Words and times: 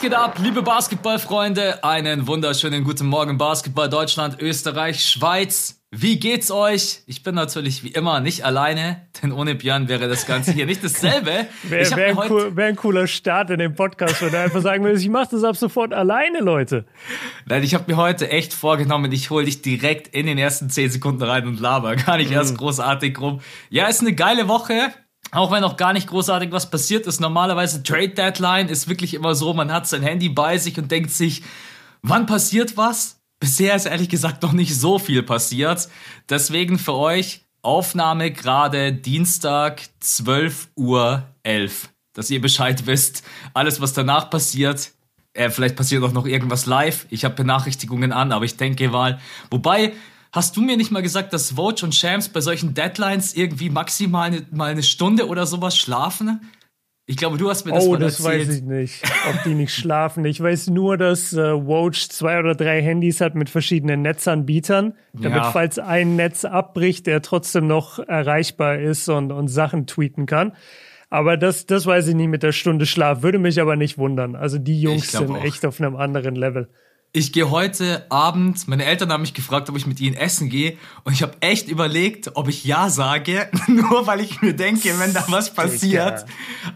Was 0.00 0.08
geht 0.08 0.14
ab, 0.14 0.38
liebe 0.42 0.62
Basketballfreunde? 0.62 1.84
Einen 1.84 2.26
wunderschönen 2.26 2.84
guten 2.84 3.06
Morgen 3.06 3.36
Basketball 3.36 3.90
Deutschland, 3.90 4.40
Österreich, 4.40 5.04
Schweiz. 5.04 5.82
Wie 5.90 6.18
geht's 6.18 6.50
euch? 6.50 7.02
Ich 7.04 7.22
bin 7.22 7.34
natürlich 7.34 7.84
wie 7.84 7.88
immer 7.88 8.20
nicht 8.20 8.46
alleine, 8.46 9.06
denn 9.22 9.30
ohne 9.30 9.54
Björn 9.54 9.88
wäre 9.88 10.08
das 10.08 10.24
Ganze 10.24 10.52
hier 10.52 10.64
nicht 10.64 10.82
dasselbe. 10.82 11.48
Wäre 11.64 11.96
wär 11.96 12.06
ein, 12.06 12.30
cool, 12.30 12.56
wär 12.56 12.68
ein, 12.68 12.76
cooler 12.76 13.06
Start 13.06 13.50
in 13.50 13.58
dem 13.58 13.74
Podcast, 13.74 14.22
wenn 14.22 14.32
er 14.32 14.44
einfach 14.44 14.62
sagen 14.62 14.82
würde, 14.84 14.98
ich 14.98 15.08
mache 15.10 15.32
das 15.32 15.44
ab 15.44 15.58
sofort 15.58 15.92
alleine, 15.92 16.38
Leute. 16.38 16.86
Nein, 17.44 17.62
ich 17.62 17.74
habe 17.74 17.84
mir 17.86 17.98
heute 17.98 18.30
echt 18.30 18.54
vorgenommen, 18.54 19.12
ich 19.12 19.28
hole 19.28 19.44
dich 19.44 19.60
direkt 19.60 20.08
in 20.08 20.24
den 20.24 20.38
ersten 20.38 20.70
zehn 20.70 20.88
Sekunden 20.88 21.24
rein 21.24 21.46
und 21.46 21.60
laber. 21.60 21.96
Gar 21.96 22.16
nicht 22.16 22.30
erst 22.30 22.54
mhm. 22.54 22.56
großartig 22.56 23.20
rum. 23.20 23.42
Ja, 23.68 23.86
ist 23.86 24.00
eine 24.00 24.14
geile 24.14 24.48
Woche. 24.48 24.94
Auch 25.32 25.50
wenn 25.52 25.60
noch 25.60 25.76
gar 25.76 25.92
nicht 25.92 26.08
großartig 26.08 26.50
was 26.50 26.70
passiert 26.70 27.06
ist, 27.06 27.20
normalerweise 27.20 27.82
Trade 27.82 28.10
Deadline 28.10 28.68
ist 28.68 28.88
wirklich 28.88 29.14
immer 29.14 29.34
so, 29.34 29.54
man 29.54 29.72
hat 29.72 29.86
sein 29.86 30.02
Handy 30.02 30.28
bei 30.28 30.58
sich 30.58 30.76
und 30.78 30.90
denkt 30.90 31.10
sich, 31.10 31.42
wann 32.02 32.26
passiert 32.26 32.76
was? 32.76 33.20
Bisher 33.38 33.74
ist 33.74 33.86
ehrlich 33.86 34.08
gesagt 34.08 34.42
noch 34.42 34.52
nicht 34.52 34.78
so 34.78 34.98
viel 34.98 35.22
passiert. 35.22 35.88
Deswegen 36.28 36.78
für 36.78 36.94
euch 36.94 37.42
Aufnahme 37.62 38.30
gerade 38.32 38.92
Dienstag 38.92 39.82
12 40.00 40.68
Uhr 40.76 41.26
11. 41.42 41.90
Dass 42.14 42.30
ihr 42.30 42.40
Bescheid 42.40 42.82
wisst. 42.86 43.22
Alles, 43.54 43.80
was 43.80 43.92
danach 43.92 44.30
passiert, 44.30 44.92
äh, 45.32 45.48
vielleicht 45.50 45.76
passiert 45.76 46.02
auch 46.02 46.12
noch 46.12 46.26
irgendwas 46.26 46.66
live. 46.66 47.06
Ich 47.10 47.24
habe 47.24 47.34
Benachrichtigungen 47.34 48.12
an, 48.12 48.32
aber 48.32 48.44
ich 48.44 48.56
denke 48.56 48.88
mal. 48.88 49.20
Wobei, 49.50 49.92
Hast 50.32 50.56
du 50.56 50.60
mir 50.60 50.76
nicht 50.76 50.92
mal 50.92 51.02
gesagt, 51.02 51.32
dass 51.32 51.52
Vogue 51.52 51.82
und 51.82 51.94
Shams 51.94 52.28
bei 52.28 52.40
solchen 52.40 52.74
Deadlines 52.74 53.34
irgendwie 53.34 53.68
maximal 53.68 54.28
eine, 54.28 54.46
mal 54.52 54.70
eine 54.70 54.82
Stunde 54.82 55.26
oder 55.26 55.46
sowas 55.46 55.76
schlafen? 55.76 56.40
Ich 57.06 57.16
glaube, 57.16 57.38
du 57.38 57.50
hast 57.50 57.64
mir 57.64 57.72
das 57.72 57.84
oh, 57.84 57.92
mal 57.92 57.98
das 57.98 58.20
erzählt. 58.20 58.48
weiß 58.48 58.56
ich 58.56 58.62
nicht, 58.62 59.02
ob 59.28 59.42
die 59.42 59.54
nicht 59.54 59.74
schlafen. 59.74 60.24
Ich 60.24 60.40
weiß 60.40 60.68
nur, 60.68 60.96
dass 60.96 61.32
äh, 61.32 61.54
Vogue 61.54 61.90
zwei 61.92 62.38
oder 62.38 62.54
drei 62.54 62.80
Handys 62.80 63.20
hat 63.20 63.34
mit 63.34 63.50
verschiedenen 63.50 64.02
Netzanbietern, 64.02 64.94
damit 65.12 65.38
ja. 65.38 65.50
falls 65.50 65.80
ein 65.80 66.14
Netz 66.14 66.44
abbricht, 66.44 67.08
der 67.08 67.20
trotzdem 67.22 67.66
noch 67.66 67.98
erreichbar 67.98 68.78
ist 68.78 69.08
und, 69.08 69.32
und 69.32 69.48
Sachen 69.48 69.88
tweeten 69.88 70.26
kann. 70.26 70.52
Aber 71.08 71.36
das, 71.36 71.66
das 71.66 71.86
weiß 71.86 72.06
ich 72.06 72.14
nicht 72.14 72.28
mit 72.28 72.44
der 72.44 72.52
Stunde 72.52 72.86
Schlaf. 72.86 73.24
Würde 73.24 73.40
mich 73.40 73.60
aber 73.60 73.74
nicht 73.74 73.98
wundern. 73.98 74.36
Also 74.36 74.58
die 74.58 74.80
Jungs 74.80 75.10
sind 75.10 75.32
auch. 75.32 75.42
echt 75.42 75.66
auf 75.66 75.80
einem 75.80 75.96
anderen 75.96 76.36
Level 76.36 76.68
ich 77.12 77.32
gehe 77.32 77.50
heute 77.50 78.06
Abend, 78.08 78.68
meine 78.68 78.84
Eltern 78.84 79.12
haben 79.12 79.22
mich 79.22 79.34
gefragt, 79.34 79.68
ob 79.68 79.76
ich 79.76 79.84
mit 79.84 80.00
ihnen 80.00 80.14
essen 80.14 80.48
gehe 80.48 80.76
und 81.02 81.12
ich 81.12 81.22
habe 81.22 81.32
echt 81.40 81.68
überlegt, 81.68 82.36
ob 82.36 82.48
ich 82.48 82.64
ja 82.64 82.88
sage, 82.88 83.48
nur 83.66 84.06
weil 84.06 84.20
ich 84.20 84.40
mir 84.42 84.54
denke, 84.54 84.96
wenn 85.00 85.12
da 85.12 85.24
was 85.28 85.52
passiert. 85.52 86.24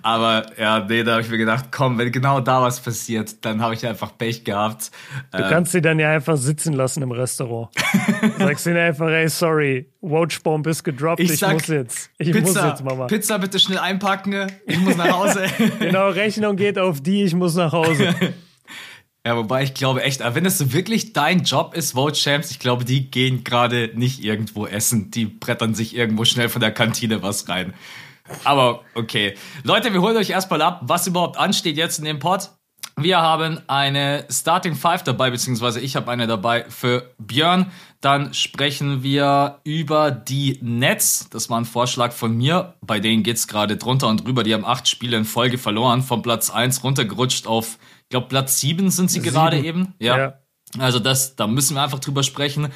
Aber 0.02 0.44
ja, 0.58 0.80
nee, 0.80 1.04
da 1.04 1.12
habe 1.12 1.22
ich 1.22 1.30
mir 1.30 1.38
gedacht, 1.38 1.66
komm, 1.70 1.98
wenn 1.98 2.10
genau 2.10 2.40
da 2.40 2.62
was 2.62 2.80
passiert, 2.80 3.44
dann 3.44 3.62
habe 3.62 3.74
ich 3.74 3.86
einfach 3.86 4.18
Pech 4.18 4.42
gehabt. 4.42 4.90
Du 5.30 5.38
äh, 5.38 5.48
kannst 5.48 5.70
sie 5.70 5.80
dann 5.80 6.00
ja 6.00 6.10
einfach 6.10 6.36
sitzen 6.36 6.72
lassen 6.72 7.04
im 7.04 7.12
Restaurant. 7.12 7.68
Sagst 8.38 8.66
ihnen 8.66 8.78
einfach, 8.78 9.10
ey, 9.10 9.28
sorry, 9.28 9.88
Watchbomb 10.00 10.66
ist 10.66 10.82
gedroppt, 10.82 11.20
ich, 11.20 11.30
ich 11.30 11.38
sag, 11.38 11.52
muss 11.52 11.68
jetzt. 11.68 12.10
Ich 12.18 12.32
Pizza, 12.32 12.62
muss 12.62 12.70
jetzt, 12.70 12.84
Mama. 12.84 13.06
Pizza 13.06 13.38
bitte 13.38 13.60
schnell 13.60 13.78
einpacken, 13.78 14.50
ich 14.66 14.80
muss 14.80 14.96
nach 14.96 15.12
Hause. 15.12 15.46
genau, 15.78 16.08
Rechnung 16.08 16.56
geht 16.56 16.76
auf 16.76 17.00
die, 17.00 17.22
ich 17.22 17.36
muss 17.36 17.54
nach 17.54 17.72
Hause. 17.72 18.14
Ja, 19.26 19.36
wobei 19.36 19.62
ich 19.62 19.72
glaube 19.72 20.02
echt, 20.02 20.20
wenn 20.20 20.44
es 20.44 20.72
wirklich 20.74 21.14
dein 21.14 21.44
Job 21.44 21.74
ist, 21.74 21.92
Vote 21.92 22.14
Champs, 22.14 22.50
ich 22.50 22.58
glaube, 22.58 22.84
die 22.84 23.10
gehen 23.10 23.42
gerade 23.42 23.90
nicht 23.94 24.22
irgendwo 24.22 24.66
essen. 24.66 25.10
Die 25.10 25.24
brettern 25.24 25.74
sich 25.74 25.96
irgendwo 25.96 26.26
schnell 26.26 26.50
von 26.50 26.60
der 26.60 26.72
Kantine 26.72 27.22
was 27.22 27.48
rein. 27.48 27.72
Aber 28.44 28.82
okay. 28.94 29.34
Leute, 29.62 29.94
wir 29.94 30.02
holen 30.02 30.16
euch 30.18 30.28
erstmal 30.28 30.60
ab, 30.60 30.80
was 30.84 31.06
überhaupt 31.06 31.38
ansteht 31.38 31.78
jetzt 31.78 31.98
in 31.98 32.04
dem 32.04 32.18
Pod. 32.18 32.50
Wir 32.96 33.20
haben 33.20 33.60
eine 33.66 34.26
Starting 34.30 34.74
Five 34.74 35.02
dabei, 35.02 35.30
beziehungsweise 35.30 35.80
ich 35.80 35.96
habe 35.96 36.10
eine 36.10 36.26
dabei 36.26 36.66
für 36.68 37.10
Björn. 37.18 37.72
Dann 38.00 38.34
sprechen 38.34 39.02
wir 39.02 39.60
über 39.64 40.10
die 40.10 40.58
Nets. 40.60 41.28
Das 41.30 41.50
war 41.50 41.58
ein 41.58 41.64
Vorschlag 41.64 42.12
von 42.12 42.36
mir. 42.36 42.74
Bei 42.82 43.00
denen 43.00 43.22
geht's 43.22 43.48
gerade 43.48 43.78
drunter 43.78 44.08
und 44.08 44.24
drüber. 44.24 44.44
Die 44.44 44.54
haben 44.54 44.64
acht 44.64 44.86
Spiele 44.86 45.16
in 45.16 45.24
Folge 45.24 45.58
verloren, 45.58 46.02
von 46.02 46.22
Platz 46.22 46.50
eins 46.50 46.84
runtergerutscht 46.84 47.46
auf 47.46 47.78
ich 48.04 48.10
glaube, 48.10 48.28
Platz 48.28 48.60
7 48.60 48.90
sind 48.90 49.10
sie 49.10 49.20
sieben. 49.20 49.32
gerade 49.32 49.58
eben. 49.58 49.94
Ja. 49.98 50.18
ja. 50.18 50.38
Also 50.78 50.98
das, 50.98 51.36
da 51.36 51.46
müssen 51.46 51.74
wir 51.74 51.82
einfach 51.82 52.00
drüber 52.00 52.22
sprechen. 52.22 52.68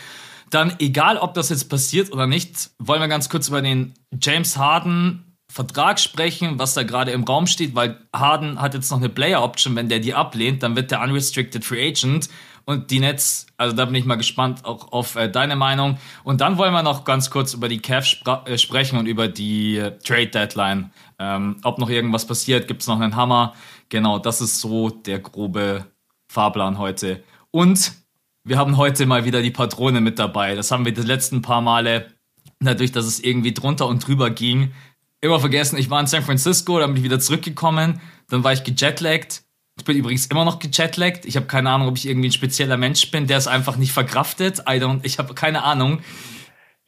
Dann, 0.51 0.75
egal 0.79 1.19
ob 1.19 1.35
das 1.35 1.51
jetzt 1.51 1.69
passiert 1.69 2.13
oder 2.13 2.27
nicht, 2.27 2.71
wollen 2.79 3.01
wir 3.01 3.09
ganz 3.09 3.29
kurz 3.29 3.49
über 3.49 3.61
den 3.61 3.95
James 4.21 4.57
Harden 4.57 5.25
Vertrag 5.51 5.99
sprechen, 5.99 6.59
was 6.59 6.75
da 6.75 6.83
gerade 6.83 7.11
im 7.11 7.25
Raum 7.25 7.47
steht, 7.47 7.75
weil 7.75 7.99
Harden 8.15 8.61
hat 8.61 8.75
jetzt 8.75 8.91
noch 8.91 8.99
eine 8.99 9.09
Player 9.09 9.43
Option, 9.43 9.77
wenn 9.77 9.89
der 9.89 9.99
die 9.99 10.13
ablehnt, 10.13 10.63
dann 10.63 10.77
wird 10.77 10.91
der 10.91 11.01
Unrestricted 11.01 11.65
Free 11.65 11.89
Agent 11.89 12.29
und 12.69 12.91
die 12.91 13.01
Nets, 13.01 13.47
also 13.57 13.75
da 13.75 13.87
bin 13.87 13.95
ich 13.95 14.05
mal 14.05 14.17
gespannt 14.17 14.67
auch 14.67 14.93
auf 14.93 15.17
äh, 15.17 15.31
deine 15.31 15.57
Meinung. 15.57 15.97
Und 16.23 16.43
dann 16.43 16.59
wollen 16.59 16.75
wir 16.75 16.83
noch 16.83 17.05
ganz 17.05 17.31
kurz 17.31 17.55
über 17.55 17.67
die 17.67 17.79
Cavs 17.79 18.19
äh, 18.45 18.59
sprechen 18.59 18.99
und 18.99 19.07
über 19.07 19.27
die 19.27 19.79
äh, 19.79 19.99
Trade 20.01 20.27
Deadline. 20.27 20.91
Ähm, 21.19 21.57
ob 21.63 21.79
noch 21.79 21.89
irgendwas 21.89 22.27
passiert, 22.27 22.69
gibt 22.69 22.83
es 22.83 22.87
noch 22.87 23.01
einen 23.01 23.17
Hammer. 23.17 23.55
Genau, 23.89 24.19
das 24.19 24.41
ist 24.41 24.61
so 24.61 24.91
der 24.91 25.19
grobe 25.19 25.87
Fahrplan 26.29 26.79
heute. 26.79 27.23
Und 27.51 27.93
wir 28.45 28.59
haben 28.59 28.77
heute 28.77 29.07
mal 29.07 29.25
wieder 29.25 29.43
die 29.43 29.51
Patrone 29.51 30.01
mit 30.01 30.19
dabei. 30.19 30.55
Das 30.55 30.71
haben 30.71 30.85
wir 30.85 30.93
die 30.93 31.03
letzten 31.03 31.43
paar 31.43 31.61
Male, 31.61 32.09
dadurch, 32.61 32.93
dass 32.93 33.07
es 33.07 33.21
irgendwie 33.21 33.55
drunter 33.55 33.87
und 33.87 34.07
drüber 34.07 34.31
ging, 34.31 34.73
immer 35.21 35.41
vergessen. 35.41 35.79
Ich 35.79 35.91
war 35.91 36.01
in 36.01 36.07
San 36.07 36.23
Francisco, 36.23 36.79
dann 36.79 36.91
bin 36.91 36.99
ich 36.99 37.05
wieder 37.05 37.21
zurückgekommen, 37.21 38.01
dann 38.29 38.45
war 38.45 38.53
ich 38.53 38.65
gejetlaggt 38.65 39.43
ich 39.79 39.85
bin 39.85 39.97
übrigens 39.97 40.27
immer 40.27 40.45
noch 40.45 40.59
gechatlaggt. 40.59 41.25
Ich 41.25 41.37
habe 41.37 41.47
keine 41.47 41.71
Ahnung, 41.71 41.89
ob 41.89 41.97
ich 41.97 42.07
irgendwie 42.07 42.29
ein 42.29 42.33
spezieller 42.33 42.77
Mensch 42.77 43.11
bin, 43.11 43.27
der 43.27 43.39
es 43.39 43.47
einfach 43.47 43.77
nicht 43.77 43.93
verkraftet. 43.93 44.61
I 44.61 44.81
don't, 44.81 45.01
ich 45.05 45.19
habe 45.19 45.35
keine 45.35 45.63
Ahnung. 45.63 46.01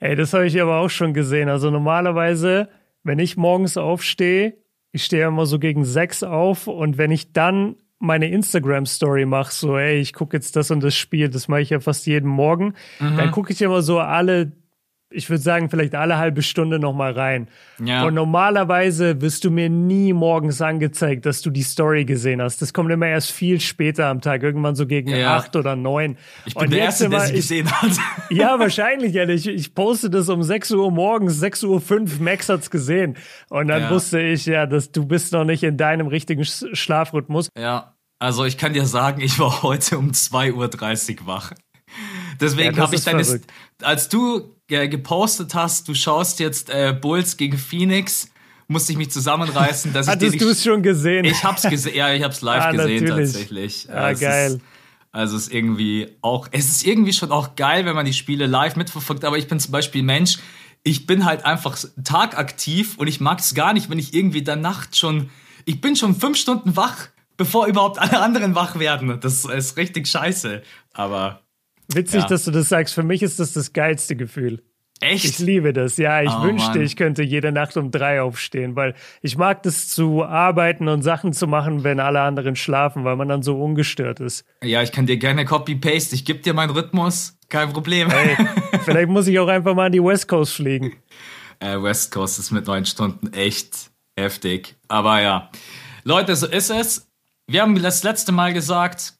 Ey, 0.00 0.17
das 0.17 0.32
habe 0.32 0.47
ich 0.47 0.61
aber 0.61 0.78
auch 0.78 0.88
schon 0.88 1.15
gesehen. 1.15 1.49
Also 1.49 1.71
normalerweise, 1.71 2.69
wenn 3.05 3.19
ich 3.19 3.37
morgens 3.37 3.77
aufstehe, 3.77 4.56
ich 4.92 5.04
stehe 5.04 5.26
immer 5.26 5.46
so 5.46 5.58
gegen 5.58 5.84
sechs 5.84 6.22
auf 6.22 6.66
und 6.66 6.98
wenn 6.98 7.10
ich 7.10 7.32
dann 7.32 7.76
meine 7.98 8.30
Instagram-Story 8.30 9.26
mache, 9.26 9.52
so, 9.52 9.76
ey, 9.76 10.00
ich 10.00 10.14
gucke 10.14 10.36
jetzt 10.36 10.56
das 10.56 10.70
und 10.70 10.82
das 10.82 10.94
Spiel, 10.94 11.28
das 11.28 11.48
mache 11.48 11.60
ich 11.60 11.70
ja 11.70 11.80
fast 11.80 12.06
jeden 12.06 12.28
Morgen, 12.28 12.74
mhm. 12.98 13.16
dann 13.16 13.30
gucke 13.30 13.52
ich 13.52 13.60
immer 13.60 13.82
so 13.82 13.98
alle 13.98 14.52
ich 15.12 15.28
würde 15.28 15.43
sagen, 15.43 15.69
vielleicht 15.69 15.94
alle 15.94 16.19
halbe 16.19 16.43
Stunde 16.43 16.78
nochmal 16.78 17.12
rein. 17.12 17.48
Ja. 17.84 18.04
Und 18.04 18.15
normalerweise 18.15 19.21
wirst 19.21 19.44
du 19.44 19.50
mir 19.50 19.69
nie 19.69 20.12
morgens 20.12 20.62
angezeigt, 20.62 21.26
dass 21.26 21.43
du 21.43 21.50
die 21.50 21.62
Story 21.62 22.04
gesehen 22.04 22.41
hast. 22.41 22.62
Das 22.62 22.72
kommt 22.72 22.91
immer 22.93 23.09
erst 23.09 23.32
viel 23.32 23.60
später 23.60 24.06
am 24.06 24.20
Tag, 24.20 24.43
irgendwann 24.43 24.76
so 24.76 24.87
gegen 24.87 25.10
ja. 25.10 25.37
acht 25.37 25.56
oder 25.56 25.75
neun. 25.75 26.16
Ich 26.47 26.54
bin 26.54 26.65
Und 26.65 26.72
der 26.72 26.82
Erste, 26.82 27.09
der 27.09 27.20
sie 27.20 27.34
gesehen 27.34 27.70
hat. 27.70 27.91
Ja, 28.31 28.59
wahrscheinlich, 28.60 29.15
ja. 29.15 29.28
Ich, 29.28 29.49
ich 29.49 29.75
poste 29.75 30.09
das 30.09 30.28
um 30.28 30.43
sechs 30.44 30.70
Uhr 30.70 30.91
morgens, 30.93 31.41
sechs 31.41 31.65
Uhr 31.65 31.81
fünf, 31.81 32.20
Max 32.20 32.49
hat's 32.49 32.70
gesehen. 32.70 33.16
Und 33.49 33.69
dann 33.69 33.82
ja. 33.82 33.91
wusste 33.91 34.20
ich 34.20 34.47
ja, 34.47 34.66
dass 34.66 34.93
du 34.93 35.04
bist 35.04 35.32
noch 35.32 35.44
nicht 35.44 35.65
in 35.65 35.76
deinem 35.76 36.06
richtigen 36.06 36.44
Schlafrhythmus. 36.44 37.49
Ja, 37.59 37.97
also 38.20 38.44
ich 38.44 38.56
kann 38.59 38.72
dir 38.72 38.87
sagen, 38.87 39.20
ich 39.20 39.38
war 39.41 39.62
heute 39.62 39.99
um 39.99 40.12
zwei 40.12 40.53
Uhr 40.53 40.69
dreißig 40.69 41.26
wach. 41.26 41.53
Deswegen 42.41 42.76
ja, 42.76 42.82
habe 42.82 42.94
ich 42.94 43.04
deine, 43.04 43.25
verrückt. 43.25 43.50
als 43.82 44.09
du 44.09 44.54
gepostet 44.70 45.54
hast, 45.54 45.88
du 45.88 45.94
schaust 45.94 46.41
jetzt 46.41 46.70
äh, 46.70 46.97
Bulls 46.98 47.36
gegen 47.36 47.58
Phoenix, 47.58 48.31
musste 48.69 48.92
ich 48.92 48.98
mich 48.98 49.10
zusammenreißen, 49.10 49.92
dass 49.92 50.08
Hattest 50.08 50.41
du 50.41 50.48
es 50.48 50.62
schon 50.62 50.82
gesehen? 50.82 51.25
Ich 51.25 51.43
hab's 51.43 51.62
gesehen, 51.62 51.96
ja, 51.96 52.12
ich 52.12 52.22
hab's 52.22 52.40
live 52.40 52.64
ah, 52.64 52.72
gesehen 52.72 53.05
natürlich. 53.05 53.32
tatsächlich. 53.32 53.88
Ah, 53.90 54.11
es 54.11 54.20
geil. 54.20 54.52
Ist, 54.52 54.61
also 55.12 55.37
es 55.37 55.49
ist 55.49 55.52
irgendwie 55.52 56.17
auch, 56.22 56.49
es 56.52 56.69
ist 56.69 56.87
irgendwie 56.87 57.12
schon 57.12 57.32
auch 57.32 57.56
geil, 57.56 57.84
wenn 57.84 57.96
man 57.96 58.06
die 58.06 58.12
Spiele 58.12 58.46
live 58.46 58.76
mitverfolgt, 58.76 59.25
aber 59.25 59.38
ich 59.38 59.49
bin 59.49 59.58
zum 59.58 59.72
Beispiel 59.72 60.05
Mensch, 60.05 60.38
ich 60.84 61.06
bin 61.06 61.25
halt 61.25 61.44
einfach 61.44 61.76
tagaktiv 62.05 62.96
und 62.96 63.08
ich 63.08 63.20
mag 63.20 63.40
es 63.40 63.55
gar 63.55 63.72
nicht, 63.72 63.90
wenn 63.90 63.99
ich 63.99 64.14
irgendwie 64.14 64.43
dann 64.43 64.61
Nacht 64.61 64.96
schon, 64.96 65.31
ich 65.64 65.81
bin 65.81 65.96
schon 65.96 66.14
fünf 66.14 66.38
Stunden 66.38 66.76
wach, 66.76 67.08
bevor 67.37 67.67
überhaupt 67.67 67.99
alle 67.99 68.20
anderen 68.20 68.55
wach 68.55 68.78
werden. 68.78 69.19
Das 69.20 69.44
ist 69.44 69.76
richtig 69.76 70.06
scheiße. 70.06 70.62
Aber 70.93 71.43
Witzig, 71.94 72.22
ja. 72.22 72.26
dass 72.28 72.44
du 72.44 72.50
das 72.50 72.69
sagst. 72.69 72.94
Für 72.94 73.02
mich 73.02 73.22
ist 73.22 73.40
das 73.40 73.52
das 73.52 73.72
geilste 73.72 74.16
Gefühl. 74.16 74.62
Echt? 75.00 75.25
Ich 75.25 75.38
liebe 75.38 75.72
das. 75.72 75.96
Ja, 75.96 76.20
ich 76.20 76.31
oh, 76.31 76.42
wünschte, 76.42 76.78
Mann. 76.78 76.82
ich 76.82 76.94
könnte 76.94 77.22
jede 77.22 77.52
Nacht 77.52 77.76
um 77.78 77.90
drei 77.90 78.20
aufstehen, 78.20 78.76
weil 78.76 78.94
ich 79.22 79.38
mag 79.38 79.62
das 79.62 79.88
zu 79.88 80.25
arbeiten 80.25 80.88
und 80.88 81.02
Sachen 81.02 81.32
zu 81.32 81.46
machen, 81.46 81.84
wenn 81.84 82.00
alle 82.00 82.20
anderen 82.20 82.54
schlafen, 82.54 83.04
weil 83.04 83.16
man 83.16 83.28
dann 83.28 83.42
so 83.42 83.58
ungestört 83.58 84.20
ist. 84.20 84.44
Ja, 84.62 84.82
ich 84.82 84.92
kann 84.92 85.06
dir 85.06 85.16
gerne 85.16 85.46
Copy-Paste. 85.46 86.14
Ich 86.14 86.26
gebe 86.26 86.40
dir 86.40 86.52
meinen 86.52 86.70
Rhythmus. 86.70 87.38
Kein 87.48 87.72
Problem. 87.72 88.10
Hey, 88.10 88.36
vielleicht 88.84 89.08
muss 89.08 89.26
ich 89.26 89.38
auch 89.38 89.48
einfach 89.48 89.75
mal 89.75 89.86
an 89.86 89.93
die 89.93 90.04
West 90.04 90.28
Coast 90.28 90.54
fliegen. 90.54 90.93
Äh, 91.60 91.82
West 91.82 92.12
Coast 92.12 92.38
ist 92.38 92.50
mit 92.50 92.66
neun 92.66 92.84
Stunden 92.84 93.32
echt 93.32 93.90
heftig. 94.19 94.76
Aber 94.88 95.22
ja. 95.22 95.50
Leute, 96.04 96.36
so 96.36 96.46
ist 96.46 96.70
es. 96.70 97.08
Wir 97.46 97.62
haben 97.62 97.81
das 97.82 98.02
letzte 98.02 98.32
Mal 98.32 98.52
gesagt, 98.52 99.14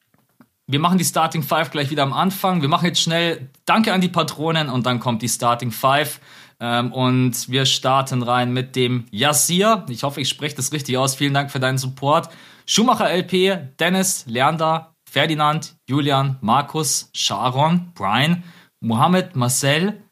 wir 0.71 0.79
machen 0.79 0.99
die 0.99 1.05
Starting 1.05 1.43
Five 1.43 1.71
gleich 1.71 1.91
wieder 1.91 2.05
am 2.05 2.13
Anfang. 2.13 2.63
Wir 2.63 2.69
machen 2.69 2.87
jetzt 2.87 3.01
schnell 3.01 3.49
Danke 3.65 3.93
an 3.93 4.01
die 4.01 4.09
Patronen 4.09 4.69
und 4.69 4.87
dann 4.87 5.01
kommt 5.01 5.23
die 5.23 5.29
Starting 5.29 5.73
Five. 5.73 6.21
Ähm, 6.61 6.93
und 6.93 7.49
wir 7.49 7.67
starten 7.67 8.23
rein 8.23 8.53
mit 8.53 8.77
dem 8.77 9.07
Yassir. 9.11 9.85
Ich 9.89 10.03
hoffe, 10.03 10.21
ich 10.21 10.29
spreche 10.29 10.57
das 10.57 10.73
richtig 10.73 10.97
aus. 10.97 11.15
Vielen 11.15 11.35
Dank 11.35 11.51
für 11.51 11.61
deinen 11.61 11.79
Support. 11.79 12.29
Schumacher 12.67 13.11
LP, 13.11 13.75
Dennis, 13.81 14.25
Leander, 14.27 14.95
Ferdinand, 15.11 15.75
Julian, 15.89 16.37
Markus, 16.41 17.11
Sharon, 17.15 17.93
Brian, 17.95 18.45
Mohammed, 18.81 19.35
Marcel, 19.35 20.03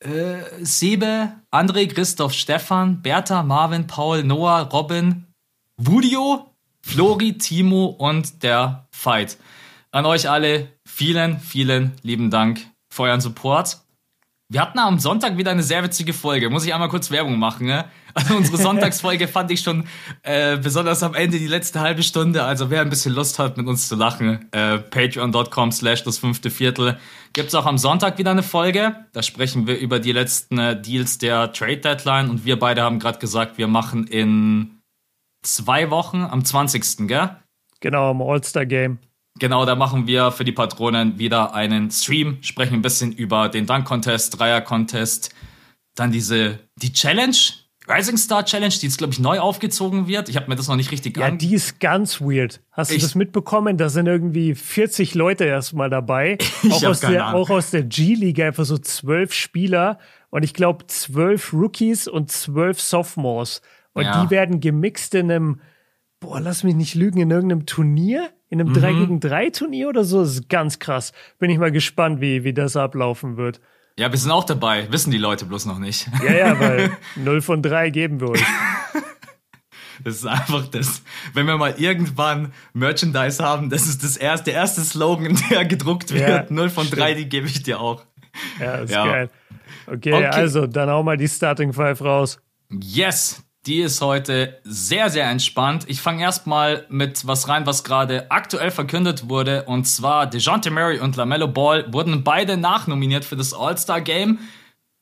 äh, 0.00 0.36
Sebe, 0.60 1.32
André, 1.50 1.92
Christoph, 1.92 2.32
Stefan, 2.32 3.02
Bertha, 3.02 3.42
Marvin, 3.42 3.86
Paul, 3.86 4.22
Noah, 4.22 4.60
Robin, 4.72 5.26
Wudio, 5.78 6.52
Flori, 6.82 7.38
Timo 7.38 7.86
und 7.86 8.42
der 8.42 8.86
Fight. 8.90 9.38
An 9.96 10.04
euch 10.04 10.28
alle 10.28 10.68
vielen, 10.86 11.40
vielen 11.40 11.92
lieben 12.02 12.30
Dank 12.30 12.60
für 12.90 13.04
euren 13.04 13.22
Support. 13.22 13.78
Wir 14.50 14.60
hatten 14.60 14.78
am 14.78 14.98
Sonntag 14.98 15.38
wieder 15.38 15.52
eine 15.52 15.62
sehr 15.62 15.82
witzige 15.82 16.12
Folge. 16.12 16.50
Muss 16.50 16.66
ich 16.66 16.74
einmal 16.74 16.90
kurz 16.90 17.10
Werbung 17.10 17.38
machen. 17.38 17.68
Ne? 17.68 17.86
Also 18.12 18.36
unsere 18.36 18.56
Sonntagsfolge 18.62 19.26
fand 19.26 19.50
ich 19.50 19.60
schon 19.60 19.86
äh, 20.22 20.58
besonders 20.58 21.02
am 21.02 21.14
Ende 21.14 21.38
die 21.38 21.46
letzte 21.46 21.80
halbe 21.80 22.02
Stunde. 22.02 22.44
Also 22.44 22.68
wer 22.68 22.82
ein 22.82 22.90
bisschen 22.90 23.14
Lust 23.14 23.38
hat, 23.38 23.56
mit 23.56 23.66
uns 23.66 23.88
zu 23.88 23.96
lachen, 23.96 24.52
äh, 24.52 24.76
patreon.com 24.76 25.72
slash 25.72 26.04
das 26.04 26.18
fünfte 26.18 26.50
Viertel. 26.50 26.98
Gibt's 27.32 27.54
auch 27.54 27.64
am 27.64 27.78
Sonntag 27.78 28.18
wieder 28.18 28.32
eine 28.32 28.42
Folge. 28.42 29.06
Da 29.14 29.22
sprechen 29.22 29.66
wir 29.66 29.78
über 29.78 29.98
die 29.98 30.12
letzten 30.12 30.58
äh, 30.58 30.78
Deals 30.78 31.16
der 31.16 31.54
Trade 31.54 31.78
Deadline. 31.78 32.28
Und 32.28 32.44
wir 32.44 32.58
beide 32.58 32.82
haben 32.82 32.98
gerade 32.98 33.18
gesagt, 33.18 33.56
wir 33.56 33.66
machen 33.66 34.06
in 34.06 34.78
zwei 35.42 35.88
Wochen 35.88 36.20
am 36.20 36.44
20. 36.44 37.08
Gell? 37.08 37.30
Genau, 37.80 38.10
am 38.10 38.20
All-Star-Game. 38.20 38.98
Genau, 39.38 39.64
da 39.66 39.74
machen 39.74 40.06
wir 40.06 40.30
für 40.32 40.44
die 40.44 40.52
Patronen 40.52 41.18
wieder 41.18 41.54
einen 41.54 41.90
Stream, 41.90 42.38
sprechen 42.42 42.74
ein 42.74 42.82
bisschen 42.82 43.12
über 43.12 43.48
den 43.48 43.66
Dunk-Contest, 43.66 44.38
Dreier-Contest, 44.38 45.34
dann 45.94 46.10
diese, 46.12 46.58
die 46.76 46.92
Challenge, 46.92 47.36
Rising 47.88 48.16
Star 48.16 48.44
Challenge, 48.44 48.74
die 48.80 48.86
jetzt, 48.86 48.98
glaube 48.98 49.12
ich, 49.12 49.20
neu 49.20 49.38
aufgezogen 49.38 50.08
wird. 50.08 50.28
Ich 50.28 50.36
habe 50.36 50.48
mir 50.48 50.56
das 50.56 50.66
noch 50.68 50.74
nicht 50.76 50.90
richtig 50.90 51.16
Ja, 51.18 51.30
die 51.30 51.54
ist 51.54 51.78
ganz 51.78 52.20
weird. 52.20 52.60
Hast 52.72 52.90
du 52.90 52.96
Ich- 52.96 53.02
das 53.02 53.14
mitbekommen? 53.14 53.76
Da 53.76 53.88
sind 53.90 54.06
irgendwie 54.06 54.54
40 54.56 55.14
Leute 55.14 55.44
erstmal 55.44 55.88
dabei. 55.88 56.36
auch, 56.70 56.82
aus 56.82 57.00
der, 57.00 57.34
auch 57.34 57.48
aus 57.50 57.70
der 57.70 57.84
G-League 57.84 58.40
einfach 58.40 58.64
so 58.64 58.76
zwölf 58.78 59.32
Spieler 59.32 59.98
und 60.30 60.42
ich 60.42 60.52
glaube 60.52 60.86
zwölf 60.88 61.52
Rookies 61.52 62.08
und 62.08 62.32
zwölf 62.32 62.80
Sophomores. 62.80 63.62
Und 63.92 64.02
Ja. 64.04 64.24
die 64.24 64.30
werden 64.30 64.60
gemixt 64.60 65.14
in 65.14 65.30
einem, 65.30 65.60
boah, 66.26 66.40
lass 66.40 66.62
mich 66.64 66.74
nicht 66.74 66.94
lügen, 66.94 67.20
in 67.20 67.30
irgendeinem 67.30 67.66
Turnier, 67.66 68.30
in 68.48 68.58
Mhm. 68.58 68.66
einem 68.66 68.74
3 68.74 68.92
gegen 68.92 69.20
3 69.20 69.50
Turnier 69.50 69.88
oder 69.88 70.04
so. 70.04 70.20
Das 70.20 70.32
ist 70.32 70.48
ganz 70.48 70.78
krass. 70.78 71.12
Bin 71.38 71.50
ich 71.50 71.58
mal 71.58 71.72
gespannt, 71.72 72.20
wie, 72.20 72.44
wie 72.44 72.52
das 72.52 72.76
ablaufen 72.76 73.36
wird. 73.36 73.60
Ja, 73.98 74.10
wir 74.12 74.18
sind 74.18 74.30
auch 74.30 74.44
dabei, 74.44 74.90
wissen 74.92 75.10
die 75.10 75.18
Leute 75.18 75.46
bloß 75.46 75.64
noch 75.66 75.78
nicht. 75.78 76.08
Ja, 76.24 76.34
ja, 76.34 76.60
weil 76.60 76.90
0 77.16 77.40
von 77.40 77.62
3 77.62 77.90
geben 77.90 78.20
wir 78.20 78.30
euch. 78.30 78.44
Das 80.04 80.16
ist 80.16 80.26
einfach 80.26 80.68
das, 80.68 81.02
wenn 81.32 81.46
wir 81.46 81.56
mal 81.56 81.74
irgendwann 81.78 82.52
Merchandise 82.74 83.42
haben, 83.42 83.70
das 83.70 83.86
ist 83.86 84.04
das 84.04 84.18
erste, 84.18 84.50
der 84.50 84.60
erste 84.60 84.82
Slogan, 84.82 85.38
der 85.50 85.64
gedruckt 85.64 86.12
wird. 86.12 86.28
Ja, 86.28 86.44
Null 86.50 86.68
von 86.68 86.84
stimmt. 86.86 87.00
drei, 87.00 87.14
die 87.14 87.26
gebe 87.28 87.46
ich 87.46 87.62
dir 87.62 87.80
auch. 87.80 88.04
Ja, 88.60 88.74
ist 88.74 88.90
Ja. 88.92 89.06
geil. 89.06 89.30
Okay, 89.86 90.12
Okay. 90.12 90.26
also 90.26 90.66
dann 90.66 90.90
hau 90.90 91.02
mal 91.02 91.16
die 91.16 91.26
Starting 91.28 91.72
Five 91.72 92.02
raus. 92.02 92.38
Yes, 92.70 93.42
die 93.66 93.80
ist 93.80 94.00
heute 94.00 94.58
sehr, 94.62 95.10
sehr 95.10 95.28
entspannt. 95.28 95.84
Ich 95.88 96.00
fange 96.00 96.22
erstmal 96.22 96.86
mit 96.88 97.26
was 97.26 97.48
rein, 97.48 97.66
was 97.66 97.82
gerade 97.82 98.30
aktuell 98.30 98.70
verkündet 98.70 99.28
wurde. 99.28 99.64
Und 99.64 99.86
zwar 99.86 100.28
DeJounte 100.28 100.70
Murray 100.70 101.00
und 101.00 101.16
LaMelo 101.16 101.48
Ball 101.48 101.92
wurden 101.92 102.22
beide 102.22 102.56
nachnominiert 102.56 103.24
für 103.24 103.36
das 103.36 103.52
All-Star-Game. 103.52 104.38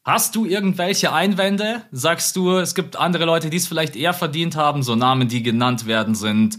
Hast 0.05 0.35
du 0.35 0.47
irgendwelche 0.47 1.13
Einwände? 1.13 1.83
Sagst 1.93 2.37
du, 2.37 2.57
es 2.57 2.75
gibt 2.75 2.97
andere 2.97 3.27
Leute, 3.27 3.51
die 3.51 3.57
es 3.59 3.67
vielleicht 3.67 3.97
eher 3.97 4.15
verdient 4.15 4.57
haben? 4.57 4.83
So 4.83 4.97
Namen, 4.97 5.29
die 5.29 5.43
genannt 5.43 5.87
werden, 5.87 6.15
sind 6.15 6.59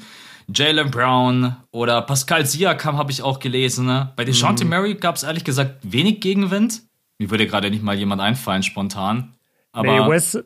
Jalen 0.54 0.92
Brown 0.92 1.56
oder 1.72 2.01
Pascal 2.04 2.46
Siakam 2.46 2.98
habe 2.98 3.12
ich 3.12 3.24
auch 3.24 3.40
gelesen. 3.40 3.88
Ne? 3.88 4.13
Bei 4.16 4.25
DeJounte 4.25 4.66
Murray 4.66 4.94
gab 4.96 5.16
es 5.16 5.24
ehrlich 5.24 5.44
gesagt 5.44 5.80
wenig 5.81 6.22
Gegenwind. 6.22 6.84
Mir 7.18 7.31
würde 7.31 7.48
gerade 7.48 7.72
nicht 7.72 7.84
mal 7.84 7.96
jemand 7.96 8.22
einfallen 8.22 8.62
spontan. 8.62 9.34
Aber 9.72 10.06
nee, 10.06 10.10
West, 10.10 10.44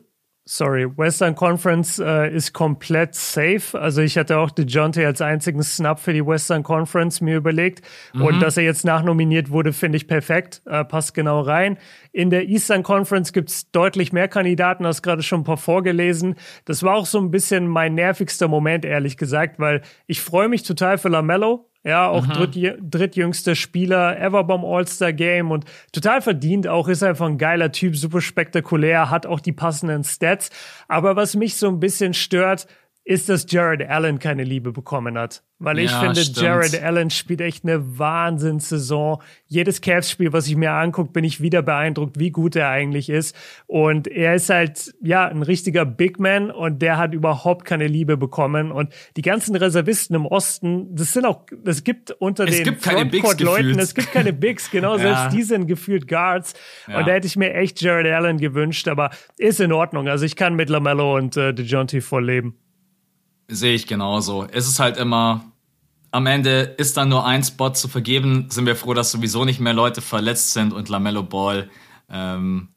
sorry, 0.50 0.84
Western 0.96 1.36
Conference 1.36 2.00
äh, 2.00 2.34
ist 2.34 2.52
komplett 2.52 3.14
safe. 3.14 3.80
Also 3.80 4.02
ich 4.02 4.18
hatte 4.18 4.38
auch 4.38 4.50
DeJounte 4.50 5.06
als 5.06 5.20
einzigen 5.20 5.62
Snap 5.62 6.00
für 6.00 6.12
die 6.12 6.26
Western 6.26 6.64
Conference 6.64 7.20
mir 7.20 7.36
überlegt. 7.36 7.82
Mhm. 8.12 8.22
Und 8.22 8.40
dass 8.40 8.56
er 8.56 8.64
jetzt 8.64 8.84
nachnominiert 8.84 9.50
wurde, 9.50 9.72
finde 9.72 9.96
ich 9.96 10.08
perfekt. 10.08 10.60
Äh, 10.66 10.84
passt 10.84 11.14
genau 11.14 11.40
rein. 11.40 11.78
In 12.10 12.30
der 12.30 12.48
Eastern 12.48 12.82
Conference 12.82 13.32
gibt 13.32 13.50
es 13.50 13.70
deutlich 13.70 14.12
mehr 14.12 14.26
Kandidaten, 14.26 14.84
hast 14.84 15.02
gerade 15.02 15.22
schon 15.22 15.42
ein 15.42 15.44
paar 15.44 15.56
vorgelesen. 15.56 16.34
Das 16.64 16.82
war 16.82 16.96
auch 16.96 17.06
so 17.06 17.20
ein 17.20 17.30
bisschen 17.30 17.68
mein 17.68 17.94
nervigster 17.94 18.48
Moment, 18.48 18.84
ehrlich 18.84 19.16
gesagt, 19.16 19.60
weil 19.60 19.82
ich 20.08 20.20
freue 20.20 20.48
mich 20.48 20.64
total 20.64 20.98
für 20.98 21.10
LaMelo. 21.10 21.69
Ja, 21.82 22.08
auch 22.08 22.26
drittj 22.26 22.72
drittjüngster 22.78 23.54
Spieler 23.54 24.18
ever 24.18 24.44
beim 24.44 24.66
All-Star-Game 24.66 25.50
und 25.50 25.64
total 25.92 26.20
verdient 26.20 26.68
auch, 26.68 26.88
ist 26.88 27.02
einfach 27.02 27.26
ein 27.26 27.38
geiler 27.38 27.72
Typ, 27.72 27.96
super 27.96 28.20
spektakulär, 28.20 29.08
hat 29.08 29.24
auch 29.24 29.40
die 29.40 29.52
passenden 29.52 30.04
Stats. 30.04 30.50
Aber 30.88 31.16
was 31.16 31.36
mich 31.36 31.56
so 31.56 31.68
ein 31.68 31.80
bisschen 31.80 32.12
stört, 32.12 32.66
ist, 33.04 33.28
dass 33.28 33.46
Jared 33.50 33.88
Allen 33.88 34.18
keine 34.18 34.44
Liebe 34.44 34.72
bekommen 34.72 35.18
hat. 35.18 35.42
Weil 35.58 35.78
ich 35.80 35.90
Ja, 35.90 36.00
finde, 36.00 36.20
stimmt. 36.22 36.40
Jared 36.46 36.82
Allen 36.82 37.10
spielt 37.10 37.40
echt 37.40 37.64
eine 37.64 37.98
Wahnsinnssaison. 37.98 39.18
Jedes 39.46 39.80
Cavs-Spiel, 39.80 40.32
was 40.32 40.46
ich 40.46 40.56
mir 40.56 40.72
angucke, 40.72 41.12
bin 41.12 41.24
ich 41.24 41.40
wieder 41.42 41.60
beeindruckt, 41.62 42.18
wie 42.18 42.30
gut 42.30 42.56
er 42.56 42.68
eigentlich 42.68 43.10
ist. 43.10 43.36
Und 43.66 44.08
er 44.08 44.34
ist 44.34 44.48
halt, 44.48 44.94
ja, 45.02 45.26
ein 45.26 45.42
richtiger 45.42 45.84
Big 45.84 46.18
Man 46.18 46.50
und 46.50 46.80
der 46.82 46.96
hat 46.98 47.12
überhaupt 47.12 47.64
keine 47.64 47.86
Liebe 47.88 48.16
bekommen. 48.16 48.70
Und 48.72 48.92
die 49.16 49.22
ganzen 49.22 49.54
Reservisten 49.56 50.14
im 50.16 50.26
Osten, 50.26 50.94
das 50.94 51.12
sind 51.12 51.26
auch, 51.26 51.44
es 51.64 51.84
gibt 51.84 52.10
unter 52.12 52.44
Es 52.44 52.56
den 52.56 52.64
gibt 52.64 52.82
Frontcourt-Leuten, 52.84 53.78
es 53.78 53.94
gibt 53.94 54.12
keine 54.12 54.32
Bigs, 54.32 54.70
genau, 54.70 54.96
Ja. 54.96 54.98
selbst 55.16 55.32
die 55.36 55.42
sind 55.42 55.66
gefühlt 55.66 56.08
Guards. 56.08 56.54
Ja. 56.86 56.98
Und 56.98 57.08
da 57.08 57.12
hätte 57.12 57.26
ich 57.26 57.36
mir 57.36 57.52
echt 57.54 57.80
Jared 57.82 58.06
Allen 58.06 58.38
gewünscht, 58.38 58.88
aber 58.88 59.10
ist 59.36 59.60
in 59.60 59.72
Ordnung. 59.72 60.08
Also 60.08 60.24
ich 60.24 60.36
kann 60.36 60.54
mit 60.54 60.68
LaMelo 60.70 61.16
und 61.16 61.36
äh, 61.36 61.52
DeJounte 61.52 62.00
voll 62.00 62.24
leben. 62.24 62.56
Sehe 63.50 63.74
ich 63.74 63.86
genauso. 63.86 64.46
Es 64.50 64.68
ist 64.68 64.78
halt 64.80 64.96
immer, 64.96 65.44
am 66.10 66.26
Ende 66.26 66.74
ist 66.78 66.96
dann 66.96 67.08
nur 67.08 67.26
ein 67.26 67.42
Spot 67.42 67.70
zu 67.70 67.88
vergeben. 67.88 68.46
Sind 68.50 68.66
wir 68.66 68.76
froh, 68.76 68.94
dass 68.94 69.10
sowieso 69.10 69.44
nicht 69.44 69.60
mehr 69.60 69.74
Leute 69.74 70.00
verletzt 70.00 70.52
sind 70.52 70.72
und 70.72 70.88
LaMelo 70.88 71.22
Ball. 71.22 71.68
Ähm, 72.10 72.68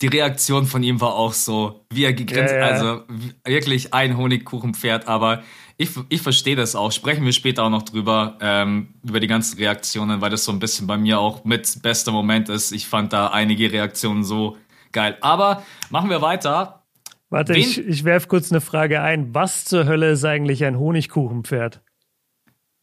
die 0.00 0.06
Reaktion 0.06 0.66
von 0.66 0.82
ihm 0.82 1.00
war 1.00 1.14
auch 1.14 1.32
so, 1.32 1.84
wie 1.90 2.04
er 2.04 2.12
gegrinst, 2.12 2.54
Ja, 2.54 2.60
ja. 2.60 2.66
also 2.66 3.02
wirklich 3.44 3.92
ein 3.94 4.16
Honigkuchenpferd, 4.16 5.08
aber 5.08 5.42
ich, 5.76 5.90
ich 6.08 6.22
verstehe 6.22 6.56
das 6.56 6.76
auch. 6.76 6.92
Sprechen 6.92 7.24
wir 7.24 7.32
später 7.32 7.64
auch 7.64 7.70
noch 7.70 7.82
drüber, 7.82 8.36
ähm, 8.40 8.94
über 9.02 9.20
die 9.20 9.26
ganzen 9.26 9.58
Reaktionen, 9.58 10.20
weil 10.20 10.30
das 10.30 10.44
so 10.44 10.52
ein 10.52 10.58
bisschen 10.58 10.86
bei 10.86 10.96
mir 10.96 11.18
auch 11.18 11.44
mit 11.44 11.82
bester 11.82 12.12
Moment 12.12 12.48
ist. 12.48 12.72
Ich 12.72 12.86
fand 12.86 13.12
da 13.12 13.28
einige 13.28 13.72
Reaktionen 13.72 14.24
so 14.24 14.56
geil. 14.92 15.16
Aber 15.20 15.62
machen 15.90 16.10
wir 16.10 16.22
weiter. 16.22 16.77
Warte, 17.30 17.54
Wen- 17.54 17.60
ich, 17.60 17.78
ich 17.78 18.04
werfe 18.04 18.28
kurz 18.28 18.50
eine 18.50 18.60
Frage 18.60 19.00
ein. 19.02 19.34
Was 19.34 19.64
zur 19.64 19.84
Hölle 19.86 20.10
ist 20.12 20.24
eigentlich 20.24 20.64
ein 20.64 20.78
Honigkuchenpferd? 20.78 21.82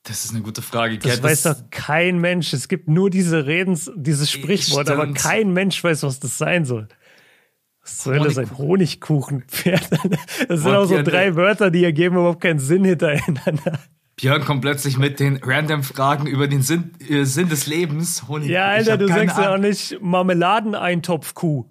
Das 0.04 0.24
ist 0.24 0.34
eine 0.34 0.44
gute 0.44 0.62
Frage. 0.62 1.00
Das 1.00 1.16
gell? 1.16 1.24
weiß 1.24 1.44
doch 1.44 1.56
kein 1.72 2.20
Mensch. 2.20 2.54
Es 2.54 2.68
gibt 2.68 2.88
nur 2.88 3.10
diese 3.10 3.48
Redens, 3.48 3.92
dieses 3.96 4.30
Sprichwort, 4.30 4.90
aber 4.90 5.04
Stimmt. 5.04 5.18
kein 5.18 5.54
Mensch 5.54 5.84
weiß, 5.84 6.04
was 6.04 6.20
das 6.20 6.38
sein 6.38 6.64
soll. 6.64 6.88
Was 7.82 7.98
zur 8.00 8.14
Hölle 8.14 8.28
ist 8.28 8.38
ein 8.38 8.56
Honigkuchenpferd? 8.58 9.90
Das 10.48 10.60
sind 10.62 10.68
Und 10.70 10.76
auch 10.76 10.86
so 10.86 10.96
ja, 10.98 11.02
drei 11.04 11.36
Wörter, 11.36 11.72
die 11.72 11.84
ergeben 11.84 12.16
überhaupt 12.18 12.42
keinen 12.42 12.60
Sinn 12.60 12.84
hintereinander. 12.86 13.80
Björn 14.16 14.46
kommt 14.46 14.62
plötzlich 14.62 14.98
mit 14.98 15.20
den 15.20 15.40
random 15.44 15.82
Fragen 15.84 16.28
über 16.28 16.48
den 16.48 16.62
Sinn, 16.62 16.92
äh, 17.10 17.24
Sinn 17.26 17.50
des 17.50 17.66
Lebens. 17.66 18.28
Honig. 18.28 18.50
Ja, 18.50 18.68
Alter, 18.68 18.98
du 18.98 19.08
sagst 19.08 19.38
ja 19.38 19.54
auch 19.56 19.58
nicht 19.58 19.98
Marmeladeneintopfkuh. 20.02 21.66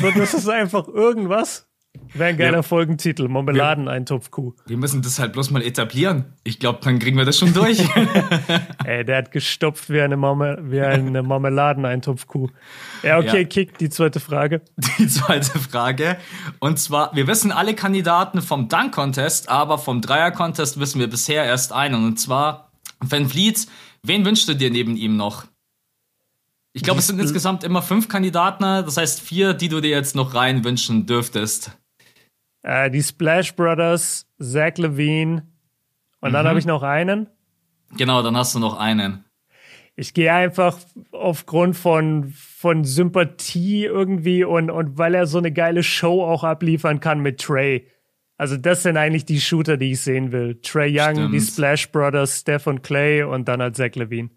Das 0.00 0.34
ist 0.34 0.48
einfach 0.48 0.86
irgendwas. 0.88 1.68
Wäre 2.14 2.30
ein 2.30 2.36
geiler 2.38 2.56
Ja. 2.58 2.62
Folgentitel, 2.62 3.28
Marmeladeneintopfkuh. 3.28 4.52
Wir 4.66 4.76
müssen 4.76 5.02
das 5.02 5.18
halt 5.18 5.32
bloß 5.32 5.50
mal 5.50 5.62
etablieren. 5.62 6.24
Ich 6.44 6.58
glaube, 6.58 6.80
dann 6.82 6.98
kriegen 6.98 7.16
wir 7.16 7.24
das 7.24 7.38
schon 7.38 7.52
durch. 7.54 7.80
Ey, 8.84 9.04
der 9.04 9.16
hat 9.18 9.30
gestopft 9.30 9.88
wie 9.90 10.00
eine, 10.00 10.16
Marme 10.16 10.58
wie 10.62 10.80
eine 10.80 11.22
Marmeladeneintopfkuh. 11.22 12.48
Ja, 13.02 13.18
okay, 13.18 13.42
Ja. 13.42 13.44
kick, 13.48 13.78
die 13.78 13.88
zweite 13.90 14.20
Frage. 14.20 14.62
Die 14.98 15.06
zweite 15.08 15.58
Frage. 15.58 16.16
Und 16.60 16.78
zwar, 16.78 17.14
wir 17.14 17.26
wissen 17.26 17.52
alle 17.52 17.74
Kandidaten 17.74 18.42
vom 18.42 18.68
Dunk-Contest, 18.68 19.48
aber 19.48 19.78
vom 19.78 20.00
Dreier-Contest 20.00 20.80
wissen 20.80 20.98
wir 21.00 21.08
bisher 21.08 21.44
erst 21.44 21.72
einen. 21.72 22.04
Und 22.06 22.18
zwar 22.20 22.72
Van 23.00 23.28
Vliet. 23.28 23.66
Wen 24.02 24.24
wünschst 24.24 24.48
du 24.48 24.54
dir 24.54 24.70
neben 24.70 24.96
ihm 24.96 25.16
noch? 25.16 25.44
Ich 26.74 26.82
glaube, 26.82 27.00
es 27.00 27.06
sind 27.06 27.20
insgesamt 27.20 27.64
immer 27.64 27.82
fünf 27.82 28.08
Kandidaten, 28.08 28.62
das 28.62 28.96
heißt 28.96 29.20
vier, 29.20 29.52
die 29.52 29.68
du 29.68 29.80
dir 29.82 29.90
jetzt 29.90 30.16
noch 30.16 30.34
rein 30.34 30.64
wünschen 30.64 31.04
dürftest. 31.06 31.72
Äh, 32.62 32.90
die 32.90 33.02
Splash 33.02 33.54
Brothers, 33.54 34.26
Zach 34.40 34.76
Levine. 34.76 35.46
Und 36.20 36.30
Mhm. 36.30 36.34
dann 36.34 36.46
habe 36.46 36.58
ich 36.58 36.66
noch 36.66 36.82
einen. 36.82 37.26
Genau, 37.96 38.22
dann 38.22 38.36
hast 38.36 38.54
du 38.54 38.58
noch 38.58 38.78
einen. 38.78 39.24
ich 39.94 40.14
gehe 40.14 40.32
einfach 40.32 40.78
aufgrund 41.12 41.76
von, 41.76 42.32
von 42.34 42.84
Sympathie 42.84 43.84
irgendwie 43.84 44.42
und, 44.44 44.70
und 44.70 44.96
weil 44.96 45.14
er 45.14 45.26
so 45.26 45.36
eine 45.38 45.52
geile 45.52 45.82
Show 45.82 46.22
auch 46.24 46.44
abliefern 46.44 47.00
kann 47.00 47.20
mit 47.20 47.40
Trey. 47.40 47.86
Also 48.38 48.56
das 48.56 48.82
sind 48.84 48.96
eigentlich 48.96 49.26
die 49.26 49.40
Shooter, 49.40 49.76
die 49.76 49.92
ich 49.92 50.00
sehen 50.00 50.32
will. 50.32 50.58
Trey 50.62 50.88
Young, 50.98 51.16
Stimmt. 51.16 51.34
die 51.34 51.40
Splash 51.40 51.90
Brothers, 51.92 52.40
Steph 52.40 52.66
und 52.66 52.82
Clay 52.82 53.22
und 53.22 53.46
dann 53.48 53.60
halt 53.60 53.76
Zach 53.76 53.94
Levine. 53.94 54.30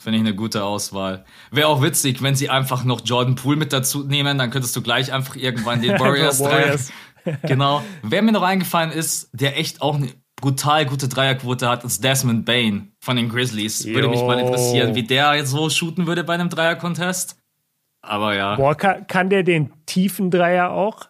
Finde 0.00 0.18
ich 0.18 0.24
eine 0.24 0.34
gute 0.34 0.64
Auswahl. 0.64 1.24
Wäre 1.52 1.68
auch 1.68 1.82
witzig, 1.82 2.22
wenn 2.22 2.34
sie 2.34 2.48
einfach 2.50 2.84
noch 2.84 3.02
Jordan 3.04 3.34
Poole 3.36 3.56
mit 3.58 3.72
dazu 3.72 4.02
nehmen, 4.04 4.38
dann 4.38 4.50
könntest 4.50 4.74
du 4.74 4.82
gleich 4.82 5.12
einfach 5.12 5.36
irgendwann 5.36 5.82
den 5.82 5.90
Warriors, 6.00 6.40
Warriors. 6.40 6.90
Genau. 7.42 7.82
Wer 8.02 8.22
mir 8.22 8.32
noch 8.32 8.42
eingefallen 8.42 8.92
ist, 8.92 9.30
der 9.32 9.58
echt 9.58 9.82
auch 9.82 9.96
eine 9.96 10.08
brutal 10.36 10.86
gute 10.86 11.08
Dreierquote 11.08 11.68
hat, 11.68 11.84
ist 11.84 12.02
Desmond 12.02 12.44
Bain 12.44 12.92
von 13.00 13.16
den 13.16 13.28
Grizzlies. 13.28 13.86
Würde 13.86 14.08
mich 14.08 14.22
mal 14.22 14.38
interessieren, 14.38 14.94
wie 14.94 15.02
der 15.02 15.34
jetzt 15.34 15.50
so 15.50 15.68
shooten 15.70 16.06
würde 16.06 16.24
bei 16.24 16.34
einem 16.34 16.48
Dreier-Contest. 16.48 17.36
Aber 18.02 18.34
ja. 18.34 18.56
Boah, 18.56 18.74
kann, 18.74 19.06
kann 19.06 19.28
der 19.28 19.42
den 19.42 19.72
tiefen 19.86 20.30
Dreier 20.30 20.70
auch? 20.70 21.08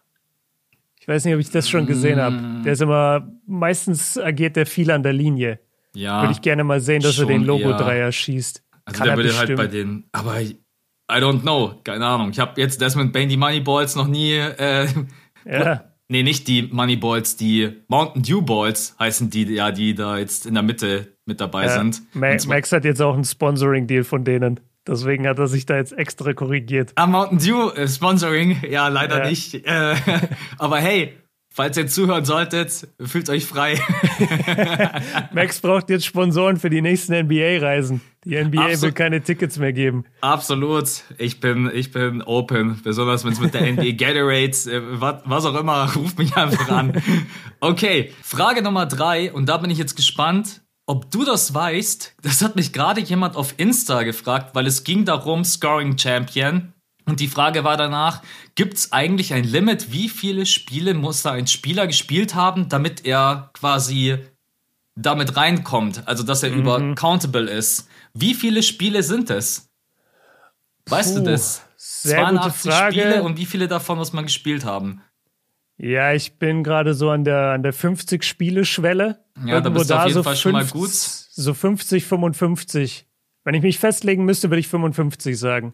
Ich 1.01 1.07
weiß 1.07 1.25
nicht, 1.25 1.35
ob 1.35 1.41
ich 1.41 1.51
das 1.51 1.69
schon 1.69 1.87
gesehen 1.87 2.19
mm. 2.19 2.21
habe. 2.21 2.63
Der 2.65 2.73
ist 2.73 2.83
immer, 2.83 3.29
meistens 3.47 4.19
agiert 4.19 4.57
der 4.57 4.67
viel 4.67 4.91
an 4.91 5.03
der 5.03 5.13
Linie. 5.13 5.61
Ja. 5.95 6.23
Würde 6.23 6.33
ich 6.33 6.43
gerne 6.43 6.65
mal 6.65 6.81
sehen, 6.81 7.03
dass 7.03 7.19
er 7.19 7.27
den 7.27 7.45
Logo-Dreier 7.45 8.13
schießt. 8.13 8.63
Also 8.85 8.99
kann 8.99 9.09
der 9.09 9.17
würde 9.17 9.39
halt 9.39 9.57
bei 9.57 9.67
den, 9.67 10.09
aber 10.13 10.41
I 10.41 10.57
don't 11.11 11.41
know, 11.43 11.75
keine 11.85 12.07
Ahnung. 12.07 12.31
Ich 12.31 12.39
habe 12.39 12.61
jetzt 12.61 12.81
Desmond 12.81 13.13
Bain 13.13 13.29
die 13.29 13.37
Moneyballs 13.37 13.97
noch 13.97 14.07
nie 14.07 14.35
äh, 14.35 14.87
ja. 15.45 15.90
Nee, 16.11 16.25
nicht 16.25 16.49
die 16.49 16.63
Moneyballs, 16.63 17.37
die 17.37 17.71
Mountain 17.87 18.25
Dew 18.25 18.43
Balls 18.43 18.97
heißen 18.99 19.31
die, 19.31 19.45
ja, 19.45 19.71
die 19.71 19.95
da 19.95 20.19
jetzt 20.19 20.45
in 20.45 20.55
der 20.55 20.65
Mitte 20.65 21.17
mit 21.25 21.41
dabei 21.41 21.67
ja, 21.67 21.79
sind. 21.79 22.03
Max, 22.15 22.49
Max 22.49 22.73
hat 22.73 22.85
jetzt 22.85 23.01
auch 23.01 23.15
einen 23.15 23.23
Sponsoring-Deal 23.23 24.03
von 24.03 24.25
denen. 24.25 24.59
Deswegen 24.89 25.29
hat 25.29 25.39
er 25.39 25.47
sich 25.47 25.67
da 25.67 25.77
jetzt 25.77 25.93
extra 25.93 26.33
korrigiert. 26.33 26.91
Ah, 26.97 27.07
Mountain 27.07 27.39
Dew 27.39 27.71
äh, 27.77 27.87
Sponsoring, 27.87 28.57
ja, 28.69 28.89
leider 28.89 29.23
ja. 29.23 29.31
nicht. 29.31 29.55
Äh, 29.55 29.95
aber 30.59 30.79
hey, 30.79 31.15
Falls 31.53 31.77
ihr 31.77 31.89
zuhören 31.89 32.25
solltet, 32.25 32.87
fühlt 33.05 33.29
euch 33.29 33.45
frei. 33.45 33.81
Max 35.33 35.61
braucht 35.61 35.91
jetzt 35.91 36.07
Sponsoren 36.07 36.59
für 36.59 36.71
die 36.71 36.81
nächsten 36.81 37.13
NBA-Reisen. 37.13 38.01
Die 38.25 38.41
NBA 38.41 38.63
Absolut. 38.63 38.83
will 38.83 38.93
keine 38.93 39.21
Tickets 39.23 39.59
mehr 39.59 39.73
geben. 39.73 40.05
Absolut. 40.21 41.03
Ich 41.19 41.41
bin, 41.41 41.69
ich 41.75 41.91
bin 41.91 42.23
open. 42.23 42.81
Besonders 42.85 43.25
wenn 43.25 43.33
es 43.33 43.41
mit 43.41 43.53
der 43.53 43.63
NBA 43.73 43.93
Gatorades, 43.97 44.69
äh, 44.69 44.81
was, 45.01 45.23
was 45.25 45.45
auch 45.45 45.59
immer, 45.59 45.93
ruft 45.97 46.19
mich 46.19 46.37
einfach 46.37 46.69
an. 46.69 47.03
Okay, 47.59 48.13
Frage 48.23 48.63
Nummer 48.63 48.87
drei. 48.87 49.33
Und 49.33 49.49
da 49.49 49.57
bin 49.57 49.71
ich 49.71 49.79
jetzt 49.79 49.97
gespannt, 49.97 50.61
ob 50.87 51.11
du 51.11 51.25
das 51.25 51.53
weißt. 51.53 52.15
Das 52.23 52.43
hat 52.43 52.55
mich 52.55 52.73
gerade 52.73 53.01
jemand 53.01 53.35
auf 53.35 53.55
Insta 53.57 54.05
gefragt, 54.05 54.55
weil 54.55 54.69
es 54.69 54.85
ging 54.85 55.05
darum, 55.05 55.45
Scoring 55.45 55.99
Champion. 55.99 56.75
Und 57.11 57.21
die 57.21 57.29
Frage 57.29 57.65
war 57.65 57.77
danach, 57.77 58.23
gibt 58.55 58.75
es 58.75 58.93
eigentlich 58.93 59.35
ein 59.35 59.45
Limit, 59.45 59.93
wie 59.93 60.09
viele 60.09 60.47
Spiele 60.47 60.95
muss 60.95 61.23
da 61.23 61.33
ein 61.33 61.49
Spieler 61.49 61.87
gespielt 61.87 62.35
haben, 62.35 62.69
damit 62.69 63.05
er 63.05 63.51
quasi 63.53 64.17
damit 64.95 65.37
reinkommt, 65.37 66.07
also 66.07 66.23
dass 66.23 66.43
er 66.43 66.51
mhm. 66.51 66.59
über 66.59 66.95
countable 66.95 67.51
ist. 67.51 67.89
Wie 68.15 68.35
viele 68.35 68.63
Spiele 68.63 69.03
sind 69.03 69.29
es? 69.31 69.71
Weißt 70.87 71.15
Puh, 71.15 71.21
du 71.21 71.31
das? 71.33 71.67
Sehr 71.77 72.21
82 72.21 72.73
Spiele 72.73 73.23
und 73.23 73.39
wie 73.39 73.47
viele 73.47 73.67
davon 73.67 73.99
muss 73.99 74.13
man 74.13 74.25
gespielt 74.25 74.65
haben? 74.65 75.03
Ja, 75.77 76.13
ich 76.13 76.39
bin 76.39 76.63
gerade 76.63 76.95
so 76.95 77.11
an 77.11 77.25
der, 77.25 77.53
an 77.53 77.63
der 77.63 77.73
50-Spiele-Schwelle. 77.73 79.25
Ja, 79.47 79.55
Irgendwo 79.55 79.61
da 79.63 79.71
bist 79.71 79.91
du 79.91 79.95
auf 79.95 80.05
jeden 80.05 80.15
so 80.15 80.23
Fall 80.23 80.37
schon 80.37 80.53
mal 80.53 80.67
gut. 80.67 80.91
So 80.91 81.55
50, 81.55 82.05
55. 82.05 83.07
Wenn 83.45 83.55
ich 83.55 83.63
mich 83.63 83.79
festlegen 83.79 84.25
müsste, 84.27 84.51
würde 84.51 84.61
ich 84.61 84.69
55 84.69 85.39
sagen. 85.39 85.73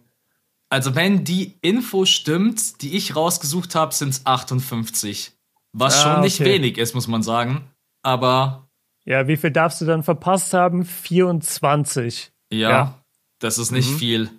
Also 0.68 0.94
wenn 0.94 1.24
die 1.24 1.58
Info 1.62 2.04
stimmt, 2.04 2.82
die 2.82 2.96
ich 2.96 3.14
rausgesucht 3.14 3.74
habe, 3.74 3.94
sind 3.94 4.10
es 4.10 4.26
58. 4.26 5.32
Was 5.72 5.98
ah, 5.98 6.14
schon 6.14 6.20
nicht 6.22 6.40
okay. 6.40 6.52
wenig 6.52 6.78
ist, 6.78 6.94
muss 6.94 7.06
man 7.06 7.22
sagen. 7.22 7.70
Aber. 8.02 8.68
Ja, 9.04 9.28
wie 9.28 9.36
viel 9.36 9.50
darfst 9.50 9.80
du 9.80 9.84
dann 9.84 10.02
verpasst 10.02 10.52
haben? 10.52 10.84
24. 10.84 12.32
Ja, 12.52 12.70
ja. 12.70 13.04
das 13.38 13.58
ist 13.58 13.70
nicht 13.70 13.90
mhm. 13.92 13.98
viel. 13.98 14.30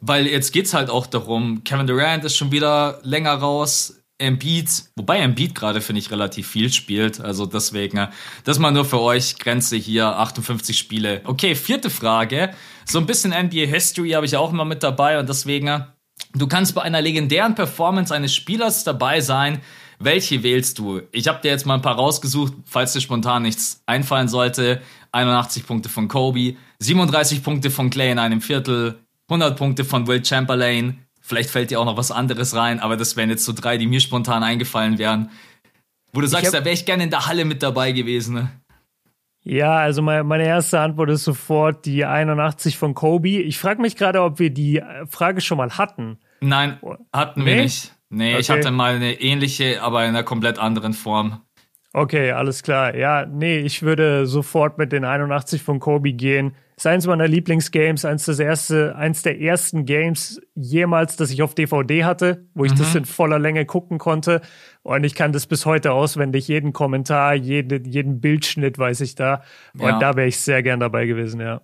Weil 0.00 0.26
jetzt 0.26 0.52
geht's 0.52 0.74
halt 0.74 0.90
auch 0.90 1.06
darum, 1.06 1.62
Kevin 1.64 1.86
Durant 1.86 2.24
ist 2.24 2.36
schon 2.36 2.52
wieder 2.52 3.00
länger 3.02 3.34
raus. 3.34 4.00
Embiid, 4.18 4.68
wobei 4.96 5.18
Embiid 5.18 5.54
gerade, 5.54 5.80
finde 5.80 6.00
ich, 6.00 6.10
relativ 6.10 6.48
viel 6.48 6.72
spielt. 6.72 7.20
Also 7.20 7.46
deswegen, 7.46 8.08
das 8.44 8.58
mal 8.58 8.72
nur 8.72 8.84
für 8.84 9.00
euch, 9.00 9.38
Grenze 9.38 9.76
hier, 9.76 10.06
58 10.06 10.76
Spiele. 10.76 11.20
Okay, 11.24 11.54
vierte 11.54 11.88
Frage. 11.88 12.50
So 12.84 12.98
ein 12.98 13.06
bisschen 13.06 13.30
NBA 13.30 13.66
History 13.66 14.10
habe 14.10 14.26
ich 14.26 14.36
auch 14.36 14.52
immer 14.52 14.64
mit 14.64 14.82
dabei 14.82 15.20
und 15.20 15.28
deswegen, 15.28 15.84
du 16.34 16.46
kannst 16.48 16.74
bei 16.74 16.82
einer 16.82 17.00
legendären 17.00 17.54
Performance 17.54 18.12
eines 18.12 18.34
Spielers 18.34 18.82
dabei 18.82 19.20
sein. 19.20 19.60
Welche 20.00 20.42
wählst 20.42 20.78
du? 20.78 21.02
Ich 21.12 21.28
habe 21.28 21.40
dir 21.40 21.50
jetzt 21.50 21.66
mal 21.66 21.74
ein 21.74 21.82
paar 21.82 21.96
rausgesucht, 21.96 22.54
falls 22.64 22.92
dir 22.92 23.00
spontan 23.00 23.42
nichts 23.42 23.82
einfallen 23.86 24.28
sollte. 24.28 24.80
81 25.12 25.66
Punkte 25.66 25.88
von 25.88 26.08
Kobe, 26.08 26.56
37 26.80 27.42
Punkte 27.42 27.70
von 27.70 27.90
Clay 27.90 28.10
in 28.10 28.18
einem 28.18 28.40
Viertel, 28.40 28.98
100 29.28 29.56
Punkte 29.56 29.84
von 29.84 30.06
Will 30.06 30.24
Chamberlain, 30.24 31.04
Vielleicht 31.28 31.50
fällt 31.50 31.70
dir 31.70 31.78
auch 31.78 31.84
noch 31.84 31.98
was 31.98 32.10
anderes 32.10 32.56
rein, 32.56 32.80
aber 32.80 32.96
das 32.96 33.14
wären 33.14 33.28
jetzt 33.28 33.44
so 33.44 33.52
drei, 33.52 33.76
die 33.76 33.86
mir 33.86 34.00
spontan 34.00 34.42
eingefallen 34.42 34.96
wären. 34.96 35.30
Wo 36.14 36.22
du 36.22 36.26
sagst, 36.26 36.54
da 36.54 36.64
wäre 36.64 36.72
ich 36.72 36.86
gerne 36.86 37.04
in 37.04 37.10
der 37.10 37.26
Halle 37.26 37.44
mit 37.44 37.62
dabei 37.62 37.92
gewesen. 37.92 38.34
Ne? 38.34 38.50
Ja, 39.42 39.76
also 39.76 40.00
meine, 40.00 40.24
meine 40.24 40.46
erste 40.46 40.80
Antwort 40.80 41.10
ist 41.10 41.24
sofort 41.24 41.84
die 41.84 42.06
81 42.06 42.78
von 42.78 42.94
Kobe. 42.94 43.42
Ich 43.42 43.58
frage 43.58 43.82
mich 43.82 43.94
gerade, 43.94 44.22
ob 44.22 44.38
wir 44.38 44.48
die 44.48 44.82
Frage 45.06 45.42
schon 45.42 45.58
mal 45.58 45.76
hatten. 45.76 46.18
Nein, 46.40 46.78
hatten 47.12 47.44
nee? 47.44 47.56
wir 47.56 47.62
nicht. 47.62 47.92
Nee, 48.08 48.30
okay. 48.30 48.40
ich 48.40 48.48
hatte 48.48 48.70
mal 48.70 48.94
eine 48.94 49.20
ähnliche, 49.20 49.82
aber 49.82 50.04
in 50.04 50.08
einer 50.08 50.22
komplett 50.22 50.58
anderen 50.58 50.94
Form. 50.94 51.42
Okay, 51.92 52.32
alles 52.32 52.62
klar. 52.62 52.96
Ja, 52.96 53.26
nee, 53.26 53.58
ich 53.58 53.82
würde 53.82 54.26
sofort 54.26 54.78
mit 54.78 54.92
den 54.92 55.04
81 55.04 55.62
von 55.62 55.78
Kobe 55.78 56.14
gehen 56.14 56.54
ist 56.78 56.86
eins 56.86 57.06
meiner 57.08 57.26
Lieblingsgames, 57.26 58.04
eins, 58.04 58.24
das 58.26 58.38
erste, 58.38 58.94
eins 58.94 59.22
der 59.22 59.40
ersten 59.40 59.84
Games 59.84 60.40
jemals, 60.54 61.16
das 61.16 61.32
ich 61.32 61.42
auf 61.42 61.56
DVD 61.56 62.04
hatte, 62.04 62.46
wo 62.54 62.64
ich 62.64 62.72
mhm. 62.72 62.78
das 62.78 62.94
in 62.94 63.04
voller 63.04 63.40
Länge 63.40 63.66
gucken 63.66 63.98
konnte. 63.98 64.42
Und 64.82 65.02
ich 65.02 65.16
kann 65.16 65.32
das 65.32 65.46
bis 65.46 65.66
heute 65.66 65.92
auswendig, 65.92 66.46
jeden 66.46 66.72
Kommentar, 66.72 67.34
jede, 67.34 67.82
jeden 67.84 68.20
Bildschnitt 68.20 68.78
weiß 68.78 69.00
ich 69.00 69.16
da. 69.16 69.42
Und 69.74 69.88
ja. 69.88 69.98
da 69.98 70.14
wäre 70.14 70.28
ich 70.28 70.38
sehr 70.38 70.62
gern 70.62 70.78
dabei 70.78 71.06
gewesen, 71.06 71.40
ja. 71.40 71.62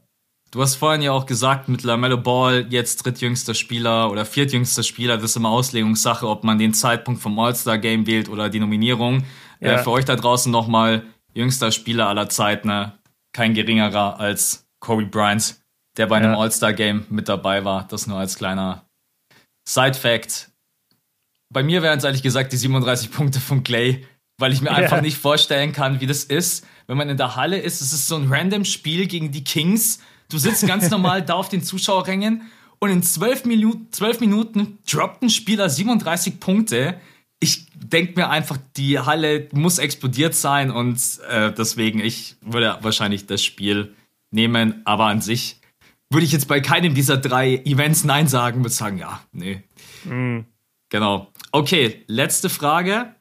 Du 0.50 0.60
hast 0.60 0.74
vorhin 0.76 1.02
ja 1.02 1.12
auch 1.12 1.26
gesagt, 1.26 1.68
mit 1.68 1.84
LaMelo 1.84 2.16
Ball 2.16 2.66
jetzt 2.70 3.04
drittjüngster 3.04 3.54
Spieler 3.54 4.10
oder 4.10 4.24
viertjüngster 4.24 4.82
Spieler, 4.82 5.16
das 5.16 5.30
ist 5.30 5.36
immer 5.36 5.50
Auslegungssache, 5.50 6.28
ob 6.28 6.42
man 6.42 6.58
den 6.58 6.74
Zeitpunkt 6.74 7.20
vom 7.20 7.38
All-Star-Game 7.38 8.06
wählt 8.08 8.28
oder 8.28 8.50
die 8.50 8.60
Nominierung. 8.60 9.24
Äh, 9.60 9.68
ja. 9.68 9.72
Äh, 9.74 9.78
für 9.78 9.90
euch 9.90 10.04
da 10.04 10.16
draußen 10.16 10.50
nochmal 10.50 11.02
jüngster 11.34 11.70
Spieler 11.70 12.08
aller 12.08 12.28
Zeiten, 12.28 12.68
ne? 12.68 12.92
kein 13.32 13.54
geringerer 13.54 14.18
als 14.18 14.63
Kobe 14.84 15.06
Bryant, 15.06 15.56
der 15.96 16.06
bei 16.06 16.16
einem 16.16 16.32
ja. 16.32 16.38
All-Star-Game 16.38 17.06
mit 17.08 17.28
dabei 17.28 17.64
war. 17.64 17.88
Das 17.88 18.06
nur 18.06 18.18
als 18.18 18.36
kleiner 18.36 18.84
Side-Fact. 19.66 20.50
Bei 21.50 21.62
mir 21.62 21.82
wären 21.82 21.98
es 21.98 22.04
ehrlich 22.04 22.22
gesagt 22.22 22.52
die 22.52 22.56
37 22.56 23.10
Punkte 23.10 23.40
von 23.40 23.64
Clay, 23.64 24.06
weil 24.38 24.52
ich 24.52 24.60
mir 24.60 24.70
ja. 24.70 24.76
einfach 24.76 25.00
nicht 25.00 25.16
vorstellen 25.16 25.72
kann, 25.72 26.00
wie 26.00 26.06
das 26.06 26.24
ist, 26.24 26.66
wenn 26.86 26.96
man 26.96 27.08
in 27.08 27.16
der 27.16 27.36
Halle 27.36 27.58
ist. 27.58 27.80
Es 27.80 27.92
ist 27.92 28.08
so 28.08 28.16
ein 28.16 28.30
random 28.30 28.64
Spiel 28.64 29.06
gegen 29.06 29.32
die 29.32 29.42
Kings. 29.42 30.00
Du 30.28 30.38
sitzt 30.38 30.66
ganz 30.66 30.90
normal 30.90 31.22
da 31.26 31.34
auf 31.34 31.48
den 31.48 31.62
Zuschauerrängen 31.62 32.42
und 32.78 32.90
in 32.90 33.02
12, 33.02 33.46
Minu 33.46 33.86
12 33.90 34.20
Minuten 34.20 34.78
droppt 34.90 35.22
ein 35.22 35.30
Spieler 35.30 35.70
37 35.70 36.40
Punkte. 36.40 37.00
Ich 37.40 37.66
denke 37.74 38.20
mir 38.20 38.28
einfach, 38.28 38.58
die 38.76 38.98
Halle 38.98 39.48
muss 39.52 39.78
explodiert 39.78 40.34
sein 40.34 40.70
und 40.70 40.98
äh, 41.30 41.52
deswegen, 41.52 42.00
ich 42.00 42.36
würde 42.42 42.78
wahrscheinlich 42.82 43.26
das 43.26 43.42
Spiel 43.42 43.94
nehmen, 44.34 44.82
aber 44.84 45.06
an 45.06 45.20
sich 45.20 45.60
würde 46.10 46.26
ich 46.26 46.32
jetzt 46.32 46.48
bei 46.48 46.60
keinem 46.60 46.94
dieser 46.94 47.16
drei 47.16 47.56
Events 47.64 48.04
Nein 48.04 48.28
sagen, 48.28 48.60
würde 48.60 48.70
sagen, 48.70 48.98
ja, 48.98 49.20
nee. 49.32 49.62
Mhm. 50.04 50.44
Genau. 50.90 51.32
Okay, 51.50 52.04
letzte 52.06 52.48
Frage. 52.48 53.14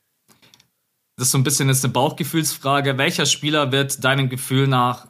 Das 1.15 1.27
ist 1.27 1.32
so 1.32 1.38
ein 1.38 1.43
bisschen 1.43 1.70
jetzt 1.70 1.84
eine 1.86 1.93
Bauchgefühlsfrage. 1.93 2.98
Welcher 2.98 3.25
Spieler 3.25 3.72
wird 3.72 4.03
deinem 4.03 4.29
Gefühl 4.29 4.67
nach 4.67 5.08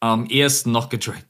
am 0.00 0.26
ehesten 0.26 0.72
noch 0.72 0.88
getradet? 0.88 1.26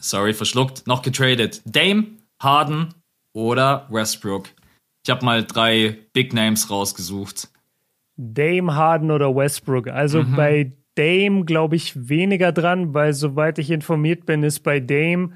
Sorry, 0.00 0.34
verschluckt. 0.34 0.86
Noch 0.86 1.02
getradet. 1.02 1.62
Dame, 1.64 2.06
Harden 2.40 2.94
oder 3.32 3.88
Westbrook? 3.90 4.48
Ich 5.04 5.10
habe 5.10 5.24
mal 5.24 5.44
drei 5.44 5.98
Big 6.12 6.32
Names 6.32 6.70
rausgesucht. 6.70 7.48
Dame, 8.16 8.74
Harden 8.74 9.10
oder 9.10 9.34
Westbrook. 9.34 9.88
Also 9.88 10.22
mhm. 10.22 10.36
bei 10.36 10.72
Dame, 10.96 11.44
glaube 11.44 11.76
ich, 11.76 12.08
weniger 12.08 12.52
dran, 12.52 12.94
weil 12.94 13.12
soweit 13.12 13.58
ich 13.58 13.70
informiert 13.70 14.26
bin, 14.26 14.42
ist 14.42 14.60
bei 14.60 14.80
Dame 14.80 15.30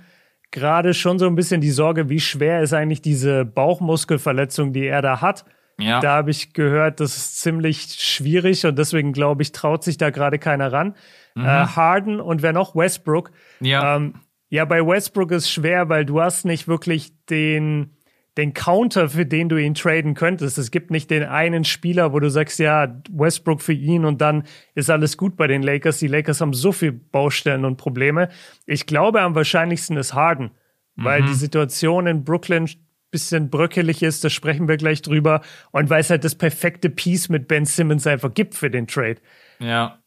gerade 0.50 0.94
schon 0.94 1.18
so 1.18 1.26
ein 1.26 1.34
bisschen 1.34 1.60
die 1.60 1.70
Sorge, 1.70 2.08
wie 2.08 2.20
schwer 2.20 2.62
ist 2.62 2.72
eigentlich 2.72 3.02
diese 3.02 3.44
Bauchmuskelverletzung, 3.44 4.72
die 4.72 4.86
er 4.86 5.02
da 5.02 5.20
hat. 5.20 5.44
Ja. 5.80 6.00
Da 6.00 6.16
habe 6.16 6.30
ich 6.30 6.54
gehört, 6.54 7.00
das 7.00 7.16
ist 7.16 7.40
ziemlich 7.40 7.82
schwierig 7.98 8.66
und 8.66 8.78
deswegen 8.78 9.12
glaube 9.12 9.42
ich, 9.42 9.52
traut 9.52 9.84
sich 9.84 9.96
da 9.96 10.10
gerade 10.10 10.38
keiner 10.38 10.72
ran. 10.72 10.96
Mhm. 11.34 11.44
Äh, 11.44 11.48
Harden 11.48 12.20
und 12.20 12.42
wer 12.42 12.52
noch? 12.52 12.74
Westbrook. 12.74 13.30
Ja. 13.60 13.96
Ähm, 13.96 14.14
Ja, 14.50 14.64
bei 14.64 14.84
Westbrook 14.84 15.30
ist 15.30 15.50
schwer, 15.50 15.88
weil 15.88 16.04
du 16.06 16.20
hast 16.20 16.46
nicht 16.46 16.66
wirklich 16.66 17.12
den, 17.26 17.97
den 18.38 18.54
Counter, 18.54 19.08
für 19.08 19.26
den 19.26 19.48
du 19.48 19.56
ihn 19.56 19.74
traden 19.74 20.14
könntest. 20.14 20.58
Es 20.58 20.70
gibt 20.70 20.92
nicht 20.92 21.10
den 21.10 21.24
einen 21.24 21.64
Spieler, 21.64 22.12
wo 22.12 22.20
du 22.20 22.30
sagst, 22.30 22.60
ja, 22.60 23.02
Westbrook 23.10 23.60
für 23.60 23.72
ihn 23.72 24.04
und 24.04 24.20
dann 24.20 24.44
ist 24.76 24.90
alles 24.90 25.16
gut 25.16 25.36
bei 25.36 25.48
den 25.48 25.62
Lakers. 25.62 25.98
Die 25.98 26.06
Lakers 26.06 26.40
haben 26.40 26.54
so 26.54 26.70
viel 26.70 26.92
Baustellen 26.92 27.64
und 27.64 27.76
Probleme. 27.76 28.28
Ich 28.64 28.86
glaube, 28.86 29.22
am 29.22 29.34
wahrscheinlichsten 29.34 29.96
ist 29.96 30.14
Harden, 30.14 30.52
weil 30.94 31.22
mhm. 31.22 31.26
die 31.26 31.34
Situation 31.34 32.06
in 32.06 32.24
Brooklyn 32.24 32.68
bisschen 33.10 33.50
bröckelig 33.50 34.02
ist, 34.02 34.22
da 34.22 34.30
sprechen 34.30 34.68
wir 34.68 34.76
gleich 34.76 35.02
drüber. 35.02 35.40
Und 35.72 35.90
weil 35.90 36.00
es 36.00 36.10
halt 36.10 36.24
das 36.24 36.34
perfekte 36.34 36.90
Piece 36.90 37.28
mit 37.28 37.48
Ben 37.48 37.64
Simmons 37.64 38.06
einfach 38.06 38.32
gibt 38.32 38.54
für 38.54 38.70
den 38.70 38.86
Trade. 38.86 39.16
Ja. 39.58 39.98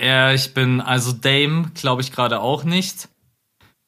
Ja, 0.00 0.32
ich 0.32 0.54
bin, 0.54 0.80
also 0.80 1.12
Dame 1.12 1.70
glaube 1.74 2.02
ich 2.02 2.10
gerade 2.10 2.40
auch 2.40 2.64
nicht. 2.64 3.08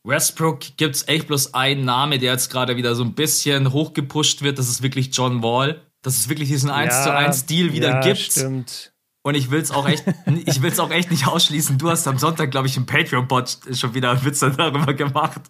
Westbrook 0.07 0.61
gibt 0.77 0.95
es 0.95 1.09
echt 1.09 1.27
bloß 1.27 1.55
einen 1.55 1.85
Name, 1.85 2.19
der 2.19 2.33
jetzt 2.33 2.51
gerade 2.51 2.77
wieder 2.77 2.95
so 2.95 3.03
ein 3.03 3.15
bisschen 3.15 3.73
hochgepusht 3.73 4.43
wird. 4.43 4.59
Das 4.59 4.69
ist 4.69 4.83
wirklich 4.83 5.11
John 5.13 5.43
Wall. 5.43 5.83
Dass 6.03 6.17
es 6.19 6.29
wirklich 6.29 6.49
diesen 6.49 6.71
1 6.71 6.95
ja, 6.95 7.03
zu 7.03 7.13
1 7.13 7.47
Deal 7.47 7.73
wieder 7.73 7.89
ja, 7.89 8.01
gibt. 8.01 8.21
Stimmt. 8.21 8.93
Und 9.23 9.35
ich 9.35 9.51
will 9.51 9.61
es 9.61 9.73
auch 9.73 9.89
echt, 9.89 10.05
ich 10.47 10.63
will 10.63 10.71
es 10.71 10.79
auch 10.79 10.93
echt 10.93 11.11
nicht 11.11 11.27
ausschließen. 11.27 11.79
Du 11.79 11.91
hast 11.91 12.07
am 12.07 12.17
Sonntag, 12.17 12.53
glaube 12.53 12.69
ich, 12.69 12.77
im 12.77 12.87
Patreon-Bot 12.87 13.59
schon 13.73 13.95
wieder 13.95 14.13
einen 14.13 14.25
Witz 14.25 14.39
darüber 14.39 14.95
gemacht, 14.95 15.41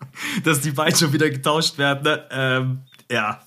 dass 0.45 0.63
die 0.63 0.71
beiden 0.71 0.97
schon 0.97 1.13
wieder 1.13 1.29
getauscht 1.29 1.77
werden. 1.77 2.05
Ne? 2.05 2.25
Ähm, 2.31 2.83
ja. 3.11 3.43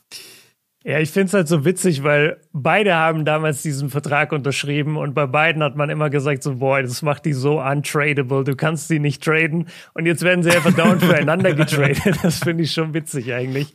Ja, 0.85 0.99
ich 0.99 1.11
finde 1.11 1.27
es 1.27 1.33
halt 1.33 1.49
so 1.49 1.65
witzig, 1.65 2.03
weil 2.03 2.37
beide 2.53 2.95
haben 2.95 3.25
damals 3.25 3.61
diesen 3.61 3.89
Vertrag 3.89 4.31
unterschrieben 4.31 4.95
und 4.95 5.13
bei 5.13 5.25
beiden 5.25 5.61
hat 5.61 5.75
man 5.75 5.89
immer 5.89 6.09
gesagt 6.09 6.41
so, 6.41 6.55
boah, 6.55 6.81
das 6.81 7.01
macht 7.01 7.25
die 7.25 7.33
so 7.33 7.59
untradable, 7.59 8.45
du 8.45 8.55
kannst 8.55 8.87
sie 8.87 8.99
nicht 8.99 9.21
traden 9.21 9.67
und 9.93 10.05
jetzt 10.05 10.23
werden 10.23 10.41
sie 10.41 10.51
einfach 10.51 10.73
dauernd 10.73 11.03
füreinander 11.03 11.53
getradet. 11.53 11.99
Das 12.23 12.39
finde 12.39 12.63
ich 12.63 12.71
schon 12.71 12.93
witzig 12.93 13.33
eigentlich. 13.33 13.73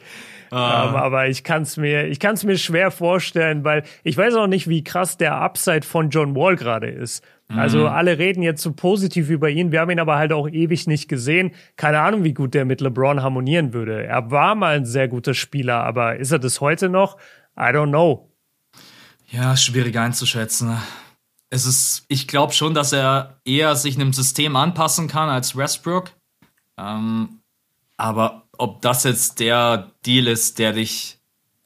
Ah. 0.50 0.84
Um, 0.84 0.90
ähm, 0.90 0.96
aber 0.96 1.28
ich 1.28 1.44
kann 1.44 1.62
es 1.62 1.76
mir, 1.76 2.06
ich 2.06 2.20
kann 2.20 2.34
es 2.34 2.44
mir 2.44 2.56
schwer 2.56 2.90
vorstellen, 2.90 3.64
weil 3.64 3.82
ich 4.02 4.16
weiß 4.16 4.34
auch 4.36 4.46
nicht, 4.46 4.68
wie 4.68 4.84
krass 4.84 5.18
der 5.18 5.34
Upside 5.34 5.82
von 5.82 6.10
John 6.10 6.34
Wall 6.34 6.56
gerade 6.56 6.88
ist. 6.88 7.22
Also 7.48 7.80
mhm. 7.80 7.86
alle 7.86 8.18
reden 8.18 8.42
jetzt 8.42 8.62
so 8.62 8.72
positiv 8.72 9.28
über 9.28 9.50
ihn. 9.50 9.70
Wir 9.70 9.80
haben 9.80 9.90
ihn 9.90 10.00
aber 10.00 10.16
halt 10.16 10.32
auch 10.32 10.48
ewig 10.48 10.86
nicht 10.86 11.08
gesehen. 11.08 11.52
Keine 11.76 12.00
Ahnung, 12.00 12.24
wie 12.24 12.32
gut 12.32 12.54
der 12.54 12.64
mit 12.64 12.80
LeBron 12.80 13.22
harmonieren 13.22 13.72
würde. 13.72 14.04
Er 14.04 14.30
war 14.30 14.54
mal 14.54 14.76
ein 14.76 14.86
sehr 14.86 15.08
guter 15.08 15.34
Spieler, 15.34 15.84
aber 15.84 16.16
ist 16.16 16.32
er 16.32 16.38
das 16.38 16.60
heute 16.60 16.88
noch? 16.88 17.18
I 17.56 17.64
don't 17.64 17.88
know. 17.88 18.30
Ja, 19.30 19.56
schwierig 19.56 19.96
einzuschätzen. 19.98 20.76
Es 21.50 21.66
ist, 21.66 22.04
ich 22.08 22.26
glaube 22.26 22.52
schon, 22.52 22.74
dass 22.74 22.92
er 22.92 23.40
eher 23.44 23.76
sich 23.76 23.96
einem 23.96 24.12
System 24.12 24.56
anpassen 24.56 25.06
kann 25.06 25.28
als 25.28 25.56
Westbrook. 25.56 26.12
Ähm, 26.78 27.40
aber 27.96 28.42
ob 28.58 28.80
das 28.82 29.04
jetzt 29.04 29.40
der 29.40 29.90
Deal 30.04 30.26
ist, 30.26 30.58
der 30.58 30.72
dich 30.72 31.18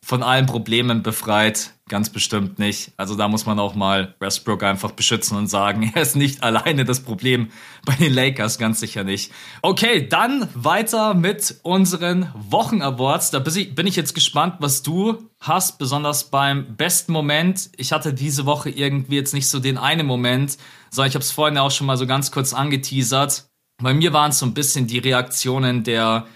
von 0.02 0.23
allen 0.23 0.47
Problemen 0.47 1.02
befreit, 1.02 1.75
ganz 1.88 2.11
bestimmt 2.11 2.59
nicht. 2.59 2.92
Also 2.97 3.14
da 3.14 3.28
muss 3.28 3.47
man 3.47 3.59
auch 3.59 3.75
mal 3.75 4.14
Westbrook 4.21 4.62
einfach 4.62 4.92
beschützen 4.92 5.37
und 5.37 5.49
sagen, 5.49 5.90
er 5.95 6.02
ist 6.02 6.16
nicht 6.16 6.42
alleine 6.42 6.85
das 6.85 7.00
Problem 7.00 7.50
bei 7.85 7.95
den 7.95 8.12
Lakers, 8.12 8.59
ganz 8.59 8.80
sicher 8.80 9.04
nicht. 9.04 9.33
Okay, 9.62 10.07
dann 10.09 10.49
weiter 10.54 11.14
mit 11.14 11.57
unseren 11.62 12.33
Wochenawards. 12.35 13.30
Da 13.30 13.38
bin 13.38 13.87
ich 13.87 13.97
jetzt 13.97 14.14
gespannt, 14.14 14.57
was 14.61 14.83
du 14.83 15.28
hast, 15.40 15.78
besonders 15.78 16.30
beim 16.30 16.76
besten 16.76 17.12
Moment. 17.12 17.71
Ich 17.76 17.92
hatte 17.92 18.12
diese 18.12 18.47
Woche 18.47 18.71
irgendwie 18.71 19.16
jetzt 19.16 19.35
nicht 19.35 19.49
so 19.49 19.61
den 19.61 19.78
einen 19.78 20.07
Moment, 20.07 20.59
sondern 20.90 21.09
ich 21.09 21.14
habe 21.14 21.23
es 21.23 21.33
vorhin 21.33 21.59
auch 21.59 21.71
schon 21.71 21.87
mal 21.87 21.97
so 21.97 22.07
ganz 22.07 22.30
kurz 22.30 22.52
angeteasert. 22.52 23.49
Bei 23.83 23.95
mir 23.95 24.12
waren 24.12 24.30
es 24.30 24.38
so 24.40 24.47
ein 24.47 24.54
bisschen 24.54 24.87
die 24.87 24.99
Reaktionen 24.99 25.85
der 25.85 26.27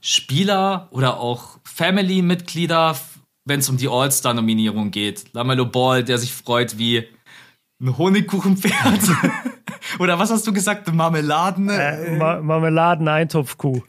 Spieler 0.00 0.88
oder 0.90 1.20
auch 1.20 1.58
Family-Mitglieder, 1.64 2.96
wenn 3.44 3.60
es 3.60 3.68
um 3.68 3.76
die 3.76 3.88
All-Star-Nominierung 3.88 4.90
geht. 4.90 5.32
Lamelo 5.32 5.66
Ball, 5.66 6.04
der 6.04 6.18
sich 6.18 6.32
freut 6.32 6.78
wie 6.78 7.08
ein 7.80 7.98
Honigkuchenpferd. 7.98 9.00
oder 9.98 10.18
was 10.18 10.30
hast 10.30 10.46
du 10.46 10.52
gesagt? 10.52 10.92
Marmeladen? 10.92 11.68
Äh, 11.68 12.16
Ma 12.16 12.40
Marmeladen-Eintopfkuh. 12.40 13.82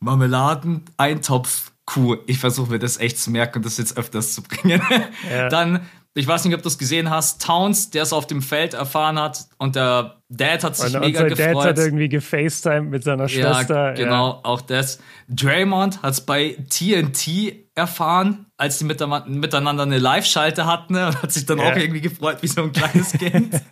Marmeladen-Eintopfkuh. 0.00 2.16
Ich 2.26 2.38
versuche 2.38 2.72
mir 2.72 2.78
das 2.78 2.98
echt 2.98 3.18
zu 3.18 3.30
merken 3.30 3.58
und 3.58 3.66
das 3.66 3.78
jetzt 3.78 3.96
öfters 3.96 4.34
zu 4.34 4.42
bringen. 4.42 4.82
Ja. 5.30 5.48
Dann 5.48 5.80
ich 6.14 6.26
weiß 6.26 6.44
nicht, 6.44 6.54
ob 6.54 6.62
du 6.62 6.68
es 6.68 6.76
gesehen 6.76 7.08
hast, 7.08 7.40
Towns, 7.40 7.90
der 7.90 8.02
es 8.02 8.12
auf 8.12 8.26
dem 8.26 8.42
Feld 8.42 8.74
erfahren 8.74 9.18
hat 9.18 9.46
und 9.58 9.76
der 9.76 10.16
Dad 10.28 10.64
hat 10.64 10.76
sich 10.76 10.94
und, 10.94 11.00
mega 11.00 11.22
und 11.22 11.28
gefreut. 11.28 11.54
Dad 11.54 11.64
hat 11.64 11.78
irgendwie 11.78 12.08
gefacetimed 12.08 12.90
mit 12.90 13.04
seiner 13.04 13.28
Schwester. 13.28 13.90
Ja, 13.90 13.92
genau, 13.92 14.28
ja. 14.30 14.40
auch 14.42 14.60
das. 14.60 14.98
Draymond 15.28 16.02
hat 16.02 16.12
es 16.14 16.20
bei 16.20 16.56
TNT 16.68 17.68
erfahren, 17.76 18.46
als 18.56 18.78
die 18.78 18.84
miteinander 18.84 19.84
eine 19.84 19.98
Live-Schalte 19.98 20.66
hatten 20.66 20.94
ne, 20.94 21.08
und 21.08 21.22
hat 21.22 21.30
sich 21.30 21.46
dann 21.46 21.58
ja. 21.58 21.70
auch 21.70 21.76
irgendwie 21.76 22.00
gefreut 22.00 22.38
wie 22.40 22.48
so 22.48 22.62
ein 22.62 22.72
kleines 22.72 23.12
Kind. 23.12 23.62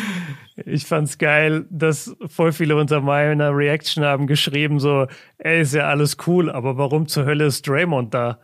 ich 0.64 0.86
fand's 0.86 1.18
geil, 1.18 1.66
dass 1.68 2.16
voll 2.26 2.52
viele 2.52 2.76
unter 2.76 3.02
meiner 3.02 3.54
Reaction 3.54 4.02
haben 4.02 4.26
geschrieben 4.26 4.80
so, 4.80 5.08
ey, 5.36 5.60
ist 5.60 5.74
ja 5.74 5.88
alles 5.88 6.16
cool, 6.26 6.50
aber 6.50 6.78
warum 6.78 7.06
zur 7.06 7.26
Hölle 7.26 7.44
ist 7.44 7.68
Draymond 7.68 8.14
da? 8.14 8.38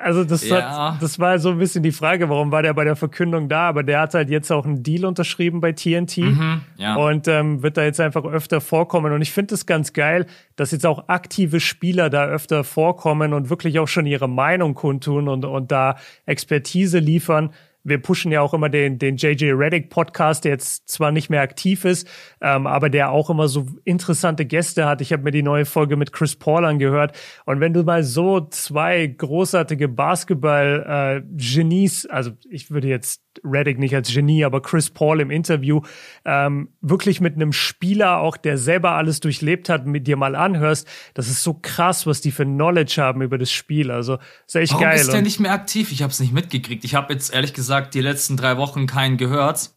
Also 0.00 0.24
das, 0.24 0.48
ja. 0.48 0.92
hat, 0.94 1.02
das 1.02 1.18
war 1.18 1.38
so 1.38 1.50
ein 1.50 1.58
bisschen 1.58 1.82
die 1.82 1.92
Frage, 1.92 2.28
warum 2.28 2.52
war 2.52 2.62
der 2.62 2.72
bei 2.74 2.84
der 2.84 2.96
Verkündung 2.96 3.48
da? 3.48 3.68
Aber 3.68 3.82
der 3.82 4.00
hat 4.00 4.14
halt 4.14 4.30
jetzt 4.30 4.50
auch 4.50 4.64
einen 4.64 4.82
Deal 4.82 5.04
unterschrieben 5.04 5.60
bei 5.60 5.72
TNT 5.72 6.18
mhm, 6.18 6.60
ja. 6.76 6.94
und 6.96 7.26
ähm, 7.28 7.62
wird 7.62 7.76
da 7.76 7.82
jetzt 7.82 8.00
einfach 8.00 8.24
öfter 8.24 8.60
vorkommen. 8.60 9.12
Und 9.12 9.22
ich 9.22 9.32
finde 9.32 9.54
es 9.54 9.66
ganz 9.66 9.92
geil, 9.92 10.26
dass 10.56 10.70
jetzt 10.70 10.86
auch 10.86 11.08
aktive 11.08 11.60
Spieler 11.60 12.10
da 12.10 12.26
öfter 12.26 12.64
vorkommen 12.64 13.32
und 13.32 13.50
wirklich 13.50 13.78
auch 13.78 13.88
schon 13.88 14.06
ihre 14.06 14.28
Meinung 14.28 14.74
kundtun 14.74 15.28
und, 15.28 15.44
und 15.44 15.72
da 15.72 15.96
Expertise 16.26 16.98
liefern 16.98 17.50
wir 17.84 18.02
pushen 18.02 18.32
ja 18.32 18.40
auch 18.40 18.54
immer 18.54 18.68
den, 18.68 18.98
den 18.98 19.16
JJ 19.16 19.52
Reddick 19.52 19.88
Podcast, 19.90 20.44
der 20.44 20.50
jetzt 20.52 20.88
zwar 20.88 21.12
nicht 21.12 21.30
mehr 21.30 21.42
aktiv 21.42 21.84
ist, 21.84 22.08
ähm, 22.40 22.66
aber 22.66 22.90
der 22.90 23.10
auch 23.10 23.30
immer 23.30 23.46
so 23.48 23.66
interessante 23.84 24.44
Gäste 24.46 24.86
hat. 24.86 25.00
Ich 25.00 25.12
habe 25.12 25.22
mir 25.22 25.30
die 25.30 25.42
neue 25.42 25.64
Folge 25.64 25.96
mit 25.96 26.12
Chris 26.12 26.34
Paul 26.36 26.64
angehört. 26.64 27.16
Und 27.44 27.60
wenn 27.60 27.72
du 27.72 27.84
mal 27.84 28.02
so 28.02 28.40
zwei 28.40 29.06
großartige 29.06 29.86
Basketball-Genies, 29.88 32.04
äh, 32.04 32.10
also 32.10 32.32
ich 32.48 32.70
würde 32.70 32.88
jetzt 32.88 33.22
Reddick 33.44 33.78
nicht 33.78 33.94
als 33.94 34.12
Genie, 34.12 34.44
aber 34.44 34.60
Chris 34.62 34.90
Paul 34.90 35.20
im 35.20 35.30
Interview 35.30 35.80
ähm, 36.24 36.68
wirklich 36.80 37.20
mit 37.20 37.34
einem 37.34 37.52
Spieler, 37.52 38.18
auch 38.18 38.36
der 38.36 38.58
selber 38.58 38.92
alles 38.92 39.20
durchlebt 39.20 39.68
hat, 39.68 39.86
mit 39.86 40.06
dir 40.06 40.16
mal 40.16 40.34
anhörst, 40.34 40.86
das 41.14 41.28
ist 41.28 41.42
so 41.42 41.54
krass, 41.54 42.06
was 42.06 42.20
die 42.20 42.30
für 42.30 42.44
Knowledge 42.44 42.96
haben 42.98 43.22
über 43.22 43.38
das 43.38 43.50
Spiel. 43.50 43.90
Also 43.90 44.18
ist 44.46 44.56
echt 44.56 44.72
Warum 44.72 44.82
geil. 44.82 44.92
Warum 44.92 45.00
ist 45.00 45.12
der 45.12 45.22
nicht 45.22 45.40
mehr 45.40 45.52
aktiv? 45.52 45.92
Ich 45.92 46.02
habe 46.02 46.10
es 46.10 46.20
nicht 46.20 46.32
mitgekriegt. 46.32 46.84
Ich 46.84 46.94
habe 46.94 47.12
jetzt 47.12 47.32
ehrlich 47.32 47.54
gesagt 47.54 47.94
die 47.94 48.00
letzten 48.00 48.36
drei 48.36 48.56
Wochen 48.56 48.86
keinen 48.86 49.16
gehört. 49.16 49.70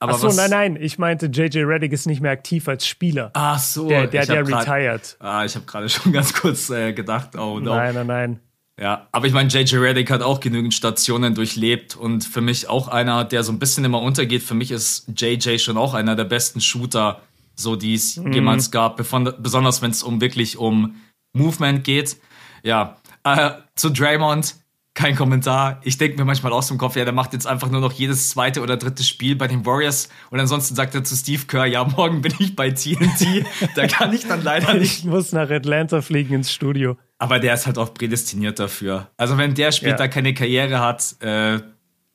Aber 0.00 0.12
Ach 0.12 0.18
so, 0.18 0.28
nein, 0.28 0.50
nein, 0.50 0.78
ich 0.80 0.98
meinte, 0.98 1.26
JJ 1.26 1.64
Reddick 1.64 1.92
ist 1.92 2.06
nicht 2.06 2.20
mehr 2.20 2.30
aktiv 2.30 2.68
als 2.68 2.86
Spieler. 2.86 3.30
Ach 3.34 3.58
so. 3.58 3.88
Der, 3.88 4.06
der, 4.06 4.26
der 4.26 4.46
retired. 4.46 5.16
Ah, 5.18 5.44
ich 5.44 5.56
habe 5.56 5.66
gerade 5.66 5.88
schon 5.88 6.12
ganz 6.12 6.32
kurz 6.32 6.70
äh, 6.70 6.92
gedacht, 6.92 7.34
oh 7.36 7.58
no. 7.58 7.74
Nein, 7.74 7.94
nein, 7.94 8.06
nein. 8.06 8.40
Ja, 8.80 9.08
aber 9.10 9.26
ich 9.26 9.32
meine, 9.32 9.48
JJ 9.48 9.76
Reddick 9.76 10.10
hat 10.10 10.22
auch 10.22 10.38
genügend 10.38 10.72
Stationen 10.72 11.34
durchlebt 11.34 11.96
und 11.96 12.22
für 12.22 12.40
mich 12.40 12.68
auch 12.68 12.86
einer, 12.86 13.24
der 13.24 13.42
so 13.42 13.50
ein 13.50 13.58
bisschen 13.58 13.84
immer 13.84 14.00
untergeht. 14.00 14.42
Für 14.42 14.54
mich 14.54 14.70
ist 14.70 15.08
JJ 15.16 15.58
schon 15.58 15.76
auch 15.76 15.94
einer 15.94 16.14
der 16.14 16.24
besten 16.24 16.60
Shooter, 16.60 17.20
so 17.56 17.74
die 17.74 17.94
es 17.94 18.16
mhm. 18.16 18.32
jemals 18.32 18.70
gab, 18.70 18.96
besonders 18.96 19.82
wenn 19.82 19.90
es 19.90 20.04
um 20.04 20.20
wirklich 20.20 20.58
um 20.58 20.94
Movement 21.32 21.82
geht. 21.82 22.18
Ja, 22.62 22.98
äh, 23.24 23.50
zu 23.74 23.90
Draymond 23.90 24.54
kein 24.94 25.14
Kommentar. 25.14 25.80
Ich 25.84 25.96
denke 25.96 26.18
mir 26.18 26.24
manchmal 26.24 26.52
aus 26.52 26.66
dem 26.68 26.76
Kopf, 26.78 26.96
ja, 26.96 27.04
der 27.04 27.14
macht 27.14 27.32
jetzt 27.32 27.46
einfach 27.46 27.70
nur 27.70 27.80
noch 27.80 27.92
jedes 27.92 28.30
zweite 28.30 28.60
oder 28.62 28.76
dritte 28.76 29.04
Spiel 29.04 29.36
bei 29.36 29.46
den 29.46 29.64
Warriors 29.64 30.08
und 30.30 30.40
ansonsten 30.40 30.74
sagt 30.74 30.94
er 30.94 31.04
zu 31.04 31.14
Steve 31.14 31.42
Kerr, 31.46 31.66
ja, 31.66 31.84
morgen 31.84 32.20
bin 32.20 32.34
ich 32.38 32.56
bei 32.56 32.70
TNT. 32.70 33.44
da 33.76 33.86
kann 33.86 34.12
ich 34.12 34.26
dann 34.26 34.42
leider 34.42 34.74
nicht. 34.74 34.98
Ich 34.98 35.04
muss 35.04 35.32
nach 35.32 35.50
Atlanta 35.50 36.00
fliegen 36.00 36.34
ins 36.34 36.52
Studio. 36.52 36.96
Aber 37.18 37.40
der 37.40 37.54
ist 37.54 37.66
halt 37.66 37.78
auch 37.78 37.92
prädestiniert 37.92 38.58
dafür. 38.58 39.08
Also 39.16 39.36
wenn 39.36 39.54
der 39.54 39.72
später 39.72 40.04
ja. 40.04 40.08
keine 40.08 40.34
Karriere 40.34 40.78
hat, 40.80 41.20
äh, 41.20 41.58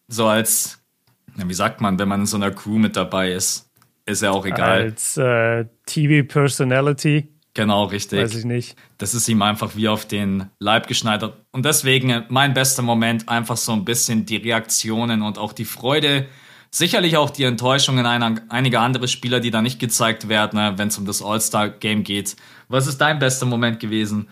so 0.07 0.27
als, 0.27 0.81
wie 1.35 1.53
sagt 1.53 1.81
man, 1.81 1.99
wenn 1.99 2.07
man 2.07 2.21
in 2.21 2.25
so 2.25 2.37
einer 2.37 2.51
Crew 2.51 2.77
mit 2.77 2.95
dabei 2.95 3.33
ist, 3.33 3.69
ist 4.05 4.21
er 4.21 4.31
auch 4.31 4.45
egal. 4.45 4.81
Als 4.81 5.17
äh, 5.17 5.65
TV-Personality. 5.85 7.29
Genau, 7.53 7.85
richtig. 7.85 8.19
Weiß 8.19 8.35
ich 8.35 8.45
nicht. 8.45 8.75
Das 8.97 9.13
ist 9.13 9.27
ihm 9.29 9.41
einfach 9.41 9.75
wie 9.75 9.87
auf 9.87 10.07
den 10.07 10.49
Leib 10.59 10.87
geschneidert. 10.87 11.37
Und 11.51 11.65
deswegen 11.65 12.25
mein 12.29 12.53
bester 12.53 12.81
Moment, 12.81 13.29
einfach 13.29 13.57
so 13.57 13.73
ein 13.73 13.85
bisschen 13.85 14.25
die 14.25 14.37
Reaktionen 14.37 15.21
und 15.21 15.37
auch 15.37 15.53
die 15.53 15.65
Freude, 15.65 16.25
sicherlich 16.71 17.15
auch 17.17 17.29
die 17.29 17.43
Enttäuschungen 17.43 18.07
einer, 18.07 18.35
einiger 18.49 18.81
andere 18.81 19.07
Spieler, 19.07 19.39
die 19.39 19.51
da 19.51 19.61
nicht 19.61 19.79
gezeigt 19.79 20.29
werden, 20.29 20.59
ne, 20.59 20.73
wenn 20.77 20.87
es 20.87 20.97
um 20.97 21.05
das 21.05 21.21
All-Star-Game 21.21 22.03
geht. 22.03 22.35
Was 22.69 22.87
ist 22.87 22.97
dein 22.97 23.19
bester 23.19 23.45
Moment 23.45 23.79
gewesen? 23.79 24.27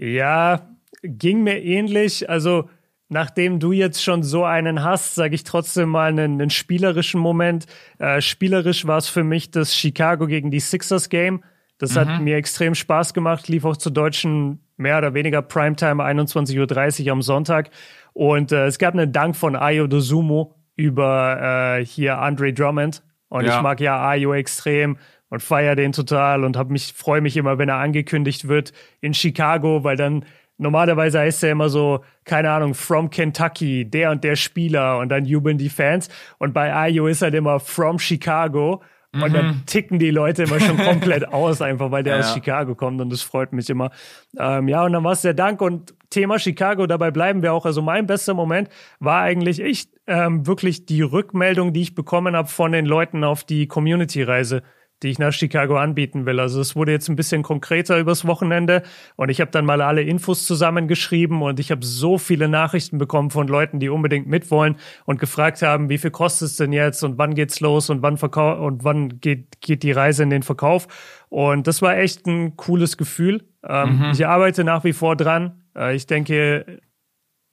Ja, 0.00 0.62
ging 1.02 1.42
mir 1.42 1.62
ähnlich. 1.62 2.30
Also, 2.30 2.70
nachdem 3.10 3.60
du 3.60 3.72
jetzt 3.72 4.02
schon 4.02 4.22
so 4.22 4.44
einen 4.44 4.82
hast, 4.82 5.14
sage 5.14 5.34
ich 5.34 5.44
trotzdem 5.44 5.90
mal 5.90 6.08
einen, 6.08 6.40
einen 6.40 6.50
spielerischen 6.50 7.20
Moment. 7.20 7.66
Äh, 7.98 8.22
spielerisch 8.22 8.86
war 8.86 8.96
es 8.96 9.08
für 9.08 9.24
mich 9.24 9.50
das 9.50 9.74
Chicago 9.74 10.26
gegen 10.26 10.50
die 10.50 10.60
Sixers 10.60 11.10
Game. 11.10 11.44
Das 11.76 11.94
mhm. 11.94 11.98
hat 11.98 12.20
mir 12.22 12.36
extrem 12.36 12.74
Spaß 12.74 13.12
gemacht, 13.12 13.48
lief 13.48 13.66
auch 13.66 13.76
zur 13.76 13.92
deutschen 13.92 14.60
mehr 14.78 14.96
oder 14.96 15.12
weniger 15.12 15.42
Primetime 15.42 16.02
21.30 16.02 17.04
Uhr 17.04 17.12
am 17.12 17.20
Sonntag. 17.20 17.70
Und 18.14 18.52
äh, 18.52 18.66
es 18.66 18.78
gab 18.78 18.94
einen 18.94 19.12
Dank 19.12 19.36
von 19.36 19.54
Ayo 19.54 19.86
Dosumo 19.86 20.54
über 20.76 21.76
äh, 21.78 21.84
hier 21.84 22.18
Andre 22.18 22.54
Drummond. 22.54 23.02
Und 23.28 23.44
ja. 23.44 23.56
ich 23.56 23.62
mag 23.62 23.80
ja 23.80 24.00
Ayo 24.02 24.32
extrem 24.32 24.96
und 25.30 25.42
feiere 25.42 25.76
den 25.76 25.92
total 25.92 26.44
und 26.44 26.56
hab 26.56 26.68
mich 26.70 26.92
freue 26.92 27.20
mich 27.20 27.36
immer, 27.36 27.56
wenn 27.58 27.68
er 27.68 27.76
angekündigt 27.76 28.48
wird 28.48 28.72
in 29.00 29.14
Chicago, 29.14 29.82
weil 29.84 29.96
dann 29.96 30.24
normalerweise 30.58 31.20
heißt 31.20 31.42
er 31.44 31.52
immer 31.52 31.70
so, 31.70 32.04
keine 32.24 32.50
Ahnung, 32.50 32.74
from 32.74 33.10
Kentucky, 33.10 33.86
der 33.86 34.10
und 34.10 34.22
der 34.22 34.36
Spieler 34.36 34.98
und 34.98 35.08
dann 35.08 35.24
jubeln 35.24 35.56
die 35.56 35.70
Fans. 35.70 36.08
Und 36.38 36.52
bei 36.52 36.74
Ayo 36.74 37.06
ist 37.06 37.22
halt 37.22 37.34
immer 37.34 37.58
from 37.58 37.98
Chicago. 37.98 38.82
Und 39.12 39.30
mhm. 39.30 39.32
dann 39.32 39.62
ticken 39.66 39.98
die 39.98 40.12
Leute 40.12 40.44
immer 40.44 40.60
schon 40.60 40.76
komplett 40.76 41.26
aus, 41.32 41.60
einfach 41.60 41.90
weil 41.90 42.04
der 42.04 42.14
ja. 42.14 42.20
aus 42.20 42.32
Chicago 42.32 42.76
kommt 42.76 43.00
und 43.00 43.10
das 43.10 43.22
freut 43.22 43.52
mich 43.52 43.68
immer. 43.68 43.90
Ähm, 44.38 44.68
ja, 44.68 44.84
und 44.84 44.92
dann 44.92 45.02
war 45.02 45.12
es 45.12 45.22
der 45.22 45.34
Dank 45.34 45.60
und 45.60 45.94
Thema 46.10 46.38
Chicago, 46.38 46.86
dabei 46.86 47.10
bleiben 47.10 47.42
wir 47.42 47.52
auch. 47.52 47.66
Also 47.66 47.82
mein 47.82 48.06
bester 48.06 48.34
Moment 48.34 48.68
war 49.00 49.22
eigentlich 49.22 49.60
ich 49.60 49.88
ähm, 50.06 50.46
wirklich 50.46 50.86
die 50.86 51.02
Rückmeldung, 51.02 51.72
die 51.72 51.82
ich 51.82 51.96
bekommen 51.96 52.36
habe 52.36 52.46
von 52.46 52.70
den 52.70 52.86
Leuten 52.86 53.24
auf 53.24 53.42
die 53.42 53.66
Community-Reise 53.66 54.62
die 55.02 55.08
ich 55.08 55.18
nach 55.18 55.32
Chicago 55.32 55.76
anbieten 55.76 56.26
will. 56.26 56.40
Also 56.40 56.60
es 56.60 56.76
wurde 56.76 56.92
jetzt 56.92 57.08
ein 57.08 57.16
bisschen 57.16 57.42
konkreter 57.42 57.98
übers 57.98 58.26
Wochenende 58.26 58.82
und 59.16 59.28
ich 59.30 59.40
habe 59.40 59.50
dann 59.50 59.64
mal 59.64 59.80
alle 59.80 60.02
Infos 60.02 60.46
zusammengeschrieben 60.46 61.42
und 61.42 61.60
ich 61.60 61.70
habe 61.70 61.84
so 61.84 62.18
viele 62.18 62.48
Nachrichten 62.48 62.98
bekommen 62.98 63.30
von 63.30 63.48
Leuten, 63.48 63.80
die 63.80 63.88
unbedingt 63.88 64.26
mitwollen 64.26 64.76
und 65.06 65.18
gefragt 65.20 65.62
haben, 65.62 65.88
wie 65.88 65.98
viel 65.98 66.10
kostet 66.10 66.48
es 66.48 66.56
denn 66.56 66.72
jetzt 66.72 67.02
und 67.02 67.18
wann 67.18 67.34
geht's 67.34 67.60
los 67.60 67.90
und 67.90 68.02
wann 68.02 68.16
verkau 68.16 68.64
und 68.64 68.84
wann 68.84 69.20
geht, 69.20 69.60
geht 69.60 69.82
die 69.82 69.92
Reise 69.92 70.22
in 70.22 70.30
den 70.30 70.42
Verkauf. 70.42 70.86
Und 71.28 71.66
das 71.66 71.80
war 71.80 71.96
echt 71.96 72.26
ein 72.26 72.56
cooles 72.56 72.96
Gefühl. 72.96 73.42
Ähm, 73.66 73.98
mhm. 73.98 74.10
Ich 74.12 74.26
arbeite 74.26 74.64
nach 74.64 74.84
wie 74.84 74.92
vor 74.92 75.16
dran. 75.16 75.62
Äh, 75.76 75.94
ich 75.94 76.06
denke, 76.06 76.80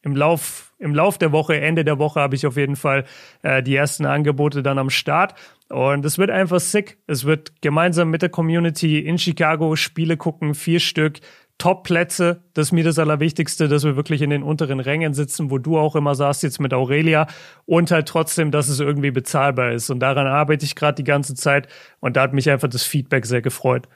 im 0.07 0.15
Lauf, 0.15 0.73
im 0.79 0.95
Lauf 0.95 1.17
der 1.17 1.31
Woche, 1.31 1.59
Ende 1.59 1.83
der 1.83 1.99
Woche 1.99 2.19
habe 2.19 2.35
ich 2.35 2.47
auf 2.47 2.55
jeden 2.55 2.75
Fall 2.75 3.03
äh, 3.43 3.61
die 3.61 3.75
ersten 3.75 4.05
Angebote 4.05 4.63
dann 4.63 4.77
am 4.77 4.89
Start. 4.89 5.35
Und 5.69 6.05
es 6.05 6.17
wird 6.17 6.29
einfach 6.29 6.59
sick. 6.59 6.97
Es 7.07 7.25
wird 7.25 7.61
gemeinsam 7.61 8.09
mit 8.09 8.21
der 8.21 8.29
Community 8.29 8.99
in 8.99 9.17
Chicago 9.17 9.75
Spiele 9.75 10.15
gucken, 10.15 10.55
vier 10.55 10.79
Stück, 10.79 11.19
Top-Plätze. 11.57 12.43
Das 12.53 12.67
ist 12.67 12.71
mir 12.71 12.83
das 12.83 12.99
Allerwichtigste, 12.99 13.67
dass 13.67 13.83
wir 13.83 13.95
wirklich 13.95 14.21
in 14.21 14.29
den 14.29 14.43
unteren 14.43 14.79
Rängen 14.79 15.13
sitzen, 15.13 15.49
wo 15.49 15.57
du 15.57 15.77
auch 15.77 15.95
immer 15.95 16.15
saßt 16.15 16.43
jetzt 16.43 16.59
mit 16.59 16.73
Aurelia 16.73 17.27
und 17.65 17.91
halt 17.91 18.07
trotzdem, 18.07 18.51
dass 18.51 18.69
es 18.69 18.79
irgendwie 18.79 19.11
bezahlbar 19.11 19.71
ist. 19.71 19.89
Und 19.89 19.99
daran 19.99 20.27
arbeite 20.27 20.65
ich 20.65 20.75
gerade 20.75 20.95
die 20.95 21.03
ganze 21.03 21.35
Zeit 21.35 21.67
und 21.99 22.15
da 22.15 22.21
hat 22.21 22.33
mich 22.33 22.49
einfach 22.49 22.69
das 22.69 22.83
Feedback 22.83 23.25
sehr 23.25 23.41
gefreut. 23.41 23.87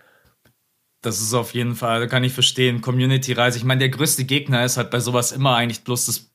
Das 1.01 1.19
ist 1.19 1.34
auf 1.34 1.53
jeden 1.53 1.75
Fall, 1.75 2.07
kann 2.07 2.23
ich 2.23 2.34
verstehen. 2.34 2.81
Community-Reise. 2.81 3.57
Ich 3.57 3.63
meine, 3.63 3.79
der 3.79 3.89
größte 3.89 4.23
Gegner 4.23 4.63
ist 4.65 4.77
halt 4.77 4.91
bei 4.91 4.99
sowas 4.99 5.31
immer 5.31 5.55
eigentlich 5.55 5.84
bloß 5.84 6.05
das 6.07 6.31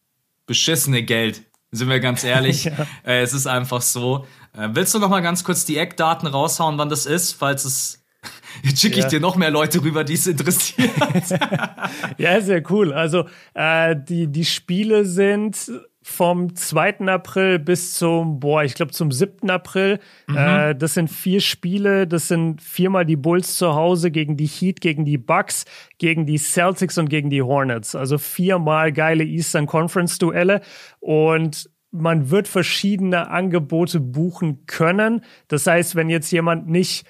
beschissene 0.47 1.03
Geld. 1.03 1.43
Sind 1.73 1.89
wir 1.89 2.01
ganz 2.01 2.25
ehrlich. 2.25 2.65
ja. 2.65 2.87
äh, 3.05 3.21
es 3.21 3.33
ist 3.33 3.47
einfach 3.47 3.83
so. 3.83 4.27
Äh, 4.57 4.69
willst 4.73 4.95
du 4.95 4.99
noch 4.99 5.09
mal 5.09 5.21
ganz 5.21 5.45
kurz 5.45 5.65
die 5.65 5.77
Eckdaten 5.77 6.27
raushauen, 6.29 6.79
wann 6.79 6.89
das 6.89 7.07
ist, 7.07 7.33
falls 7.33 7.65
es 7.65 8.03
Jetzt 8.63 8.81
schicke 8.81 8.99
ich 8.99 9.05
ja. 9.05 9.11
dir 9.11 9.21
noch 9.21 9.37
mehr 9.37 9.51
Leute 9.51 9.83
rüber, 9.83 10.05
die 10.05 10.15
es 10.15 10.27
interessiert. 10.27 10.91
ja, 12.19 12.41
sehr 12.41 12.63
cool. 12.71 12.93
Also 12.93 13.27
äh, 13.55 13.95
die, 13.97 14.27
die 14.29 14.45
Spiele 14.45 15.05
sind 15.05 15.71
vom 16.03 16.55
2. 16.55 17.01
April 17.09 17.59
bis 17.59 17.95
zum, 17.95 18.39
boah, 18.39 18.63
ich 18.63 18.75
glaube 18.75 18.93
zum 18.93 19.11
7. 19.11 19.51
April. 19.51 19.99
Mhm. 20.29 20.37
Äh, 20.37 20.75
das 20.75 20.95
sind 20.95 21.09
vier 21.09 21.41
Spiele. 21.41 22.07
Das 22.07 22.29
sind 22.29 22.63
viermal 22.63 23.05
die 23.05 23.17
Bulls 23.17 23.57
zu 23.57 23.75
Hause 23.75 24.11
gegen 24.11 24.37
die 24.37 24.47
Heat, 24.47 24.81
gegen 24.81 25.05
die 25.05 25.19
Bucks, 25.19 25.65
gegen 25.99 26.25
die 26.25 26.39
Celtics 26.39 26.97
und 26.99 27.09
gegen 27.09 27.29
die 27.29 27.43
Hornets. 27.43 27.95
Also 27.95 28.19
viermal 28.19 28.93
geile 28.93 29.25
Eastern 29.25 29.67
Conference 29.67 30.19
Duelle. 30.19 30.61
Und 31.01 31.69
man 32.01 32.31
wird 32.31 32.49
verschiedene 32.49 33.31
Angebote 33.31 34.01
buchen 34.01 34.67
können. 34.67 35.23
Das 35.49 35.67
heißt, 35.67 35.97
wenn 35.97 36.09
jetzt 36.09 36.31
jemand 36.31 36.69
nicht 36.69 37.07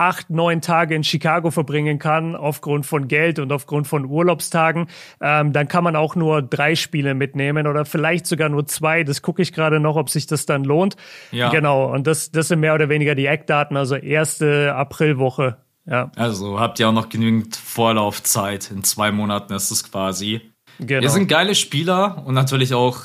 acht, 0.00 0.30
neun 0.30 0.62
Tage 0.62 0.94
in 0.94 1.04
Chicago 1.04 1.50
verbringen 1.50 1.98
kann, 1.98 2.34
aufgrund 2.34 2.86
von 2.86 3.06
Geld 3.06 3.38
und 3.38 3.52
aufgrund 3.52 3.86
von 3.86 4.06
Urlaubstagen, 4.06 4.86
ähm, 5.20 5.52
dann 5.52 5.68
kann 5.68 5.84
man 5.84 5.94
auch 5.94 6.16
nur 6.16 6.40
drei 6.40 6.74
Spiele 6.74 7.14
mitnehmen 7.14 7.66
oder 7.66 7.84
vielleicht 7.84 8.26
sogar 8.26 8.48
nur 8.48 8.66
zwei. 8.66 9.04
Das 9.04 9.20
gucke 9.20 9.42
ich 9.42 9.52
gerade 9.52 9.78
noch, 9.78 9.96
ob 9.96 10.08
sich 10.08 10.26
das 10.26 10.46
dann 10.46 10.64
lohnt. 10.64 10.96
Ja. 11.30 11.50
Genau. 11.50 11.92
Und 11.92 12.06
das, 12.06 12.32
das 12.32 12.48
sind 12.48 12.60
mehr 12.60 12.74
oder 12.74 12.88
weniger 12.88 13.14
die 13.14 13.26
Eckdaten, 13.26 13.76
also 13.76 13.94
erste 13.94 14.74
Aprilwoche. 14.74 15.58
Ja. 15.84 16.10
Also 16.16 16.58
habt 16.58 16.80
ihr 16.80 16.88
auch 16.88 16.94
noch 16.94 17.10
genügend 17.10 17.56
Vorlaufzeit. 17.56 18.70
In 18.70 18.84
zwei 18.84 19.12
Monaten 19.12 19.52
ist 19.52 19.70
es 19.70 19.90
quasi. 19.90 20.40
Genau. 20.78 21.02
Wir 21.02 21.10
sind 21.10 21.28
geile 21.28 21.54
Spieler 21.54 22.22
und 22.24 22.34
natürlich 22.34 22.72
auch, 22.72 23.02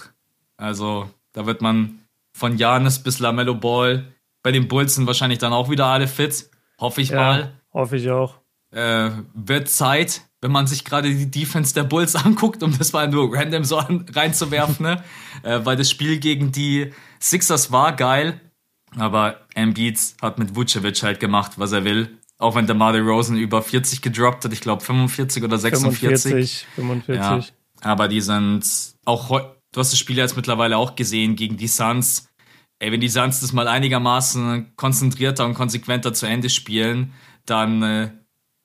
also 0.56 1.10
da 1.36 1.46
wird 1.46 1.62
man 1.62 2.00
von 2.34 2.58
Janis 2.58 3.00
bis 3.00 3.20
Lamello 3.20 3.56
Ball. 3.56 4.08
Bei 4.42 4.52
den 4.52 4.68
Bulls 4.68 4.96
sind 4.96 5.06
wahrscheinlich 5.06 5.40
dann 5.40 5.54
auch 5.54 5.70
wieder 5.70 5.86
alle 5.86 6.08
fit. 6.08 6.50
Hoffe 6.80 7.02
ich 7.02 7.10
ja, 7.10 7.18
mal. 7.18 7.54
Hoffe 7.74 7.98
ich 7.98 8.10
auch. 8.10 8.40
Äh, 8.72 9.12
wird 9.34 9.70
Zeit, 9.70 10.22
wenn 10.42 10.52
man 10.52 10.66
sich 10.66 10.86
gerade 10.86 11.14
die 11.14 11.30
Defense 11.30 11.74
der 11.74 11.84
Bulls 11.84 12.16
anguckt, 12.26 12.64
um 12.64 12.78
das 12.78 12.94
mal 12.94 13.08
nur 13.08 13.34
random 13.34 13.64
so 13.64 13.78
reinzuwerfen, 13.78 14.86
ne? 14.86 15.04
äh, 15.44 15.60
weil 15.64 15.76
das 15.76 15.90
Spiel 15.90 16.20
gegen 16.20 16.52
die 16.52 16.94
Sixers 17.20 17.72
war 17.72 17.96
geil, 17.96 18.40
aber 18.98 19.42
Embiid 19.56 20.00
hat 20.22 20.40
mit 20.40 20.56
Vucevic 20.56 21.04
halt 21.04 21.20
gemacht, 21.20 21.54
was 21.58 21.74
er 21.74 21.84
will. 21.84 22.18
Auch 22.38 22.56
wenn 22.56 22.66
der 22.66 22.76
Marley 22.76 23.00
Rosen 23.00 23.38
über 23.38 23.62
40 23.62 24.02
gedroppt 24.02 24.46
hat, 24.46 24.54
ich 24.54 24.62
glaube 24.62 24.84
45 24.84 25.44
oder 25.44 25.58
46. 25.58 26.22
45, 26.22 26.68
45. 26.76 27.54
Ja, 27.82 27.90
aber 27.90 28.08
die 28.08 28.22
sind 28.22 28.66
auch, 29.06 29.55
du 29.76 29.82
hast 29.82 29.92
das 29.92 30.00
Spiel 30.00 30.18
jetzt 30.18 30.38
mittlerweile 30.38 30.78
auch 30.78 30.96
gesehen 30.96 31.36
gegen 31.36 31.58
die 31.58 31.68
Suns. 31.68 32.30
Ey, 32.80 32.92
wenn 32.92 33.02
die 33.02 33.10
Suns 33.10 33.42
das 33.42 33.52
mal 33.52 33.68
einigermaßen 33.68 34.74
konzentrierter 34.78 35.46
und 35.46 35.54
konsequenter 35.54 36.14
zu 36.14 36.26
Ende 36.26 36.50
spielen, 36.50 37.14
dann 37.46 37.84
äh, 37.84 38.12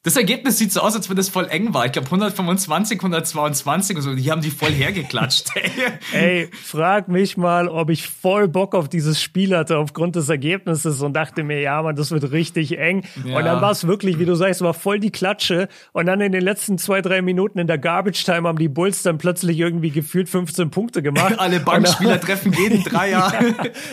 das 0.02 0.16
Ergebnis 0.16 0.56
sieht 0.56 0.72
so 0.72 0.80
aus, 0.80 0.96
als 0.96 1.10
wenn 1.10 1.16
das 1.16 1.28
voll 1.28 1.46
eng 1.50 1.74
war. 1.74 1.84
Ich 1.84 1.92
glaube 1.92 2.06
125, 2.06 2.98
122 3.00 3.96
und 3.96 4.02
so. 4.02 4.14
Die 4.14 4.30
haben 4.30 4.40
die 4.40 4.50
voll 4.50 4.70
hergeklatscht. 4.70 5.50
Ey, 6.14 6.48
frag 6.52 7.08
mich 7.08 7.36
mal, 7.36 7.68
ob 7.68 7.90
ich 7.90 8.08
voll 8.08 8.48
Bock 8.48 8.74
auf 8.74 8.88
dieses 8.88 9.20
Spiel 9.20 9.54
hatte 9.54 9.76
aufgrund 9.76 10.16
des 10.16 10.30
Ergebnisses 10.30 11.02
und 11.02 11.12
dachte 11.12 11.42
mir, 11.42 11.60
ja, 11.60 11.82
man, 11.82 11.96
das 11.96 12.12
wird 12.12 12.32
richtig 12.32 12.78
eng. 12.78 13.04
Ja. 13.26 13.36
Und 13.36 13.44
dann 13.44 13.60
war 13.60 13.72
es 13.72 13.86
wirklich, 13.86 14.18
wie 14.18 14.24
du 14.24 14.34
sagst, 14.34 14.62
war 14.62 14.72
voll 14.72 15.00
die 15.00 15.10
Klatsche. 15.10 15.68
Und 15.92 16.06
dann 16.06 16.22
in 16.22 16.32
den 16.32 16.42
letzten 16.42 16.78
zwei, 16.78 17.02
drei 17.02 17.20
Minuten 17.20 17.58
in 17.58 17.66
der 17.66 17.76
Garbage 17.76 18.24
Time 18.24 18.48
haben 18.48 18.58
die 18.58 18.68
Bulls 18.68 19.02
dann 19.02 19.18
plötzlich 19.18 19.58
irgendwie 19.58 19.90
gefühlt 19.90 20.30
15 20.30 20.70
Punkte 20.70 21.02
gemacht. 21.02 21.34
Alle 21.38 21.60
Bankspieler 21.60 22.18
treffen 22.18 22.54
jeden 22.54 22.82
Dreier. 22.84 23.30
ja. 23.34 23.50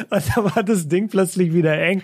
Und 0.09 0.23
da 0.33 0.55
war 0.55 0.63
das 0.63 0.87
Ding 0.87 1.09
plötzlich 1.09 1.51
wieder 1.53 1.77
eng. 1.77 2.01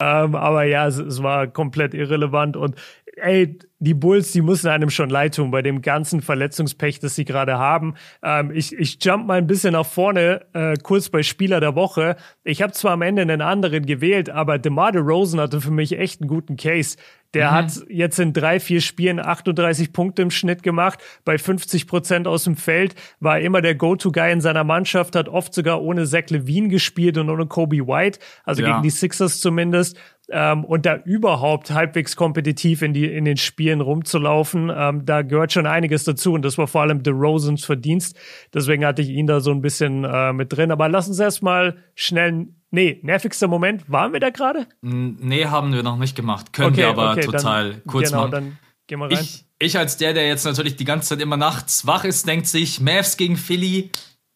Ähm, 0.00 0.36
aber 0.36 0.62
ja, 0.62 0.86
es, 0.86 0.98
es 0.98 1.20
war 1.20 1.48
komplett 1.48 1.94
irrelevant 1.94 2.56
und 2.56 2.76
ey, 3.20 3.58
die 3.78 3.94
Bulls, 3.94 4.32
die 4.32 4.42
müssen 4.42 4.68
einem 4.68 4.90
schon 4.90 5.08
leid 5.08 5.36
tun 5.36 5.50
bei 5.50 5.62
dem 5.62 5.80
ganzen 5.80 6.20
Verletzungspech, 6.20 7.00
das 7.00 7.14
sie 7.14 7.24
gerade 7.24 7.58
haben. 7.58 7.94
Ähm, 8.22 8.50
ich, 8.52 8.74
ich 8.74 9.02
jump 9.02 9.26
mal 9.26 9.38
ein 9.38 9.46
bisschen 9.46 9.72
nach 9.72 9.86
vorne, 9.86 10.42
äh, 10.52 10.76
kurz 10.82 11.08
bei 11.08 11.22
Spieler 11.22 11.60
der 11.60 11.74
Woche. 11.74 12.16
Ich 12.44 12.60
habe 12.60 12.72
zwar 12.72 12.92
am 12.92 13.02
Ende 13.02 13.22
einen 13.22 13.40
anderen 13.40 13.86
gewählt, 13.86 14.28
aber 14.28 14.58
DeMar 14.58 14.92
DeRozan 14.92 15.40
hatte 15.40 15.62
für 15.62 15.70
mich 15.70 15.98
echt 15.98 16.20
einen 16.20 16.28
guten 16.28 16.56
Case. 16.56 16.98
Der 17.32 17.50
mhm. 17.50 17.54
hat 17.54 17.72
jetzt 17.88 18.18
in 18.18 18.32
drei, 18.32 18.60
vier 18.60 18.82
Spielen 18.82 19.18
38 19.18 19.92
Punkte 19.92 20.22
im 20.22 20.30
Schnitt 20.30 20.62
gemacht, 20.62 20.98
bei 21.24 21.38
50 21.38 21.86
Prozent 21.86 22.26
aus 22.26 22.44
dem 22.44 22.56
Feld, 22.56 22.94
war 23.20 23.40
immer 23.40 23.62
der 23.62 23.76
Go-To-Guy 23.76 24.32
in 24.32 24.40
seiner 24.42 24.64
Mannschaft, 24.64 25.16
hat 25.16 25.28
oft 25.28 25.54
sogar 25.54 25.80
ohne 25.80 26.06
Zach 26.06 26.28
Levine 26.28 26.68
gespielt 26.68 27.16
und 27.16 27.30
ohne 27.30 27.46
Kobe 27.46 27.86
White, 27.86 28.18
also 28.44 28.62
ja. 28.62 28.72
gegen 28.72 28.82
die 28.82 28.90
Sixers 28.90 29.40
zumindest 29.40 29.96
ähm, 30.30 30.64
und 30.64 30.86
da 30.86 30.96
überhaupt 30.96 31.70
halbwegs 31.70 32.16
kompetitiv 32.16 32.82
in, 32.82 32.92
die, 32.92 33.06
in 33.06 33.24
den 33.24 33.36
Spielen 33.36 33.80
rumzulaufen, 33.80 34.70
ähm, 34.74 35.04
da 35.04 35.22
gehört 35.22 35.52
schon 35.52 35.66
einiges 35.66 36.04
dazu 36.04 36.32
und 36.32 36.42
das 36.42 36.58
war 36.58 36.66
vor 36.66 36.82
allem 36.82 37.02
DeRozans 37.02 37.64
Verdienst. 37.64 38.18
Deswegen 38.54 38.84
hatte 38.84 39.02
ich 39.02 39.08
ihn 39.08 39.26
da 39.26 39.40
so 39.40 39.50
ein 39.50 39.62
bisschen 39.62 40.04
äh, 40.04 40.32
mit 40.32 40.52
drin. 40.52 40.70
Aber 40.70 40.88
lass 40.88 41.08
uns 41.08 41.18
erstmal 41.18 41.76
schnell 41.94 42.48
Nee, 42.72 43.00
nervigster 43.02 43.48
Moment, 43.48 43.90
waren 43.90 44.12
wir 44.12 44.20
da 44.20 44.30
gerade? 44.30 44.66
Nee, 44.80 45.46
haben 45.46 45.72
wir 45.72 45.82
noch 45.82 45.96
nicht 45.96 46.14
gemacht. 46.14 46.52
Können 46.52 46.68
okay, 46.68 46.82
wir 46.82 46.88
aber 46.88 47.10
okay, 47.10 47.22
total 47.22 47.72
dann, 47.72 47.84
kurz 47.84 48.10
genau, 48.10 48.20
machen. 48.20 48.30
Dann 48.30 48.58
gehen 48.86 49.00
wir 49.00 49.06
rein. 49.06 49.18
Ich, 49.20 49.44
ich 49.58 49.76
als 49.76 49.96
der, 49.96 50.14
der 50.14 50.28
jetzt 50.28 50.44
natürlich 50.44 50.76
die 50.76 50.84
ganze 50.84 51.08
Zeit 51.08 51.20
immer 51.20 51.36
nachts 51.36 51.88
wach 51.88 52.04
ist, 52.04 52.28
denkt 52.28 52.46
sich, 52.46 52.80
Mavs 52.80 53.16
gegen 53.16 53.36
Philly, 53.36 53.90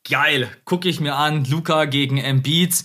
geil, 0.09 0.49
gucke 0.65 0.89
ich 0.89 1.01
mir 1.01 1.15
an, 1.15 1.45
Luca 1.45 1.85
gegen 1.85 2.19
Embiid 2.19 2.85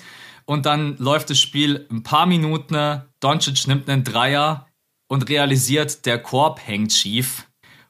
und 0.50 0.66
dann 0.66 0.98
läuft 0.98 1.30
das 1.30 1.40
Spiel 1.40 1.86
ein 1.92 2.02
paar 2.02 2.26
Minuten. 2.26 3.04
Doncic 3.20 3.68
nimmt 3.68 3.88
einen 3.88 4.04
Dreier 4.04 4.66
und 5.08 5.30
realisiert, 5.30 6.08
der 6.08 6.18
Korb 6.18 6.60
hängt 6.66 6.92
schief. 6.92 7.48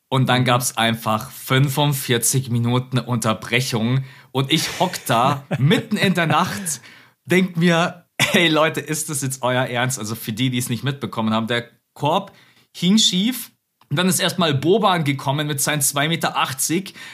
Und 0.09 0.27
dann 0.27 0.43
gab 0.43 0.59
es 0.59 0.75
einfach 0.75 1.31
45 1.31 2.49
Minuten 2.49 2.99
Unterbrechung. 2.99 4.03
Und 4.33 4.51
ich 4.51 4.77
hock 4.77 4.91
da 5.05 5.45
mitten 5.57 5.95
in 5.95 6.15
der 6.15 6.27
Nacht, 6.27 6.81
denk 7.23 7.55
mir, 7.55 8.07
hey 8.19 8.49
Leute, 8.49 8.81
ist 8.81 9.09
das 9.09 9.21
jetzt 9.21 9.41
euer 9.41 9.63
Ernst? 9.63 9.97
Also 9.97 10.15
für 10.15 10.33
die, 10.33 10.49
die 10.49 10.57
es 10.57 10.67
nicht 10.67 10.83
mitbekommen 10.83 11.33
haben, 11.33 11.47
der 11.47 11.69
Korb 11.93 12.33
hing 12.75 12.97
schief. 12.97 13.51
Und 13.89 13.95
dann 13.95 14.09
ist 14.09 14.19
erstmal 14.19 14.53
Boban 14.53 15.05
gekommen 15.05 15.47
mit 15.47 15.61
seinen 15.61 15.81
2,80 15.81 16.07
Meter, 16.09 16.35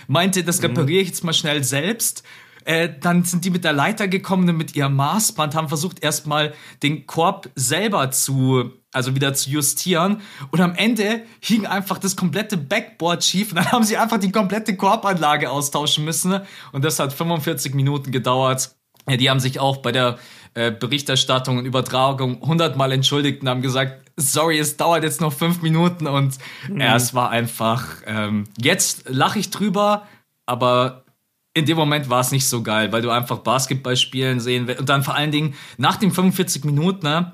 meinte, 0.08 0.44
das 0.44 0.64
repariere 0.64 1.04
ich 1.04 1.10
jetzt 1.10 1.24
mal 1.24 1.34
schnell 1.34 1.64
selbst. 1.64 2.24
Äh, 2.66 2.90
dann 3.00 3.24
sind 3.24 3.46
die 3.46 3.52
mit 3.52 3.64
der 3.64 3.74
Leiter 3.74 4.08
gekommen 4.08 4.50
und 4.50 4.58
mit 4.58 4.76
ihrem 4.76 4.96
Maßband 4.96 5.54
haben 5.54 5.70
versucht, 5.70 6.04
erstmal 6.04 6.54
den 6.82 7.06
Korb 7.06 7.50
selber 7.56 8.10
zu, 8.10 8.72
also 8.92 9.14
wieder 9.14 9.36
zu 9.36 9.52
justieren. 9.52 10.22
Und 10.50 10.60
am 10.62 10.74
Ende 10.74 11.22
hing 11.40 11.68
einfach 11.68 12.00
das 12.00 12.16
komplette 12.16 12.58
Backboard 12.58 13.24
schief 13.24 13.52
und 13.52 13.58
dann 13.58 13.72
haben 13.72 13.84
sie 13.84 13.98
einfach 13.98 14.20
die 14.20 14.32
komplette 14.32 14.76
Korbanlage 14.76 15.52
austauschen 15.52 16.04
müssen. 16.06 16.42
Und 16.72 16.84
das 16.84 17.00
hat 17.00 17.14
45 17.14 17.76
Minuten 17.76 18.12
gedauert. 18.12 18.76
Ja, 19.08 19.18
die 19.18 19.30
haben 19.30 19.40
sich 19.40 19.60
auch 19.60 19.78
bei 19.78 19.92
der 19.92 20.18
äh, 20.56 20.72
Berichterstattung 20.72 21.60
und 21.60 21.66
Übertragung 21.66 22.42
hundertmal 22.42 22.92
entschuldigt 22.92 23.44
und 23.44 23.50
haben 23.50 23.62
gesagt, 23.62 24.10
sorry, 24.18 24.58
es 24.58 24.78
dauert 24.78 25.04
jetzt 25.04 25.22
noch 25.22 25.34
fünf 25.34 25.62
Minuten 25.62 26.08
und 26.08 26.38
mhm. 26.68 26.82
ja, 26.82 26.96
es 26.96 27.14
war 27.14 27.30
einfach, 27.30 27.86
ähm, 28.08 28.46
jetzt 28.58 29.08
lache 29.08 29.38
ich 29.38 29.52
drüber, 29.52 30.08
aber 30.48 31.05
in 31.56 31.66
dem 31.66 31.78
Moment 31.78 32.10
war 32.10 32.20
es 32.20 32.32
nicht 32.32 32.48
so 32.48 32.62
geil, 32.62 32.92
weil 32.92 33.02
du 33.02 33.10
einfach 33.10 33.40
Basketball 33.40 33.96
spielen 33.96 34.40
sehen 34.40 34.68
willst. 34.68 34.82
Und 34.82 34.90
dann 34.90 35.04
vor 35.04 35.16
allen 35.16 35.32
Dingen 35.32 35.56
nach 35.78 35.96
den 35.96 36.12
45 36.12 36.66
Minuten 36.66 37.08
ne, 37.08 37.32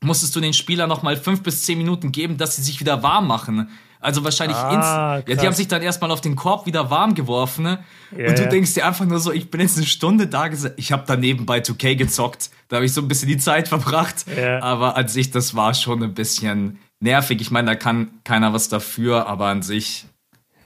musstest 0.00 0.34
du 0.36 0.40
den 0.40 0.52
Spielern 0.52 0.88
noch 0.88 1.02
mal 1.02 1.16
fünf 1.16 1.42
bis 1.42 1.64
zehn 1.64 1.76
Minuten 1.76 2.12
geben, 2.12 2.38
dass 2.38 2.56
sie 2.56 2.62
sich 2.62 2.78
wieder 2.78 3.02
warm 3.02 3.26
machen. 3.26 3.68
Also 4.00 4.22
wahrscheinlich 4.22 4.56
ah, 4.56 5.16
ins, 5.16 5.28
ja, 5.28 5.34
die 5.34 5.46
haben 5.46 5.54
sich 5.54 5.66
dann 5.66 5.82
erstmal 5.82 6.10
auf 6.10 6.20
den 6.20 6.36
Korb 6.36 6.66
wieder 6.66 6.90
warm 6.90 7.14
geworfen. 7.14 7.64
Ne? 7.64 7.84
Yeah. 8.16 8.28
Und 8.28 8.38
du 8.38 8.48
denkst 8.48 8.74
dir 8.74 8.86
einfach 8.86 9.06
nur 9.06 9.18
so, 9.18 9.32
ich 9.32 9.50
bin 9.50 9.62
jetzt 9.62 9.76
eine 9.76 9.86
Stunde 9.86 10.26
da 10.28 10.48
gesessen. 10.48 10.74
Ich 10.76 10.92
habe 10.92 11.04
daneben 11.06 11.46
bei 11.46 11.58
2K 11.58 11.96
gezockt. 11.96 12.50
Da 12.68 12.76
habe 12.76 12.86
ich 12.86 12.92
so 12.92 13.00
ein 13.00 13.08
bisschen 13.08 13.28
die 13.28 13.38
Zeit 13.38 13.66
verbracht. 13.68 14.26
Yeah. 14.28 14.62
Aber 14.62 14.96
an 14.96 15.08
sich, 15.08 15.30
das 15.30 15.56
war 15.56 15.74
schon 15.74 16.02
ein 16.02 16.14
bisschen 16.14 16.78
nervig. 17.00 17.40
Ich 17.40 17.50
meine, 17.50 17.66
da 17.68 17.74
kann 17.76 18.10
keiner 18.24 18.52
was 18.52 18.68
dafür, 18.68 19.26
aber 19.26 19.46
an 19.46 19.62
sich 19.62 20.06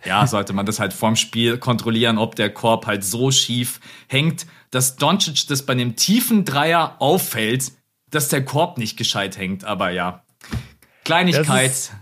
ja, 0.04 0.26
sollte 0.26 0.52
man 0.52 0.66
das 0.66 0.80
halt 0.80 0.92
vorm 0.92 1.16
Spiel 1.16 1.58
kontrollieren, 1.58 2.18
ob 2.18 2.36
der 2.36 2.50
Korb 2.50 2.86
halt 2.86 3.04
so 3.04 3.30
schief 3.30 3.80
hängt, 4.08 4.46
dass 4.70 4.96
Doncic 4.96 5.46
das 5.48 5.64
bei 5.64 5.72
einem 5.72 5.96
tiefen 5.96 6.44
Dreier 6.44 6.96
auffällt, 6.98 7.72
dass 8.10 8.28
der 8.28 8.44
Korb 8.44 8.78
nicht 8.78 8.96
gescheit 8.96 9.38
hängt. 9.38 9.64
Aber 9.64 9.90
ja, 9.90 10.22
Kleinigkeit. 11.04 11.70
Das 11.70 11.78
ist, 11.78 11.92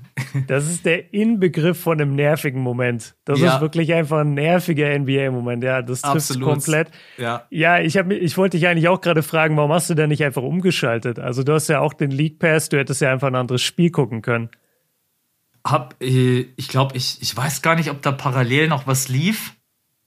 das 0.46 0.70
ist 0.70 0.86
der 0.86 1.12
Inbegriff 1.12 1.80
von 1.80 2.00
einem 2.00 2.14
nervigen 2.14 2.60
Moment. 2.60 3.14
Das 3.24 3.40
ja. 3.40 3.54
ist 3.54 3.60
wirklich 3.60 3.92
einfach 3.92 4.18
ein 4.20 4.34
nerviger 4.34 4.98
NBA-Moment. 4.98 5.62
Ja, 5.64 5.82
das 5.82 6.02
trifft 6.02 6.40
komplett. 6.40 6.88
Ja, 7.18 7.44
ja 7.50 7.80
ich, 7.80 7.96
hab, 7.96 8.10
ich 8.10 8.36
wollte 8.36 8.56
dich 8.56 8.66
eigentlich 8.66 8.88
auch 8.88 9.00
gerade 9.00 9.22
fragen, 9.22 9.56
warum 9.56 9.72
hast 9.72 9.90
du 9.90 9.94
denn 9.94 10.08
nicht 10.08 10.24
einfach 10.24 10.42
umgeschaltet? 10.42 11.18
Also 11.18 11.42
du 11.42 11.52
hast 11.52 11.68
ja 11.68 11.80
auch 11.80 11.92
den 11.92 12.10
League 12.10 12.38
Pass, 12.38 12.68
du 12.68 12.78
hättest 12.78 13.00
ja 13.00 13.12
einfach 13.12 13.28
ein 13.28 13.34
anderes 13.34 13.62
Spiel 13.62 13.90
gucken 13.90 14.22
können 14.22 14.50
hab, 15.70 16.02
äh, 16.02 16.46
ich 16.56 16.68
glaube, 16.68 16.96
ich, 16.96 17.18
ich 17.20 17.36
weiß 17.36 17.62
gar 17.62 17.74
nicht, 17.74 17.90
ob 17.90 18.02
da 18.02 18.12
parallel 18.12 18.68
noch 18.68 18.86
was 18.86 19.08
lief. 19.08 19.54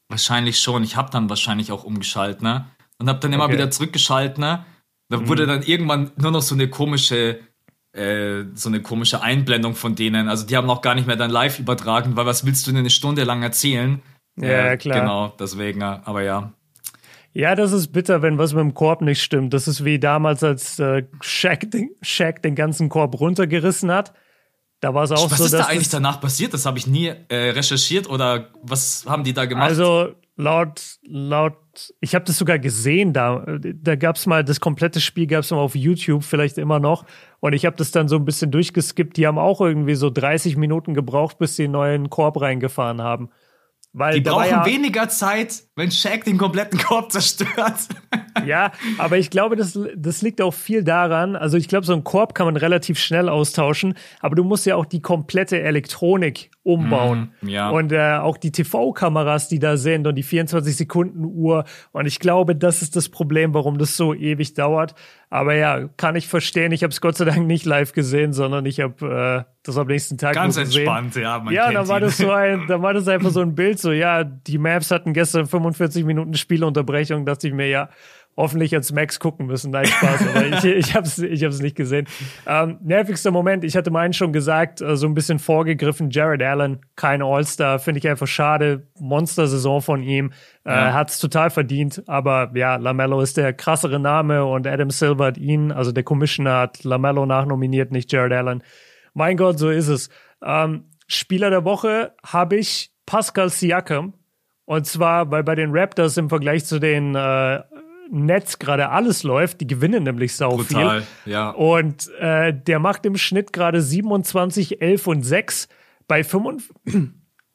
Wahrscheinlich 0.08 0.60
schon. 0.60 0.84
Ich 0.84 0.96
habe 0.96 1.12
dann 1.12 1.30
wahrscheinlich 1.30 1.72
auch 1.72 1.84
umgeschaltet, 1.84 2.42
ne? 2.42 2.66
Und 2.98 3.08
habe 3.10 3.20
dann 3.20 3.32
immer 3.32 3.46
okay. 3.46 3.54
wieder 3.54 3.70
zurückgeschaltet, 3.70 4.38
ne? 4.38 4.66
Da 5.10 5.18
mhm. 5.18 5.28
wurde 5.28 5.46
dann 5.46 5.62
irgendwann 5.64 6.12
nur 6.18 6.32
noch 6.32 6.42
so 6.42 6.56
eine 6.56 6.70
komische, 6.70 7.40
äh, 7.94 8.44
so 8.56 8.70
eine 8.70 8.82
komische 8.82 9.22
Einblendung 9.22 9.76
von 9.76 9.96
denen. 9.96 10.30
Also 10.30 10.46
die 10.46 10.58
haben 10.58 10.70
auch 10.70 10.82
gar 10.82 10.96
nicht 10.96 11.08
mehr 11.08 11.16
dann 11.16 11.30
live 11.30 11.60
übertragen, 11.60 12.16
weil 12.16 12.26
was 12.26 12.46
willst 12.46 12.66
du 12.66 12.72
denn 12.72 12.80
eine 12.80 12.90
Stunde 12.90 13.24
lang 13.24 13.44
erzählen? 13.44 14.02
Ja, 14.38 14.72
äh, 14.72 14.78
klar. 14.78 15.00
Genau, 15.02 15.34
deswegen, 15.40 15.84
aber 15.84 16.24
ja. 16.24 16.54
Ja, 17.34 17.54
das 17.54 17.74
ist 17.74 17.90
bitter, 17.90 18.22
wenn 18.22 18.38
was 18.38 18.54
mit 18.54 18.62
dem 18.62 18.74
Korb 18.74 19.02
nicht 19.02 19.22
stimmt. 19.22 19.54
Das 19.54 19.68
ist 19.68 19.86
wie 19.86 20.00
damals, 20.00 20.44
als 20.44 20.80
äh, 20.80 21.04
Shaq, 21.22 21.70
den, 21.70 21.92
Shaq 22.02 22.42
den 22.42 22.56
ganzen 22.56 22.90
Korb 22.90 23.20
runtergerissen 23.20 23.92
hat 23.92 24.14
da 24.80 24.94
war 24.94 25.04
es 25.04 25.12
auch 25.12 25.30
was 25.30 25.38
so. 25.38 25.46
Was 25.46 25.54
ist 25.54 25.60
da 25.60 25.66
eigentlich 25.66 25.90
danach 25.90 26.22
passiert? 26.22 26.54
Das 26.54 26.66
habe 26.66 26.78
ich 26.78 26.88
nie 26.88 27.08
äh, 27.08 27.50
recherchiert 27.52 28.10
oder 28.10 28.50
was 28.62 29.06
haben 29.08 29.24
die 29.24 29.34
da 29.34 29.46
gemacht? 29.46 29.68
Also 29.68 30.16
laut, 30.38 30.82
laut, 31.04 31.58
ich 32.00 32.16
habe 32.16 32.26
das 32.26 32.38
sogar 32.38 32.60
gesehen 32.60 33.12
da. 33.12 33.46
Da 33.60 33.96
gab 33.96 34.16
es 34.16 34.26
mal, 34.26 34.44
das 34.44 34.60
komplette 34.60 35.02
Spiel 35.02 35.28
gab 35.28 35.44
es 35.44 35.52
mal 35.52 35.58
auf 35.58 35.76
YouTube, 35.76 36.24
vielleicht 36.24 36.58
immer 36.58 36.80
noch. 36.80 37.06
Und 37.42 37.54
ich 37.54 37.66
habe 37.66 37.76
das 37.76 37.92
dann 37.92 38.08
so 38.08 38.16
ein 38.16 38.26
bisschen 38.26 38.52
durchgeskippt. 38.52 39.18
Die 39.18 39.28
haben 39.28 39.38
auch 39.38 39.60
irgendwie 39.60 39.96
so 39.96 40.10
30 40.10 40.56
Minuten 40.56 40.94
gebraucht, 40.94 41.38
bis 41.40 41.58
sie 41.58 41.66
einen 41.66 41.74
neuen 41.74 42.10
Korb 42.10 42.40
reingefahren 42.40 43.02
haben. 43.02 43.30
Weil 43.92 44.16
die 44.16 44.22
brauchen 44.22 44.50
ja, 44.50 44.66
weniger 44.66 45.10
Zeit, 45.10 45.64
wenn 45.80 45.92
Shaq 45.92 46.26
den 46.26 46.38
kompletten 46.38 46.78
Korb 46.78 47.12
zerstört. 47.12 47.88
Ja, 48.46 48.72
aber 48.98 49.18
ich 49.18 49.30
glaube, 49.30 49.56
das, 49.56 49.78
das 49.96 50.22
liegt 50.22 50.42
auch 50.42 50.54
viel 50.54 50.84
daran. 50.84 51.36
Also 51.36 51.58
ich 51.58 51.68
glaube, 51.68 51.86
so 51.86 51.94
einen 51.94 52.04
Korb 52.04 52.36
kann 52.36 52.46
man 52.46 52.56
relativ 52.56 53.00
schnell 53.00 53.28
austauschen, 53.30 53.96
aber 54.20 54.36
du 54.36 54.44
musst 54.44 54.66
ja 54.66 54.76
auch 54.76 54.86
die 54.86 55.02
komplette 55.02 55.60
Elektronik 55.62 56.52
umbauen. 56.64 57.32
Mm, 57.42 57.48
ja. 57.48 57.70
Und 57.70 57.92
äh, 57.92 58.18
auch 58.18 58.38
die 58.38 58.52
TV-Kameras, 58.52 59.48
die 59.48 59.60
da 59.60 59.78
sind 59.78 60.06
und 60.06 60.16
die 60.16 60.24
24-Sekunden-Uhr. 60.24 61.66
Und 61.92 62.06
ich 62.06 62.20
glaube, 62.20 62.56
das 62.56 62.82
ist 62.82 62.96
das 62.96 63.10
Problem, 63.10 63.54
warum 63.54 63.78
das 63.78 63.98
so 63.98 64.14
ewig 64.14 64.54
dauert. 64.54 64.94
Aber 65.32 65.54
ja, 65.56 65.88
kann 65.98 66.16
ich 66.16 66.28
verstehen. 66.28 66.72
Ich 66.72 66.84
habe 66.84 66.92
es 66.92 67.02
Gott 67.02 67.18
sei 67.18 67.26
Dank 67.26 67.46
nicht 67.46 67.66
live 67.66 67.94
gesehen, 67.94 68.34
sondern 68.34 68.66
ich 68.66 68.80
habe 68.80 69.46
äh, 69.48 69.52
das 69.64 69.78
am 69.78 69.88
nächsten 69.88 70.18
Tag 70.18 70.34
Ganz 70.34 70.58
entspannt, 70.58 71.16
ja. 71.16 71.40
Man 71.40 71.54
ja, 71.54 71.72
da 71.72 71.88
war 71.88 72.00
das 72.00 72.18
so 72.18 72.32
ein, 72.32 72.66
da 72.68 72.82
war 72.82 72.94
das 72.94 73.08
einfach 73.08 73.30
so 73.30 73.42
ein 73.42 73.54
Bild, 73.54 73.80
so 73.80 73.92
ja, 73.92 74.24
die 74.24 74.58
Maps 74.58 74.90
hatten 74.90 75.14
gestern 75.14 75.48
45 75.74 76.06
Minuten 76.06 76.34
Spielunterbrechung, 76.36 77.26
dachte 77.26 77.48
ich 77.48 77.54
mir, 77.54 77.68
ja, 77.68 77.90
hoffentlich 78.40 78.74
als 78.74 78.92
Max 78.94 79.20
gucken 79.20 79.48
müssen. 79.48 79.72
Nein, 79.72 79.86
Spaß, 79.86 80.28
aber 80.30 80.46
ich, 80.46 80.64
ich 80.64 80.96
habe 80.96 81.06
es 81.06 81.20
ich 81.20 81.44
hab's 81.44 81.60
nicht 81.60 81.76
gesehen. 81.76 82.08
Ähm, 82.48 82.78
nervigster 82.82 83.32
Moment, 83.32 83.64
ich 83.64 83.76
hatte 83.76 83.92
meinen 83.92 84.14
schon 84.14 84.32
gesagt, 84.32 84.82
äh, 84.82 84.96
so 84.96 85.08
ein 85.08 85.14
bisschen 85.14 85.40
vorgegriffen, 85.40 86.10
Jared 86.10 86.42
Allen, 86.42 86.80
kein 86.96 87.22
All-Star, 87.22 87.80
finde 87.80 88.00
ich 88.00 88.08
einfach 88.08 88.28
schade. 88.28 88.88
Monster-Saison 89.00 89.82
von 89.82 90.04
ihm, 90.04 90.32
äh, 90.64 90.72
ja. 90.72 90.94
hat 90.94 91.10
es 91.10 91.20
total 91.20 91.50
verdient, 91.50 92.04
aber 92.08 92.52
ja, 92.56 92.78
LaMelo 92.78 93.22
ist 93.22 93.38
der 93.38 93.54
krassere 93.54 94.00
Name 94.00 94.46
und 94.46 94.66
Adam 94.66 94.90
Silver 94.90 95.26
hat 95.28 95.38
ihn, 95.38 95.72
also 95.72 95.92
der 95.92 96.04
Commissioner 96.04 96.60
hat 96.60 96.84
LaMelo 96.84 97.26
nachnominiert, 97.26 97.92
nicht 97.92 98.12
Jared 98.12 98.32
Allen. 98.32 98.64
Mein 99.14 99.36
Gott, 99.36 99.60
so 99.60 99.70
ist 99.70 99.90
es. 99.90 100.10
Ähm, 100.42 100.86
Spieler 101.08 101.50
der 101.50 101.66
Woche 101.66 102.14
habe 102.24 102.56
ich 102.56 102.92
Pascal 103.06 103.50
Siakam. 103.50 104.14
Und 104.70 104.86
zwar, 104.86 105.32
weil 105.32 105.44
bei 105.44 105.56
den 105.56 105.72
Raptors 105.76 106.16
im 106.18 106.30
Vergleich 106.30 106.64
zu 106.64 106.78
den 106.78 107.16
äh, 107.16 107.60
Netz 108.12 108.60
gerade 108.60 108.90
alles 108.90 109.24
läuft. 109.24 109.62
Die 109.62 109.66
gewinnen 109.66 110.04
nämlich 110.04 110.36
sau 110.36 110.58
Brutal, 110.58 111.02
viel. 111.02 111.34
ja. 111.34 111.50
Und 111.50 112.08
äh, 112.20 112.54
der 112.54 112.78
macht 112.78 113.04
im 113.08 113.18
Schnitt 113.18 113.52
gerade 113.52 113.82
27, 113.82 114.80
11 114.80 115.08
und 115.08 115.24
6 115.24 115.70
bei 116.08 116.24
5. 116.24 116.72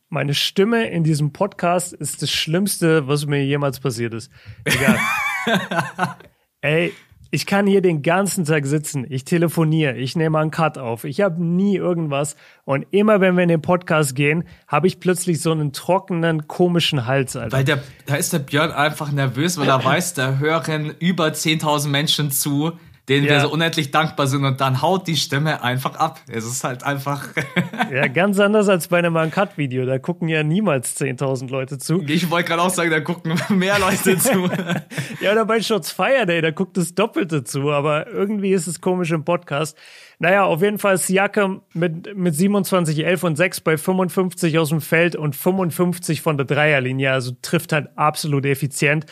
Meine 0.09 0.35
Stimme 0.35 0.88
in 0.88 1.05
diesem 1.05 1.33
Podcast 1.33 1.92
ist 1.92 2.20
das 2.20 2.33
Schlimmste, 2.33 3.07
was 3.07 3.27
mir 3.27 3.44
jemals 3.44 3.79
passiert 3.79 4.12
ist. 4.12 4.33
Egal. 4.64 4.98
Ey, 6.62 6.92
ich 7.35 7.47
kann 7.47 7.66
hier 7.66 7.83
den 7.83 8.03
ganzen 8.03 8.44
Tag 8.44 8.64
sitzen, 8.64 9.05
ich 9.09 9.25
telefoniere, 9.25 9.97
ich 9.97 10.14
nehme 10.14 10.38
einen 10.38 10.53
Cut 10.53 10.79
auf, 10.79 11.03
ich 11.03 11.20
habe 11.20 11.44
nie 11.44 11.75
irgendwas 11.75 12.37
und 12.64 12.87
immer 12.92 13.20
wenn 13.20 13.35
wir 13.35 13.42
in 13.42 13.49
den 13.49 13.61
Podcast 13.61 14.14
gehen, 14.14 14.44
habe 14.68 14.87
ich 14.87 15.01
plötzlich 15.01 15.40
so 15.40 15.51
einen 15.51 15.73
trockenen, 15.73 16.47
komischen 16.47 17.07
Hals. 17.07 17.35
Alter. 17.35 17.57
Weil 17.57 17.64
der, 17.64 17.83
da 18.07 18.14
ist 18.14 18.33
der 18.33 18.38
Björn 18.38 18.70
einfach 18.70 19.11
nervös, 19.11 19.59
weil 19.59 19.66
er 19.66 19.85
weiß, 19.85 20.14
da 20.14 20.37
hören 20.38 20.94
über 21.01 21.27
10.000 21.27 21.88
Menschen 21.88 22.31
zu 22.31 22.79
denen 23.09 23.27
ja. 23.27 23.33
wir 23.33 23.40
so 23.40 23.51
unendlich 23.51 23.90
dankbar 23.90 24.27
sind 24.27 24.45
und 24.45 24.61
dann 24.61 24.81
haut 24.81 25.07
die 25.07 25.17
Stimme 25.17 25.62
einfach 25.62 25.97
ab. 25.97 26.21
Es 26.27 26.47
ist 26.47 26.64
halt 26.64 26.85
einfach. 26.85 27.29
ja, 27.93 28.09
ganz 28.09 28.40
anders 28.40 28.69
als 28.69 28.88
bei 28.88 28.99
einem 28.99 29.17
Uncut-Video. 29.17 29.85
Da 29.85 29.99
gucken 29.99 30.29
ja 30.29 30.43
niemals 30.43 30.99
10.000 30.99 31.51
Leute 31.51 31.79
zu. 31.79 32.03
Ich 32.07 32.31
wollte 32.31 32.49
gerade 32.49 32.62
auch 32.62 32.71
sagen, 32.71 32.90
da 32.90 33.01
gucken 33.01 33.38
mehr 33.51 33.79
Leute 33.79 34.17
zu. 34.17 34.49
ja, 35.21 35.33
oder 35.33 35.45
bei 35.45 35.61
Shots 35.61 35.93
Fire 35.93 36.25
Day, 36.27 36.40
da 36.40 36.51
guckt 36.51 36.79
das 36.79 36.95
Doppelte 36.95 37.45
zu. 37.45 37.71
Aber 37.71 38.07
irgendwie 38.07 38.53
ist 38.53 38.67
es 38.67 38.81
komisch 38.81 39.11
im 39.11 39.25
Podcast. 39.25 39.77
Naja, 40.19 40.45
auf 40.45 40.62
jeden 40.62 40.79
Fall 40.79 40.97
Siakam 40.97 41.61
mit, 41.75 42.17
mit 42.17 42.35
27, 42.35 43.05
11 43.05 43.25
und 43.25 43.37
6 43.37 43.61
bei 43.61 43.77
55 43.77 44.59
aus 44.59 44.71
dem 44.71 44.81
Feld 44.81 45.17
und 45.17 45.37
55 45.37 46.23
von 46.23 46.38
der 46.38 46.47
Dreierlinie. 46.47 47.12
Also 47.12 47.33
trifft 47.43 47.73
halt 47.73 47.88
absolut 47.97 48.47
effizient. 48.47 49.05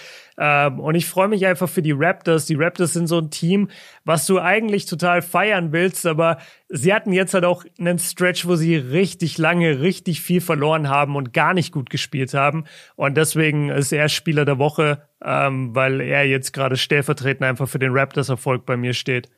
Ähm, 0.45 0.81
und 0.81 0.97
ich 0.97 1.07
freue 1.07 1.29
mich 1.29 1.47
einfach 1.47 1.69
für 1.69 1.83
die 1.83 1.93
Raptors. 1.93 2.47
Die 2.47 2.57
Raptors 2.57 2.95
sind 2.95 3.07
so 3.07 3.19
ein 3.19 3.31
Team, 3.31 3.69
was 4.05 4.27
du 4.27 4.41
eigentlich 4.41 4.87
total 4.87 5.23
feiern 5.23 5.71
willst, 5.71 6.05
aber 6.05 6.39
sie 6.69 6.93
hatten 6.93 7.13
jetzt 7.13 7.33
halt 7.33 7.45
auch 7.45 7.65
einen 7.79 8.01
Stretch, 8.01 8.45
wo 8.45 8.57
sie 8.57 8.75
richtig 8.75 9.39
lange, 9.39 9.81
richtig 9.81 10.21
viel 10.21 10.41
verloren 10.41 10.89
haben 10.89 11.15
und 11.15 11.33
gar 11.33 11.55
nicht 11.55 11.73
gut 11.73 11.91
gespielt 11.91 12.35
haben. 12.35 12.65
Und 12.97 13.17
deswegen 13.17 13.69
ist 13.69 13.93
er 13.93 14.09
Spieler 14.09 14.45
der 14.45 14.59
Woche, 14.59 15.07
ähm, 15.25 15.77
weil 15.77 16.01
er 16.01 16.25
jetzt 16.25 16.53
gerade 16.53 16.77
stellvertretend 16.77 17.45
einfach 17.45 17.69
für 17.69 17.79
den 17.79 17.93
Raptors-Erfolg 17.93 18.67
bei 18.67 18.77
mir 18.77 18.95
steht 18.95 19.29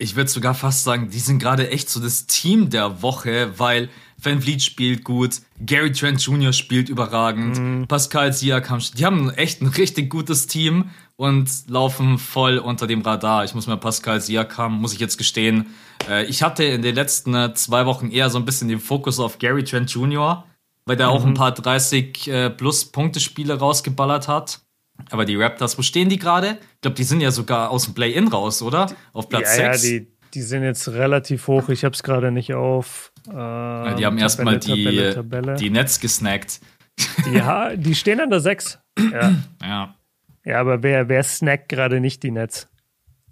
ich 0.00 0.16
würde 0.16 0.30
sogar 0.30 0.54
fast 0.54 0.82
sagen, 0.82 1.10
die 1.10 1.18
sind 1.18 1.38
gerade 1.38 1.70
echt 1.70 1.90
so 1.90 2.00
das 2.00 2.26
Team 2.26 2.70
der 2.70 3.02
Woche, 3.02 3.52
weil 3.58 3.90
Van 4.20 4.40
Vliet 4.40 4.62
spielt 4.62 5.04
gut, 5.04 5.42
Gary 5.60 5.92
Trent 5.92 6.22
Jr. 6.22 6.52
spielt 6.52 6.88
überragend, 6.88 7.58
mhm. 7.58 7.86
Pascal 7.86 8.32
Siakam, 8.32 8.80
die 8.96 9.04
haben 9.04 9.30
echt 9.30 9.60
ein 9.60 9.68
richtig 9.68 10.10
gutes 10.10 10.46
Team 10.46 10.90
und 11.16 11.50
laufen 11.68 12.18
voll 12.18 12.58
unter 12.58 12.86
dem 12.86 13.02
Radar. 13.02 13.44
Ich 13.44 13.54
muss 13.54 13.66
mir 13.66 13.76
Pascal 13.76 14.20
Siakam, 14.22 14.80
muss 14.80 14.94
ich 14.94 15.00
jetzt 15.00 15.18
gestehen. 15.18 15.66
Äh, 16.08 16.24
ich 16.24 16.42
hatte 16.42 16.64
in 16.64 16.80
den 16.80 16.94
letzten 16.94 17.34
äh, 17.34 17.52
zwei 17.52 17.84
Wochen 17.84 18.10
eher 18.10 18.30
so 18.30 18.38
ein 18.38 18.46
bisschen 18.46 18.68
den 18.68 18.80
Fokus 18.80 19.20
auf 19.20 19.38
Gary 19.38 19.64
Trent 19.64 19.90
Jr., 19.92 20.44
weil 20.86 20.96
der 20.96 21.08
mhm. 21.08 21.12
auch 21.12 21.24
ein 21.26 21.34
paar 21.34 21.52
30 21.52 22.26
äh, 22.26 22.50
plus 22.50 22.86
Punktespiele 22.86 23.58
rausgeballert 23.58 24.28
hat. 24.28 24.60
Aber 25.10 25.24
die 25.24 25.36
Raptors, 25.36 25.78
wo 25.78 25.82
stehen 25.82 26.08
die 26.08 26.18
gerade? 26.18 26.58
Ich 26.74 26.80
glaube, 26.82 26.96
die 26.96 27.04
sind 27.04 27.20
ja 27.20 27.30
sogar 27.30 27.70
aus 27.70 27.84
dem 27.84 27.94
Play-In 27.94 28.28
raus, 28.28 28.62
oder? 28.62 28.90
Auf 29.12 29.28
Platz 29.28 29.56
ja, 29.56 29.72
6. 29.72 29.82
Ja, 29.82 29.90
die, 29.90 30.08
die 30.34 30.42
sind 30.42 30.62
jetzt 30.62 30.88
relativ 30.88 31.46
hoch. 31.46 31.68
Ich 31.68 31.84
habe 31.84 31.94
es 31.94 32.02
gerade 32.02 32.30
nicht 32.30 32.54
auf. 32.54 33.12
Äh, 33.28 33.34
ja, 33.34 33.94
die 33.94 34.06
haben 34.06 34.18
erstmal 34.18 34.58
die, 34.58 34.84
Tabelle, 34.84 35.14
Tabelle. 35.14 35.54
die 35.56 35.70
Netz 35.70 36.00
gesnackt. 36.00 36.60
Ja, 37.32 37.74
die 37.76 37.94
stehen 37.94 38.20
an 38.20 38.28
der 38.28 38.40
6. 38.40 38.78
Ja. 39.10 39.32
ja. 39.62 39.94
Ja, 40.44 40.60
aber 40.60 40.82
wer, 40.82 41.08
wer 41.08 41.22
snackt 41.22 41.68
gerade 41.68 42.00
nicht 42.00 42.22
die 42.22 42.30
Netz? 42.30 42.68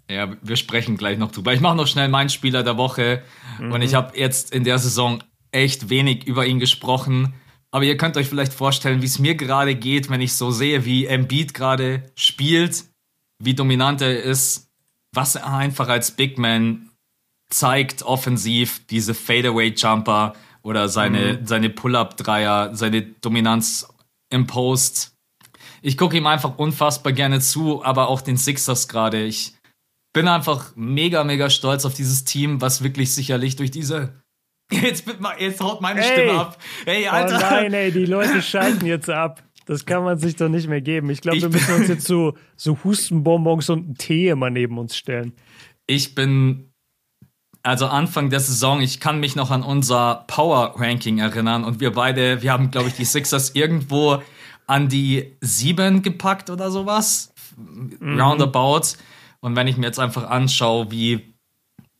Ja, 0.09 0.35
wir 0.41 0.55
sprechen 0.55 0.97
gleich 0.97 1.17
noch 1.19 1.31
drüber. 1.31 1.53
Ich 1.53 1.61
mache 1.61 1.75
noch 1.75 1.85
schnell 1.85 2.07
meinen 2.07 2.29
Spieler 2.29 2.63
der 2.63 2.77
Woche. 2.77 3.21
Mhm. 3.59 3.71
Und 3.71 3.81
ich 3.81 3.93
habe 3.93 4.17
jetzt 4.17 4.51
in 4.51 4.63
der 4.63 4.79
Saison 4.79 5.23
echt 5.51 5.89
wenig 5.89 6.25
über 6.25 6.45
ihn 6.45 6.59
gesprochen. 6.59 7.33
Aber 7.71 7.83
ihr 7.83 7.97
könnt 7.97 8.17
euch 8.17 8.27
vielleicht 8.27 8.53
vorstellen, 8.53 9.01
wie 9.01 9.05
es 9.05 9.19
mir 9.19 9.35
gerade 9.35 9.75
geht, 9.75 10.09
wenn 10.09 10.21
ich 10.21 10.33
so 10.33 10.51
sehe, 10.51 10.85
wie 10.85 11.05
Embiid 11.05 11.53
gerade 11.53 12.11
spielt, 12.15 12.85
wie 13.41 13.53
dominant 13.53 14.01
er 14.01 14.23
ist, 14.23 14.69
was 15.13 15.35
er 15.35 15.51
einfach 15.53 15.87
als 15.87 16.11
Big 16.11 16.37
Man 16.37 16.89
zeigt 17.49 18.03
offensiv, 18.03 18.85
diese 18.87 19.13
Fadeaway-Jumper 19.13 20.33
oder 20.61 20.89
seine, 20.89 21.39
mhm. 21.39 21.45
seine 21.45 21.69
Pull-Up-Dreier, 21.69 22.75
seine 22.75 23.01
Dominanz 23.01 23.87
im 24.31 24.47
Post. 24.47 25.15
Ich 25.81 25.97
gucke 25.97 26.17
ihm 26.17 26.27
einfach 26.27 26.57
unfassbar 26.57 27.13
gerne 27.13 27.39
zu, 27.39 27.83
aber 27.83 28.09
auch 28.09 28.21
den 28.21 28.37
Sixers 28.37 28.87
gerade. 28.87 29.23
Ich 29.23 29.55
bin 30.13 30.27
einfach 30.27 30.75
mega, 30.75 31.23
mega 31.23 31.49
stolz 31.49 31.85
auf 31.85 31.93
dieses 31.93 32.25
Team, 32.25 32.61
was 32.61 32.83
wirklich 32.83 33.13
sicherlich 33.13 33.55
durch 33.55 33.71
diese 33.71 34.18
Jetzt, 34.81 35.05
jetzt 35.39 35.61
haut 35.61 35.81
meine 35.81 35.99
ey. 35.99 36.13
Stimme 36.13 36.39
ab. 36.39 36.57
Hey, 36.85 37.07
oh 37.07 37.11
Alter. 37.11 37.37
Oh 37.37 37.55
nein, 37.55 37.73
ey, 37.73 37.91
die 37.91 38.05
Leute 38.05 38.41
schalten 38.43 38.85
jetzt 38.85 39.09
ab. 39.09 39.41
Das 39.65 39.85
kann 39.85 40.03
man 40.03 40.17
sich 40.17 40.35
doch 40.35 40.49
nicht 40.49 40.67
mehr 40.67 40.81
geben. 40.81 41.09
Ich 41.09 41.21
glaube, 41.21 41.41
wir 41.41 41.49
müssen 41.49 41.75
uns 41.75 41.87
jetzt 41.87 42.05
so, 42.05 42.35
so 42.55 42.77
Hustenbonbons 42.83 43.69
und 43.69 43.85
einen 43.85 43.95
Tee 43.95 44.29
immer 44.29 44.49
neben 44.49 44.77
uns 44.77 44.95
stellen. 44.95 45.33
Ich 45.87 46.15
bin, 46.15 46.71
also 47.63 47.87
Anfang 47.87 48.29
der 48.29 48.39
Saison, 48.39 48.81
ich 48.81 48.99
kann 48.99 49.19
mich 49.19 49.35
noch 49.35 49.51
an 49.51 49.63
unser 49.63 50.25
Power-Ranking 50.27 51.19
erinnern 51.19 51.63
und 51.63 51.79
wir 51.79 51.91
beide, 51.91 52.41
wir 52.41 52.51
haben, 52.51 52.71
glaube 52.71 52.89
ich, 52.89 52.95
die 52.95 53.05
Sixers 53.05 53.51
irgendwo 53.55 54.21
an 54.67 54.87
die 54.87 55.35
sieben 55.41 56.03
gepackt 56.03 56.49
oder 56.51 56.69
sowas. 56.69 57.33
Mhm. 57.57 58.19
Roundabout. 58.19 58.97
Und 59.39 59.55
wenn 59.55 59.67
ich 59.67 59.77
mir 59.77 59.87
jetzt 59.87 59.99
einfach 59.99 60.29
anschaue, 60.29 60.91
wie, 60.91 61.33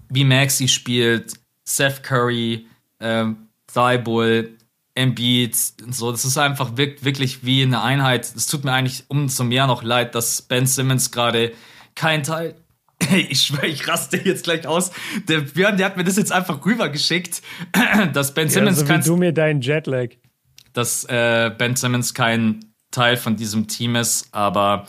wie 0.09 0.23
Maxi 0.23 0.67
spielt, 0.67 1.33
Seth 1.69 2.03
Curry, 2.03 2.65
ähm, 2.99 3.47
Thibault, 3.67 4.49
Embiid, 4.95 5.55
so, 5.55 6.11
das 6.11 6.25
ist 6.25 6.37
einfach 6.37 6.71
wirklich 6.75 7.45
wie 7.45 7.61
eine 7.61 7.81
Einheit. 7.81 8.25
Es 8.35 8.47
tut 8.47 8.65
mir 8.65 8.73
eigentlich 8.73 9.05
umso 9.07 9.43
mehr 9.43 9.67
noch 9.67 9.83
leid, 9.83 10.15
dass 10.15 10.41
Ben 10.41 10.65
Simmons 10.65 11.11
gerade 11.11 11.53
kein 11.95 12.23
Teil 12.23 12.55
ich 13.29 13.43
schwöre, 13.43 13.67
ich 13.67 13.87
raste 13.87 14.17
jetzt 14.17 14.43
gleich 14.43 14.67
aus. 14.67 14.91
Der 15.27 15.41
Björn, 15.41 15.77
der 15.77 15.85
hat 15.85 15.97
mir 15.97 16.03
das 16.03 16.17
jetzt 16.17 16.31
einfach 16.31 16.65
rübergeschickt, 16.65 17.41
dass 18.13 18.33
Ben 18.33 18.49
Simmons 18.49 18.81
ja, 18.81 18.85
so 18.85 18.93
wie 18.93 18.99
du 18.99 19.17
mir 19.17 19.31
deinen 19.31 19.61
Jetlag. 19.61 20.09
Dass 20.73 21.05
äh, 21.05 21.51
Ben 21.57 21.75
Simmons 21.75 22.13
kein 22.13 22.65
Teil 22.91 23.17
von 23.17 23.35
diesem 23.35 23.67
Team 23.67 23.95
ist, 23.95 24.27
aber 24.33 24.85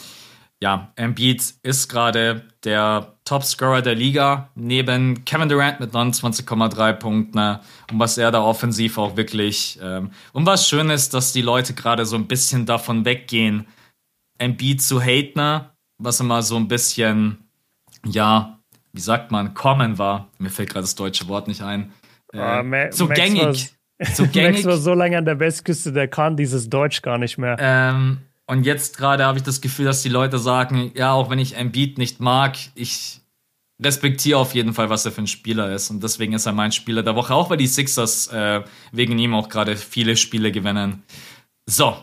ja, 0.63 0.93
Embiid 0.97 1.55
ist 1.63 1.89
gerade 1.89 2.45
der 2.65 3.15
Topscorer 3.25 3.81
der 3.81 3.95
Liga, 3.95 4.51
neben 4.55 5.25
Kevin 5.25 5.49
Durant 5.49 5.81
mit 5.81 5.93
29,3 5.93 6.93
Punkten. 6.95 7.39
Ne? 7.39 7.61
Und 7.91 7.99
was 7.99 8.19
er 8.19 8.31
da 8.31 8.43
offensiv 8.43 8.99
auch 8.99 9.17
wirklich. 9.17 9.79
Ähm, 9.83 10.11
und 10.33 10.45
was 10.45 10.69
schön 10.69 10.91
ist, 10.91 11.15
dass 11.15 11.33
die 11.33 11.41
Leute 11.41 11.73
gerade 11.73 12.05
so 12.05 12.17
ein 12.17 12.27
bisschen 12.27 12.67
davon 12.67 13.07
weggehen, 13.07 13.67
Embiid 14.39 14.83
zu 14.83 15.01
haten, 15.01 15.63
was 15.99 16.21
immer 16.21 16.43
so 16.43 16.57
ein 16.57 16.69
bisschen, 16.69 17.39
ja, 18.05 18.59
wie 18.93 19.01
sagt 19.01 19.31
man, 19.31 19.55
common 19.55 19.97
war. 19.97 20.29
Mir 20.39 20.51
fällt 20.51 20.71
gerade 20.71 20.83
das 20.83 20.95
deutsche 20.95 21.27
Wort 21.29 21.49
nicht 21.49 21.63
ein. 21.63 21.93
Äh, 22.35 22.63
Ma 22.63 22.93
so 22.93 23.09
gängig. 23.09 23.75
So 24.13 24.27
gängig. 24.27 24.53
Max 24.65 24.65
war 24.67 24.77
so 24.77 24.93
lange 24.93 25.17
an 25.17 25.25
der 25.25 25.39
Westküste, 25.39 25.93
der 25.93 26.09
kann 26.09 26.37
dieses 26.37 26.69
Deutsch 26.69 27.01
gar 27.01 27.17
nicht 27.17 27.39
mehr. 27.39 27.57
Ähm, 27.59 28.19
und 28.51 28.65
jetzt 28.65 28.99
gerade 28.99 29.25
habe 29.25 29.39
ich 29.39 29.45
das 29.45 29.61
Gefühl, 29.61 29.85
dass 29.85 30.03
die 30.03 30.09
Leute 30.09 30.39
sagen, 30.39 30.91
ja, 30.97 31.13
auch 31.13 31.31
wenn 31.31 31.39
ich 31.39 31.57
Embiid 31.57 31.99
nicht 31.99 32.19
mag, 32.19 32.57
ich 32.75 33.21
respektiere 33.81 34.39
auf 34.39 34.55
jeden 34.55 34.75
Fall, 34.75 34.91
was 34.91 35.05
er 35.05 35.13
für 35.13 35.23
ein 35.23 35.29
Spieler 35.29 35.73
ist. 35.73 35.89
Und 35.89 36.03
deswegen 36.03 36.33
ist 36.33 36.47
er 36.47 36.53
mein 36.53 36.73
Spieler 36.73 37.05
der 37.05 37.15
Woche, 37.15 37.33
auch 37.33 37.49
weil 37.49 37.59
die 37.59 37.69
Sixers 37.69 38.27
äh, 38.33 38.63
wegen 38.91 39.17
ihm 39.21 39.35
auch 39.35 39.49
gerade 39.49 39.77
viele 39.77 40.17
Spiele 40.17 40.51
gewinnen. 40.51 41.05
So. 41.67 41.97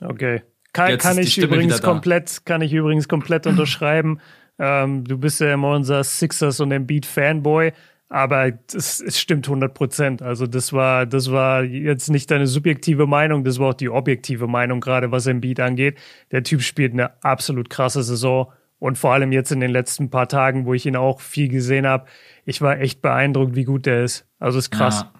Okay. 0.00 0.42
Kann, 0.72 0.96
kann 0.98 1.18
ich 1.18 1.36
übrigens 1.36 1.82
komplett, 1.82 2.46
kann 2.46 2.62
ich 2.62 2.72
übrigens 2.72 3.08
komplett 3.08 3.46
unterschreiben. 3.48 4.20
Ähm, 4.60 5.02
du 5.04 5.18
bist 5.18 5.40
ja 5.40 5.52
immer 5.52 5.74
unser 5.74 6.04
Sixers 6.04 6.60
und 6.60 6.70
Embiid 6.70 7.06
Fanboy. 7.06 7.72
Aber 8.12 8.52
es, 8.74 9.00
es 9.00 9.18
stimmt 9.18 9.46
100 9.46 9.72
Prozent. 9.72 10.20
Also 10.20 10.46
das 10.46 10.74
war, 10.74 11.06
das 11.06 11.32
war 11.32 11.64
jetzt 11.64 12.10
nicht 12.10 12.30
deine 12.30 12.46
subjektive 12.46 13.06
Meinung, 13.06 13.42
das 13.42 13.58
war 13.58 13.70
auch 13.70 13.74
die 13.74 13.88
objektive 13.88 14.46
Meinung, 14.46 14.80
gerade 14.80 15.10
was 15.10 15.26
Embiid 15.26 15.60
angeht. 15.60 15.96
Der 16.30 16.42
Typ 16.42 16.60
spielt 16.60 16.92
eine 16.92 17.24
absolut 17.24 17.70
krasse 17.70 18.02
Saison. 18.02 18.52
Und 18.78 18.98
vor 18.98 19.14
allem 19.14 19.32
jetzt 19.32 19.50
in 19.50 19.60
den 19.60 19.70
letzten 19.70 20.10
paar 20.10 20.28
Tagen, 20.28 20.66
wo 20.66 20.74
ich 20.74 20.84
ihn 20.84 20.94
auch 20.94 21.22
viel 21.22 21.48
gesehen 21.48 21.86
habe, 21.86 22.04
ich 22.44 22.60
war 22.60 22.78
echt 22.78 23.00
beeindruckt, 23.00 23.54
wie 23.54 23.64
gut 23.64 23.86
der 23.86 24.04
ist. 24.04 24.26
Also 24.38 24.58
ist 24.58 24.70
krass. 24.70 25.06
Ja. 25.06 25.12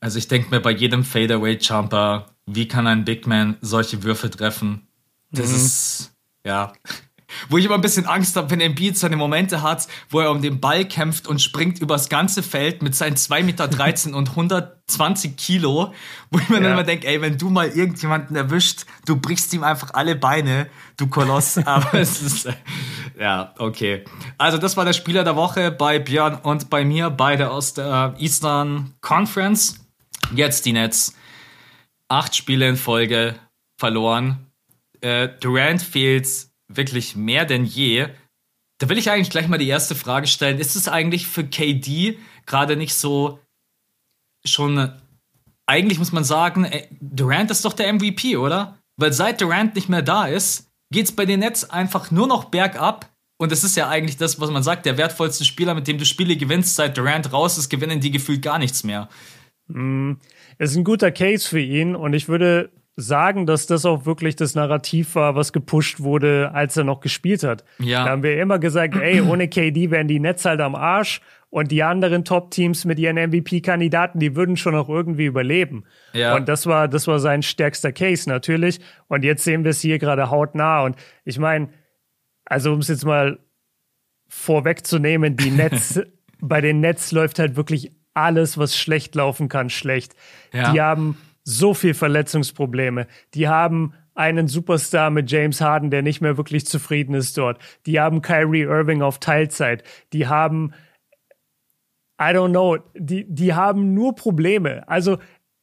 Also 0.00 0.16
ich 0.16 0.26
denke 0.26 0.48
mir 0.48 0.60
bei 0.60 0.70
jedem 0.70 1.04
Fadeaway-Jumper, 1.04 2.24
wie 2.46 2.66
kann 2.66 2.86
ein 2.86 3.04
Big 3.04 3.26
Man 3.26 3.58
solche 3.60 4.02
Würfe 4.02 4.30
treffen? 4.30 4.88
Das 5.30 5.50
mhm. 5.50 5.56
ist, 5.56 6.16
ja, 6.46 6.72
wo 7.48 7.58
ich 7.58 7.64
immer 7.64 7.74
ein 7.74 7.80
bisschen 7.80 8.06
Angst 8.06 8.36
habe, 8.36 8.50
wenn 8.50 8.60
Embiid 8.60 8.96
seine 8.96 9.16
Momente 9.16 9.62
hat, 9.62 9.86
wo 10.08 10.20
er 10.20 10.30
um 10.30 10.42
den 10.42 10.60
Ball 10.60 10.84
kämpft 10.84 11.26
und 11.26 11.40
springt 11.40 11.78
übers 11.80 12.08
ganze 12.08 12.42
Feld 12.42 12.82
mit 12.82 12.94
seinen 12.94 13.16
2,13 13.16 13.42
Meter 13.44 14.16
und 14.16 14.30
120 14.30 15.36
Kilo, 15.36 15.92
wo 16.30 16.38
ich 16.38 16.48
mir 16.48 16.56
ja. 16.56 16.62
dann 16.62 16.72
immer 16.72 16.84
denke, 16.84 17.06
ey, 17.06 17.20
wenn 17.20 17.38
du 17.38 17.50
mal 17.50 17.68
irgendjemanden 17.68 18.36
erwischt, 18.36 18.84
du 19.06 19.16
brichst 19.16 19.52
ihm 19.52 19.64
einfach 19.64 19.94
alle 19.94 20.16
Beine, 20.16 20.68
du 20.96 21.06
Koloss. 21.06 21.58
Aber 21.64 21.94
es 21.94 22.22
ist, 22.22 22.48
ja, 23.18 23.54
okay. 23.58 24.04
Also 24.38 24.58
das 24.58 24.76
war 24.76 24.84
der 24.84 24.92
Spieler 24.92 25.24
der 25.24 25.36
Woche 25.36 25.70
bei 25.70 25.98
Björn 25.98 26.36
und 26.36 26.70
bei 26.70 26.84
mir, 26.84 27.10
beide 27.10 27.50
aus 27.50 27.74
der 27.74 28.14
Eastern 28.18 28.94
Conference. 29.00 29.86
Jetzt 30.34 30.66
die 30.66 30.72
Nets. 30.72 31.14
Acht 32.08 32.34
Spiele 32.34 32.68
in 32.68 32.76
Folge 32.76 33.36
verloren. 33.76 34.46
Äh, 35.00 35.28
Durant 35.40 35.80
fehlt 35.80 36.49
wirklich 36.76 37.16
mehr 37.16 37.44
denn 37.44 37.64
je. 37.64 38.08
Da 38.78 38.88
will 38.88 38.98
ich 38.98 39.10
eigentlich 39.10 39.30
gleich 39.30 39.48
mal 39.48 39.58
die 39.58 39.68
erste 39.68 39.94
Frage 39.94 40.26
stellen. 40.26 40.58
Ist 40.58 40.76
es 40.76 40.88
eigentlich 40.88 41.26
für 41.26 41.44
KD 41.44 42.18
gerade 42.46 42.76
nicht 42.76 42.94
so 42.94 43.38
schon, 44.44 44.92
eigentlich 45.66 45.98
muss 45.98 46.12
man 46.12 46.24
sagen, 46.24 46.64
äh, 46.64 46.88
Durant 47.00 47.50
ist 47.50 47.64
doch 47.64 47.74
der 47.74 47.92
MVP, 47.92 48.36
oder? 48.36 48.78
Weil 48.96 49.12
seit 49.12 49.40
Durant 49.40 49.74
nicht 49.74 49.88
mehr 49.88 50.02
da 50.02 50.26
ist, 50.26 50.70
geht 50.92 51.06
es 51.06 51.12
bei 51.12 51.26
den 51.26 51.40
Nets 51.40 51.68
einfach 51.68 52.10
nur 52.10 52.26
noch 52.26 52.46
bergab. 52.46 53.10
Und 53.38 53.52
es 53.52 53.64
ist 53.64 53.76
ja 53.76 53.88
eigentlich 53.88 54.16
das, 54.16 54.40
was 54.40 54.50
man 54.50 54.62
sagt, 54.62 54.86
der 54.86 54.98
wertvollste 54.98 55.44
Spieler, 55.44 55.74
mit 55.74 55.88
dem 55.88 55.98
du 55.98 56.04
Spiele 56.04 56.36
gewinnst, 56.36 56.76
seit 56.76 56.96
Durant 56.96 57.32
raus 57.32 57.56
ist, 57.58 57.70
gewinnen 57.70 58.00
die 58.00 58.10
gefühlt 58.10 58.42
gar 58.42 58.58
nichts 58.58 58.84
mehr. 58.84 59.08
Mm, 59.68 60.14
es 60.58 60.72
ist 60.72 60.76
ein 60.76 60.84
guter 60.84 61.10
Case 61.10 61.48
für 61.48 61.60
ihn 61.60 61.96
und 61.96 62.12
ich 62.12 62.28
würde 62.28 62.70
sagen, 62.96 63.46
dass 63.46 63.66
das 63.66 63.86
auch 63.86 64.04
wirklich 64.04 64.36
das 64.36 64.54
Narrativ 64.54 65.14
war, 65.14 65.34
was 65.34 65.52
gepusht 65.52 66.00
wurde, 66.00 66.50
als 66.52 66.76
er 66.76 66.84
noch 66.84 67.00
gespielt 67.00 67.42
hat. 67.42 67.64
Ja. 67.78 68.04
Da 68.04 68.10
haben 68.10 68.22
wir 68.22 68.40
immer 68.40 68.58
gesagt, 68.58 68.96
ey, 68.96 69.20
ohne 69.28 69.48
KD 69.48 69.90
wären 69.90 70.08
die 70.08 70.20
Nets 70.20 70.44
halt 70.44 70.60
am 70.60 70.74
Arsch 70.74 71.20
und 71.50 71.70
die 71.72 71.82
anderen 71.82 72.24
Top-Teams 72.24 72.84
mit 72.84 72.98
ihren 72.98 73.16
MVP-Kandidaten, 73.16 74.20
die 74.20 74.36
würden 74.36 74.56
schon 74.56 74.74
noch 74.74 74.88
irgendwie 74.88 75.26
überleben. 75.26 75.84
Ja. 76.12 76.36
Und 76.36 76.48
das 76.48 76.66
war, 76.66 76.88
das 76.88 77.06
war 77.06 77.18
sein 77.18 77.42
stärkster 77.42 77.92
Case 77.92 78.28
natürlich. 78.28 78.80
Und 79.08 79.24
jetzt 79.24 79.44
sehen 79.44 79.64
wir 79.64 79.70
es 79.70 79.80
hier 79.80 79.98
gerade 79.98 80.30
hautnah. 80.30 80.82
Und 80.82 80.96
ich 81.24 81.38
meine, 81.38 81.70
also 82.44 82.72
um 82.72 82.78
es 82.78 82.88
jetzt 82.88 83.04
mal 83.04 83.38
vorwegzunehmen, 84.28 85.36
die 85.36 85.50
Nets, 85.50 86.00
bei 86.40 86.60
den 86.60 86.80
Nets 86.80 87.10
läuft 87.10 87.38
halt 87.38 87.56
wirklich 87.56 87.90
alles, 88.14 88.58
was 88.58 88.76
schlecht 88.76 89.14
laufen 89.14 89.48
kann, 89.48 89.70
schlecht. 89.70 90.14
Ja. 90.52 90.72
Die 90.72 90.80
haben 90.80 91.16
so 91.58 91.74
viel 91.74 91.94
Verletzungsprobleme. 91.94 93.06
Die 93.34 93.48
haben 93.48 93.94
einen 94.14 94.48
Superstar 94.48 95.10
mit 95.10 95.30
James 95.30 95.60
Harden, 95.60 95.90
der 95.90 96.02
nicht 96.02 96.20
mehr 96.20 96.36
wirklich 96.36 96.66
zufrieden 96.66 97.14
ist 97.14 97.36
dort. 97.38 97.58
Die 97.86 98.00
haben 98.00 98.22
Kyrie 98.22 98.62
Irving 98.62 99.02
auf 99.02 99.18
Teilzeit. 99.18 99.82
Die 100.12 100.26
haben, 100.26 100.72
I 102.20 102.32
don't 102.34 102.50
know, 102.50 102.78
die, 102.94 103.24
die 103.28 103.54
haben 103.54 103.94
nur 103.94 104.14
Probleme. 104.14 104.86
Also 104.88 105.18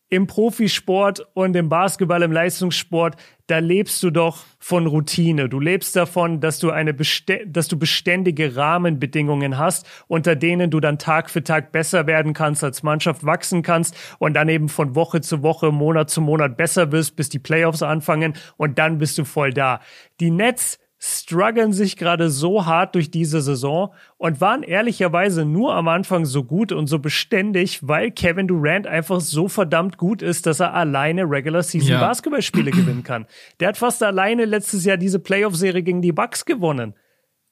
im 0.10 0.26
Profisport 0.26 1.28
und 1.34 1.56
im 1.56 1.68
Basketball, 1.68 2.24
im 2.24 2.32
Leistungssport, 2.32 3.18
da 3.48 3.60
lebst 3.60 4.02
du 4.04 4.10
doch 4.10 4.46
von 4.60 4.88
Routine. 4.88 5.50
Du 5.50 5.60
lebst 5.60 5.96
davon, 5.96 6.40
dass 6.40 6.60
du 6.60 6.72
eine 6.72 6.94
dass 6.94 7.68
du 7.68 7.78
beständige 7.78 8.56
Rahmenbedingungen 8.56 9.58
hast, 9.58 9.86
unter 10.08 10.36
denen 10.36 10.70
du 10.70 10.80
dann 10.80 10.98
Tag 10.98 11.30
für 11.30 11.44
Tag 11.44 11.72
besser 11.72 12.08
werden 12.08 12.34
kannst, 12.34 12.64
als 12.64 12.84
Mannschaft 12.84 13.26
wachsen 13.26 13.64
kannst 13.64 13.96
und 14.20 14.34
dann 14.34 14.50
eben 14.50 14.70
von 14.70 14.96
Woche 14.96 15.22
zu 15.22 15.44
Woche, 15.44 15.72
Monat 15.72 16.10
zu 16.10 16.22
Monat 16.22 16.58
besser 16.58 16.92
wirst, 16.92 17.16
bis 17.16 17.30
die 17.30 17.40
Playoffs 17.40 17.82
anfangen 17.82 18.34
und 18.56 18.80
dann 18.80 18.98
bist 18.98 19.18
du 19.18 19.26
voll 19.26 19.54
da. 19.54 19.82
Die 20.20 20.32
Nets 20.32 20.80
strugglen 21.00 21.74
sich 21.74 21.96
gerade 21.96 22.30
so 22.30 22.66
hart 22.66 22.96
durch 22.96 23.12
diese 23.12 23.42
Saison 23.42 23.94
und 24.18 24.42
waren 24.42 24.64
ehrlicherweise 24.64 25.46
nur 25.46 25.76
am 25.76 25.88
Anfang 25.88 26.26
so 26.26 26.44
gut 26.44 26.72
und 26.72 26.88
so 26.88 26.98
beständig, 26.98 27.88
weil 27.88 28.10
Kevin 28.12 28.48
Durant 28.48 28.88
einfach 28.88 29.22
so 29.22 29.48
verdammt 29.48 29.98
gut 29.98 30.24
ist, 30.24 30.48
dass 30.48 30.60
er 30.60 30.74
alleine 30.74 31.24
Regular 31.24 31.62
Season 31.62 31.92
ja. 31.92 32.00
Basketballspiele 32.00 32.72
gewinnen 32.72 33.04
kann. 33.04 33.28
Der 33.60 33.70
hat 33.70 33.78
fast 33.78 34.02
alleine 34.02 34.46
letztes 34.46 34.86
Jahr 34.86 34.98
diese 34.98 35.20
Playoff-Serie 35.20 35.84
gegen 35.84 36.02
die 36.02 36.12
Bucks 36.12 36.46
gewonnen. 36.46 36.96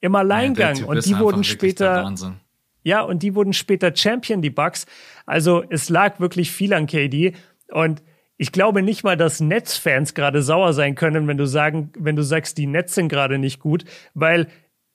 Im 0.00 0.14
Alleingang. 0.14 0.76
Ja, 0.76 0.86
und 0.86 1.06
die 1.06 1.18
wurden 1.18 1.44
später. 1.44 2.12
Ja, 2.82 3.00
und 3.00 3.22
die 3.22 3.34
wurden 3.34 3.52
später 3.52 3.94
Champion, 3.94 4.42
die 4.42 4.50
Bucks. 4.50 4.86
Also 5.24 5.64
es 5.70 5.88
lag 5.88 6.20
wirklich 6.20 6.52
viel 6.52 6.72
an 6.72 6.86
KD. 6.86 7.34
Und 7.72 8.02
ich 8.38 8.52
glaube 8.52 8.82
nicht 8.82 9.02
mal, 9.02 9.16
dass 9.16 9.40
Netzfans 9.40 10.14
gerade 10.14 10.42
sauer 10.42 10.72
sein 10.72 10.94
können, 10.94 11.26
wenn 11.26 11.38
du 11.38 11.46
sagen, 11.46 11.90
wenn 11.98 12.16
du 12.16 12.22
sagst, 12.22 12.58
die 12.58 12.66
Nets 12.66 12.94
sind 12.94 13.08
gerade 13.08 13.38
nicht 13.38 13.60
gut, 13.60 13.84
weil 14.14 14.48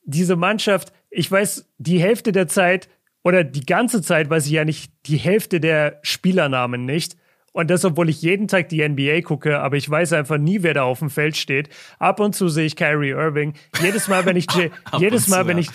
diese 0.04 0.36
Mannschaft, 0.36 0.94
ich 1.10 1.32
weiß, 1.32 1.70
die 1.78 2.00
Hälfte 2.00 2.32
der 2.32 2.48
Zeit 2.48 2.90
oder 3.24 3.44
die 3.44 3.66
ganze 3.66 4.02
Zeit 4.02 4.30
weiß 4.30 4.46
ich 4.46 4.52
ja 4.52 4.66
nicht 4.66 4.92
die 5.06 5.18
Hälfte 5.18 5.60
der 5.60 6.00
Spielernamen 6.02 6.86
nicht. 6.86 7.18
Und 7.54 7.70
das, 7.70 7.84
obwohl 7.84 8.10
ich 8.10 8.22
jeden 8.22 8.48
Tag 8.48 8.70
die 8.70 8.88
NBA 8.88 9.22
gucke, 9.22 9.60
aber 9.60 9.76
ich 9.76 9.90
weiß 9.90 10.14
einfach 10.14 10.38
nie, 10.38 10.64
wer 10.64 10.74
da 10.74 10.84
auf 10.84 11.00
dem 11.00 11.10
Feld 11.10 11.36
steht. 11.36 11.68
Ab 12.00 12.22
und 12.22 12.34
zu 12.34 12.48
sehe 12.48 12.66
ich 12.66 12.78
Kyrie 12.78 13.10
Irving. 13.10 13.54
Jedes 13.82 14.08
Mal, 14.08 14.26
wenn 14.26 14.38
ich, 14.38 14.48
jedes 15.00 15.28
Mal, 15.28 15.48
wenn 15.48 15.58
ich, 15.58 15.68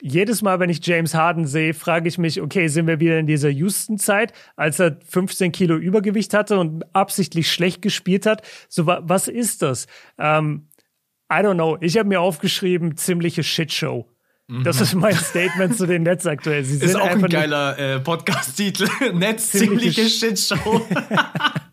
jedes 0.00 0.42
Mal, 0.42 0.60
wenn 0.60 0.70
ich 0.70 0.84
James 0.84 1.14
Harden 1.14 1.46
sehe, 1.46 1.74
frage 1.74 2.08
ich 2.08 2.18
mich, 2.18 2.40
okay, 2.40 2.68
sind 2.68 2.86
wir 2.86 3.00
wieder 3.00 3.18
in 3.18 3.26
dieser 3.26 3.50
Houston-Zeit, 3.50 4.32
als 4.56 4.78
er 4.78 4.98
15 5.08 5.52
Kilo 5.52 5.76
Übergewicht 5.76 6.34
hatte 6.34 6.58
und 6.58 6.84
absichtlich 6.94 7.50
schlecht 7.50 7.82
gespielt 7.82 8.26
hat? 8.26 8.42
So, 8.68 8.86
was 8.86 9.28
ist 9.28 9.62
das? 9.62 9.86
Ähm, 10.18 10.68
I 11.30 11.36
don't 11.36 11.54
know. 11.54 11.76
Ich 11.80 11.98
habe 11.98 12.08
mir 12.08 12.20
aufgeschrieben, 12.20 12.96
ziemliche 12.96 13.42
Shitshow. 13.42 14.06
Das 14.64 14.76
mhm. 14.76 14.82
ist 14.82 14.94
mein 14.94 15.14
Statement 15.14 15.76
zu 15.76 15.86
den 15.86 16.04
Nets 16.04 16.26
aktuell. 16.26 16.64
Sie 16.64 16.82
ist 16.82 16.96
auch 16.96 17.04
ein 17.04 17.20
geiler 17.22 17.78
äh, 17.78 18.00
Podcast-Titel. 18.00 18.88
Netz 19.12 19.50
ziemliche 19.50 20.08
Shitshow. 20.08 20.86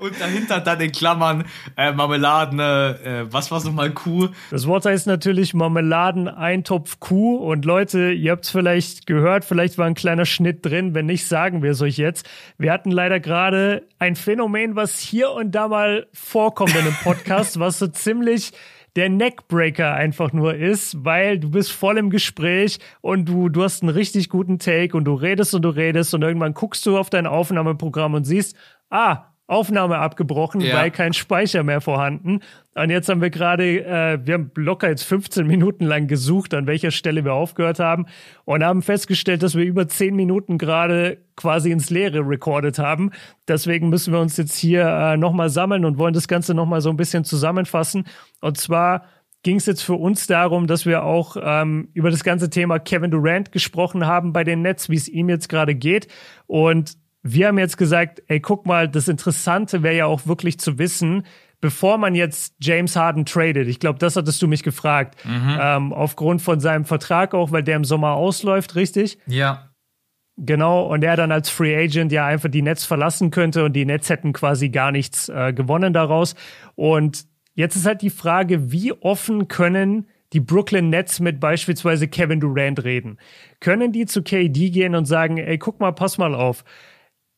Und 0.00 0.18
dahinter 0.18 0.60
dann 0.60 0.80
in 0.80 0.92
Klammern 0.92 1.44
äh, 1.76 1.92
Marmeladen, 1.92 2.58
äh, 2.58 3.26
was 3.30 3.50
war's 3.50 3.64
nochmal, 3.64 3.90
Kuh? 3.90 4.28
Das 4.50 4.66
Wort 4.66 4.86
heißt 4.86 5.06
natürlich 5.06 5.52
Marmeladen, 5.52 6.26
Eintopf 6.26 7.00
Kuh. 7.00 7.36
Und 7.36 7.64
Leute, 7.64 8.10
ihr 8.12 8.32
habt's 8.32 8.50
vielleicht 8.50 9.06
gehört, 9.06 9.44
vielleicht 9.44 9.76
war 9.76 9.86
ein 9.86 9.94
kleiner 9.94 10.24
Schnitt 10.24 10.64
drin. 10.64 10.94
Wenn 10.94 11.06
nicht, 11.06 11.26
sagen 11.26 11.62
wir 11.62 11.72
es 11.72 11.82
euch 11.82 11.98
jetzt. 11.98 12.28
Wir 12.56 12.72
hatten 12.72 12.90
leider 12.90 13.20
gerade 13.20 13.86
ein 13.98 14.16
Phänomen, 14.16 14.74
was 14.74 14.98
hier 14.98 15.32
und 15.32 15.52
da 15.54 15.68
mal 15.68 16.06
vorkommt 16.12 16.74
in 16.74 16.80
einem 16.80 16.96
Podcast, 17.02 17.60
was 17.60 17.78
so 17.78 17.86
ziemlich 17.86 18.52
der 18.96 19.08
Neckbreaker 19.08 19.94
einfach 19.94 20.32
nur 20.32 20.54
ist, 20.54 21.04
weil 21.04 21.38
du 21.38 21.50
bist 21.50 21.70
voll 21.70 21.98
im 21.98 22.10
Gespräch 22.10 22.78
und 23.00 23.28
du, 23.28 23.48
du 23.48 23.62
hast 23.62 23.82
einen 23.82 23.90
richtig 23.90 24.28
guten 24.28 24.58
Take 24.58 24.96
und 24.96 25.04
du 25.04 25.14
redest 25.14 25.54
und 25.54 25.62
du 25.62 25.68
redest 25.68 26.12
und 26.14 26.22
irgendwann 26.22 26.54
guckst 26.54 26.84
du 26.86 26.98
auf 26.98 27.10
dein 27.10 27.26
Aufnahmeprogramm 27.26 28.14
und 28.14 28.24
siehst, 28.24 28.56
ah, 28.90 29.29
Aufnahme 29.50 29.98
abgebrochen, 29.98 30.60
ja. 30.60 30.76
weil 30.76 30.90
kein 30.90 31.12
Speicher 31.12 31.64
mehr 31.64 31.80
vorhanden. 31.80 32.40
Und 32.74 32.90
jetzt 32.90 33.08
haben 33.08 33.20
wir 33.20 33.30
gerade, 33.30 33.84
äh, 33.84 34.18
wir 34.24 34.34
haben 34.34 34.52
locker 34.54 34.88
jetzt 34.88 35.02
15 35.02 35.46
Minuten 35.46 35.84
lang 35.84 36.06
gesucht, 36.06 36.54
an 36.54 36.68
welcher 36.68 36.92
Stelle 36.92 37.24
wir 37.24 37.34
aufgehört 37.34 37.80
haben 37.80 38.06
und 38.44 38.62
haben 38.62 38.80
festgestellt, 38.80 39.42
dass 39.42 39.56
wir 39.56 39.64
über 39.64 39.88
10 39.88 40.14
Minuten 40.14 40.56
gerade 40.56 41.18
quasi 41.34 41.72
ins 41.72 41.90
Leere 41.90 42.20
recorded 42.20 42.78
haben. 42.78 43.10
Deswegen 43.48 43.88
müssen 43.88 44.12
wir 44.12 44.20
uns 44.20 44.36
jetzt 44.36 44.56
hier 44.56 44.86
äh, 44.86 45.16
nochmal 45.16 45.50
sammeln 45.50 45.84
und 45.84 45.98
wollen 45.98 46.14
das 46.14 46.28
Ganze 46.28 46.54
nochmal 46.54 46.80
so 46.80 46.90
ein 46.90 46.96
bisschen 46.96 47.24
zusammenfassen. 47.24 48.04
Und 48.40 48.56
zwar 48.56 49.02
ging 49.42 49.56
es 49.56 49.66
jetzt 49.66 49.82
für 49.82 49.94
uns 49.94 50.26
darum, 50.26 50.66
dass 50.66 50.86
wir 50.86 51.02
auch 51.02 51.36
ähm, 51.42 51.88
über 51.94 52.10
das 52.10 52.22
ganze 52.22 52.50
Thema 52.50 52.78
Kevin 52.78 53.10
Durant 53.10 53.52
gesprochen 53.52 54.06
haben 54.06 54.32
bei 54.32 54.44
den 54.44 54.62
Nets, 54.62 54.90
wie 54.90 54.96
es 54.96 55.08
ihm 55.08 55.28
jetzt 55.28 55.48
gerade 55.48 55.74
geht. 55.74 56.08
Und 56.46 56.96
wir 57.22 57.48
haben 57.48 57.58
jetzt 57.58 57.76
gesagt, 57.76 58.22
ey, 58.28 58.40
guck 58.40 58.66
mal, 58.66 58.88
das 58.88 59.08
Interessante 59.08 59.82
wäre 59.82 59.96
ja 59.96 60.06
auch 60.06 60.26
wirklich 60.26 60.58
zu 60.58 60.78
wissen, 60.78 61.24
bevor 61.60 61.98
man 61.98 62.14
jetzt 62.14 62.54
James 62.60 62.96
Harden 62.96 63.26
tradet. 63.26 63.68
Ich 63.68 63.78
glaube, 63.78 63.98
das 63.98 64.16
hattest 64.16 64.40
du 64.40 64.48
mich 64.48 64.62
gefragt. 64.62 65.16
Mhm. 65.24 65.58
Ähm, 65.60 65.92
aufgrund 65.92 66.40
von 66.40 66.60
seinem 66.60 66.84
Vertrag 66.84 67.34
auch, 67.34 67.52
weil 67.52 67.62
der 67.62 67.76
im 67.76 67.84
Sommer 67.84 68.12
ausläuft, 68.12 68.74
richtig? 68.74 69.18
Ja. 69.26 69.70
Genau, 70.36 70.86
und 70.86 71.04
er 71.04 71.16
dann 71.16 71.32
als 71.32 71.50
Free 71.50 71.76
Agent 71.76 72.12
ja 72.12 72.24
einfach 72.24 72.48
die 72.48 72.62
Nets 72.62 72.86
verlassen 72.86 73.30
könnte 73.30 73.62
und 73.64 73.74
die 73.74 73.84
Nets 73.84 74.08
hätten 74.08 74.32
quasi 74.32 74.70
gar 74.70 74.90
nichts 74.90 75.28
äh, 75.28 75.52
gewonnen 75.52 75.92
daraus. 75.92 76.34
Und 76.76 77.26
jetzt 77.52 77.76
ist 77.76 77.84
halt 77.84 78.00
die 78.00 78.08
Frage, 78.08 78.72
wie 78.72 78.92
offen 78.92 79.48
können 79.48 80.08
die 80.32 80.40
Brooklyn 80.40 80.88
Nets 80.88 81.20
mit 81.20 81.40
beispielsweise 81.40 82.08
Kevin 82.08 82.40
Durant 82.40 82.84
reden? 82.84 83.18
Können 83.58 83.92
die 83.92 84.06
zu 84.06 84.22
KD 84.22 84.70
gehen 84.70 84.94
und 84.94 85.04
sagen, 85.04 85.36
ey, 85.36 85.58
guck 85.58 85.78
mal, 85.78 85.92
pass 85.92 86.16
mal 86.16 86.34
auf 86.34 86.64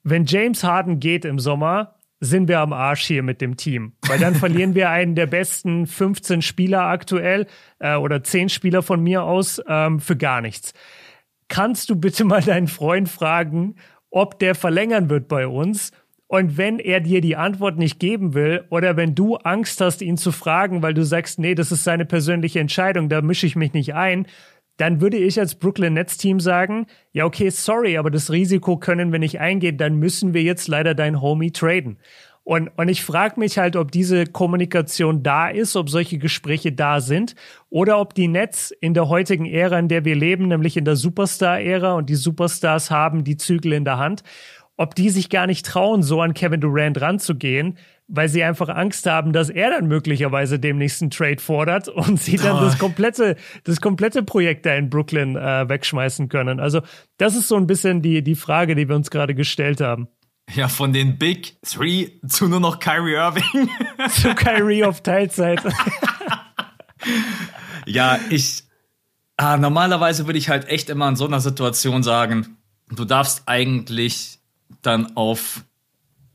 wenn 0.02 0.24
James 0.26 0.64
Harden 0.64 1.00
geht 1.00 1.24
im 1.24 1.38
Sommer, 1.38 1.96
sind 2.20 2.46
wir 2.46 2.60
am 2.60 2.72
Arsch 2.72 3.02
hier 3.02 3.24
mit 3.24 3.40
dem 3.40 3.56
Team. 3.56 3.94
Weil 4.06 4.20
dann 4.20 4.36
verlieren 4.36 4.76
wir 4.76 4.90
einen 4.90 5.16
der 5.16 5.26
besten 5.26 5.86
15 5.86 6.40
Spieler 6.40 6.82
aktuell 6.82 7.46
äh, 7.80 7.96
oder 7.96 8.22
10 8.22 8.48
Spieler 8.48 8.82
von 8.82 9.02
mir 9.02 9.24
aus 9.24 9.60
ähm, 9.66 9.98
für 9.98 10.16
gar 10.16 10.40
nichts. 10.40 10.72
Kannst 11.48 11.90
du 11.90 11.96
bitte 11.96 12.24
mal 12.24 12.40
deinen 12.40 12.68
Freund 12.68 13.08
fragen, 13.08 13.74
ob 14.10 14.38
der 14.38 14.54
verlängern 14.54 15.10
wird 15.10 15.26
bei 15.26 15.48
uns? 15.48 15.90
Und 16.28 16.56
wenn 16.56 16.78
er 16.78 17.00
dir 17.00 17.20
die 17.20 17.36
Antwort 17.36 17.76
nicht 17.76 17.98
geben 17.98 18.32
will 18.32 18.64
oder 18.70 18.96
wenn 18.96 19.14
du 19.14 19.36
Angst 19.36 19.80
hast, 19.80 20.00
ihn 20.00 20.16
zu 20.16 20.32
fragen, 20.32 20.80
weil 20.80 20.94
du 20.94 21.04
sagst, 21.04 21.38
nee, 21.38 21.54
das 21.54 21.72
ist 21.72 21.84
seine 21.84 22.06
persönliche 22.06 22.60
Entscheidung, 22.60 23.08
da 23.10 23.20
mische 23.20 23.46
ich 23.46 23.56
mich 23.56 23.74
nicht 23.74 23.94
ein, 23.94 24.26
dann 24.82 25.00
würde 25.00 25.16
ich 25.16 25.38
als 25.38 25.54
Brooklyn 25.54 25.94
Nets 25.94 26.16
Team 26.16 26.40
sagen, 26.40 26.86
ja, 27.12 27.24
okay, 27.24 27.50
sorry, 27.50 27.98
aber 27.98 28.10
das 28.10 28.32
Risiko 28.32 28.78
können 28.78 29.12
wir 29.12 29.20
nicht 29.20 29.38
eingehen, 29.38 29.76
dann 29.76 29.94
müssen 29.94 30.34
wir 30.34 30.42
jetzt 30.42 30.66
leider 30.66 30.96
dein 30.96 31.20
Homie 31.20 31.52
traden. 31.52 31.98
Und, 32.42 32.68
und 32.76 32.88
ich 32.88 33.04
frage 33.04 33.38
mich 33.38 33.58
halt, 33.58 33.76
ob 33.76 33.92
diese 33.92 34.26
Kommunikation 34.26 35.22
da 35.22 35.48
ist, 35.48 35.76
ob 35.76 35.88
solche 35.88 36.18
Gespräche 36.18 36.72
da 36.72 37.00
sind 37.00 37.36
oder 37.70 38.00
ob 38.00 38.14
die 38.14 38.26
Nets 38.26 38.72
in 38.72 38.92
der 38.92 39.08
heutigen 39.08 39.46
Ära, 39.46 39.78
in 39.78 39.86
der 39.86 40.04
wir 40.04 40.16
leben, 40.16 40.48
nämlich 40.48 40.76
in 40.76 40.84
der 40.84 40.96
Superstar-Ära 40.96 41.92
und 41.92 42.10
die 42.10 42.16
Superstars 42.16 42.90
haben 42.90 43.22
die 43.22 43.36
Zügel 43.36 43.74
in 43.74 43.84
der 43.84 43.98
Hand, 43.98 44.24
ob 44.76 44.96
die 44.96 45.10
sich 45.10 45.30
gar 45.30 45.46
nicht 45.46 45.64
trauen, 45.64 46.02
so 46.02 46.20
an 46.20 46.34
Kevin 46.34 46.60
Durant 46.60 47.00
ranzugehen, 47.00 47.78
weil 48.14 48.28
sie 48.28 48.44
einfach 48.44 48.68
Angst 48.68 49.06
haben, 49.06 49.32
dass 49.32 49.48
er 49.48 49.70
dann 49.70 49.88
möglicherweise 49.88 50.58
dem 50.58 50.76
nächsten 50.76 51.10
Trade 51.10 51.40
fordert 51.40 51.88
und 51.88 52.20
sie 52.20 52.36
dann 52.36 52.58
oh. 52.58 52.60
das 52.60 52.78
komplette, 52.78 53.36
das 53.64 53.80
komplette 53.80 54.22
Projekt 54.22 54.66
da 54.66 54.74
in 54.74 54.90
Brooklyn 54.90 55.34
äh, 55.34 55.68
wegschmeißen 55.68 56.28
können. 56.28 56.60
Also 56.60 56.82
das 57.16 57.34
ist 57.34 57.48
so 57.48 57.56
ein 57.56 57.66
bisschen 57.66 58.02
die, 58.02 58.22
die 58.22 58.34
Frage, 58.34 58.74
die 58.74 58.88
wir 58.88 58.96
uns 58.96 59.10
gerade 59.10 59.34
gestellt 59.34 59.80
haben. 59.80 60.08
Ja, 60.54 60.68
von 60.68 60.92
den 60.92 61.16
Big 61.18 61.56
Three 61.62 62.10
zu 62.26 62.48
nur 62.48 62.60
noch 62.60 62.80
Kyrie 62.80 63.14
Irving. 63.14 63.70
zu 64.10 64.34
Kyrie 64.34 64.84
auf 64.84 65.00
Teilzeit. 65.02 65.62
ja, 67.86 68.18
ich, 68.28 68.64
ah, 69.38 69.56
normalerweise 69.56 70.26
würde 70.26 70.38
ich 70.38 70.50
halt 70.50 70.68
echt 70.68 70.90
immer 70.90 71.08
in 71.08 71.16
so 71.16 71.26
einer 71.26 71.40
Situation 71.40 72.02
sagen, 72.02 72.58
du 72.90 73.06
darfst 73.06 73.44
eigentlich 73.46 74.40
dann 74.82 75.16
auf 75.16 75.64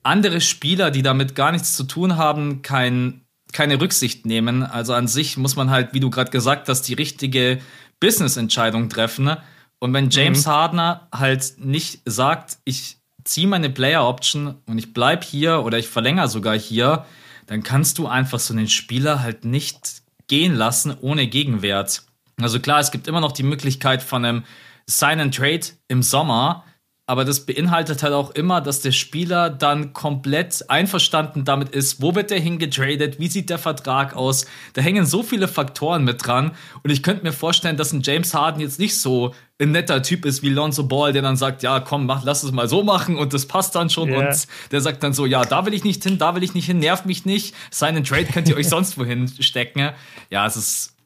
andere 0.08 0.41
Spieler, 0.41 0.89
die 0.89 1.03
damit 1.03 1.36
gar 1.36 1.51
nichts 1.51 1.76
zu 1.76 1.84
tun 1.84 2.18
haben, 2.18 2.62
kein, 2.62 3.22
keine 3.51 3.80
Rücksicht 3.80 4.26
nehmen. 4.26 4.64
Also 4.64 4.93
an 4.93 5.08
sich 5.08 5.38
muss 5.38 5.55
man 5.55 5.70
halt, 5.70 5.93
wie 5.93 5.99
du 5.99 6.10
gerade 6.10 6.32
gesagt 6.32 6.70
hast, 6.70 6.84
die 6.84 6.93
richtige 6.93 7.60
Business-Entscheidung 7.99 8.89
treffen. 8.89 9.36
Und 9.80 9.93
wenn 9.93 10.10
James 10.10 10.45
mhm. 10.45 10.51
Hardner 10.51 11.08
halt 11.14 11.55
nicht 11.58 12.01
sagt, 12.05 12.58
ich 12.64 12.97
ziehe 13.24 13.47
meine 13.47 13.70
Player-Option 13.70 14.55
und 14.66 14.78
ich 14.78 14.93
bleib 14.93 15.24
hier 15.24 15.64
oder 15.64 15.78
ich 15.78 15.88
verlängere 15.88 16.30
sogar 16.30 16.58
hier, 16.58 17.05
dann 17.45 17.64
kannst 17.64 17.97
du 17.97 18.08
einfach 18.08 18.39
so 18.39 18.53
einen 18.53 18.70
Spieler 18.70 19.22
halt 19.22 19.45
nicht 19.45 20.01
gehen 20.28 20.55
lassen 20.55 20.95
ohne 20.99 21.28
Gegenwert. 21.28 22.03
Also 22.39 22.60
klar, 22.60 22.80
es 22.80 22.91
gibt 22.91 23.08
immer 23.08 23.22
noch 23.22 23.32
die 23.32 23.43
Möglichkeit 23.43 24.01
von 24.01 24.24
einem 24.24 24.43
Sign 24.86 25.20
and 25.20 25.36
Trade 25.36 25.66
im 25.88 26.03
Sommer, 26.03 26.64
aber 27.10 27.24
das 27.24 27.45
beinhaltet 27.45 28.03
halt 28.03 28.14
auch 28.14 28.32
immer, 28.32 28.60
dass 28.60 28.82
der 28.82 28.91
Spieler 28.91 29.49
dann 29.49 29.93
komplett 29.93 30.70
einverstanden 30.70 31.45
damit 31.45 31.70
ist, 31.70 32.01
wo 32.01 32.14
wird 32.16 32.32
der 32.32 32.39
hingetradet, 32.39 33.18
wie 33.18 33.30
sieht 33.30 33.49
der 33.49 33.58
Vertrag 33.58 34.14
aus. 34.14 34.45
Da 34.74 34.82
hängen 34.82 35.05
so 35.05 35.24
viele 35.24 35.47
Faktoren 35.47 36.03
mit 36.03 36.28
dran. 36.28 36.51
Und 36.84 36.89
ich 36.91 37.03
könnte 37.03 37.24
mir 37.24 37.32
vorstellen, 37.32 37.78
dass 37.78 37.93
ein 37.93 38.01
James 38.01 38.34
Harden 38.34 38.60
jetzt 38.60 38.78
nicht 38.78 38.99
so 38.99 39.34
ein 39.58 39.72
netter 39.72 40.03
Typ 40.03 40.26
ist 40.26 40.43
wie 40.43 40.49
Lonzo 40.49 40.84
Ball, 40.84 41.14
der 41.14 41.22
dann 41.22 41.38
sagt, 41.38 41.64
ja, 41.64 41.80
komm, 41.80 42.05
mach, 42.05 42.26
lass 42.26 42.43
es 42.43 42.51
mal 42.51 42.68
so 42.68 42.84
machen 42.84 43.18
und 43.18 43.34
das 43.34 43.45
passt 43.45 43.74
dann 43.76 43.89
schon. 43.89 44.10
Yeah. 44.10 44.28
Und 44.28 44.47
der 44.72 44.82
sagt 44.82 45.01
dann 45.01 45.14
so, 45.14 45.26
ja, 45.26 45.45
da 45.45 45.66
will 45.66 45.74
ich 45.74 45.86
nicht 45.86 46.03
hin, 46.03 46.18
da 46.18 46.36
will 46.36 46.43
ich 46.43 46.53
nicht 46.53 46.66
hin, 46.66 46.80
nervt 46.80 47.05
mich 47.05 47.24
nicht. 47.24 47.55
Seinen 47.72 48.03
Trade 48.03 48.26
könnt 48.26 48.49
ihr 48.49 48.58
euch 48.58 48.68
sonst 48.70 48.97
wohin 48.97 49.30
stecken. 49.39 49.91
Ja, 50.30 50.45
es 50.45 50.58
ist, 50.58 50.97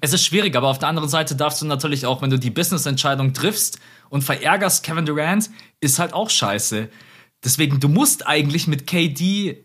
es 0.00 0.12
ist 0.12 0.24
schwierig, 0.24 0.56
aber 0.56 0.68
auf 0.68 0.78
der 0.78 0.88
anderen 0.88 1.08
Seite 1.08 1.34
darfst 1.34 1.60
du 1.62 1.66
natürlich 1.66 2.06
auch, 2.06 2.22
wenn 2.22 2.30
du 2.30 2.38
die 2.38 2.50
Business-Entscheidung 2.50 3.32
triffst, 3.32 3.80
und 4.10 4.22
verärgerst 4.22 4.84
Kevin 4.84 5.06
Durant, 5.06 5.48
ist 5.80 5.98
halt 5.98 6.12
auch 6.12 6.28
scheiße. 6.28 6.90
Deswegen, 7.42 7.80
du 7.80 7.88
musst 7.88 8.26
eigentlich 8.26 8.66
mit 8.66 8.86
KD, 8.86 9.64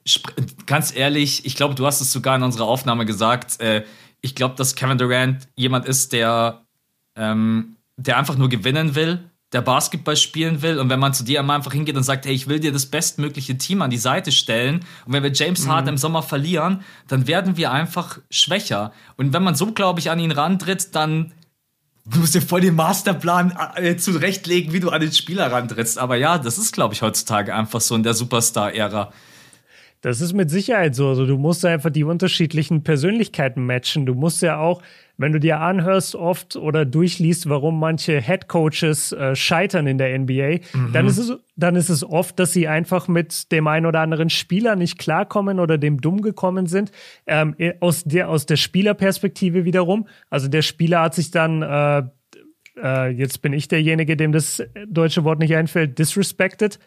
ganz 0.65 0.95
ehrlich, 0.95 1.45
ich 1.45 1.57
glaube, 1.57 1.75
du 1.75 1.85
hast 1.85 1.99
es 1.99 2.13
sogar 2.13 2.37
in 2.37 2.43
unserer 2.43 2.65
Aufnahme 2.65 3.05
gesagt, 3.05 3.59
äh, 3.59 3.83
ich 4.21 4.33
glaube, 4.33 4.55
dass 4.55 4.75
Kevin 4.75 4.97
Durant 4.97 5.49
jemand 5.55 5.85
ist, 5.85 6.13
der, 6.13 6.65
ähm, 7.17 7.75
der 7.97 8.17
einfach 8.17 8.37
nur 8.37 8.47
gewinnen 8.47 8.95
will, 8.95 9.29
der 9.55 9.61
Basketball 9.61 10.15
spielen 10.15 10.61
will 10.61 10.79
und 10.79 10.89
wenn 10.89 10.99
man 10.99 11.13
zu 11.13 11.23
dir 11.23 11.39
einfach 11.39 11.71
hingeht 11.71 11.95
und 11.95 12.03
sagt, 12.03 12.25
hey, 12.25 12.33
ich 12.33 12.47
will 12.47 12.59
dir 12.59 12.71
das 12.71 12.85
bestmögliche 12.85 13.57
Team 13.57 13.81
an 13.81 13.89
die 13.89 13.97
Seite 13.97 14.31
stellen 14.31 14.81
und 15.05 15.13
wenn 15.13 15.23
wir 15.23 15.31
James 15.31 15.65
mhm. 15.65 15.71
Harden 15.71 15.89
im 15.89 15.97
Sommer 15.97 16.21
verlieren, 16.21 16.81
dann 17.07 17.25
werden 17.25 17.57
wir 17.57 17.71
einfach 17.71 18.19
schwächer. 18.29 18.91
Und 19.17 19.33
wenn 19.33 19.41
man 19.41 19.55
so, 19.55 19.71
glaube 19.71 19.99
ich, 19.99 20.11
an 20.11 20.19
ihn 20.19 20.31
rantritt, 20.31 20.93
dann 20.93 21.31
Du 22.07 22.19
musst 22.19 22.35
dir 22.35 22.41
voll 22.41 22.61
den 22.61 22.75
Masterplan 22.75 23.57
äh, 23.77 23.95
zurechtlegen, 23.95 24.73
wie 24.73 24.79
du 24.79 24.89
an 24.91 25.01
den 25.01 25.11
Spieler 25.11 25.51
rantrittst. 25.51 25.97
Aber 25.97 26.15
ja, 26.15 26.37
das 26.37 26.59
ist, 26.59 26.71
glaube 26.71 26.93
ich, 26.93 27.01
heutzutage 27.01 27.55
einfach 27.55 27.81
so 27.81 27.95
in 27.95 28.03
der 28.03 28.13
Superstar-Ära. 28.13 29.11
Das 30.01 30.21
ist 30.21 30.33
mit 30.33 30.51
Sicherheit 30.51 30.93
so. 30.93 31.07
Also 31.09 31.25
du 31.25 31.39
musst 31.39 31.65
einfach 31.65 31.89
die 31.89 32.03
unterschiedlichen 32.03 32.83
Persönlichkeiten 32.83 33.65
matchen. 33.65 34.05
Du 34.05 34.13
musst 34.13 34.43
ja 34.43 34.59
auch 34.59 34.83
wenn 35.17 35.31
du 35.31 35.39
dir 35.39 35.59
anhörst 35.59 36.15
oft 36.15 36.55
oder 36.55 36.85
durchliest, 36.85 37.49
warum 37.49 37.79
manche 37.79 38.19
Head 38.21 38.47
Coaches 38.47 39.11
äh, 39.11 39.35
scheitern 39.35 39.87
in 39.87 39.97
der 39.97 40.17
NBA, 40.17 40.59
mhm. 40.73 40.91
dann 40.93 41.07
ist 41.07 41.17
es 41.17 41.33
dann 41.57 41.75
ist 41.77 41.89
es 41.89 42.03
oft, 42.03 42.37
dass 42.37 42.51
sie 42.51 42.67
einfach 42.67 43.07
mit 43.07 43.51
dem 43.51 43.67
einen 43.67 43.85
oder 43.85 44.01
anderen 44.01 44.29
Spieler 44.29 44.75
nicht 44.75 44.99
klarkommen 44.99 45.59
oder 45.59 45.77
dem 45.77 46.01
dumm 46.01 46.21
gekommen 46.21 46.67
sind. 46.67 46.91
Ähm, 47.27 47.55
aus 47.79 48.03
der 48.03 48.29
aus 48.29 48.45
der 48.45 48.57
Spielerperspektive 48.57 49.63
wiederum. 49.63 50.07
Also 50.29 50.49
der 50.49 50.61
Spieler 50.61 51.01
hat 51.01 51.15
sich 51.15 51.31
dann 51.31 51.61
äh, 51.61 52.03
äh, 52.81 53.09
jetzt 53.09 53.41
bin 53.41 53.53
ich 53.53 53.67
derjenige, 53.67 54.17
dem 54.17 54.31
das 54.31 54.61
deutsche 54.87 55.23
Wort 55.23 55.39
nicht 55.39 55.55
einfällt, 55.55 55.97
disrespected 55.97 56.79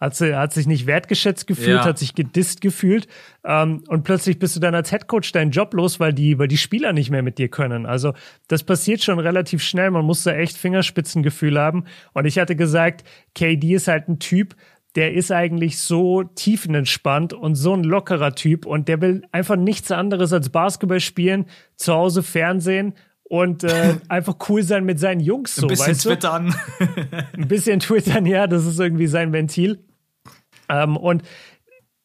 hat, 0.00 0.16
sie, 0.16 0.34
hat 0.34 0.52
sich 0.52 0.66
nicht 0.66 0.86
wertgeschätzt 0.86 1.46
gefühlt, 1.46 1.78
ja. 1.78 1.84
hat 1.84 1.98
sich 1.98 2.14
gedisst 2.14 2.62
gefühlt. 2.62 3.06
Ähm, 3.44 3.84
und 3.88 4.02
plötzlich 4.02 4.38
bist 4.38 4.56
du 4.56 4.60
dann 4.60 4.74
als 4.74 4.90
Headcoach 4.90 5.32
deinen 5.32 5.50
Job 5.50 5.74
los, 5.74 6.00
weil 6.00 6.14
die, 6.14 6.38
weil 6.38 6.48
die 6.48 6.56
Spieler 6.56 6.92
nicht 6.92 7.10
mehr 7.10 7.22
mit 7.22 7.38
dir 7.38 7.48
können. 7.48 7.84
Also 7.84 8.14
das 8.48 8.62
passiert 8.62 9.02
schon 9.02 9.18
relativ 9.18 9.62
schnell. 9.62 9.90
Man 9.90 10.06
muss 10.06 10.22
da 10.22 10.32
echt 10.32 10.56
Fingerspitzengefühl 10.56 11.58
haben. 11.58 11.84
Und 12.14 12.24
ich 12.24 12.38
hatte 12.38 12.56
gesagt, 12.56 13.04
KD 13.34 13.74
ist 13.74 13.88
halt 13.88 14.08
ein 14.08 14.18
Typ, 14.18 14.56
der 14.96 15.14
ist 15.14 15.30
eigentlich 15.30 15.78
so 15.78 16.24
tiefenentspannt 16.24 17.32
und 17.32 17.54
so 17.54 17.74
ein 17.74 17.84
lockerer 17.84 18.34
Typ 18.34 18.66
und 18.66 18.88
der 18.88 19.00
will 19.00 19.22
einfach 19.30 19.56
nichts 19.56 19.92
anderes 19.92 20.32
als 20.32 20.48
Basketball 20.48 20.98
spielen, 20.98 21.46
zu 21.76 21.92
Hause 21.92 22.22
Fernsehen 22.22 22.94
und 23.22 23.62
äh, 23.62 23.94
einfach 24.08 24.36
cool 24.48 24.62
sein 24.62 24.84
mit 24.84 24.98
seinen 24.98 25.20
Jungs. 25.20 25.54
So, 25.54 25.66
ein 25.66 25.68
bisschen 25.68 25.86
weißt 25.88 26.04
du? 26.04 26.08
twittern. 26.08 26.54
ein 27.36 27.48
bisschen 27.48 27.78
twittern, 27.78 28.26
ja, 28.26 28.46
das 28.48 28.66
ist 28.66 28.80
irgendwie 28.80 29.06
sein 29.06 29.32
Ventil. 29.32 29.78
Ähm, 30.70 30.96
und 30.96 31.22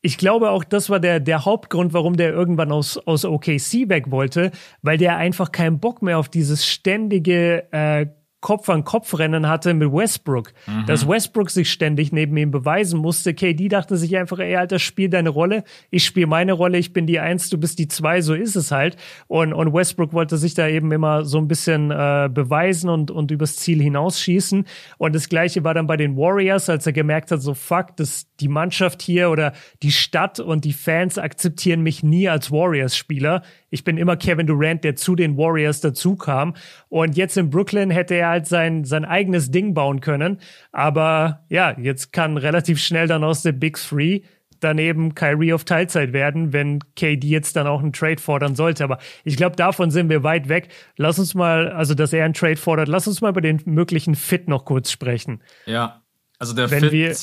ich 0.01 0.17
glaube 0.17 0.51
auch, 0.51 0.63
das 0.63 0.89
war 0.89 0.99
der, 0.99 1.19
der 1.19 1.45
Hauptgrund, 1.45 1.93
warum 1.93 2.15
der 2.15 2.31
irgendwann 2.31 2.71
aus, 2.71 2.97
aus 2.97 3.25
OKC 3.25 3.89
weg 3.89 4.11
wollte, 4.11 4.51
weil 4.83 4.97
der 4.97 5.17
einfach 5.17 5.51
keinen 5.51 5.79
Bock 5.79 6.01
mehr 6.01 6.19
auf 6.19 6.29
dieses 6.29 6.67
ständige 6.67 7.71
äh, 7.71 8.05
Kopf 8.45 8.69
an 8.69 8.83
Kopf 8.83 9.17
Rennen 9.17 9.47
hatte 9.47 9.73
mit 9.73 9.91
Westbrook. 9.91 10.53
Mhm. 10.67 10.85
Dass 10.85 11.07
Westbrook 11.07 11.49
sich 11.49 11.71
ständig 11.71 12.11
neben 12.11 12.37
ihm 12.37 12.51
beweisen 12.51 12.99
musste. 12.99 13.33
KD 13.33 13.69
dachte 13.69 13.97
sich 13.97 14.15
einfach, 14.17 14.37
ey, 14.37 14.55
Alter, 14.55 14.77
spiel 14.77 15.09
deine 15.09 15.29
Rolle. 15.29 15.63
Ich 15.89 16.05
spiele 16.05 16.27
meine 16.27 16.53
Rolle. 16.53 16.77
Ich 16.77 16.93
bin 16.93 17.07
die 17.07 17.19
Eins, 17.19 17.49
du 17.49 17.57
bist 17.57 17.79
die 17.79 17.87
Zwei. 17.87 18.21
So 18.21 18.35
ist 18.35 18.55
es 18.55 18.69
halt. 18.69 18.97
Und, 19.25 19.51
und 19.51 19.73
Westbrook 19.73 20.13
wollte 20.13 20.37
sich 20.37 20.53
da 20.53 20.67
eben 20.67 20.91
immer 20.91 21.25
so 21.25 21.39
ein 21.39 21.47
bisschen 21.47 21.89
äh, 21.89 22.29
beweisen 22.31 22.87
und, 22.87 23.09
und 23.09 23.31
übers 23.31 23.55
Ziel 23.55 23.81
hinausschießen. 23.81 24.65
Und 24.99 25.15
das 25.15 25.27
Gleiche 25.27 25.63
war 25.63 25.73
dann 25.73 25.87
bei 25.87 25.97
den 25.97 26.15
Warriors, 26.15 26.69
als 26.69 26.85
er 26.85 26.93
gemerkt 26.93 27.31
hat, 27.31 27.41
so 27.41 27.55
fuck, 27.55 27.97
das, 27.97 28.27
die 28.39 28.47
Mannschaft 28.47 29.01
hier 29.01 29.31
oder 29.31 29.53
die 29.81 29.91
Stadt 29.91 30.39
und 30.39 30.65
die 30.65 30.73
Fans 30.73 31.17
akzeptieren 31.17 31.81
mich 31.81 32.03
nie 32.03 32.29
als 32.29 32.51
Warriors-Spieler. 32.51 33.41
Ich 33.75 33.83
bin 33.83 33.97
immer 33.97 34.15
Kevin 34.15 34.47
Durant, 34.47 34.83
der 34.83 34.95
zu 34.95 35.15
den 35.15 35.37
Warriors 35.37 35.81
dazu 35.81 36.15
kam. 36.15 36.55
Und 36.87 37.17
jetzt 37.17 37.37
in 37.37 37.49
Brooklyn 37.49 37.91
hätte 37.91 38.15
er 38.15 38.29
halt 38.29 38.47
sein, 38.47 38.85
sein 38.85 39.03
eigenes 39.03 39.51
Ding 39.51 39.73
bauen 39.73 39.99
können. 39.99 40.39
Aber 40.71 41.45
ja, 41.49 41.77
jetzt 41.77 42.13
kann 42.13 42.37
relativ 42.37 42.79
schnell 42.79 43.07
dann 43.07 43.23
aus 43.23 43.43
der 43.43 43.51
Big 43.51 43.77
Three 43.77 44.21
daneben 44.61 45.13
Kyrie 45.13 45.53
auf 45.53 45.65
Teilzeit 45.65 46.13
werden, 46.13 46.53
wenn 46.53 46.79
KD 46.95 47.27
jetzt 47.27 47.57
dann 47.57 47.67
auch 47.67 47.81
einen 47.81 47.93
Trade 47.93 48.21
fordern 48.21 48.55
sollte. 48.55 48.85
Aber 48.85 48.99
ich 49.25 49.35
glaube, 49.35 49.57
davon 49.57 49.91
sind 49.91 50.09
wir 50.09 50.23
weit 50.23 50.49
weg. 50.49 50.69
Lass 50.95 51.19
uns 51.19 51.35
mal, 51.35 51.69
also 51.69 51.93
dass 51.93 52.13
er 52.13 52.25
einen 52.25 52.33
Trade 52.33 52.55
fordert, 52.55 52.87
lass 52.87 53.07
uns 53.07 53.21
mal 53.21 53.29
über 53.29 53.41
den 53.41 53.61
möglichen 53.65 54.15
Fit 54.15 54.47
noch 54.47 54.65
kurz 54.65 54.89
sprechen. 54.89 55.43
Ja, 55.65 56.01
also 56.39 56.55
der 56.55 56.71
wenn 56.71 56.89
Fit. 56.89 56.91
Wir, 56.91 57.15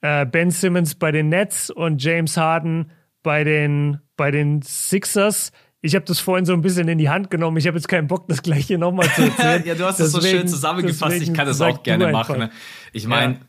äh, 0.00 0.26
ben 0.26 0.50
Simmons 0.50 0.94
bei 0.94 1.12
den 1.12 1.28
Nets 1.28 1.70
und 1.70 2.02
James 2.02 2.36
Harden 2.36 2.92
bei 3.22 3.44
den, 3.44 4.00
bei 4.18 4.30
den 4.30 4.60
Sixers. 4.60 5.52
Ich 5.80 5.94
habe 5.94 6.04
das 6.04 6.20
vorhin 6.20 6.44
so 6.44 6.52
ein 6.52 6.60
bisschen 6.60 6.88
in 6.88 6.98
die 6.98 7.08
Hand 7.08 7.30
genommen. 7.30 7.56
Ich 7.56 7.66
habe 7.66 7.78
jetzt 7.78 7.88
keinen 7.88 8.08
Bock, 8.08 8.28
das 8.28 8.42
gleiche 8.42 8.76
nochmal 8.76 9.08
zu 9.14 9.22
erzählen. 9.22 9.62
ja, 9.66 9.74
du 9.74 9.84
hast 9.84 10.00
es 10.00 10.12
so 10.12 10.20
schön 10.20 10.46
zusammengefasst. 10.46 11.22
Ich 11.22 11.32
kann 11.32 11.46
das 11.46 11.60
auch 11.62 11.82
gerne 11.82 12.08
machen. 12.08 12.38
Ne? 12.38 12.50
Ich 12.92 13.06
meine, 13.06 13.40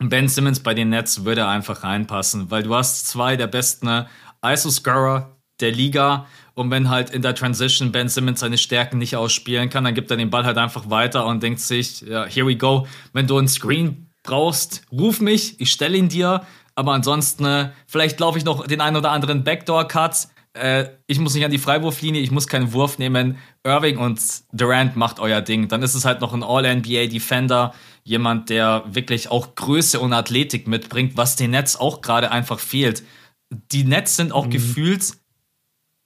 ja. 0.00 0.08
Ben 0.08 0.28
Simmons 0.28 0.60
bei 0.60 0.74
den 0.74 0.88
Nets 0.88 1.24
würde 1.24 1.46
einfach 1.46 1.84
reinpassen, 1.84 2.50
weil 2.50 2.64
du 2.64 2.74
hast 2.74 3.06
zwei 3.06 3.36
der 3.36 3.46
besten 3.46 3.86
ne, 3.86 4.08
ISO-Scorer 4.42 5.36
der 5.60 5.70
Liga. 5.70 6.26
Und 6.54 6.70
wenn 6.70 6.88
halt 6.88 7.10
in 7.10 7.22
der 7.22 7.34
Transition 7.34 7.92
Ben 7.92 8.08
Simmons 8.08 8.40
seine 8.40 8.58
Stärken 8.58 8.98
nicht 8.98 9.16
ausspielen 9.16 9.68
kann, 9.70 9.84
dann 9.84 9.94
gibt 9.94 10.10
er 10.10 10.16
den 10.16 10.30
Ball 10.30 10.44
halt 10.44 10.56
einfach 10.56 10.88
weiter 10.88 11.26
und 11.26 11.42
denkt 11.42 11.60
sich, 11.60 12.00
ja, 12.02 12.24
here 12.24 12.46
we 12.46 12.56
go. 12.56 12.86
Wenn 13.12 13.26
du 13.26 13.36
einen 13.36 13.48
Screen 13.48 14.08
brauchst, 14.22 14.82
ruf 14.90 15.20
mich, 15.20 15.60
ich 15.60 15.70
stelle 15.70 15.96
ihn 15.96 16.08
dir. 16.08 16.46
Aber 16.74 16.92
ansonsten, 16.92 17.44
äh, 17.44 17.70
vielleicht 17.86 18.18
laufe 18.20 18.38
ich 18.38 18.44
noch 18.44 18.66
den 18.66 18.80
einen 18.80 18.96
oder 18.96 19.12
anderen 19.12 19.44
Backdoor-Cut. 19.44 20.28
Äh, 20.54 20.86
ich 21.06 21.18
muss 21.18 21.34
nicht 21.34 21.44
an 21.44 21.50
die 21.50 21.58
Freiwurflinie, 21.58 22.20
ich 22.20 22.30
muss 22.30 22.46
keinen 22.46 22.72
Wurf 22.72 22.98
nehmen. 22.98 23.38
Irving 23.64 23.98
und 23.98 24.20
Durant 24.52 24.96
macht 24.96 25.20
euer 25.20 25.40
Ding. 25.40 25.68
Dann 25.68 25.82
ist 25.82 25.94
es 25.94 26.04
halt 26.04 26.20
noch 26.20 26.32
ein 26.32 26.42
All-NBA-Defender, 26.42 27.74
jemand, 28.02 28.50
der 28.50 28.84
wirklich 28.86 29.30
auch 29.30 29.54
Größe 29.54 30.00
und 30.00 30.12
Athletik 30.12 30.66
mitbringt, 30.66 31.16
was 31.16 31.36
den 31.36 31.52
Nets 31.52 31.76
auch 31.76 32.00
gerade 32.00 32.30
einfach 32.30 32.58
fehlt. 32.58 33.02
Die 33.50 33.84
Nets 33.84 34.16
sind 34.16 34.32
auch 34.32 34.46
mhm. 34.46 34.50
gefühlt 34.50 35.14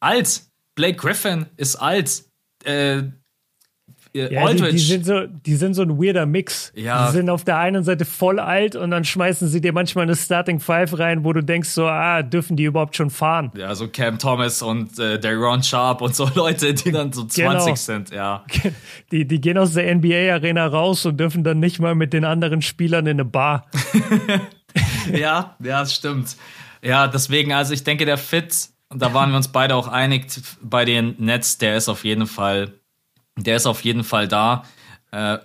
alt. 0.01 0.43
Blake 0.75 0.97
Griffin 0.97 1.47
ist 1.57 1.77
alt. 1.77 2.25
Äh, 2.65 3.05
ja, 4.13 4.53
die, 4.53 4.71
die, 4.71 4.79
sind 4.79 5.07
so, 5.07 5.27
die 5.27 5.57
sind 5.57 5.75
so 5.75 5.83
ein 5.83 5.99
weirder 5.99 6.27
Mix. 6.27 6.73
Ja. 6.75 7.07
Die 7.07 7.13
sind 7.13 7.31
auf 7.31 7.45
der 7.45 7.59
einen 7.59 7.85
Seite 7.85 8.05
voll 8.05 8.39
alt 8.39 8.77
und 8.77 8.91
dann 8.91 9.05
schmeißen 9.05 9.49
sie 9.49 9.61
dir 9.61 9.73
manchmal 9.73 10.05
eine 10.05 10.17
Starting 10.17 10.61
Five 10.61 10.99
rein, 10.99 11.25
wo 11.25 11.33
du 11.33 11.43
denkst 11.43 11.71
so, 11.71 11.87
ah, 11.87 12.23
dürfen 12.23 12.57
die 12.57 12.65
überhaupt 12.65 12.97
schon 12.97 13.11
fahren? 13.11 13.51
Ja, 13.57 13.75
so 13.75 13.89
Cam 13.89 14.19
Thomas 14.19 14.63
und 14.63 14.99
äh, 14.99 15.19
Ron 15.29 15.63
Sharp 15.63 16.01
und 16.01 16.15
so 16.15 16.29
Leute, 16.35 16.75
die 16.75 16.93
dann 16.93 17.13
so 17.13 17.25
20 17.25 17.65
genau. 17.65 17.77
sind, 17.77 18.11
ja. 18.11 18.45
Die, 19.11 19.27
die 19.27 19.41
gehen 19.41 19.57
aus 19.57 19.73
der 19.73 19.95
NBA-Arena 19.95 20.67
raus 20.67 21.07
und 21.07 21.19
dürfen 21.19 21.43
dann 21.43 21.61
nicht 21.61 21.79
mal 21.79 21.95
mit 21.95 22.13
den 22.13 22.25
anderen 22.25 22.61
Spielern 22.61 23.07
in 23.07 23.13
eine 23.13 23.25
Bar. 23.25 23.67
ja, 25.13 25.57
ja, 25.63 25.81
das 25.81 25.95
stimmt. 25.95 26.37
Ja, 26.83 27.07
deswegen, 27.07 27.53
also 27.53 27.73
ich 27.73 27.85
denke, 27.85 28.05
der 28.05 28.19
Fit, 28.19 28.69
und 28.91 29.01
da 29.01 29.15
waren 29.15 29.31
wir 29.31 29.37
uns 29.37 29.49
beide 29.49 29.75
auch 29.75 29.89
einig 29.89 30.27
bei 30.63 30.85
den 30.85 31.15
Nets, 31.19 31.59
der 31.59 31.77
ist 31.77 31.89
auf 31.89 32.05
jeden 32.05 32.27
Fall 32.27 32.73
der 33.47 33.57
ist 33.57 33.67
auf 33.67 33.83
jeden 33.85 34.05
Fall 34.05 34.29
da. 34.29 34.65
Äh, 35.11 35.39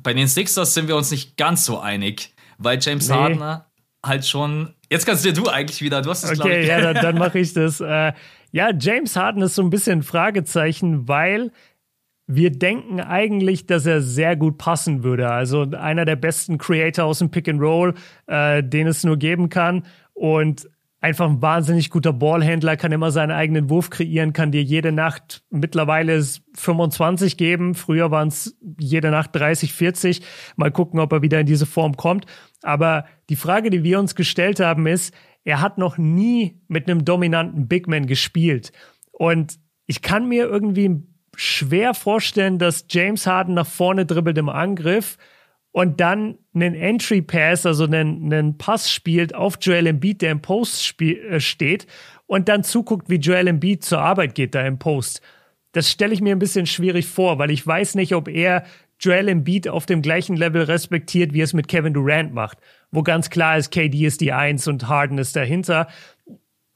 bei 0.00 0.12
den 0.14 0.26
Sixers 0.26 0.74
sind 0.74 0.88
wir 0.88 0.96
uns 0.96 1.10
nicht 1.10 1.36
ganz 1.36 1.64
so 1.64 1.78
einig, 1.78 2.34
weil 2.58 2.78
James 2.80 3.08
nee. 3.08 3.14
Harden 3.14 3.62
halt 4.04 4.26
schon. 4.26 4.74
Jetzt 4.90 5.06
kannst 5.06 5.24
du 5.24 5.32
du 5.32 5.48
eigentlich 5.48 5.80
wieder. 5.82 6.02
Du 6.02 6.10
hast 6.10 6.24
es 6.24 6.38
Okay, 6.38 6.62
ich. 6.62 6.68
ja, 6.68 6.80
dann, 6.80 6.94
dann 6.96 7.18
mache 7.18 7.38
ich 7.38 7.52
das. 7.52 7.80
Äh, 7.84 8.12
ja, 8.52 8.70
James 8.78 9.16
Harden 9.16 9.42
ist 9.42 9.56
so 9.56 9.62
ein 9.62 9.70
bisschen 9.70 9.98
ein 9.98 10.02
Fragezeichen, 10.04 11.08
weil 11.08 11.50
wir 12.26 12.50
denken 12.50 13.00
eigentlich, 13.00 13.66
dass 13.66 13.84
er 13.84 14.00
sehr 14.00 14.36
gut 14.36 14.58
passen 14.58 15.02
würde. 15.02 15.28
Also 15.30 15.62
einer 15.72 16.04
der 16.04 16.16
besten 16.16 16.56
Creator 16.56 17.04
aus 17.04 17.18
dem 17.18 17.30
Pick 17.30 17.48
and 17.48 17.60
Roll, 17.60 17.94
äh, 18.26 18.62
den 18.62 18.86
es 18.86 19.02
nur 19.02 19.16
geben 19.16 19.48
kann. 19.48 19.84
Und 20.12 20.68
einfach 21.04 21.28
ein 21.28 21.42
wahnsinnig 21.42 21.90
guter 21.90 22.14
Ballhändler, 22.14 22.78
kann 22.78 22.90
immer 22.90 23.10
seinen 23.10 23.30
eigenen 23.30 23.68
Wurf 23.68 23.90
kreieren, 23.90 24.32
kann 24.32 24.52
dir 24.52 24.62
jede 24.62 24.90
Nacht 24.90 25.44
mittlerweile 25.50 26.24
25 26.54 27.36
geben. 27.36 27.74
Früher 27.74 28.10
waren 28.10 28.28
es 28.28 28.56
jede 28.78 29.10
Nacht 29.10 29.36
30, 29.36 29.74
40. 29.74 30.22
Mal 30.56 30.70
gucken, 30.70 31.00
ob 31.00 31.12
er 31.12 31.20
wieder 31.20 31.38
in 31.38 31.46
diese 31.46 31.66
Form 31.66 31.98
kommt. 31.98 32.24
Aber 32.62 33.04
die 33.28 33.36
Frage, 33.36 33.68
die 33.68 33.84
wir 33.84 33.98
uns 33.98 34.14
gestellt 34.14 34.60
haben, 34.60 34.86
ist, 34.86 35.14
er 35.44 35.60
hat 35.60 35.76
noch 35.76 35.98
nie 35.98 36.58
mit 36.68 36.88
einem 36.88 37.04
dominanten 37.04 37.68
Big 37.68 37.86
Man 37.86 38.06
gespielt. 38.06 38.72
Und 39.12 39.58
ich 39.84 40.00
kann 40.00 40.26
mir 40.26 40.46
irgendwie 40.46 41.02
schwer 41.36 41.92
vorstellen, 41.92 42.58
dass 42.58 42.86
James 42.88 43.26
Harden 43.26 43.52
nach 43.52 43.66
vorne 43.66 44.06
dribbelt 44.06 44.38
im 44.38 44.48
Angriff 44.48 45.18
und 45.74 46.00
dann 46.00 46.38
einen 46.54 46.76
Entry 46.76 47.20
Pass, 47.20 47.66
also 47.66 47.82
einen, 47.82 48.32
einen 48.32 48.56
Pass 48.58 48.92
spielt 48.92 49.34
auf 49.34 49.58
Joel 49.60 49.88
Embiid, 49.88 50.22
der 50.22 50.30
im 50.30 50.40
Post 50.40 50.86
spiel, 50.86 51.18
äh, 51.18 51.40
steht 51.40 51.88
und 52.26 52.48
dann 52.48 52.62
zuguckt, 52.62 53.10
wie 53.10 53.16
Joel 53.16 53.48
Embiid 53.48 53.82
zur 53.82 53.98
Arbeit 53.98 54.36
geht 54.36 54.54
da 54.54 54.64
im 54.64 54.78
Post. 54.78 55.20
Das 55.72 55.90
stelle 55.90 56.14
ich 56.14 56.20
mir 56.20 56.30
ein 56.32 56.38
bisschen 56.38 56.66
schwierig 56.66 57.08
vor, 57.08 57.40
weil 57.40 57.50
ich 57.50 57.66
weiß 57.66 57.96
nicht, 57.96 58.14
ob 58.14 58.28
er 58.28 58.62
Joel 59.00 59.28
Embiid 59.28 59.66
auf 59.66 59.84
dem 59.84 60.00
gleichen 60.00 60.36
Level 60.36 60.62
respektiert, 60.62 61.32
wie 61.32 61.40
es 61.40 61.54
mit 61.54 61.66
Kevin 61.66 61.92
Durant 61.92 62.32
macht, 62.32 62.58
wo 62.92 63.02
ganz 63.02 63.28
klar 63.28 63.58
ist, 63.58 63.72
KD 63.72 64.06
ist 64.06 64.20
die 64.20 64.32
Eins 64.32 64.68
und 64.68 64.86
Harden 64.86 65.18
ist 65.18 65.34
dahinter. 65.34 65.88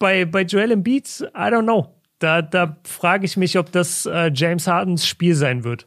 Bei, 0.00 0.24
bei 0.24 0.42
Joel 0.42 0.72
Embiid, 0.72 1.20
I 1.20 1.52
don't 1.52 1.62
know. 1.62 1.94
Da, 2.18 2.42
da 2.42 2.80
frage 2.82 3.26
ich 3.26 3.36
mich, 3.36 3.58
ob 3.58 3.70
das 3.70 4.06
äh, 4.06 4.32
James 4.34 4.66
Hardens 4.66 5.06
Spiel 5.06 5.36
sein 5.36 5.62
wird. 5.62 5.86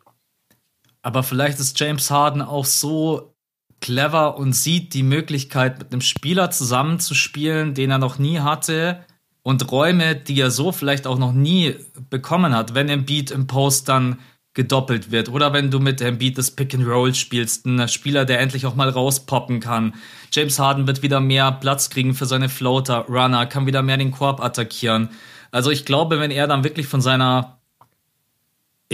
Aber 1.01 1.23
vielleicht 1.23 1.59
ist 1.59 1.79
James 1.79 2.11
Harden 2.11 2.41
auch 2.41 2.65
so 2.65 3.33
clever 3.79 4.37
und 4.37 4.53
sieht 4.53 4.93
die 4.93 5.03
Möglichkeit, 5.03 5.79
mit 5.79 5.91
einem 5.91 6.01
Spieler 6.01 6.51
zusammenzuspielen, 6.51 7.73
den 7.73 7.91
er 7.91 7.97
noch 7.97 8.19
nie 8.19 8.39
hatte 8.39 9.03
und 9.43 9.71
Räume, 9.71 10.15
die 10.15 10.39
er 10.39 10.51
so 10.51 10.71
vielleicht 10.71 11.07
auch 11.07 11.17
noch 11.17 11.33
nie 11.33 11.75
bekommen 12.09 12.55
hat, 12.55 12.75
wenn 12.75 12.89
Embiid 12.89 13.31
im 13.31 13.47
Post 13.47 13.89
dann 13.89 14.19
gedoppelt 14.53 15.11
wird 15.11 15.29
oder 15.29 15.53
wenn 15.53 15.71
du 15.71 15.79
mit 15.79 16.01
Embiid 16.01 16.37
das 16.37 16.51
Pick 16.51 16.75
and 16.75 16.85
Roll 16.85 17.15
spielst, 17.15 17.65
ein 17.65 17.87
Spieler, 17.87 18.25
der 18.25 18.39
endlich 18.41 18.65
auch 18.65 18.75
mal 18.75 18.89
rauspoppen 18.89 19.61
kann. 19.61 19.93
James 20.31 20.59
Harden 20.59 20.87
wird 20.87 21.01
wieder 21.01 21.21
mehr 21.21 21.51
Platz 21.53 21.89
kriegen 21.89 22.13
für 22.13 22.25
seine 22.25 22.49
Floater, 22.49 23.05
Runner, 23.07 23.45
kann 23.45 23.65
wieder 23.65 23.81
mehr 23.81 23.97
den 23.97 24.11
Korb 24.11 24.41
attackieren. 24.41 25.09
Also 25.51 25.71
ich 25.71 25.85
glaube, 25.85 26.19
wenn 26.19 26.31
er 26.31 26.47
dann 26.47 26.65
wirklich 26.65 26.87
von 26.87 27.01
seiner 27.01 27.60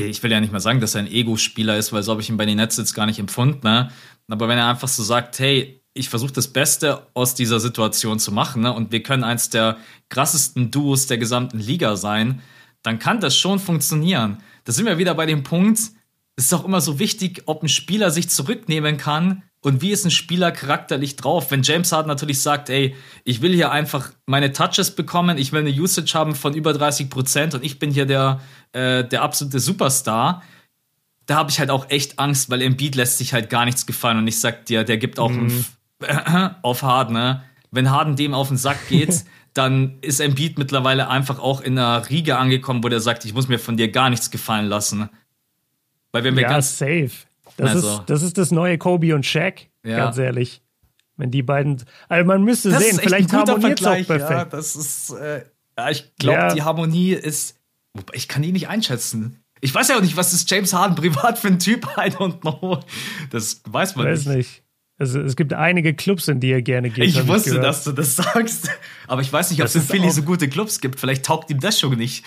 ich 0.05 0.21
will 0.21 0.31
ja 0.31 0.39
nicht 0.39 0.53
mal 0.53 0.59
sagen, 0.59 0.79
dass 0.79 0.95
er 0.95 1.01
ein 1.01 1.11
Ego-Spieler 1.11 1.77
ist, 1.77 1.91
weil 1.91 2.03
so 2.03 2.11
habe 2.11 2.21
ich 2.21 2.29
ihn 2.29 2.37
bei 2.37 2.45
den 2.45 2.57
Nets 2.57 2.77
jetzt 2.77 2.93
gar 2.93 3.05
nicht 3.05 3.19
empfunden. 3.19 3.61
Ne? 3.63 3.89
Aber 4.27 4.47
wenn 4.47 4.57
er 4.57 4.67
einfach 4.67 4.87
so 4.87 5.03
sagt, 5.03 5.39
hey, 5.39 5.81
ich 5.93 6.09
versuche 6.09 6.33
das 6.33 6.47
Beste 6.47 7.07
aus 7.15 7.33
dieser 7.33 7.59
Situation 7.59 8.19
zu 8.19 8.31
machen 8.31 8.61
ne? 8.61 8.71
und 8.71 8.91
wir 8.91 9.01
können 9.01 9.23
eins 9.23 9.49
der 9.49 9.77
krassesten 10.09 10.69
Duos 10.69 11.07
der 11.07 11.17
gesamten 11.17 11.59
Liga 11.59 11.95
sein, 11.95 12.41
dann 12.83 12.99
kann 12.99 13.19
das 13.19 13.35
schon 13.35 13.59
funktionieren. 13.59 14.37
Da 14.65 14.71
sind 14.71 14.85
wir 14.85 14.99
wieder 14.99 15.15
bei 15.15 15.25
dem 15.25 15.43
Punkt, 15.43 15.79
es 16.35 16.45
ist 16.45 16.53
auch 16.53 16.65
immer 16.65 16.81
so 16.81 16.99
wichtig, 16.99 17.43
ob 17.47 17.63
ein 17.63 17.69
Spieler 17.69 18.11
sich 18.11 18.29
zurücknehmen 18.29 18.97
kann 18.97 19.41
und 19.61 19.81
wie 19.81 19.91
ist 19.91 20.05
ein 20.05 20.11
Spieler 20.11 20.51
charakterlich 20.51 21.15
drauf? 21.15 21.51
Wenn 21.51 21.63
James 21.63 21.91
Harden 21.91 22.07
natürlich 22.07 22.41
sagt, 22.41 22.69
ey, 22.69 22.95
ich 23.23 23.41
will 23.41 23.53
hier 23.53 23.71
einfach 23.71 24.11
meine 24.25 24.53
Touches 24.53 24.91
bekommen, 24.91 25.37
ich 25.37 25.51
will 25.51 25.61
eine 25.61 25.71
Usage 25.71 26.13
haben 26.13 26.35
von 26.35 26.53
über 26.53 26.73
30 26.73 27.09
Prozent 27.09 27.53
und 27.55 27.63
ich 27.65 27.79
bin 27.79 27.91
hier 27.91 28.05
der, 28.05 28.39
äh, 28.73 29.03
der 29.03 29.23
absolute 29.23 29.59
Superstar, 29.59 30.43
da 31.25 31.35
habe 31.35 31.49
ich 31.49 31.59
halt 31.59 31.69
auch 31.69 31.89
echt 31.89 32.19
Angst, 32.19 32.49
weil 32.49 32.61
Embiid 32.61 32.95
lässt 32.95 33.17
sich 33.17 33.33
halt 33.33 33.49
gar 33.49 33.65
nichts 33.65 33.85
gefallen 33.85 34.17
und 34.17 34.27
ich 34.27 34.39
sag 34.39 34.65
dir, 34.65 34.83
der 34.83 34.97
gibt 34.97 35.19
auch 35.19 35.31
mhm. 35.31 35.65
auf 36.61 36.83
Harden, 36.83 37.13
ne? 37.13 37.43
Wenn 37.69 37.91
Harden 37.91 38.15
dem 38.15 38.33
auf 38.33 38.47
den 38.47 38.57
Sack 38.57 38.87
geht, 38.87 39.25
dann 39.53 39.97
ist 40.01 40.21
Embiid 40.21 40.57
mittlerweile 40.57 41.09
einfach 41.09 41.39
auch 41.39 41.61
in 41.61 41.77
einer 41.77 42.09
Riege 42.09 42.37
angekommen, 42.37 42.83
wo 42.83 42.89
der 42.89 43.01
sagt, 43.01 43.25
ich 43.25 43.33
muss 43.33 43.49
mir 43.49 43.59
von 43.59 43.75
dir 43.75 43.91
gar 43.91 44.09
nichts 44.09 44.31
gefallen 44.31 44.67
lassen. 44.67 45.09
Weil 46.13 46.23
wenn 46.23 46.35
wir 46.35 46.43
ja, 46.43 46.49
ganz 46.49 46.77
safe. 46.77 47.26
Das, 47.57 47.71
also. 47.71 47.89
ist, 47.89 48.03
das 48.05 48.23
ist 48.23 48.37
das 48.37 48.51
neue 48.51 48.77
Kobe 48.77 49.13
und 49.13 49.25
Shaq, 49.25 49.67
ja. 49.83 49.97
ganz 49.97 50.17
ehrlich. 50.17 50.61
Wenn 51.17 51.31
die 51.31 51.41
beiden, 51.41 51.83
also 52.07 52.25
man 52.25 52.43
müsste 52.43 52.69
das 52.69 52.83
sehen, 52.83 52.99
vielleicht 53.01 53.33
harmoniert 53.33 53.81
es 53.81 53.87
auch 53.87 53.93
perfekt. 53.93 54.29
Ja, 54.29 54.45
das 54.45 54.75
ist, 54.75 55.11
äh, 55.11 55.43
ja, 55.75 55.89
ich 55.89 56.15
glaube, 56.17 56.39
ja. 56.39 56.53
die 56.53 56.61
Harmonie 56.61 57.13
ist, 57.13 57.59
ich 58.13 58.27
kann 58.27 58.43
die 58.43 58.51
nicht 58.51 58.69
einschätzen. 58.69 59.43
Ich 59.59 59.73
weiß 59.73 59.87
ja 59.87 59.97
auch 59.97 60.01
nicht, 60.01 60.15
was 60.15 60.33
ist 60.33 60.49
James 60.49 60.73
Harden 60.73 60.95
privat 60.95 61.39
für 61.39 61.47
ein 61.47 61.57
Typ, 61.57 61.87
I 61.97 62.09
don't 62.09 62.41
know. 62.41 62.79
Das 63.31 63.61
weiß 63.67 63.95
man 63.95 64.05
weiß 64.05 64.27
nicht. 64.27 64.37
nicht. 64.37 64.63
Also, 64.99 65.19
es 65.21 65.35
gibt 65.35 65.53
einige 65.53 65.93
Clubs, 65.93 66.27
in 66.27 66.39
die 66.39 66.51
er 66.51 66.63
gerne 66.63 66.89
geht. 66.89 67.05
Ich 67.05 67.27
wusste, 67.27 67.55
ich 67.55 67.61
dass 67.61 67.83
du 67.83 67.91
das 67.91 68.15
sagst. 68.15 68.71
Aber 69.07 69.21
ich 69.21 69.31
weiß 69.31 69.51
nicht, 69.51 69.61
ob 69.61 69.67
es 69.67 69.75
in 69.75 69.83
Philly 69.83 70.09
so 70.09 70.23
gute 70.23 70.49
Clubs 70.49 70.81
gibt. 70.81 70.99
Vielleicht 70.99 71.23
taugt 71.23 71.51
ihm 71.51 71.59
das 71.59 71.79
schon 71.79 71.95
nicht. 71.97 72.25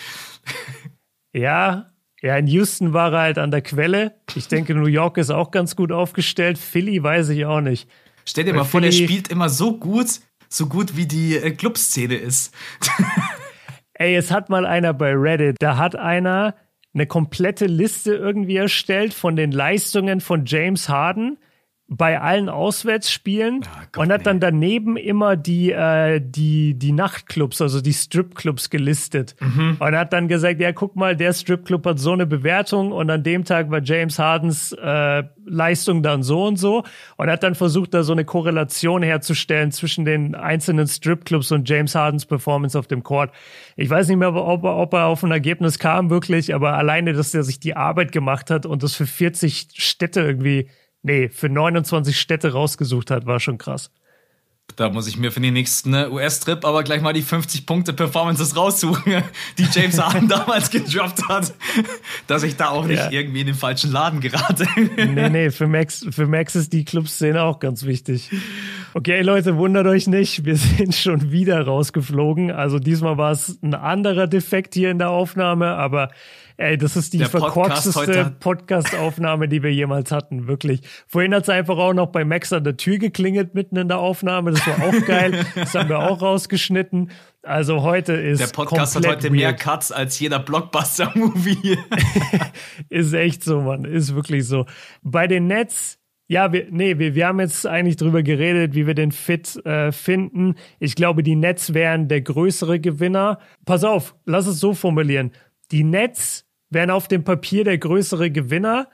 Ja, 1.33 1.91
ja, 2.21 2.37
in 2.37 2.47
Houston 2.47 2.93
war 2.93 3.13
er 3.13 3.21
halt 3.21 3.37
an 3.39 3.49
der 3.49 3.61
Quelle. 3.61 4.13
Ich 4.35 4.47
denke, 4.47 4.75
New 4.75 4.85
York 4.85 5.17
ist 5.17 5.31
auch 5.31 5.49
ganz 5.49 5.75
gut 5.75 5.91
aufgestellt. 5.91 6.59
Philly 6.59 7.01
weiß 7.01 7.29
ich 7.29 7.45
auch 7.45 7.61
nicht. 7.61 7.89
Stell 8.25 8.43
dir 8.43 8.51
Bei 8.51 8.59
mal 8.59 8.63
vor, 8.65 8.81
der 8.81 8.91
spielt 8.91 9.29
immer 9.29 9.49
so 9.49 9.77
gut, 9.77 10.21
so 10.47 10.67
gut 10.67 10.95
wie 10.95 11.07
die 11.07 11.35
äh, 11.35 11.51
Clubszene 11.51 12.15
ist. 12.15 12.53
Ey, 13.93 14.15
es 14.15 14.31
hat 14.31 14.49
mal 14.49 14.65
einer 14.65 14.93
bei 14.93 15.13
Reddit, 15.13 15.57
da 15.59 15.77
hat 15.77 15.95
einer 15.95 16.55
eine 16.93 17.07
komplette 17.07 17.65
Liste 17.65 18.13
irgendwie 18.13 18.57
erstellt 18.57 19.13
von 19.13 19.35
den 19.35 19.51
Leistungen 19.51 20.21
von 20.21 20.45
James 20.45 20.89
Harden 20.89 21.37
bei 21.93 22.21
allen 22.21 22.47
Auswärtsspielen 22.47 23.65
oh 23.65 23.79
Gott, 23.91 24.05
und 24.05 24.13
hat 24.13 24.25
dann 24.25 24.39
daneben 24.39 24.95
immer 24.95 25.35
die, 25.35 25.73
äh, 25.73 26.21
die, 26.23 26.73
die 26.73 26.93
Nachtclubs, 26.93 27.61
also 27.61 27.81
die 27.81 27.91
Stripclubs 27.91 28.69
gelistet. 28.69 29.35
Mhm. 29.41 29.75
Und 29.77 29.95
hat 29.97 30.13
dann 30.13 30.29
gesagt, 30.29 30.61
ja, 30.61 30.71
guck 30.71 30.95
mal, 30.95 31.17
der 31.17 31.33
Stripclub 31.33 31.85
hat 31.85 31.99
so 31.99 32.13
eine 32.13 32.25
Bewertung 32.25 32.93
und 32.93 33.09
an 33.09 33.23
dem 33.23 33.43
Tag 33.43 33.69
war 33.71 33.81
James 33.83 34.19
Hardens 34.19 34.71
äh, 34.71 35.23
Leistung 35.45 36.01
dann 36.01 36.23
so 36.23 36.45
und 36.45 36.55
so 36.55 36.85
und 37.17 37.29
hat 37.29 37.43
dann 37.43 37.55
versucht, 37.55 37.93
da 37.93 38.03
so 38.03 38.13
eine 38.13 38.23
Korrelation 38.23 39.03
herzustellen 39.03 39.73
zwischen 39.73 40.05
den 40.05 40.33
einzelnen 40.33 40.87
Stripclubs 40.87 41.51
und 41.51 41.67
James 41.67 41.93
Hardens 41.93 42.25
Performance 42.25 42.79
auf 42.79 42.87
dem 42.87 43.03
Court. 43.03 43.31
Ich 43.75 43.89
weiß 43.89 44.07
nicht 44.07 44.17
mehr, 44.17 44.33
ob, 44.33 44.63
ob 44.63 44.93
er 44.93 45.07
auf 45.07 45.25
ein 45.25 45.31
Ergebnis 45.31 45.77
kam 45.77 46.09
wirklich, 46.09 46.55
aber 46.55 46.77
alleine, 46.77 47.11
dass 47.11 47.33
er 47.33 47.43
sich 47.43 47.59
die 47.59 47.75
Arbeit 47.75 48.13
gemacht 48.13 48.49
hat 48.49 48.65
und 48.65 48.81
das 48.81 48.95
für 48.95 49.05
40 49.05 49.67
Städte 49.73 50.21
irgendwie 50.21 50.69
nee, 51.03 51.29
für 51.29 51.49
29 51.49 52.19
Städte 52.19 52.53
rausgesucht 52.53 53.11
hat, 53.11 53.25
war 53.25 53.39
schon 53.39 53.57
krass. 53.57 53.91
Da 54.75 54.89
muss 54.89 55.07
ich 55.07 55.17
mir 55.17 55.31
für 55.31 55.41
den 55.41 55.53
nächsten 55.53 55.91
ne, 55.91 56.09
US-Trip 56.09 56.63
aber 56.63 56.83
gleich 56.83 57.01
mal 57.01 57.13
die 57.13 57.21
50 57.21 57.65
Punkte 57.65 57.93
Performances 57.93 58.55
raussuchen, 58.55 59.23
die 59.57 59.67
James 59.71 59.99
Harden 59.99 60.27
damals 60.29 60.69
gedroppt 60.69 61.27
hat, 61.27 61.53
dass 62.27 62.43
ich 62.43 62.55
da 62.55 62.69
auch 62.69 62.85
nicht 62.85 62.99
ja. 62.99 63.11
irgendwie 63.11 63.41
in 63.41 63.47
den 63.47 63.55
falschen 63.55 63.91
Laden 63.91 64.21
gerate. 64.21 64.65
nee, 64.95 65.29
nee, 65.29 65.51
für 65.51 65.67
Max, 65.67 66.05
für 66.09 66.27
Max 66.27 66.55
ist 66.55 66.73
die 66.73 66.85
Clubszene 66.85 67.43
auch 67.43 67.59
ganz 67.59 67.85
wichtig. 67.85 68.29
Okay, 68.93 69.21
Leute, 69.21 69.57
wundert 69.57 69.87
euch 69.87 70.07
nicht, 70.07 70.45
wir 70.45 70.55
sind 70.55 70.95
schon 70.95 71.31
wieder 71.31 71.61
rausgeflogen. 71.61 72.51
Also 72.51 72.79
diesmal 72.79 73.17
war 73.17 73.31
es 73.31 73.57
ein 73.61 73.73
anderer 73.73 74.27
Defekt 74.27 74.73
hier 74.73 74.91
in 74.91 74.99
der 74.99 75.09
Aufnahme, 75.09 75.67
aber 75.75 76.11
Ey, 76.61 76.77
das 76.77 76.95
ist 76.95 77.13
die 77.13 77.17
Der 77.17 77.27
verkorksteste 77.27 78.35
Podcast-Aufnahme, 78.39 79.47
die 79.47 79.63
wir 79.63 79.73
jemals 79.73 80.11
hatten, 80.11 80.45
wirklich. 80.45 80.81
Vorhin 81.07 81.33
hat 81.33 81.43
es 81.43 81.49
einfach 81.49 81.79
auch 81.79 81.93
noch 81.93 82.07
bei 82.07 82.23
Max 82.23 82.53
an 82.53 82.63
der 82.63 82.77
Tür 82.77 82.99
geklingelt 82.99 83.55
mitten 83.55 83.77
in 83.77 83.87
der 83.87 83.97
Aufnahme. 83.97 84.51
Das 84.51 84.67
war 84.67 84.75
auch 84.75 85.05
geil. 85.07 85.43
das 85.55 85.73
haben 85.73 85.89
wir 85.89 85.97
auch 85.97 86.21
rausgeschnitten. 86.21 87.09
Also 87.41 87.81
heute 87.81 88.13
ist. 88.13 88.41
Der 88.41 88.47
Podcast 88.47 88.95
hat 88.95 89.07
heute 89.07 89.23
weird. 89.23 89.33
mehr 89.33 89.53
Cuts 89.53 89.91
als 89.91 90.19
jeder 90.19 90.37
Blockbuster-Movie. 90.37 91.79
ist 92.89 93.13
echt 93.13 93.43
so, 93.43 93.61
Mann. 93.61 93.83
Ist 93.83 94.13
wirklich 94.13 94.47
so. 94.47 94.67
Bei 95.01 95.25
den 95.25 95.47
Nets 95.47 95.97
ja, 96.27 96.53
wir, 96.53 96.67
nee, 96.69 96.97
wir, 96.97 97.15
wir 97.15 97.27
haben 97.27 97.41
jetzt 97.41 97.65
eigentlich 97.67 97.97
drüber 97.97 98.23
geredet, 98.23 98.73
wie 98.73 98.87
wir 98.87 98.93
den 98.93 99.11
Fit 99.11 99.65
äh, 99.65 99.91
finden. 99.91 100.55
Ich 100.79 100.95
glaube, 100.95 101.23
die 101.23 101.35
Nets 101.35 101.73
wären 101.73 102.07
der 102.07 102.21
größere 102.21 102.79
Gewinner. 102.79 103.39
Pass 103.65 103.83
auf, 103.83 104.15
lass 104.25 104.47
es 104.47 104.59
so 104.61 104.73
formulieren. 104.73 105.31
Die 105.71 105.83
Nets 105.83 106.45
wären 106.71 106.89
auf 106.89 107.07
dem 107.07 107.23
Papier 107.23 107.63
der 107.63 107.77
größere 107.77 108.31
Gewinner. 108.31 108.87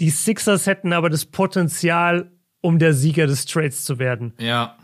Die 0.00 0.10
Sixers 0.10 0.66
hätten 0.66 0.92
aber 0.92 1.10
das 1.10 1.26
Potenzial, 1.26 2.30
um 2.62 2.78
der 2.78 2.94
Sieger 2.94 3.26
des 3.26 3.44
Trades 3.44 3.84
zu 3.84 3.98
werden. 3.98 4.32
Ja. 4.38 4.78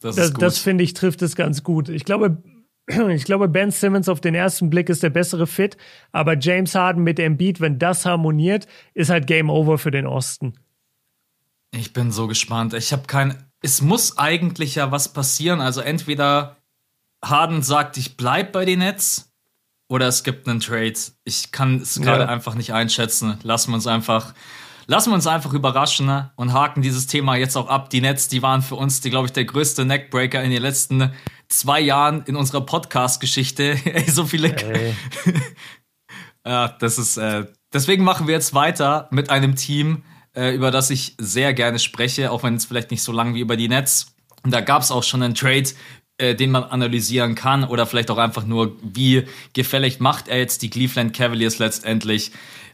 Das, 0.00 0.16
das, 0.16 0.32
das 0.32 0.58
finde 0.58 0.84
ich, 0.84 0.94
trifft 0.94 1.20
es 1.22 1.36
ganz 1.36 1.62
gut. 1.62 1.88
Ich 1.88 2.04
glaube, 2.04 2.42
ich 2.86 3.24
glaube, 3.24 3.48
Ben 3.48 3.70
Simmons 3.70 4.08
auf 4.08 4.20
den 4.20 4.34
ersten 4.34 4.70
Blick 4.70 4.88
ist 4.88 5.02
der 5.02 5.10
bessere 5.10 5.46
Fit, 5.46 5.76
aber 6.12 6.38
James 6.38 6.74
Harden 6.74 7.02
mit 7.02 7.18
Embiid, 7.18 7.60
wenn 7.60 7.78
das 7.78 8.06
harmoniert, 8.06 8.66
ist 8.94 9.10
halt 9.10 9.26
Game 9.26 9.50
Over 9.50 9.76
für 9.76 9.90
den 9.90 10.06
Osten. 10.06 10.54
Ich 11.72 11.92
bin 11.92 12.12
so 12.12 12.28
gespannt. 12.28 12.72
Ich 12.74 12.92
habe 12.92 13.02
kein. 13.06 13.44
Es 13.60 13.82
muss 13.82 14.16
eigentlich 14.18 14.76
ja 14.76 14.92
was 14.92 15.12
passieren. 15.12 15.60
Also 15.60 15.80
entweder 15.80 16.56
Harden 17.22 17.62
sagt, 17.62 17.96
ich 17.96 18.16
bleib 18.16 18.52
bei 18.52 18.64
den 18.64 18.78
Nets, 18.78 19.27
oder 19.88 20.06
es 20.06 20.22
gibt 20.22 20.46
einen 20.48 20.60
Trade. 20.60 20.94
Ich 21.24 21.50
kann 21.50 21.80
es 21.80 22.00
gerade 22.00 22.24
ja. 22.24 22.28
einfach 22.28 22.54
nicht 22.54 22.72
einschätzen. 22.72 23.38
Lassen 23.42 23.70
wir 23.70 23.76
uns 23.76 23.86
einfach, 23.86 24.34
lassen 24.86 25.10
wir 25.10 25.14
uns 25.14 25.26
einfach 25.26 25.54
überraschen 25.54 26.06
ne? 26.06 26.30
und 26.36 26.52
haken 26.52 26.82
dieses 26.82 27.06
Thema 27.06 27.36
jetzt 27.36 27.56
auch 27.56 27.68
ab. 27.68 27.90
Die 27.90 28.00
Nets, 28.00 28.28
die 28.28 28.42
waren 28.42 28.62
für 28.62 28.74
uns, 28.74 29.00
die, 29.00 29.10
glaube 29.10 29.26
ich, 29.26 29.32
der 29.32 29.46
größte 29.46 29.84
Neckbreaker 29.84 30.42
in 30.42 30.50
den 30.50 30.62
letzten 30.62 31.10
zwei 31.48 31.80
Jahren 31.80 32.22
in 32.26 32.36
unserer 32.36 32.60
Podcast-Geschichte. 32.60 33.78
so 34.06 34.26
viele. 34.26 34.54
Hey. 34.54 34.94
ja, 36.46 36.68
das 36.68 36.98
ist. 36.98 37.16
Äh, 37.16 37.46
deswegen 37.72 38.04
machen 38.04 38.26
wir 38.26 38.34
jetzt 38.34 38.54
weiter 38.54 39.08
mit 39.10 39.30
einem 39.30 39.56
Team, 39.56 40.04
äh, 40.36 40.54
über 40.54 40.70
das 40.70 40.90
ich 40.90 41.14
sehr 41.18 41.54
gerne 41.54 41.78
spreche, 41.78 42.30
auch 42.30 42.42
wenn 42.42 42.54
es 42.54 42.66
vielleicht 42.66 42.90
nicht 42.90 43.02
so 43.02 43.12
lang 43.12 43.34
wie 43.34 43.40
über 43.40 43.56
die 43.56 43.68
Nets. 43.68 44.14
Und 44.44 44.52
da 44.52 44.60
gab 44.60 44.82
es 44.82 44.90
auch 44.90 45.02
schon 45.02 45.22
einen 45.22 45.34
Trade, 45.34 45.68
äh, 46.18 46.34
den 46.34 46.50
man 46.50 46.64
analysieren 46.64 47.34
kann 47.34 47.64
oder 47.64 47.86
vielleicht 47.86 48.10
auch 48.10 48.18
einfach 48.18 48.44
nur, 48.44 48.76
wie 48.82 49.24
gefällig 49.52 50.00
macht 50.00 50.28
er 50.28 50.38
jetzt 50.38 50.62
die 50.62 50.70
Cleveland 50.70 51.14
Cavaliers 51.14 51.58
letztendlich 51.58 52.32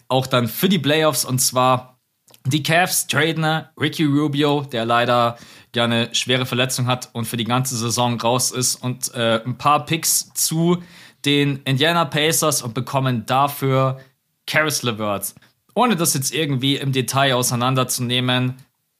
auch 0.08 0.26
dann 0.26 0.48
für 0.48 0.68
die 0.68 0.78
Playoffs 0.78 1.24
und 1.24 1.38
zwar 1.40 1.98
die 2.46 2.62
Cavs 2.62 3.06
traden 3.06 3.64
Ricky 3.80 4.04
Rubio, 4.04 4.62
der 4.62 4.84
leider 4.84 5.38
ja 5.74 5.84
eine 5.84 6.14
schwere 6.14 6.46
Verletzung 6.46 6.86
hat 6.86 7.10
und 7.12 7.24
für 7.24 7.36
die 7.36 7.44
ganze 7.44 7.76
Saison 7.76 8.20
raus 8.20 8.50
ist 8.50 8.76
und 8.76 9.14
äh, 9.14 9.42
ein 9.44 9.58
paar 9.58 9.84
Picks 9.86 10.32
zu 10.34 10.82
den 11.24 11.60
Indiana 11.64 12.04
Pacers 12.04 12.62
und 12.62 12.74
bekommen 12.74 13.26
dafür 13.26 14.00
Karis 14.46 14.82
LeVert. 14.82 15.34
Ohne 15.74 15.96
das 15.96 16.14
jetzt 16.14 16.34
irgendwie 16.34 16.76
im 16.76 16.92
Detail 16.92 17.34
auseinanderzunehmen, 17.34 18.54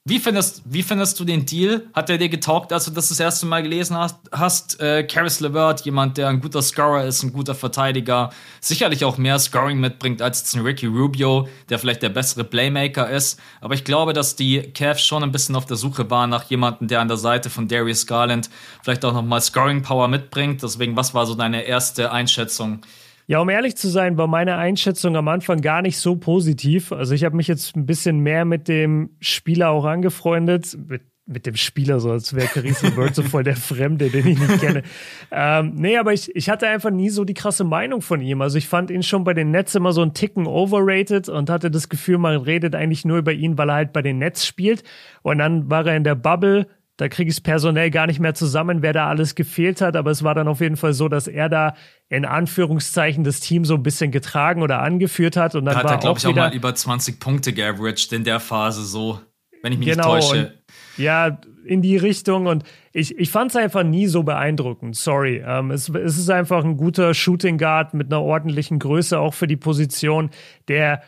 wie 0.07 0.19
findest, 0.19 0.61
wie 0.65 0.83
findest 0.83 1.19
du 1.19 1.25
den 1.25 1.47
Deal? 1.47 1.87
Hat 1.95 2.09
der 2.09 2.19
dir 2.19 2.29
getaugt, 2.29 2.71
als 2.71 2.85
du 2.85 2.91
das 2.91 3.09
das 3.09 3.19
erste 3.19 3.47
Mal 3.47 3.63
gelesen 3.63 3.97
hast? 3.97 4.17
hast 4.31 4.79
äh, 4.79 5.03
Karis 5.03 5.39
LeVert, 5.39 5.81
jemand, 5.81 6.19
der 6.19 6.27
ein 6.27 6.41
guter 6.41 6.61
Scorer 6.61 7.05
ist, 7.05 7.23
ein 7.23 7.33
guter 7.33 7.55
Verteidiger, 7.55 8.29
sicherlich 8.61 9.03
auch 9.03 9.17
mehr 9.17 9.39
Scoring 9.39 9.79
mitbringt 9.79 10.21
als 10.21 10.41
jetzt 10.41 10.55
ein 10.55 10.61
Ricky 10.61 10.85
Rubio, 10.85 11.47
der 11.69 11.79
vielleicht 11.79 12.03
der 12.03 12.09
bessere 12.09 12.43
Playmaker 12.43 13.09
ist. 13.09 13.39
Aber 13.61 13.73
ich 13.73 13.83
glaube, 13.83 14.13
dass 14.13 14.35
die 14.35 14.61
Cavs 14.61 15.03
schon 15.03 15.23
ein 15.23 15.31
bisschen 15.31 15.55
auf 15.55 15.65
der 15.65 15.77
Suche 15.77 16.07
waren 16.11 16.29
nach 16.29 16.43
jemandem, 16.51 16.87
der 16.87 17.01
an 17.01 17.07
der 17.07 17.17
Seite 17.17 17.49
von 17.49 17.67
Darius 17.67 18.05
Garland 18.05 18.51
vielleicht 18.83 19.03
auch 19.05 19.13
nochmal 19.13 19.41
Scoring 19.41 19.81
Power 19.81 20.07
mitbringt. 20.07 20.61
Deswegen, 20.61 20.95
was 20.95 21.15
war 21.15 21.25
so 21.25 21.33
deine 21.33 21.63
erste 21.63 22.11
Einschätzung? 22.11 22.81
Ja, 23.27 23.39
um 23.39 23.49
ehrlich 23.49 23.75
zu 23.75 23.87
sein, 23.87 24.17
war 24.17 24.27
meine 24.27 24.57
Einschätzung 24.57 25.15
am 25.15 25.27
Anfang 25.27 25.61
gar 25.61 25.81
nicht 25.81 25.97
so 25.97 26.15
positiv. 26.15 26.91
Also 26.91 27.15
ich 27.15 27.23
habe 27.23 27.35
mich 27.35 27.47
jetzt 27.47 27.75
ein 27.75 27.87
bisschen 27.87 28.19
mehr 28.19 28.45
mit 28.45 28.67
dem 28.67 29.11
Spieler 29.19 29.69
auch 29.71 29.85
angefreundet. 29.85 30.77
Mit, 30.87 31.01
mit 31.27 31.47
dem 31.47 31.55
Spieler, 31.55 31.99
so 31.99 32.11
als 32.11 32.35
wäre 32.35 32.45
Carissa 32.45 32.91
Bird 32.91 33.15
so 33.15 33.23
voll 33.23 33.43
der 33.43 33.55
Fremde, 33.55 34.11
den 34.11 34.27
ich 34.27 34.39
nicht 34.39 34.59
kenne. 34.59 34.83
Ähm, 35.31 35.73
nee, 35.75 35.97
aber 35.97 36.13
ich, 36.13 36.33
ich 36.35 36.49
hatte 36.51 36.67
einfach 36.67 36.91
nie 36.91 37.09
so 37.09 37.25
die 37.25 37.33
krasse 37.33 37.63
Meinung 37.63 38.01
von 38.01 38.21
ihm. 38.21 38.41
Also 38.41 38.59
ich 38.59 38.67
fand 38.67 38.91
ihn 38.91 39.01
schon 39.01 39.23
bei 39.23 39.33
den 39.33 39.49
Nets 39.49 39.73
immer 39.73 39.91
so 39.91 40.03
ein 40.03 40.13
Ticken 40.13 40.45
overrated 40.45 41.27
und 41.27 41.49
hatte 41.49 41.71
das 41.71 41.89
Gefühl, 41.89 42.19
man 42.19 42.37
redet 42.37 42.75
eigentlich 42.75 43.05
nur 43.05 43.17
über 43.17 43.33
ihn, 43.33 43.57
weil 43.57 43.69
er 43.69 43.75
halt 43.75 43.93
bei 43.93 44.03
den 44.03 44.19
Nets 44.19 44.45
spielt. 44.45 44.83
Und 45.23 45.39
dann 45.39 45.67
war 45.67 45.87
er 45.87 45.97
in 45.97 46.03
der 46.03 46.13
Bubble 46.13 46.67
da 46.97 47.09
kriege 47.09 47.29
ich 47.29 47.37
es 47.37 47.41
personell 47.41 47.91
gar 47.91 48.07
nicht 48.07 48.19
mehr 48.19 48.33
zusammen, 48.33 48.81
wer 48.81 48.93
da 48.93 49.07
alles 49.09 49.35
gefehlt 49.35 49.81
hat. 49.81 49.95
Aber 49.95 50.11
es 50.11 50.23
war 50.23 50.33
dann 50.33 50.47
auf 50.47 50.61
jeden 50.61 50.77
Fall 50.77 50.93
so, 50.93 51.09
dass 51.09 51.27
er 51.27 51.49
da 51.49 51.75
in 52.07 52.25
Anführungszeichen 52.25 53.23
das 53.23 53.41
Team 53.41 53.65
so 53.65 53.75
ein 53.75 53.83
bisschen 53.83 54.11
getragen 54.11 54.61
oder 54.61 54.81
angeführt 54.81 55.35
hat. 55.35 55.55
Und 55.55 55.65
dann 55.65 55.73
da 55.73 55.79
hat 55.79 55.85
war 55.85 55.91
er, 55.93 55.97
glaube 55.99 56.19
ich, 56.19 56.25
auch 56.25 56.35
mal 56.35 56.53
über 56.53 56.73
20 56.73 57.19
Punkte 57.19 57.51
geaveraged 57.51 58.13
in 58.13 58.23
der 58.23 58.39
Phase 58.39 58.83
so, 58.83 59.19
wenn 59.61 59.73
ich 59.73 59.79
mich 59.79 59.89
genau, 59.89 60.15
nicht 60.15 60.29
täusche. 60.29 60.53
ja, 60.97 61.37
in 61.65 61.81
die 61.81 61.97
Richtung. 61.97 62.45
Und 62.45 62.63
ich, 62.93 63.17
ich 63.17 63.29
fand 63.29 63.51
es 63.51 63.57
einfach 63.57 63.83
nie 63.83 64.07
so 64.07 64.23
beeindruckend. 64.23 64.95
Sorry. 64.95 65.43
Ähm, 65.45 65.71
es, 65.71 65.89
es 65.89 66.17
ist 66.17 66.29
einfach 66.29 66.63
ein 66.63 66.77
guter 66.77 67.13
Shooting 67.13 67.57
Guard 67.57 67.93
mit 67.93 68.07
einer 68.07 68.21
ordentlichen 68.21 68.79
Größe, 68.79 69.19
auch 69.19 69.33
für 69.33 69.47
die 69.47 69.57
Position, 69.57 70.29
der 70.69 71.01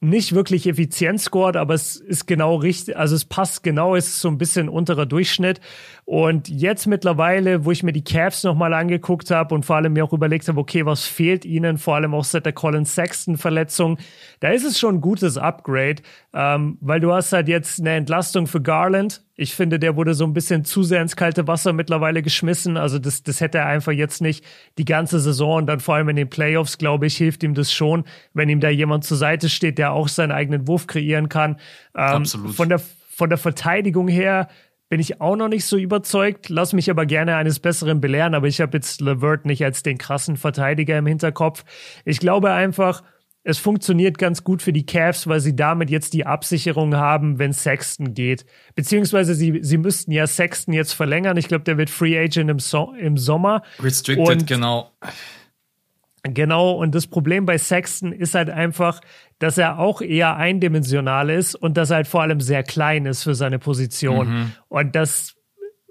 nicht 0.00 0.34
wirklich 0.34 0.66
effizient 0.66 1.20
scored, 1.20 1.56
aber 1.56 1.74
es 1.74 1.96
ist 1.96 2.26
genau 2.26 2.56
richtig, 2.56 2.96
also 2.96 3.14
es 3.14 3.26
passt 3.26 3.62
genau, 3.62 3.94
es 3.94 4.08
ist 4.08 4.20
so 4.20 4.28
ein 4.28 4.38
bisschen 4.38 4.70
unterer 4.70 5.04
Durchschnitt. 5.04 5.60
Und 6.10 6.48
jetzt 6.48 6.88
mittlerweile, 6.88 7.64
wo 7.64 7.70
ich 7.70 7.84
mir 7.84 7.92
die 7.92 8.02
Cavs 8.02 8.42
nochmal 8.42 8.74
angeguckt 8.74 9.30
habe 9.30 9.54
und 9.54 9.64
vor 9.64 9.76
allem 9.76 9.92
mir 9.92 10.04
auch 10.04 10.12
überlegt 10.12 10.48
habe, 10.48 10.58
okay, 10.58 10.84
was 10.84 11.06
fehlt 11.06 11.44
ihnen, 11.44 11.78
vor 11.78 11.94
allem 11.94 12.14
auch 12.14 12.24
seit 12.24 12.46
der 12.46 12.52
Colin 12.52 12.84
Sexton 12.84 13.36
Verletzung, 13.36 13.96
da 14.40 14.48
ist 14.48 14.64
es 14.64 14.76
schon 14.76 14.96
ein 14.96 15.00
gutes 15.00 15.38
Upgrade, 15.38 16.02
ähm, 16.34 16.78
weil 16.80 16.98
du 16.98 17.12
hast 17.12 17.32
halt 17.32 17.46
jetzt 17.46 17.78
eine 17.78 17.90
Entlastung 17.90 18.48
für 18.48 18.60
Garland. 18.60 19.22
Ich 19.36 19.54
finde, 19.54 19.78
der 19.78 19.94
wurde 19.94 20.14
so 20.14 20.24
ein 20.24 20.32
bisschen 20.32 20.64
zu 20.64 20.82
sehr 20.82 21.00
ins 21.00 21.14
kalte 21.14 21.46
Wasser 21.46 21.72
mittlerweile 21.72 22.22
geschmissen. 22.22 22.76
Also 22.76 22.98
das, 22.98 23.22
das 23.22 23.40
hätte 23.40 23.58
er 23.58 23.66
einfach 23.66 23.92
jetzt 23.92 24.20
nicht 24.20 24.44
die 24.78 24.84
ganze 24.84 25.20
Saison 25.20 25.58
und 25.58 25.66
dann 25.68 25.78
vor 25.78 25.94
allem 25.94 26.08
in 26.08 26.16
den 26.16 26.28
Playoffs, 26.28 26.76
glaube 26.76 27.06
ich, 27.06 27.16
hilft 27.18 27.44
ihm 27.44 27.54
das 27.54 27.72
schon, 27.72 28.02
wenn 28.34 28.48
ihm 28.48 28.58
da 28.58 28.68
jemand 28.68 29.04
zur 29.04 29.16
Seite 29.16 29.48
steht, 29.48 29.78
der 29.78 29.92
auch 29.92 30.08
seinen 30.08 30.32
eigenen 30.32 30.66
Wurf 30.66 30.88
kreieren 30.88 31.28
kann. 31.28 31.52
Ähm, 31.94 32.22
Absolut. 32.22 32.52
Von 32.56 32.68
der, 32.68 32.80
von 32.80 33.28
der 33.28 33.38
Verteidigung 33.38 34.08
her 34.08 34.48
bin 34.90 35.00
ich 35.00 35.20
auch 35.20 35.36
noch 35.36 35.48
nicht 35.48 35.64
so 35.64 35.78
überzeugt. 35.78 36.48
Lass 36.50 36.74
mich 36.74 36.90
aber 36.90 37.06
gerne 37.06 37.36
eines 37.36 37.60
Besseren 37.60 38.00
belehren, 38.00 38.34
aber 38.34 38.48
ich 38.48 38.60
habe 38.60 38.76
jetzt 38.76 39.00
Levert 39.00 39.46
nicht 39.46 39.64
als 39.64 39.82
den 39.82 39.96
krassen 39.96 40.36
Verteidiger 40.36 40.98
im 40.98 41.06
Hinterkopf. 41.06 41.64
Ich 42.04 42.18
glaube 42.18 42.50
einfach, 42.50 43.02
es 43.44 43.58
funktioniert 43.58 44.18
ganz 44.18 44.42
gut 44.42 44.62
für 44.62 44.72
die 44.72 44.84
Cavs, 44.84 45.28
weil 45.28 45.40
sie 45.40 45.54
damit 45.54 45.90
jetzt 45.90 46.12
die 46.12 46.26
Absicherung 46.26 46.96
haben, 46.96 47.38
wenn 47.38 47.52
Sexton 47.52 48.14
geht. 48.14 48.44
Beziehungsweise 48.74 49.34
sie, 49.34 49.60
sie 49.62 49.78
müssten 49.78 50.10
ja 50.10 50.26
Sexton 50.26 50.74
jetzt 50.74 50.92
verlängern. 50.92 51.36
Ich 51.36 51.46
glaube, 51.46 51.64
der 51.64 51.78
wird 51.78 51.88
Free 51.88 52.18
Agent 52.18 52.50
im, 52.50 52.58
so 52.58 52.92
im 52.98 53.16
Sommer. 53.16 53.62
Restricted, 53.78 54.28
und 54.28 54.46
genau. 54.46 54.90
Genau, 56.22 56.72
und 56.72 56.94
das 56.94 57.06
Problem 57.06 57.46
bei 57.46 57.56
Sexton 57.56 58.12
ist 58.12 58.34
halt 58.34 58.50
einfach, 58.50 59.00
dass 59.38 59.56
er 59.56 59.78
auch 59.78 60.02
eher 60.02 60.36
eindimensional 60.36 61.30
ist 61.30 61.54
und 61.54 61.76
dass 61.76 61.90
er 61.90 61.96
halt 61.96 62.08
vor 62.08 62.22
allem 62.22 62.40
sehr 62.40 62.62
klein 62.62 63.06
ist 63.06 63.22
für 63.22 63.34
seine 63.34 63.58
Position. 63.58 64.28
Mhm. 64.28 64.52
Und 64.68 64.94
das 64.96 65.36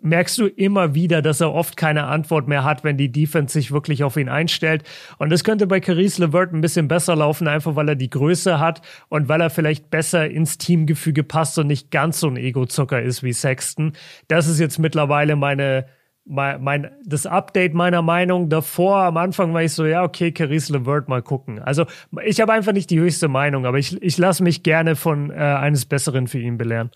merkst 0.02 0.38
du 0.38 0.48
immer 0.48 0.96
wieder, 0.96 1.22
dass 1.22 1.42
er 1.42 1.54
oft 1.54 1.78
keine 1.78 2.06
Antwort 2.06 2.48
mehr 2.48 2.64
hat, 2.64 2.84
wenn 2.84 2.98
die 2.98 3.12
Defense 3.12 3.54
sich 3.54 3.72
wirklich 3.72 4.04
auf 4.04 4.18
ihn 4.18 4.30
einstellt. 4.30 4.84
Und 5.18 5.30
das 5.30 5.44
könnte 5.44 5.68
bei 5.68 5.80
Caris 5.80 6.18
LeVert 6.18 6.54
ein 6.54 6.62
bisschen 6.62 6.88
besser 6.88 7.16
laufen, 7.16 7.48
einfach 7.48 7.76
weil 7.76 7.90
er 7.90 7.96
die 7.96 8.10
Größe 8.10 8.60
hat 8.60 8.82
und 9.10 9.28
weil 9.28 9.42
er 9.42 9.50
vielleicht 9.50 9.90
besser 9.90 10.30
ins 10.30 10.58
Teamgefüge 10.58 11.24
passt 11.24 11.58
und 11.58 11.68
nicht 11.68 11.92
ganz 11.92 12.20
so 12.20 12.28
ein 12.28 12.38
Ego-Zucker 12.38 13.02
ist 13.02 13.24
wie 13.24 13.34
Sexton. 13.34 13.94
Das 14.28 14.48
ist 14.48 14.60
jetzt 14.60 14.80
mittlerweile 14.80 15.36
meine 15.36 15.86
mein, 16.26 16.64
mein, 16.64 16.92
das 17.06 17.26
Update 17.26 17.74
meiner 17.74 18.02
Meinung 18.02 18.50
davor, 18.50 19.04
am 19.04 19.18
Anfang 19.18 19.54
war 19.54 19.64
ich 19.64 19.74
so, 19.74 19.86
ja, 19.86 20.04
okay, 20.04 20.32
Caris 20.32 20.70
LeVert 20.70 21.08
mal 21.10 21.22
gucken. 21.22 21.60
Also 21.60 21.86
ich 22.24 22.40
habe 22.40 22.54
einfach 22.54 22.74
nicht 22.74 22.90
die 22.90 23.00
höchste 23.00 23.28
Meinung, 23.28 23.66
aber 23.66 23.80
ich, 23.80 24.02
ich 24.02 24.18
lasse 24.18 24.44
mich 24.44 24.64
gerne 24.64 24.96
von 24.96 25.32
äh, 25.32 25.36
eines 25.36 25.86
Besseren 25.86 26.28
für 26.28 26.40
ihn 26.40 26.58
belehren. 26.58 26.92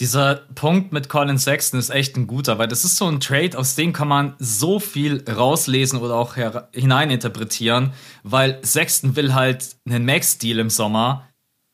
Dieser 0.00 0.42
Punkt 0.54 0.92
mit 0.92 1.08
Colin 1.08 1.38
Sexton 1.38 1.80
ist 1.80 1.90
echt 1.90 2.16
ein 2.16 2.28
guter, 2.28 2.58
weil 2.58 2.68
das 2.68 2.84
ist 2.84 2.96
so 2.96 3.06
ein 3.06 3.18
Trade, 3.18 3.58
aus 3.58 3.74
dem 3.74 3.92
kann 3.92 4.06
man 4.06 4.34
so 4.38 4.78
viel 4.78 5.24
rauslesen 5.28 5.98
oder 5.98 6.14
auch 6.14 6.36
hineininterpretieren, 6.72 7.92
weil 8.22 8.60
Sexton 8.64 9.16
will 9.16 9.34
halt 9.34 9.76
einen 9.88 10.04
Max-Deal 10.04 10.60
im 10.60 10.70
Sommer 10.70 11.26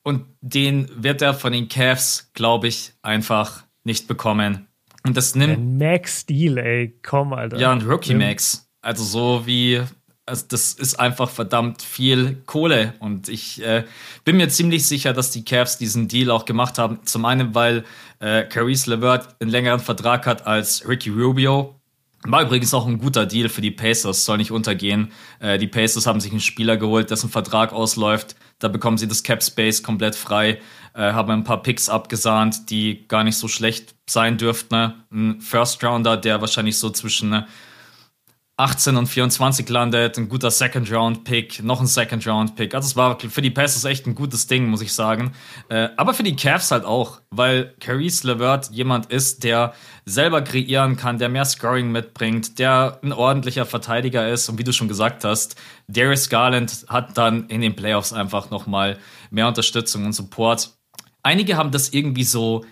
und 0.03 0.25
den 0.41 0.89
wird 0.95 1.21
er 1.21 1.35
von 1.35 1.53
den 1.53 1.69
Cavs, 1.69 2.31
glaube 2.33 2.69
ich, 2.69 2.95
einfach 3.03 3.65
nicht 3.85 4.09
bekommen. 4.09 4.69
Und 5.07 5.17
das 5.17 5.35
nimmt. 5.35 5.59
Ein 5.59 5.79
Max-Deal, 5.79 6.59
ey, 6.59 6.99
komm, 7.03 7.33
Alter. 7.33 7.59
Ja, 7.59 7.73
ein 7.73 7.83
Rookie-Max. 7.83 8.69
Also 8.81 9.05
so 9.05 9.47
wie. 9.47 9.83
Also 10.27 10.47
das 10.49 10.73
ist 10.73 10.99
einfach 10.99 11.29
verdammt 11.29 11.83
viel 11.83 12.43
Kohle. 12.47 12.95
Und 12.99 13.29
ich 13.29 13.63
äh, 13.63 13.85
bin 14.25 14.39
mir 14.39 14.49
ziemlich 14.49 14.87
sicher, 14.87 15.13
dass 15.13 15.31
die 15.31 15.45
Cavs 15.45 15.77
diesen 15.77 16.09
Deal 16.09 16.31
auch 16.31 16.47
gemacht 16.47 16.79
haben. 16.79 17.01
Zum 17.05 17.27
einen, 17.27 17.55
weil 17.55 17.85
äh, 18.21 18.45
Caris 18.45 18.87
LeVert 18.87 19.37
einen 19.39 19.51
längeren 19.51 19.81
Vertrag 19.81 20.25
hat 20.27 20.47
als 20.47 20.89
Ricky 20.89 21.11
Rubio. 21.11 21.79
War 22.27 22.41
übrigens 22.41 22.73
auch 22.73 22.87
ein 22.87 22.99
guter 22.99 23.27
Deal 23.27 23.51
für 23.51 23.61
die 23.61 23.71
Pacers, 23.71 24.25
soll 24.25 24.39
nicht 24.39 24.51
untergehen. 24.51 25.13
Äh, 25.41 25.59
die 25.59 25.67
Pacers 25.67 26.07
haben 26.07 26.21
sich 26.21 26.31
einen 26.31 26.41
Spieler 26.41 26.79
geholt, 26.79 27.11
dessen 27.11 27.29
Vertrag 27.29 27.75
ausläuft. 27.75 28.35
Da 28.61 28.69
bekommen 28.69 28.97
sie 28.97 29.07
das 29.07 29.25
Cap 29.25 29.43
Space 29.43 29.83
komplett 29.83 30.15
frei 30.15 30.59
äh, 30.95 31.13
haben 31.13 31.31
ein 31.31 31.45
paar 31.45 31.63
Picks 31.63 31.89
abgesahnt, 31.89 32.71
die 32.71 33.07
gar 33.09 33.25
nicht 33.25 33.37
so 33.37 33.49
schlecht 33.49 33.95
sein 34.09 34.39
dürften. 34.39 34.95
Ein 35.13 35.41
First 35.41 35.83
Rounder, 35.85 36.17
der 36.17 36.41
wahrscheinlich 36.41 36.79
so 36.79 36.91
zwischen 36.91 37.45
18 38.57 38.97
und 38.97 39.09
24 39.09 39.69
landet, 39.69 40.17
ein 40.17 40.29
guter 40.29 40.49
Second 40.49 40.91
Round 40.93 41.25
Pick, 41.25 41.65
noch 41.65 41.81
ein 41.81 41.89
Second 41.89 42.25
Round 42.29 42.55
Pick. 42.55 42.73
Also 42.73 42.87
es 42.87 42.95
war 42.95 43.19
für 43.19 43.43
die 43.43 43.51
Passes 43.51 43.85
echt 43.85 44.07
ein 44.07 44.15
gutes 44.15 44.47
Ding, 44.47 44.69
muss 44.69 44.81
ich 44.81 44.93
sagen. 44.93 45.33
Äh, 45.69 45.89
aber 45.97 46.15
für 46.15 46.23
die 46.23 46.37
Cavs 46.37 46.71
halt 46.71 46.85
auch, 46.85 47.21
weil 47.31 47.75
Caris 47.81 48.23
LeVert 48.23 48.71
jemand 48.71 49.07
ist, 49.07 49.43
der 49.43 49.75
selber 50.05 50.41
kreieren 50.43 50.97
kann, 50.97 51.19
der 51.19 51.31
mehr 51.31 51.45
Scoring 51.45 51.91
mitbringt, 51.91 52.61
der 52.61 53.01
ein 53.03 53.13
ordentlicher 53.13 53.67
Verteidiger 53.67 54.29
ist 54.29 54.49
und 54.49 54.57
wie 54.57 54.65
du 54.65 54.73
schon 54.73 54.87
gesagt 54.87 55.25
hast, 55.25 55.57
Darius 55.89 56.29
Garland 56.29 56.87
hat 56.89 57.19
dann 57.19 57.49
in 57.49 57.61
den 57.61 57.75
Playoffs 57.75 58.13
einfach 58.13 58.51
nochmal 58.51 58.99
mehr 59.31 59.49
Unterstützung 59.49 60.05
und 60.05 60.13
Support 60.13 60.74
einige 61.25 61.57
haben 61.57 61.73
das 61.73 61.89
irgendwie 61.91 62.25
so 62.25 62.65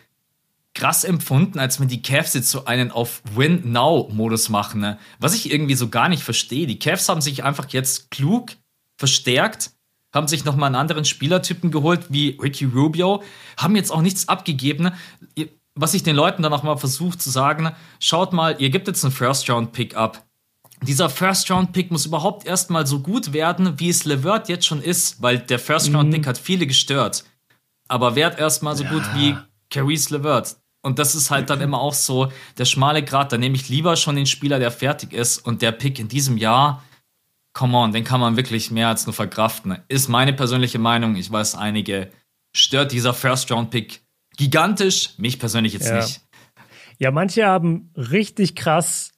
krass 0.75 1.05
empfunden, 1.05 1.59
als 1.59 1.81
wenn 1.81 1.89
die 1.89 2.03
Cavs 2.03 2.35
jetzt 2.35 2.51
so 2.51 2.65
einen 2.65 2.91
auf 2.91 3.23
Win-Now-Modus 3.35 4.49
machen, 4.49 4.81
ne? 4.81 4.99
was 5.19 5.35
ich 5.35 5.53
irgendwie 5.53 5.75
so 5.75 5.89
gar 5.89 6.09
nicht 6.09 6.23
verstehe. 6.23 6.67
Die 6.67 6.79
Cavs 6.79 7.09
haben 7.09 7.21
sich 7.21 7.45
einfach 7.45 7.69
jetzt 7.71 8.11
klug 8.11 8.53
verstärkt 8.97 9.73
haben 10.13 10.29
sich 10.29 10.45
nochmal 10.45 10.67
einen 10.67 10.77
anderen 10.77 11.05
Spielertypen 11.05 11.71
geholt, 11.71 12.07
wie 12.11 12.39
Ricky 12.41 12.67
Rubio, 12.67 13.23
haben 13.57 13.77
jetzt 13.77 13.91
auch 13.91 14.03
nichts 14.03 14.29
abgegeben. 14.29 14.93
Was 15.75 15.95
ich 15.95 16.03
den 16.03 16.17
Leuten 16.17 16.43
dann 16.43 16.53
auch 16.53 16.63
mal 16.63 16.77
versucht 16.77 17.23
zu 17.23 17.31
sagen, 17.31 17.71
schaut 17.99 18.33
mal, 18.33 18.57
ihr 18.59 18.71
gebt 18.71 18.89
jetzt 18.89 19.05
einen 19.05 19.13
First-Round-Pick 19.13 19.97
ab. 19.97 20.25
Dieser 20.83 21.09
First-Round-Pick 21.09 21.91
muss 21.91 22.05
überhaupt 22.05 22.47
erstmal 22.47 22.87
so 22.87 23.01
gut 23.01 23.33
werden, 23.33 23.79
wie 23.79 23.89
es 23.89 24.05
Levert 24.05 24.49
jetzt 24.49 24.67
schon 24.67 24.83
ist, 24.83 25.23
weil 25.23 25.39
der 25.39 25.59
First-Round-Pick 25.59 26.23
mhm. 26.23 26.27
hat 26.27 26.39
viele 26.39 26.67
gestört. 26.67 27.25
Aber 27.93 28.17
werd 28.17 28.39
erstmal 28.39 28.75
so 28.75 28.85
ja. 28.85 28.91
gut 28.91 29.03
wie 29.15 29.37
Caris 29.69 30.09
Levert. 30.09 30.57
Und 30.81 30.99
das 30.99 31.15
ist 31.15 31.31
halt 31.31 31.51
dann 31.51 31.61
immer 31.61 31.79
auch 31.79 31.93
so 31.93 32.33
der 32.57 32.65
schmale 32.65 33.03
Grat. 33.03 33.33
Da 33.33 33.37
nehme 33.37 33.55
ich 33.55 33.69
lieber 33.69 33.97
schon 33.97 34.17
den 34.17 34.25
Spieler, 34.25 34.59
der 34.59 34.71
fertig 34.71 35.13
ist. 35.13 35.39
Und 35.39 35.61
der 35.61 35.73
Pick 35.73 35.99
in 35.99 36.09
diesem 36.09 36.39
Jahr, 36.39 36.83
come 37.53 37.77
on, 37.77 37.93
den 37.93 38.03
kann 38.03 38.19
man 38.19 38.39
wirklich 38.39 38.71
mehr 38.71 38.89
als 38.89 39.05
nur 39.05 39.13
verkraften. 39.13 39.77
Ist 39.89 40.09
meine 40.09 40.33
persönliche 40.33 40.79
Meinung. 40.79 41.17
Ich 41.17 41.31
weiß, 41.31 41.55
einige 41.55 42.11
stört 42.55 42.93
dieser 42.93 43.13
First-Round-Pick 43.13 44.01
gigantisch. 44.39 45.11
Mich 45.19 45.39
persönlich 45.39 45.75
jetzt 45.75 45.91
ja. 45.91 45.97
nicht. 45.97 46.23
Ja, 46.99 47.11
manche 47.11 47.45
haben 47.45 47.93
richtig 47.95 48.57
krass 48.57 49.13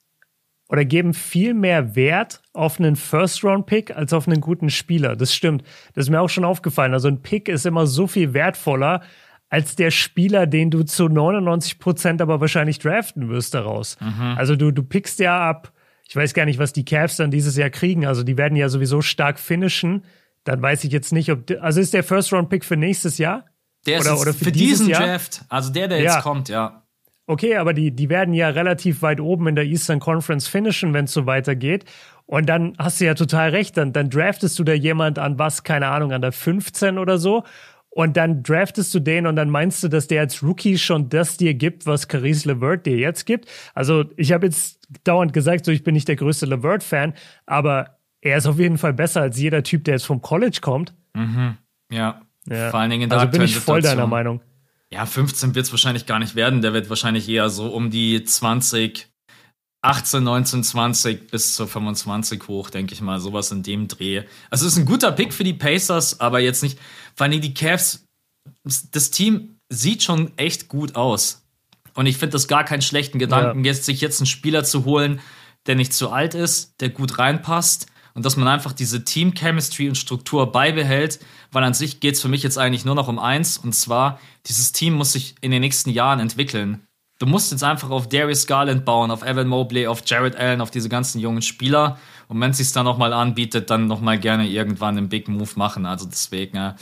oder 0.75 0.85
geben 0.85 1.15
viel 1.15 1.55
mehr 1.55 1.95
Wert 1.95 2.43
auf 2.53 2.81
einen 2.81 2.97
First-Round-Pick 2.97 3.97
als 3.97 4.13
auf 4.13 4.27
einen 4.27 4.41
guten 4.41 4.71
Spieler. 4.71 5.15
Das 5.15 5.33
stimmt. 5.33 5.63
Das 5.95 6.07
ist 6.07 6.11
mir 6.11 6.21
auch 6.21 6.29
schon 6.29 6.45
aufgefallen. 6.45 6.93
Also 6.95 7.07
ein 7.07 7.23
Pick 7.23 7.49
ist 7.49 7.65
immer 7.65 7.87
so 7.87 8.09
viel 8.09 8.35
wertvoller 8.35 9.01
als 9.49 9.77
der 9.77 9.93
Spieler, 9.93 10.49
den 10.49 10.73
du 10.73 10.83
zu 10.83 11.07
99 11.07 11.79
Prozent 11.79 12.21
aber 12.21 12.41
wahrscheinlich 12.41 12.81
draften 12.81 13.29
wirst 13.29 13.55
daraus. 13.55 13.97
Mhm. 14.01 14.35
Also 14.37 14.57
du, 14.57 14.73
du 14.73 14.83
pickst 14.83 15.21
ja 15.21 15.49
ab, 15.49 15.73
ich 16.09 16.17
weiß 16.17 16.35
gar 16.35 16.45
nicht, 16.45 16.59
was 16.59 16.73
die 16.73 16.85
Cavs 16.85 17.19
dann 17.19 17.31
dieses 17.31 17.57
Jahr 17.57 17.71
kriegen. 17.71 18.05
Also 18.05 18.25
die 18.25 18.37
werden 18.37 18.57
ja 18.57 18.69
sowieso 18.69 19.01
stark 19.01 19.39
finishen. 19.39 20.03
Dann 20.43 20.61
weiß 20.61 20.83
ich 20.83 20.91
jetzt 20.91 21.13
nicht, 21.13 21.31
ob, 21.31 21.49
also 21.61 21.81
ist 21.81 21.95
der 21.95 22.03
First-Round-Pick 22.03 22.65
für 22.65 22.77
nächstes 22.77 23.19
Jahr? 23.19 23.45
Der 23.87 23.99
ist 23.99 24.09
oder, 24.09 24.21
oder 24.21 24.35
für, 24.35 24.47
für 24.47 24.53
diesen 24.53 24.89
Jahr? 24.89 25.07
Draft, 25.07 25.45
also 25.49 25.71
der, 25.71 25.87
der 25.87 26.01
ja. 26.01 26.15
jetzt 26.15 26.23
kommt, 26.25 26.49
ja. 26.49 26.84
Okay, 27.27 27.57
aber 27.57 27.73
die, 27.73 27.91
die 27.91 28.11
werden 28.11 28.35
ja 28.35 28.51
relativ 28.51 29.01
weit 29.01 29.21
oben 29.21 29.49
in 29.49 29.55
der 29.55 29.65
Eastern 29.65 29.99
Conference 29.99 30.47
finishen, 30.47 30.93
wenn 30.93 31.07
es 31.07 31.13
so 31.13 31.25
weitergeht. 31.25 31.85
Und 32.27 32.49
dann 32.49 32.75
hast 32.79 33.01
du 33.01 33.07
ja 33.07 33.15
total 33.15 33.51
recht, 33.51 33.77
dann, 33.77 33.93
dann 33.93 34.11
draftest 34.11 34.59
du 34.59 34.65
da 34.65 34.73
jemand 34.73 35.19
an 35.19 35.39
was, 35.39 35.63
keine 35.63 35.89
Ahnung, 35.89 36.13
an 36.13 36.21
der 36.21 36.33
15 36.33 36.99
oder 36.99 37.19
so. 37.19 37.45
Und 37.89 38.17
dann 38.17 38.43
draftest 38.43 38.93
du 38.93 38.99
den 38.99 39.27
und 39.27 39.37
dann 39.37 39.49
meinst 39.49 39.83
du, 39.85 39.89
dass 39.89 40.09
der 40.09 40.23
als 40.23 40.43
Rookie 40.43 40.79
schon 40.79 41.09
das 41.09 41.37
dir 41.37 41.55
gibt, 41.55 41.87
was 41.87 42.09
Caris 42.09 42.45
LeVert 42.45 42.87
dir 42.87 42.97
jetzt 42.97 43.25
gibt. 43.25 43.49
Also 43.73 44.05
ich 44.17 44.33
habe 44.33 44.47
jetzt 44.47 44.81
dauernd 45.05 45.33
gesagt, 45.33 45.65
so 45.65 45.71
ich 45.71 45.85
bin 45.85 45.95
nicht 45.95 46.09
der 46.09 46.17
größte 46.17 46.47
LeVert-Fan, 46.47 47.15
aber 47.47 47.99
er 48.21 48.39
ist 48.39 48.47
auf 48.47 48.59
jeden 48.59 48.79
Fall 48.79 48.95
besser 48.95 49.21
als 49.21 49.39
jeder 49.39 49.63
Typ, 49.63 49.85
der 49.85 49.95
jetzt 49.95 50.07
vom 50.07 50.23
College 50.23 50.59
kommt. 50.61 50.93
Mhm. 51.15 51.57
Ja. 51.91 52.21
ja. 52.49 52.71
Vor 52.71 52.81
allen 52.81 52.91
Dingen 52.91 53.05
in 53.05 53.11
der 53.11 53.21
Also 53.21 53.31
bin 53.31 53.43
ich 53.43 53.57
voll 53.57 53.81
deiner 53.81 54.09
Meinung. 54.09 54.41
Ja, 54.95 55.07
15 55.07 55.57
wird 55.57 55.67
es 55.67 55.73
wahrscheinlich 55.73 56.07
gar 56.07 56.21
nicht 56.21 56.37
werden. 56.37 56.63
Der 56.63 56.73
wird 56.73 56.89
wahrscheinlich 56.89 57.29
eher 57.29 57.51
so 57.51 57.67
um 57.67 57.91
die 57.91 58.25
20, 58.25 59.09
18, 59.83 60.23
19, 60.23 60.63
20 60.63 61.31
bis 61.33 61.57
zu 61.57 61.67
25 61.67 62.47
hoch, 62.47 62.71
denke 62.71 62.95
ich 62.95 63.01
mal. 63.01 63.19
Sowas 63.19 63.51
in 63.51 63.65
dem 63.65 63.89
Dreh. 63.89 64.23
Also 64.51 64.67
es 64.67 64.75
ist 64.75 64.79
ein 64.79 64.87
guter 64.87 65.11
Pick 65.11 65.33
für 65.33 65.43
die 65.43 65.53
Pacers, 65.53 66.21
aber 66.21 66.39
jetzt 66.39 66.63
nicht. 66.63 66.79
Vor 67.17 67.27
allem 67.27 67.41
die 67.41 67.55
Cavs, 67.55 68.05
das 68.93 69.11
Team 69.11 69.57
sieht 69.69 70.05
schon 70.05 70.31
echt 70.39 70.69
gut 70.69 70.95
aus. 70.95 71.43
Und 71.95 72.07
ich 72.07 72.19
finde 72.19 72.35
das 72.35 72.47
gar 72.47 72.63
keinen 72.63 72.83
schlechten 72.83 73.19
Gedanken, 73.19 73.65
ja. 73.65 73.73
jetzt, 73.73 73.87
sich 73.87 74.01
jetzt 74.01 74.21
einen 74.21 74.29
Spieler 74.29 74.63
zu 74.63 74.85
holen, 74.85 75.19
der 75.67 75.75
nicht 75.75 75.93
zu 75.93 76.11
alt 76.11 76.35
ist, 76.35 76.81
der 76.81 76.91
gut 76.91 77.19
reinpasst 77.19 77.87
und 78.15 78.25
dass 78.25 78.37
man 78.37 78.49
einfach 78.49 78.73
diese 78.73 79.05
Team-Chemistry 79.05 79.89
und 79.89 79.97
Struktur 79.97 80.51
beibehält, 80.51 81.19
weil 81.53 81.65
an 81.65 81.75
sich 81.75 82.01
geht 82.01 82.15
es 82.15 82.23
für 82.23 82.29
mich 82.29 82.43
jetzt 82.43 82.59
eigentlich 82.59 82.85
nur 82.85 82.95
noch 82.95 83.09
um 83.09 83.19
eins 83.19 83.59
und 83.59 83.75
zwar, 83.75 84.19
dieses 84.47 84.73
Team 84.73 84.95
muss 84.95 85.13
sich 85.13 85.35
in 85.41 85.51
den 85.51 85.61
nächsten 85.61 85.91
Jahren 85.91 86.21
entwickeln. 86.21 86.87
Du 87.21 87.27
musst 87.27 87.53
jetzt 87.53 87.63
einfach 87.63 87.91
auf 87.91 88.09
Darius 88.09 88.47
Garland 88.47 88.85
bauen, 88.85 89.11
auf 89.11 89.23
Evan 89.23 89.47
Mobley, 89.47 89.87
auf 89.87 90.03
Jared 90.05 90.35
Allen, 90.37 90.61
auf 90.61 90.71
diese 90.71 90.89
ganzen 90.89 91.21
jungen 91.21 91.43
Spieler. 91.43 91.99
Und 92.29 92.41
wenn 92.41 92.51
es 92.51 92.57
sich 92.57 92.73
dann 92.73 92.85
nochmal 92.85 93.13
anbietet, 93.13 93.71
dann 93.71 93.87
nochmal 93.87 94.19
gerne 94.19 94.49
irgendwann 94.49 94.99
einen 94.99 95.09
Big 95.09 95.29
Move 95.29 95.51
machen. 95.55 95.87
Also 95.87 96.07
deswegen, 96.07 96.57
ja. 96.57 96.75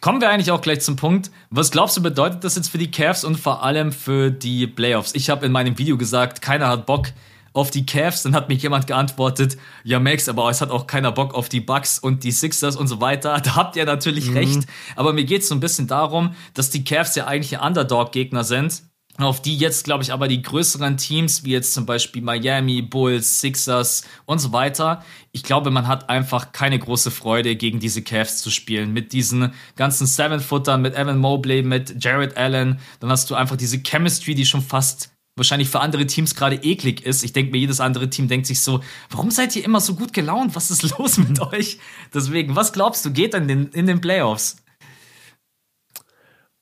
Kommen 0.00 0.20
wir 0.20 0.30
eigentlich 0.30 0.50
auch 0.50 0.62
gleich 0.62 0.80
zum 0.80 0.96
Punkt. 0.96 1.30
Was 1.50 1.72
glaubst 1.72 1.96
du, 1.96 2.02
bedeutet 2.02 2.44
das 2.44 2.56
jetzt 2.56 2.68
für 2.70 2.78
die 2.78 2.90
Cavs 2.90 3.24
und 3.24 3.38
vor 3.38 3.62
allem 3.62 3.92
für 3.92 4.30
die 4.30 4.66
Playoffs? 4.66 5.14
Ich 5.14 5.28
habe 5.28 5.44
in 5.44 5.52
meinem 5.52 5.76
Video 5.78 5.98
gesagt, 5.98 6.40
keiner 6.40 6.68
hat 6.68 6.86
Bock, 6.86 7.08
auf 7.52 7.70
die 7.70 7.86
Cavs, 7.86 8.22
dann 8.22 8.34
hat 8.34 8.48
mich 8.48 8.62
jemand 8.62 8.86
geantwortet, 8.86 9.56
ja 9.84 9.98
Max, 9.98 10.28
aber 10.28 10.48
es 10.50 10.60
hat 10.60 10.70
auch 10.70 10.86
keiner 10.86 11.12
Bock 11.12 11.34
auf 11.34 11.48
die 11.48 11.60
Bucks 11.60 11.98
und 11.98 12.24
die 12.24 12.32
Sixers 12.32 12.76
und 12.76 12.86
so 12.86 13.00
weiter. 13.00 13.40
Da 13.50 13.56
habt 13.56 13.74
ihr 13.74 13.84
natürlich 13.84 14.30
mhm. 14.30 14.36
recht, 14.36 14.66
aber 14.96 15.12
mir 15.12 15.24
geht 15.24 15.42
es 15.42 15.48
so 15.48 15.54
ein 15.54 15.60
bisschen 15.60 15.86
darum, 15.86 16.34
dass 16.54 16.70
die 16.70 16.84
Cavs 16.84 17.16
ja 17.16 17.26
eigentlich 17.26 17.58
Underdog-Gegner 17.60 18.44
sind 18.44 18.82
auf 19.24 19.42
die 19.42 19.56
jetzt, 19.56 19.84
glaube 19.84 20.02
ich, 20.02 20.12
aber 20.12 20.28
die 20.28 20.42
größeren 20.42 20.96
Teams, 20.96 21.44
wie 21.44 21.52
jetzt 21.52 21.74
zum 21.74 21.86
Beispiel 21.86 22.22
Miami, 22.22 22.82
Bulls, 22.82 23.40
Sixers 23.40 24.04
und 24.24 24.38
so 24.38 24.52
weiter, 24.52 25.04
ich 25.32 25.42
glaube, 25.42 25.70
man 25.70 25.86
hat 25.86 26.08
einfach 26.08 26.52
keine 26.52 26.78
große 26.78 27.10
Freude, 27.10 27.56
gegen 27.56 27.80
diese 27.80 28.02
Cavs 28.02 28.38
zu 28.38 28.50
spielen. 28.50 28.92
Mit 28.92 29.12
diesen 29.12 29.52
ganzen 29.76 30.06
Seven-Footern, 30.06 30.82
mit 30.82 30.94
Evan 30.94 31.18
Mobley, 31.18 31.62
mit 31.62 32.02
Jared 32.02 32.36
Allen, 32.36 32.78
dann 33.00 33.10
hast 33.10 33.30
du 33.30 33.34
einfach 33.34 33.56
diese 33.56 33.82
Chemistry, 33.82 34.34
die 34.34 34.46
schon 34.46 34.62
fast 34.62 35.09
wahrscheinlich 35.36 35.68
für 35.68 35.80
andere 35.80 36.06
Teams 36.06 36.34
gerade 36.34 36.56
eklig 36.56 37.04
ist. 37.04 37.22
Ich 37.22 37.32
denke 37.32 37.52
mir, 37.52 37.58
jedes 37.58 37.80
andere 37.80 38.10
Team 38.10 38.28
denkt 38.28 38.46
sich 38.46 38.60
so, 38.60 38.80
warum 39.10 39.30
seid 39.30 39.56
ihr 39.56 39.64
immer 39.64 39.80
so 39.80 39.94
gut 39.94 40.12
gelaunt? 40.12 40.54
Was 40.54 40.70
ist 40.70 40.82
los 40.98 41.18
mit 41.18 41.40
euch? 41.40 41.78
Deswegen, 42.12 42.56
was 42.56 42.72
glaubst 42.72 43.04
du, 43.04 43.12
geht 43.12 43.34
in 43.34 43.48
den, 43.48 43.68
in 43.68 43.86
den 43.86 44.00
Playoffs? 44.00 44.56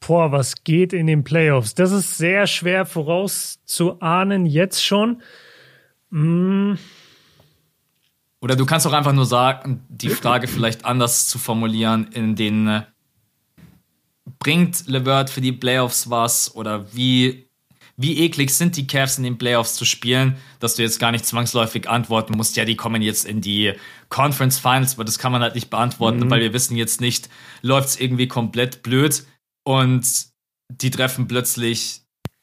Boah, 0.06 0.30
was 0.30 0.62
geht 0.62 0.92
in 0.92 1.06
den 1.06 1.24
Playoffs? 1.24 1.74
Das 1.74 1.90
ist 1.90 2.16
sehr 2.16 2.46
schwer 2.46 2.86
vorauszuahnen, 2.86 4.46
jetzt 4.46 4.84
schon. 4.84 5.22
Mm. 6.10 6.74
Oder 8.40 8.54
du 8.54 8.64
kannst 8.64 8.86
auch 8.86 8.92
einfach 8.92 9.12
nur 9.12 9.26
sagen, 9.26 9.84
die 9.88 10.10
Frage 10.10 10.46
vielleicht 10.46 10.84
anders 10.84 11.26
zu 11.26 11.38
formulieren, 11.38 12.08
in 12.12 12.36
den 12.36 12.68
äh, 12.68 12.82
bringt 14.38 14.86
LeVert 14.86 15.30
für 15.30 15.40
die 15.40 15.52
Playoffs 15.52 16.08
was 16.08 16.54
oder 16.54 16.94
wie 16.94 17.47
wie 18.00 18.20
eklig 18.20 18.54
sind 18.54 18.76
die 18.76 18.86
Cavs 18.86 19.18
in 19.18 19.24
den 19.24 19.38
Playoffs 19.38 19.74
zu 19.74 19.84
spielen, 19.84 20.36
dass 20.60 20.76
du 20.76 20.82
jetzt 20.82 21.00
gar 21.00 21.10
nicht 21.10 21.26
zwangsläufig 21.26 21.90
antworten 21.90 22.36
musst, 22.36 22.56
ja, 22.56 22.64
die 22.64 22.76
kommen 22.76 23.02
jetzt 23.02 23.26
in 23.26 23.40
die 23.40 23.74
Conference 24.08 24.58
Finals, 24.58 24.94
aber 24.94 25.04
das 25.04 25.18
kann 25.18 25.32
man 25.32 25.42
halt 25.42 25.56
nicht 25.56 25.68
beantworten, 25.68 26.20
mhm. 26.20 26.30
weil 26.30 26.40
wir 26.40 26.52
wissen 26.52 26.76
jetzt 26.76 27.00
nicht, 27.00 27.28
läuft 27.60 27.88
es 27.88 28.00
irgendwie 28.00 28.28
komplett 28.28 28.84
blöd 28.84 29.26
und 29.64 30.06
die 30.70 30.90
treffen 30.90 31.26
plötzlich 31.26 32.02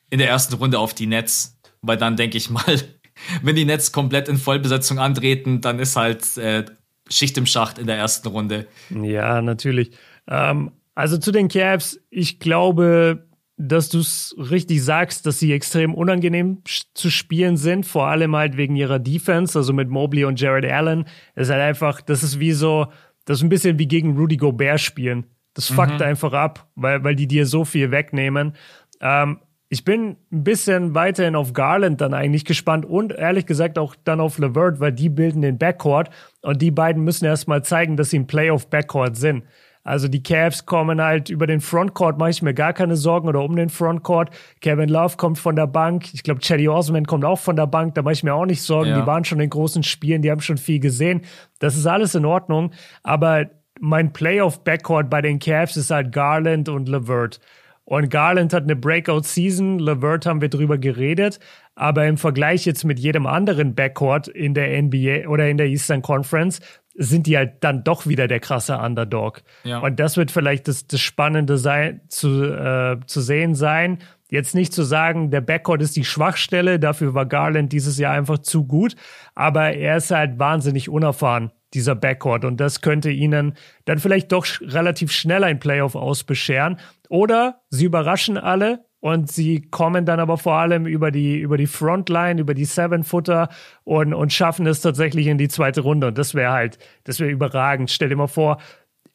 in 0.10 0.20
der 0.20 0.28
ersten 0.28 0.56
Runde 0.56 0.78
auf 0.78 0.94
die 0.94 1.08
Nets, 1.08 1.58
weil 1.82 1.98
dann 1.98 2.18
denke 2.18 2.38
ich 2.38 2.50
mal, 2.50 2.82
wenn 3.42 3.56
die 3.56 3.66
Nets 3.66 3.94
komplett 3.94 4.28
in 4.28 4.38
Vollbesetzung 4.38 5.00
antreten, 5.00 5.62
dann 5.62 5.80
ist 5.80 5.96
halt 5.96 6.36
äh, 6.38 6.66
Schicht 7.10 7.38
im 7.38 7.46
Schacht 7.46 7.78
in 7.78 7.88
der 7.88 7.96
ersten 7.96 8.28
Runde. 8.28 8.68
Ja, 8.90 9.42
natürlich. 9.42 9.92
Ähm, 10.28 10.72
also 10.96 11.18
zu 11.18 11.32
den 11.32 11.48
Cavs, 11.48 12.00
ich 12.10 12.40
glaube, 12.40 13.26
dass 13.58 13.90
du 13.90 14.00
es 14.00 14.36
richtig 14.38 14.84
sagst, 14.84 15.26
dass 15.26 15.40
sie 15.40 15.54
extrem 15.54 15.94
unangenehm 15.94 16.62
zu 16.94 17.10
spielen 17.10 17.56
sind, 17.56 17.86
vor 17.86 18.08
allem 18.08 18.36
halt 18.36 18.58
wegen 18.58 18.76
ihrer 18.76 19.00
Defense, 19.00 19.58
also 19.58 19.72
mit 19.72 19.90
Mobley 19.90 20.26
und 20.26 20.40
Jared 20.40 20.66
Allen. 20.66 21.06
Das 21.36 21.48
ist 21.48 21.54
halt 21.54 21.64
einfach, 21.64 22.02
das 22.02 22.22
ist 22.24 22.40
wie 22.40 22.52
so, 22.52 22.88
das 23.24 23.38
ist 23.38 23.44
ein 23.44 23.50
bisschen 23.50 23.80
wie 23.80 23.88
gegen 23.88 24.18
Rudy 24.18 24.38
Gobert 24.38 24.82
spielen. 24.82 25.26
Das 25.54 25.70
mhm. 25.70 25.76
fuckt 25.76 26.02
einfach 26.02 26.34
ab, 26.34 26.68
weil, 26.76 27.04
weil 27.04 27.16
die 27.16 27.28
dir 27.28 27.46
so 27.46 27.64
viel 27.64 27.92
wegnehmen. 27.92 28.54
Ähm, 29.00 29.40
ich 29.70 29.84
bin 29.84 30.18
ein 30.32 30.44
bisschen 30.44 30.94
weiterhin 30.94 31.36
auf 31.36 31.54
Garland 31.54 32.00
dann 32.02 32.14
eigentlich 32.14 32.46
gespannt 32.46 32.86
und 32.86 33.14
ehrlich 33.14 33.46
gesagt 33.46 33.80
auch 33.80 33.96
dann 34.04 34.20
auf 34.20 34.38
Levert, 34.38 34.80
weil 34.80 34.92
die 34.92 35.10
bilden 35.10 35.42
den 35.42 35.58
Backcourt 35.58 36.10
und 36.42 36.62
die 36.62 36.72
beiden 36.72 37.04
müssen 37.04 37.26
erstmal 37.26 37.64
zeigen, 37.64 37.98
dass 37.98 38.12
sie 38.12 38.20
ein 38.20 38.28
Playoff-Backcourt 38.28 39.16
sind. 39.16 39.44
Also 39.86 40.08
die 40.08 40.24
Cavs 40.24 40.66
kommen 40.66 41.00
halt 41.00 41.30
über 41.30 41.46
den 41.46 41.62
Frontcourt, 41.62 42.18
mache 42.18 42.32
ich 42.32 42.42
mir 42.42 42.56
gar 42.56 42.74
keine 42.74 42.96
Sorgen 42.96 43.28
oder 43.28 43.44
um 43.44 43.56
den 43.56 43.70
Frontcourt. 43.70 44.32
Kevin 44.60 44.90
Love 44.90 45.16
kommt 45.16 45.38
von 45.38 45.56
der 45.56 45.68
Bank. 45.68 46.12
Ich 46.14 46.24
glaube, 46.24 46.42
Chetty 46.42 46.68
Osman 46.68 47.06
kommt 47.06 47.24
auch 47.24 47.38
von 47.38 47.56
der 47.56 47.68
Bank. 47.68 47.94
Da 47.94 48.02
mache 48.02 48.14
ich 48.14 48.24
mir 48.24 48.34
auch 48.34 48.48
nicht 48.48 48.64
Sorgen. 48.64 48.90
Ja. 48.90 49.00
Die 49.00 49.08
waren 49.08 49.24
schon 49.24 49.40
in 49.40 49.50
großen 49.50 49.84
Spielen, 49.84 50.24
die 50.24 50.32
haben 50.32 50.42
schon 50.42 50.58
viel 50.58 50.80
gesehen. 50.80 51.22
Das 51.60 51.78
ist 51.78 51.86
alles 51.86 52.16
in 52.16 52.26
Ordnung. 52.26 52.72
Aber 53.04 53.46
mein 53.80 54.12
Playoff-Backcourt 54.12 55.08
bei 55.08 55.22
den 55.22 55.38
Cavs 55.38 55.78
ist 55.78 55.92
halt 55.92 56.12
Garland 56.12 56.68
und 56.68 56.90
LeVert. 56.90 57.40
Und 57.84 58.10
Garland 58.10 58.54
hat 58.54 58.64
eine 58.64 58.76
Breakout-Season. 58.76 59.78
LeVert 59.78 60.26
haben 60.26 60.42
wir 60.42 60.50
drüber 60.50 60.80
geredet. 60.80 61.40
Aber 61.76 62.08
im 62.08 62.18
Vergleich 62.18 62.66
jetzt 62.66 62.86
mit 62.86 63.00
jedem 63.00 63.28
anderen 63.28 63.76
Backcourt 63.76 64.28
in 64.30 64.56
der 64.56 64.82
NBA 64.82 65.28
oder 65.28 65.48
in 65.48 65.58
der 65.58 65.68
Eastern 65.68 66.02
Conference 66.02 66.60
sind 66.98 67.28
die 67.28 67.38
halt 67.38 67.64
dann 67.64 67.84
doch 67.84 68.08
wieder 68.08 68.28
der 68.28 68.40
krasse 68.40 68.78
Underdog. 68.78 69.44
Ja. 69.64 69.80
Und 69.80 70.00
das 70.00 70.18
wird 70.18 70.32
vielleicht 70.32 70.68
das, 70.68 70.88
das 70.88 71.02
Spannende 71.02 71.58
sein, 71.58 72.02
zu, 72.08 72.44
äh, 72.44 72.98
zu 73.06 73.22
sehen 73.22 73.56
sein. 73.56 74.00
Jetzt 74.30 74.56
nicht 74.56 74.74
zu 74.74 74.84
sagen, 74.84 75.30
der 75.30 75.42
Backcourt 75.42 75.82
ist 75.82 75.96
die 75.96 76.06
Schwachstelle, 76.06 76.80
dafür 76.80 77.14
war 77.14 77.26
Garland 77.26 77.72
dieses 77.72 77.98
Jahr 78.00 78.14
einfach 78.14 78.40
zu 78.40 78.66
gut, 78.66 78.96
aber 79.36 79.74
er 79.74 79.98
ist 79.98 80.12
halt 80.12 80.40
wahnsinnig 80.40 80.90
unerfahren 80.90 81.52
dieser 81.74 81.96
Backcourt. 81.96 82.46
Und 82.46 82.58
das 82.58 82.82
könnte 82.82 83.12
ihnen 83.12 83.56
dann 83.84 84.00
vielleicht 84.00 84.32
doch 84.32 84.46
relativ 84.62 85.12
schnell 85.12 85.44
ein 85.44 85.60
Playoff 85.60 85.96
ausbescheren. 85.96 86.80
Oder 87.10 87.62
sie 87.70 87.86
überraschen 87.86 88.38
alle 88.38 88.86
und 89.00 89.32
sie 89.32 89.62
kommen 89.62 90.06
dann 90.06 90.20
aber 90.20 90.38
vor 90.38 90.56
allem 90.56 90.88
über 90.88 91.12
die, 91.12 91.38
über 91.38 91.58
die 91.58 91.68
Frontline, 91.68 92.42
über 92.42 92.54
die 92.54 92.66
Seven-Footer 92.66 93.50
und, 93.84 94.14
und 94.14 94.34
schaffen 94.34 94.66
es 94.66 94.82
tatsächlich 94.82 95.28
in 95.28 95.38
die 95.38 95.48
zweite 95.48 95.82
Runde. 95.82 96.08
Und 96.08 96.18
das 96.18 96.34
wäre 96.34 96.52
halt, 96.52 96.80
das 97.04 97.20
wäre 97.20 97.30
überragend. 97.30 97.92
Stell 97.92 98.10
dir 98.10 98.16
mal 98.16 98.28
vor, 98.28 98.58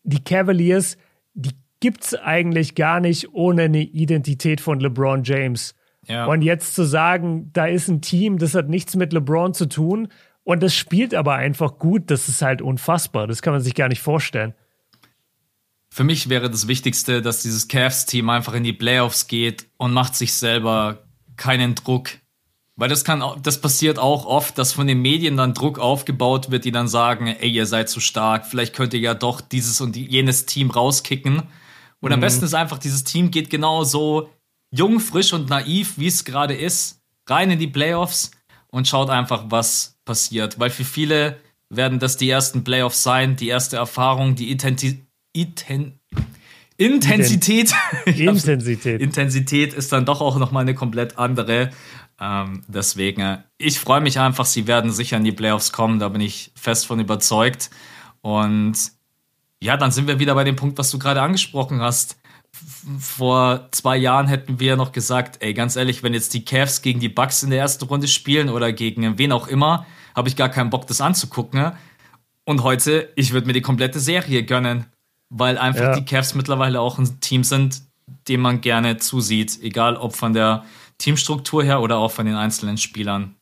die 0.05 0.23
Cavaliers, 0.23 0.97
die 1.35 1.55
gibt's 1.81 2.15
eigentlich 2.15 2.75
gar 2.75 3.01
nicht 3.01 3.35
ohne 3.35 3.63
eine 3.63 3.83
Identität 3.83 4.61
von 4.61 4.79
LeBron 4.81 5.25
James. 5.25 5.75
Ja. 6.07 6.27
Und 6.27 6.43
jetzt 6.43 6.75
zu 6.75 6.85
sagen, 6.85 7.51
da 7.53 7.67
ist 7.67 7.89
ein 7.89 8.01
Team, 8.01 8.39
das 8.39 8.55
hat 8.55 8.69
nichts 8.69 8.97
mit 8.97 9.13
LeBron 9.13 9.55
zu 9.55 9.67
tun 9.67 10.09
und 10.45 10.63
das 10.63 10.75
spielt 10.75 11.15
aber 11.15 11.35
einfach 11.35 11.79
gut, 11.79 12.11
das 12.11 12.29
ist 12.29 12.43
halt 12.43 12.63
unfassbar. 12.63 13.27
Das 13.27 13.43
kann 13.43 13.53
man 13.53 13.63
sich 13.63 13.75
gar 13.75 13.89
nicht 13.89 14.01
vorstellen. 14.01 14.55
Für 15.93 16.05
mich 16.05 16.29
wäre 16.29 16.49
das 16.49 16.69
Wichtigste, 16.69 17.21
dass 17.21 17.43
dieses 17.43 17.67
Cavs-Team 17.67 18.31
einfach 18.31 18.55
in 18.55 18.63
die 18.63 18.73
Playoffs 18.73 19.27
geht 19.27 19.67
und 19.77 19.93
macht 19.93 20.15
sich 20.15 20.35
selber 20.35 21.05
keinen 21.37 21.75
Druck. 21.75 22.11
Weil 22.77 22.89
das 22.89 23.05
kann, 23.05 23.23
das 23.43 23.61
passiert 23.61 23.99
auch 23.99 24.25
oft, 24.25 24.57
dass 24.57 24.73
von 24.73 24.87
den 24.87 25.03
Medien 25.03 25.37
dann 25.37 25.53
Druck 25.53 25.79
aufgebaut 25.79 26.51
wird, 26.51 26.65
die 26.65 26.73
dann 26.73 26.89
sagen, 26.89 27.27
ey, 27.27 27.51
ihr 27.51 27.67
seid 27.67 27.91
zu 27.91 28.01
stark, 28.01 28.47
vielleicht 28.47 28.75
könnt 28.75 28.95
ihr 28.95 29.01
ja 29.01 29.15
doch 29.15 29.41
dieses 29.41 29.81
und 29.81 29.97
jenes 29.97 30.47
Team 30.47 30.71
rauskicken. 30.71 31.43
Und 32.01 32.09
mhm. 32.09 32.15
am 32.15 32.21
besten 32.21 32.45
ist 32.45 32.55
einfach, 32.55 32.79
dieses 32.79 33.05
Team 33.05 33.31
geht 33.31 33.51
genau 33.51 33.85
so 33.85 34.31
jung, 34.71 35.01
frisch 35.01 35.33
und 35.33 35.51
naiv, 35.51 35.99
wie 35.99 36.07
es 36.07 36.25
gerade 36.25 36.55
ist, 36.55 37.03
rein 37.29 37.51
in 37.51 37.59
die 37.59 37.67
Playoffs 37.67 38.31
und 38.69 38.89
schaut 38.89 39.11
einfach, 39.11 39.47
was 39.49 39.99
passiert. 40.05 40.59
Weil 40.59 40.71
für 40.71 40.85
viele 40.85 41.37
werden 41.69 41.99
das 41.99 42.17
die 42.17 42.31
ersten 42.31 42.65
Playoffs 42.65 43.03
sein, 43.03 43.37
die 43.37 43.49
erste 43.49 43.77
Erfahrung, 43.77 44.37
die 44.37 44.51
Intensität. 45.33 46.01
Intensität. 46.77 47.73
Intensität. 48.07 49.01
Intensität 49.01 49.75
ist 49.75 49.93
dann 49.93 50.07
doch 50.07 50.21
auch 50.21 50.39
nochmal 50.39 50.63
eine 50.63 50.75
komplett 50.75 51.19
andere. 51.19 51.71
Ähm, 52.21 52.63
deswegen, 52.69 53.45
ich 53.59 53.79
freue 53.79 54.01
mich 54.01 54.19
einfach, 54.19 54.47
sie 54.47 54.67
werden 54.67 54.91
sicher 54.91 55.17
in 55.17 55.25
die 55.25 55.33
Playoffs 55.33 55.73
kommen, 55.73 55.99
da 55.99 56.09
bin 56.09 56.21
ich 56.21 56.53
fest 56.55 56.87
von 56.87 57.01
überzeugt. 57.01 57.71
Und 58.23 58.75
ja, 59.63 59.77
dann 59.77 59.91
sind 59.91 60.09
wir 60.09 60.19
wieder 60.19 60.35
bei 60.35 60.45
dem 60.45 60.57
Punkt, 60.57 60.79
was 60.79 60.91
du 60.91 60.99
gerade 60.99 61.23
angesprochen 61.23 61.81
hast 61.81 62.21
vor 62.99 63.69
zwei 63.71 63.97
Jahren 63.97 64.27
hätten 64.27 64.61
wir 64.61 64.77
noch 64.77 64.93
gesagt, 64.93 65.43
ey, 65.43 65.55
ganz 65.55 65.77
ehrlich, 65.77 66.03
wenn 66.03 66.15
jetzt 66.15 66.35
die 66.35 66.45
Cavs 66.45 66.83
gegen 66.83 67.01
die 67.01 67.09
Bucks 67.09 67.43
in 67.43 67.51
der 67.51 67.61
ersten 67.61 67.85
Runde 67.85 68.09
spielen 68.09 68.49
oder 68.49 68.73
gegen 68.73 69.19
wen 69.19 69.33
auch 69.33 69.49
immer, 69.49 69.87
habe 70.15 70.29
ich 70.29 70.37
gar 70.37 70.49
keinen 70.49 70.71
Bock, 70.71 70.87
das 70.87 71.01
anzugucken. 71.01 71.73
Und 72.45 72.63
heute, 72.63 73.13
ich 73.17 73.33
würde 73.33 73.47
mir 73.47 73.53
die 73.53 73.61
komplette 73.61 74.01
Serie 74.01 74.45
gönnen, 74.45 74.87
weil 75.31 75.57
einfach 75.57 75.81
ja. 75.81 75.95
die 75.97 76.05
Cavs 76.05 76.35
mittlerweile 76.35 76.81
auch 76.81 76.99
ein 76.99 77.21
Team 77.21 77.45
sind, 77.45 77.83
dem 78.29 78.41
man 78.41 78.61
gerne 78.61 78.99
zusieht, 78.99 79.59
egal 79.63 79.97
ob 79.97 80.15
von 80.15 80.33
der 80.33 80.65
Teamstruktur 80.99 81.65
her 81.65 81.81
oder 81.81 81.99
auch 81.99 82.11
von 82.11 82.27
den 82.27 82.35
einzelnen 82.35 82.77
Spielern. 82.77 83.37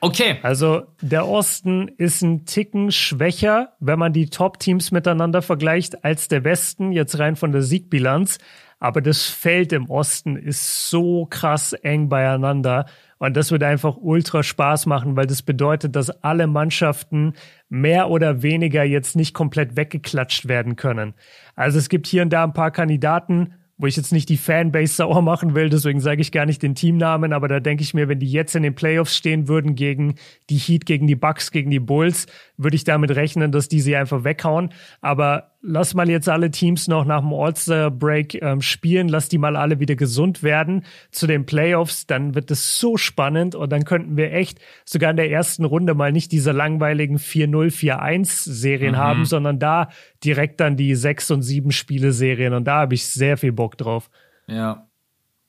Okay. 0.00 0.38
Also 0.42 0.82
der 1.00 1.28
Osten 1.28 1.86
ist 1.86 2.22
ein 2.22 2.44
Ticken 2.44 2.90
schwächer, 2.90 3.74
wenn 3.78 4.00
man 4.00 4.12
die 4.12 4.26
Top-Teams 4.26 4.90
miteinander 4.90 5.42
vergleicht, 5.42 6.04
als 6.04 6.26
der 6.26 6.42
Westen, 6.42 6.90
jetzt 6.90 7.20
rein 7.20 7.36
von 7.36 7.52
der 7.52 7.62
Siegbilanz. 7.62 8.38
Aber 8.80 9.00
das 9.00 9.26
Feld 9.26 9.72
im 9.72 9.88
Osten 9.88 10.34
ist 10.34 10.90
so 10.90 11.26
krass 11.26 11.72
eng 11.72 12.08
beieinander. 12.08 12.86
Und 13.18 13.36
das 13.36 13.52
wird 13.52 13.62
einfach 13.62 13.96
ultra 13.96 14.42
Spaß 14.42 14.86
machen, 14.86 15.14
weil 15.14 15.28
das 15.28 15.42
bedeutet, 15.42 15.94
dass 15.94 16.10
alle 16.24 16.48
Mannschaften 16.48 17.34
mehr 17.72 18.10
oder 18.10 18.42
weniger 18.42 18.84
jetzt 18.84 19.16
nicht 19.16 19.32
komplett 19.32 19.78
weggeklatscht 19.78 20.46
werden 20.46 20.76
können. 20.76 21.14
Also 21.56 21.78
es 21.78 21.88
gibt 21.88 22.06
hier 22.06 22.20
und 22.20 22.30
da 22.30 22.44
ein 22.44 22.52
paar 22.52 22.70
Kandidaten, 22.70 23.54
wo 23.78 23.86
ich 23.86 23.96
jetzt 23.96 24.12
nicht 24.12 24.28
die 24.28 24.36
Fanbase 24.36 24.92
sauer 24.92 25.22
machen 25.22 25.54
will, 25.54 25.70
deswegen 25.70 25.98
sage 25.98 26.20
ich 26.20 26.32
gar 26.32 26.44
nicht 26.44 26.62
den 26.62 26.74
Teamnamen, 26.74 27.32
aber 27.32 27.48
da 27.48 27.60
denke 27.60 27.82
ich 27.82 27.94
mir, 27.94 28.08
wenn 28.08 28.18
die 28.18 28.30
jetzt 28.30 28.54
in 28.54 28.62
den 28.62 28.74
Playoffs 28.74 29.16
stehen 29.16 29.48
würden 29.48 29.74
gegen 29.74 30.16
die 30.50 30.58
Heat, 30.58 30.84
gegen 30.84 31.06
die 31.06 31.16
Bucks, 31.16 31.50
gegen 31.50 31.70
die 31.70 31.80
Bulls, 31.80 32.26
würde 32.62 32.76
ich 32.76 32.84
damit 32.84 33.10
rechnen, 33.12 33.52
dass 33.52 33.68
die 33.68 33.80
sie 33.80 33.96
einfach 33.96 34.24
weghauen. 34.24 34.70
Aber 35.00 35.52
lass 35.62 35.94
mal 35.94 36.10
jetzt 36.10 36.28
alle 36.28 36.50
Teams 36.50 36.88
noch 36.88 37.04
nach 37.04 37.20
dem 37.20 37.32
All-Star-Break 37.32 38.42
ähm, 38.42 38.60
spielen, 38.60 39.08
lass 39.08 39.28
die 39.28 39.38
mal 39.38 39.56
alle 39.56 39.80
wieder 39.80 39.94
gesund 39.94 40.42
werden 40.42 40.84
zu 41.10 41.26
den 41.26 41.46
Playoffs, 41.46 42.06
dann 42.06 42.34
wird 42.34 42.50
es 42.50 42.78
so 42.78 42.96
spannend 42.96 43.54
und 43.54 43.70
dann 43.70 43.84
könnten 43.84 44.16
wir 44.16 44.32
echt 44.32 44.60
sogar 44.84 45.10
in 45.10 45.16
der 45.16 45.30
ersten 45.30 45.64
Runde 45.64 45.94
mal 45.94 46.12
nicht 46.12 46.32
diese 46.32 46.52
langweiligen 46.52 47.18
4-0, 47.18 47.72
4-1-Serien 47.72 48.92
mhm. 48.92 48.98
haben, 48.98 49.24
sondern 49.24 49.58
da 49.58 49.88
direkt 50.24 50.60
dann 50.60 50.76
die 50.76 50.94
6 50.94 51.30
und 51.30 51.42
7 51.42 51.70
Spiele-Serien 51.70 52.54
und 52.54 52.64
da 52.64 52.80
habe 52.80 52.94
ich 52.94 53.06
sehr 53.06 53.36
viel 53.36 53.52
Bock 53.52 53.78
drauf. 53.78 54.10
Ja. 54.46 54.88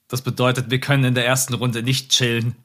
Das 0.08 0.22
bedeutet, 0.22 0.70
wir 0.70 0.80
können 0.80 1.06
in 1.06 1.16
der 1.16 1.26
ersten 1.26 1.56
Runde 1.56 1.82
nicht 1.82 2.12
chillen 2.12 2.56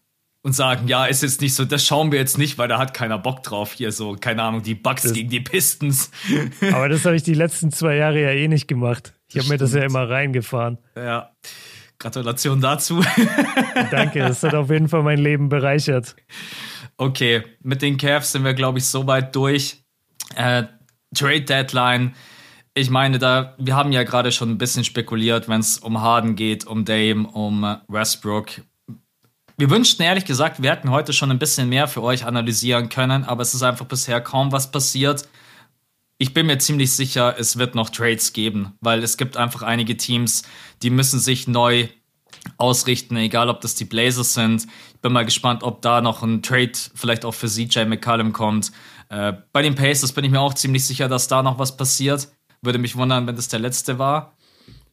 und 0.43 0.53
sagen, 0.53 0.89
ja, 0.89 1.07
ist 1.07 1.23
jetzt 1.23 1.41
nicht 1.41 1.55
so, 1.55 1.65
das 1.65 1.85
schauen 1.85 2.13
wir 2.13 2.19
jetzt 2.19 2.39
nicht, 2.39 2.59
weil 2.59 2.69
da 2.69 2.79
hat 2.79 2.95
keiner 2.95 3.19
Bock 3.19 3.43
drauf 3.43 3.73
hier 3.73 3.93
so, 3.93 4.15
keine 4.15 4.43
Ahnung, 4.43 4.63
die 4.63 4.75
Bugs 4.75 5.03
das, 5.03 5.13
gegen 5.13 5.31
die 5.31 5.41
Pistons. 5.41 6.11
Aber 6.73 6.89
das 6.89 7.05
habe 7.05 7.17
ich 7.17 7.23
die 7.23 7.35
letzten 7.35 7.71
zwei 7.73 7.97
Jahre 7.97 8.23
ja 8.23 8.31
eh 8.31 8.49
nicht 8.49 8.69
gemacht. 8.69 9.15
Ich 9.29 9.39
habe 9.39 9.49
mir 9.49 9.59
das 9.59 9.75
ja 9.75 9.83
immer 9.83 10.09
reingefahren. 10.09 10.79
Ja. 10.97 11.33
Gratulation 11.99 12.61
dazu. 12.61 13.05
Danke, 13.91 14.21
das 14.21 14.43
hat 14.43 14.55
auf 14.55 14.71
jeden 14.71 14.89
Fall 14.89 15.03
mein 15.03 15.19
Leben 15.19 15.49
bereichert. 15.49 16.15
Okay, 16.97 17.43
mit 17.63 17.83
den 17.83 17.97
Cavs 17.97 18.33
sind 18.33 18.45
wir, 18.45 18.55
glaube 18.55 18.79
ich, 18.79 18.87
so 18.87 19.07
weit 19.07 19.35
durch. 19.35 19.83
Äh, 20.37 20.65
Trade 21.15 21.43
Deadline. 21.43 22.15
Ich 22.75 22.91
meine, 22.91 23.19
da, 23.19 23.57
wir 23.59 23.75
haben 23.75 23.91
ja 23.93 24.05
gerade 24.05 24.31
schon 24.31 24.51
ein 24.51 24.59
bisschen 24.59 24.85
spekuliert, 24.85 25.49
wenn 25.49 25.61
es 25.61 25.79
um 25.79 26.01
Harden 26.01 26.37
geht, 26.37 26.67
um 26.67 26.85
Dame, 26.85 27.27
um 27.27 27.79
Westbrook. 27.89 28.63
Wir 29.61 29.71
wünschten 29.71 30.05
ehrlich 30.05 30.25
gesagt, 30.25 30.63
wir 30.63 30.71
hätten 30.71 30.93
heute 30.93 31.13
schon 31.13 31.33
ein 31.33 31.41
bisschen 31.41 31.69
mehr 31.69 31.89
für 31.89 32.01
euch 32.01 32.25
analysieren 32.25 32.89
können, 32.89 33.25
aber 33.25 33.43
es 33.43 33.55
ist 33.55 33.65
einfach 33.65 33.87
bisher 33.87 34.21
kaum 34.21 34.53
was 34.53 34.71
passiert. 34.71 35.29
Ich 36.17 36.33
bin 36.33 36.47
mir 36.47 36.59
ziemlich 36.59 36.93
sicher, 36.93 37.35
es 37.37 37.59
wird 37.59 37.75
noch 37.75 37.91
Trades 37.91 38.33
geben, 38.33 38.75
weil 38.81 39.03
es 39.03 39.17
gibt 39.17 39.37
einfach 39.37 39.63
einige 39.63 39.97
Teams, 39.97 40.45
die 40.83 40.91
müssen 40.91 41.19
sich 41.19 41.49
neu 41.49 41.89
ausrichten, 42.57 43.17
egal 43.17 43.49
ob 43.49 43.61
das 43.61 43.75
die 43.75 43.85
Blazers 43.85 44.33
sind. 44.33 44.65
Ich 44.95 45.01
bin 45.01 45.13
mal 45.13 45.25
gespannt, 45.25 45.65
ob 45.65 45.83
da 45.83 46.01
noch 46.03 46.23
ein 46.23 46.41
Trade 46.41 46.73
vielleicht 46.95 47.25
auch 47.25 47.35
für 47.35 47.49
CJ 47.49 47.87
McCallum 47.87 48.33
kommt. 48.33 48.71
Äh, 49.09 49.33
bei 49.53 49.63
den 49.63 49.75
Pacers 49.75 50.13
bin 50.13 50.23
ich 50.23 50.31
mir 50.31 50.41
auch 50.41 50.55
ziemlich 50.55 50.87
sicher, 50.87 51.09
dass 51.09 51.27
da 51.27 51.43
noch 51.43 51.59
was 51.59 51.77
passiert. 51.77 52.29
Würde 52.63 52.79
mich 52.79 52.95
wundern, 52.95 53.27
wenn 53.27 53.35
das 53.35 53.49
der 53.49 53.59
letzte 53.59 53.99
war. 53.99 54.37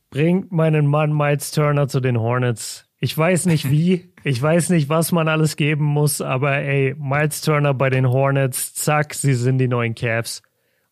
Bringt 0.09 0.51
meinen 0.51 0.88
Mann 0.88 1.16
Miles 1.16 1.51
Turner 1.51 1.88
zu 1.88 1.99
den 1.99 2.20
Hornets. 2.20 2.84
Ich 2.99 3.17
weiß 3.17 3.45
nicht 3.45 3.69
wie, 3.71 4.13
ich 4.23 4.41
weiß 4.41 4.69
nicht, 4.69 4.89
was 4.89 5.11
man 5.11 5.27
alles 5.27 5.55
geben 5.55 5.85
muss, 5.85 6.21
aber 6.21 6.57
ey, 6.57 6.95
Miles 6.97 7.41
Turner 7.41 7.73
bei 7.73 7.89
den 7.89 8.07
Hornets, 8.09 8.73
zack, 8.73 9.13
sie 9.13 9.33
sind 9.33 9.57
die 9.57 9.67
neuen 9.67 9.95
Cavs. 9.95 10.41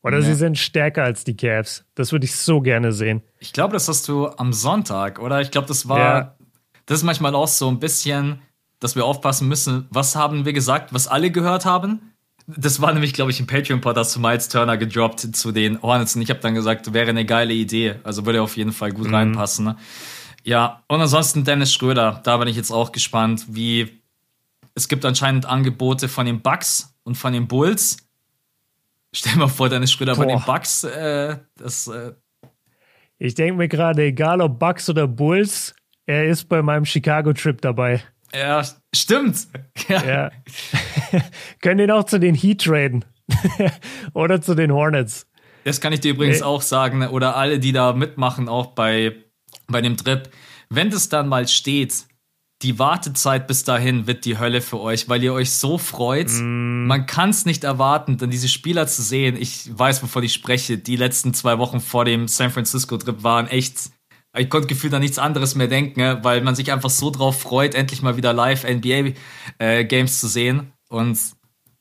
Oder 0.03 0.19
ja. 0.19 0.25
sie 0.25 0.35
sind 0.35 0.57
stärker 0.57 1.03
als 1.03 1.23
die 1.23 1.35
Cavs. 1.35 1.85
Das 1.95 2.11
würde 2.11 2.25
ich 2.25 2.35
so 2.35 2.59
gerne 2.59 2.91
sehen. 2.91 3.23
Ich 3.39 3.53
glaube, 3.53 3.73
das 3.73 3.87
hast 3.87 4.07
du 4.09 4.27
am 4.27 4.51
Sonntag, 4.51 5.19
oder? 5.19 5.39
Ich 5.39 5.49
glaube, 5.49 5.67
das 5.67 5.87
war, 5.87 5.99
ja. 5.99 6.35
das 6.85 6.99
ist 6.99 7.03
manchmal 7.03 7.33
auch 7.35 7.47
so 7.47 7.69
ein 7.69 7.79
bisschen, 7.79 8.41
dass 8.81 8.97
wir 8.97 9.05
aufpassen 9.05 9.47
müssen. 9.47 9.87
Was 9.91 10.17
haben 10.17 10.43
wir 10.43 10.51
gesagt, 10.51 10.93
was 10.93 11.07
alle 11.07 11.31
gehört 11.31 11.65
haben? 11.65 12.13
Das 12.47 12.81
war 12.81 12.91
nämlich, 12.91 13.13
glaube 13.13 13.31
ich, 13.31 13.39
im 13.39 13.47
Patreon-Pod, 13.47 13.95
hast 13.95 14.17
du 14.17 14.19
Miles 14.19 14.49
Turner 14.49 14.75
gedroppt 14.75 15.21
zu 15.21 15.53
den 15.53 15.81
Hornets 15.81 16.17
und 16.17 16.21
ich 16.21 16.29
habe 16.29 16.41
dann 16.41 16.53
gesagt, 16.53 16.93
wäre 16.93 17.09
eine 17.09 17.25
geile 17.25 17.53
Idee. 17.53 17.95
Also 18.03 18.25
würde 18.25 18.41
auf 18.41 18.57
jeden 18.57 18.73
Fall 18.73 18.91
gut 18.91 19.07
mhm. 19.07 19.15
reinpassen. 19.15 19.77
Ja, 20.43 20.83
und 20.87 20.99
ansonsten 20.99 21.43
Dennis 21.43 21.73
Schröder, 21.73 22.21
da 22.23 22.37
bin 22.37 22.47
ich 22.47 22.55
jetzt 22.55 22.71
auch 22.71 22.91
gespannt, 22.91 23.45
wie 23.49 24.01
es 24.75 24.87
gibt 24.87 25.05
anscheinend 25.05 25.45
Angebote 25.45 26.09
von 26.09 26.25
den 26.25 26.41
Bucks 26.41 26.93
und 27.03 27.15
von 27.15 27.33
den 27.33 27.47
Bulls. 27.47 27.97
Stell 29.13 29.33
dir 29.33 29.39
mal 29.39 29.47
vor, 29.47 29.69
Dennis 29.69 29.91
Schröder 29.91 30.15
Boah. 30.15 30.25
bei 30.25 30.33
den 30.33 30.41
Bucks, 30.41 30.83
äh, 30.83 31.37
das. 31.55 31.87
Äh 31.87 32.13
ich 33.19 33.35
denke 33.35 33.53
mir 33.53 33.67
gerade, 33.67 34.03
egal 34.03 34.41
ob 34.41 34.59
Bucks 34.59 34.89
oder 34.89 35.07
Bulls, 35.07 35.73
er 36.05 36.25
ist 36.25 36.49
bei 36.49 36.61
meinem 36.61 36.85
Chicago-Trip 36.85 37.61
dabei. 37.61 38.03
Ja, 38.33 38.63
stimmt. 38.93 39.47
Ja. 39.87 40.03
ja. 40.03 40.31
Können 41.61 41.79
ihn 41.81 41.91
auch 41.91 42.05
zu 42.05 42.19
den 42.19 42.35
Heat 42.35 42.63
traden. 42.63 43.05
oder 44.13 44.41
zu 44.41 44.55
den 44.55 44.71
Hornets. 44.71 45.27
Das 45.63 45.79
kann 45.79 45.93
ich 45.93 46.01
dir 46.01 46.11
übrigens 46.11 46.39
nee. 46.39 46.45
auch 46.45 46.61
sagen. 46.61 47.07
Oder 47.07 47.37
alle, 47.37 47.59
die 47.59 47.71
da 47.71 47.93
mitmachen, 47.93 48.49
auch 48.49 48.67
bei 48.67 49.15
bei 49.67 49.81
dem 49.81 49.97
Trip, 49.97 50.29
wenn 50.69 50.89
das 50.89 51.09
dann 51.09 51.27
mal 51.27 51.47
steht, 51.47 52.05
die 52.61 52.79
Wartezeit 52.79 53.47
bis 53.47 53.65
dahin 53.65 54.07
wird 54.07 54.23
die 54.23 54.39
Hölle 54.39 54.61
für 54.61 54.79
euch, 54.79 55.09
weil 55.09 55.21
ihr 55.21 55.33
euch 55.33 55.51
so 55.51 55.77
freut. 55.77 56.29
Mm. 56.29 56.87
Man 56.87 57.05
kann 57.05 57.29
es 57.31 57.45
nicht 57.45 57.65
erwarten, 57.65 58.17
dann 58.17 58.29
diese 58.29 58.47
Spieler 58.47 58.87
zu 58.87 59.01
sehen. 59.01 59.35
Ich 59.35 59.69
weiß, 59.77 60.01
wovon 60.01 60.23
ich 60.23 60.33
spreche. 60.33 60.77
Die 60.77 60.95
letzten 60.95 61.33
zwei 61.33 61.57
Wochen 61.57 61.81
vor 61.81 62.05
dem 62.05 62.29
San 62.29 62.51
Francisco-Trip 62.51 63.21
waren 63.21 63.47
echt. 63.47 63.91
Ich 64.37 64.49
konnte 64.49 64.67
gefühlt 64.67 64.93
an 64.93 65.01
nichts 65.01 65.19
anderes 65.19 65.55
mehr 65.55 65.67
denken, 65.67 65.99
ne, 65.99 66.19
weil 66.23 66.41
man 66.41 66.55
sich 66.55 66.71
einfach 66.71 66.89
so 66.89 67.11
drauf 67.11 67.41
freut, 67.41 67.75
endlich 67.75 68.01
mal 68.01 68.17
wieder 68.17 68.33
live 68.33 68.63
NBA-Games 68.63 70.15
äh, 70.15 70.19
zu 70.19 70.27
sehen. 70.27 70.71
Und 70.89 71.19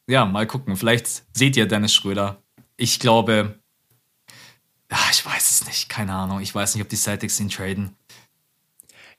ja, 0.09 0.27
mal 0.27 0.47
gucken. 0.47 0.77
Vielleicht 0.77 1.23
seht 1.33 1.57
ihr 1.57 1.67
Dennis 1.67 1.95
Schröder 1.95 2.43
ich 2.83 2.99
glaube, 2.99 3.61
ach, 4.93 5.11
ich 5.13 5.25
weiß 5.25 5.51
es 5.51 5.67
nicht, 5.67 5.89
keine 5.89 6.13
Ahnung. 6.13 6.41
Ich 6.41 6.55
weiß 6.55 6.75
nicht, 6.75 6.83
ob 6.83 6.89
die 6.89 6.97
Celtics 6.97 7.41
ihn 7.41 7.49
traden. 7.49 7.97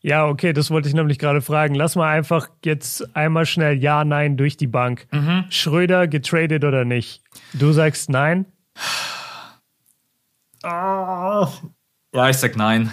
Ja, 0.01 0.25
okay, 0.27 0.51
das 0.51 0.69
wollte 0.69 0.89
ich 0.89 0.93
nämlich 0.93 1.17
gerade 1.17 1.41
fragen. 1.41 1.75
Lass 1.75 1.95
mal 1.95 2.09
einfach 2.11 2.49
jetzt 2.65 3.15
einmal 3.15 3.45
schnell 3.45 3.81
Ja, 3.81 4.03
Nein 4.03 4.35
durch 4.35 4.57
die 4.57 4.67
Bank. 4.67 5.07
Mhm. 5.11 5.45
Schröder 5.49 6.07
getradet 6.09 6.65
oder 6.65 6.83
nicht? 6.83 7.21
Du 7.53 7.71
sagst 7.71 8.09
Nein? 8.09 8.45
Ja, 10.63 11.49
ich 12.29 12.37
sag 12.37 12.55
Nein. 12.55 12.91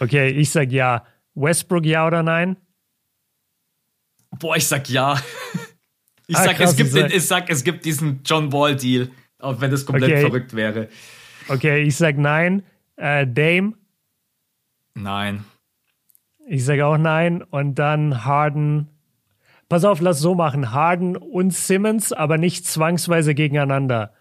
Okay, 0.00 0.28
ich 0.30 0.50
sag 0.50 0.70
Ja. 0.70 1.04
Westbrook 1.34 1.84
Ja 1.86 2.06
oder 2.06 2.22
Nein? 2.22 2.56
Boah, 4.38 4.56
ich 4.56 4.66
sag 4.66 4.88
Ja. 4.88 5.20
Ich 6.26 6.36
Ah, 6.36 6.44
sag, 6.44 6.56
krass, 6.56 6.70
es, 6.72 6.76
gibt, 6.76 6.94
ich 6.94 7.26
sag- 7.26 7.48
es 7.48 7.64
gibt 7.64 7.84
diesen 7.86 8.20
John 8.22 8.50
Ball-Deal, 8.50 9.10
auch 9.38 9.60
wenn 9.62 9.70
das 9.70 9.86
komplett 9.86 10.10
Okay. 10.10 10.20
verrückt 10.20 10.54
wäre. 10.54 10.88
Okay, 11.48 11.82
ich 11.82 11.96
sag 11.96 12.18
Nein. 12.18 12.62
Äh, 12.96 13.26
Dame? 13.26 13.74
Nein. 14.94 15.44
Ich 16.46 16.64
sage 16.64 16.86
auch 16.86 16.98
nein. 16.98 17.42
Und 17.42 17.76
dann 17.76 18.24
Harden. 18.24 18.88
Pass 19.68 19.84
auf, 19.84 20.00
lass 20.00 20.18
so 20.18 20.34
machen. 20.34 20.72
Harden 20.72 21.16
und 21.16 21.52
Simmons, 21.52 22.12
aber 22.12 22.38
nicht 22.38 22.66
zwangsweise 22.66 23.34
gegeneinander. 23.34 24.14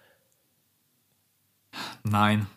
Nein. 2.03 2.47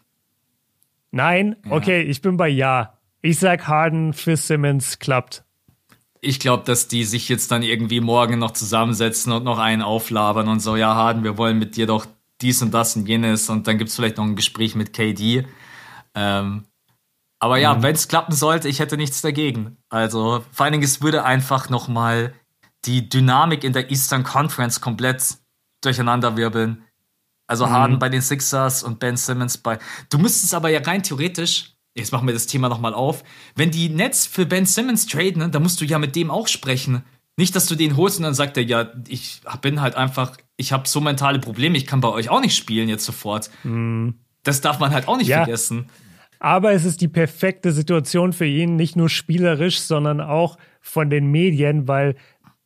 Nein? 1.12 1.56
Okay, 1.68 2.02
ich 2.02 2.20
bin 2.20 2.36
bei 2.36 2.48
Ja. 2.48 2.98
Ich 3.22 3.38
sag 3.38 3.68
Harden 3.68 4.12
für 4.12 4.36
Simmons 4.36 4.98
klappt. 4.98 5.44
Ich 6.22 6.40
glaube, 6.40 6.64
dass 6.64 6.88
die 6.88 7.04
sich 7.04 7.28
jetzt 7.28 7.50
dann 7.50 7.62
irgendwie 7.62 8.00
morgen 8.00 8.38
noch 8.38 8.50
zusammensetzen 8.52 9.32
und 9.32 9.44
noch 9.44 9.58
einen 9.58 9.82
auflabern 9.82 10.48
und 10.48 10.60
so, 10.60 10.76
ja, 10.76 10.94
Harden, 10.94 11.22
wir 11.22 11.38
wollen 11.38 11.58
mit 11.58 11.76
dir 11.76 11.86
doch 11.86 12.06
dies 12.42 12.62
und 12.62 12.72
das 12.72 12.96
und 12.96 13.06
jenes 13.08 13.48
und 13.48 13.66
dann 13.66 13.78
gibt's 13.78 13.94
vielleicht 13.96 14.16
noch 14.16 14.24
ein 14.24 14.36
Gespräch 14.36 14.74
mit 14.74 14.92
KD. 14.92 15.46
Ähm, 16.14 16.64
aber 17.38 17.58
ja, 17.58 17.74
Mhm. 17.74 17.82
wenn 17.82 17.94
es 17.94 18.08
klappen 18.08 18.34
sollte, 18.34 18.68
ich 18.68 18.80
hätte 18.80 18.96
nichts 18.96 19.22
dagegen. 19.22 19.76
Also 19.88 20.44
vor 20.52 20.64
allen 20.64 20.72
Dingen, 20.72 20.84
es 20.84 21.00
würde 21.02 21.24
einfach 21.24 21.70
noch 21.70 21.88
mal 21.88 22.34
die 22.84 23.08
Dynamik 23.08 23.64
in 23.64 23.72
der 23.72 23.90
Eastern 23.90 24.24
Conference 24.24 24.80
komplett 24.80 25.38
durcheinanderwirbeln. 25.82 26.84
Also 27.46 27.66
Mhm. 27.66 27.70
Harden 27.70 27.98
bei 27.98 28.08
den 28.08 28.22
Sixers 28.22 28.82
und 28.82 28.98
Ben 29.00 29.16
Simmons 29.16 29.58
bei. 29.58 29.78
Du 30.08 30.18
müsstest 30.18 30.54
aber 30.54 30.68
ja 30.70 30.80
rein 30.80 31.02
theoretisch, 31.02 31.74
jetzt 31.96 32.12
machen 32.12 32.26
wir 32.26 32.34
das 32.34 32.46
Thema 32.46 32.68
nochmal 32.68 32.94
auf, 32.94 33.24
wenn 33.56 33.70
die 33.70 33.88
Nets 33.88 34.26
für 34.26 34.46
Ben 34.46 34.66
Simmons 34.66 35.06
traden, 35.06 35.42
ne, 35.42 35.48
dann 35.50 35.62
musst 35.62 35.80
du 35.80 35.84
ja 35.84 35.98
mit 35.98 36.14
dem 36.16 36.30
auch 36.30 36.46
sprechen. 36.48 37.04
Nicht, 37.40 37.56
dass 37.56 37.64
du 37.64 37.74
den 37.74 37.96
holst 37.96 38.18
und 38.18 38.24
dann 38.24 38.34
sagt 38.34 38.58
er, 38.58 38.62
ja, 38.62 38.92
ich 39.08 39.40
bin 39.62 39.80
halt 39.80 39.94
einfach, 39.94 40.36
ich 40.58 40.72
habe 40.72 40.86
so 40.86 41.00
mentale 41.00 41.38
Probleme, 41.38 41.78
ich 41.78 41.86
kann 41.86 42.02
bei 42.02 42.08
euch 42.08 42.28
auch 42.28 42.42
nicht 42.42 42.54
spielen 42.54 42.90
jetzt 42.90 43.06
sofort. 43.06 43.50
Das 44.42 44.60
darf 44.60 44.78
man 44.78 44.92
halt 44.92 45.08
auch 45.08 45.16
nicht. 45.16 45.28
Ja. 45.28 45.44
vergessen. 45.44 45.86
Aber 46.38 46.72
es 46.72 46.84
ist 46.84 47.00
die 47.00 47.08
perfekte 47.08 47.72
Situation 47.72 48.34
für 48.34 48.44
ihn, 48.44 48.76
nicht 48.76 48.94
nur 48.94 49.08
spielerisch, 49.08 49.80
sondern 49.80 50.20
auch 50.20 50.58
von 50.82 51.08
den 51.08 51.30
Medien, 51.30 51.88
weil 51.88 52.14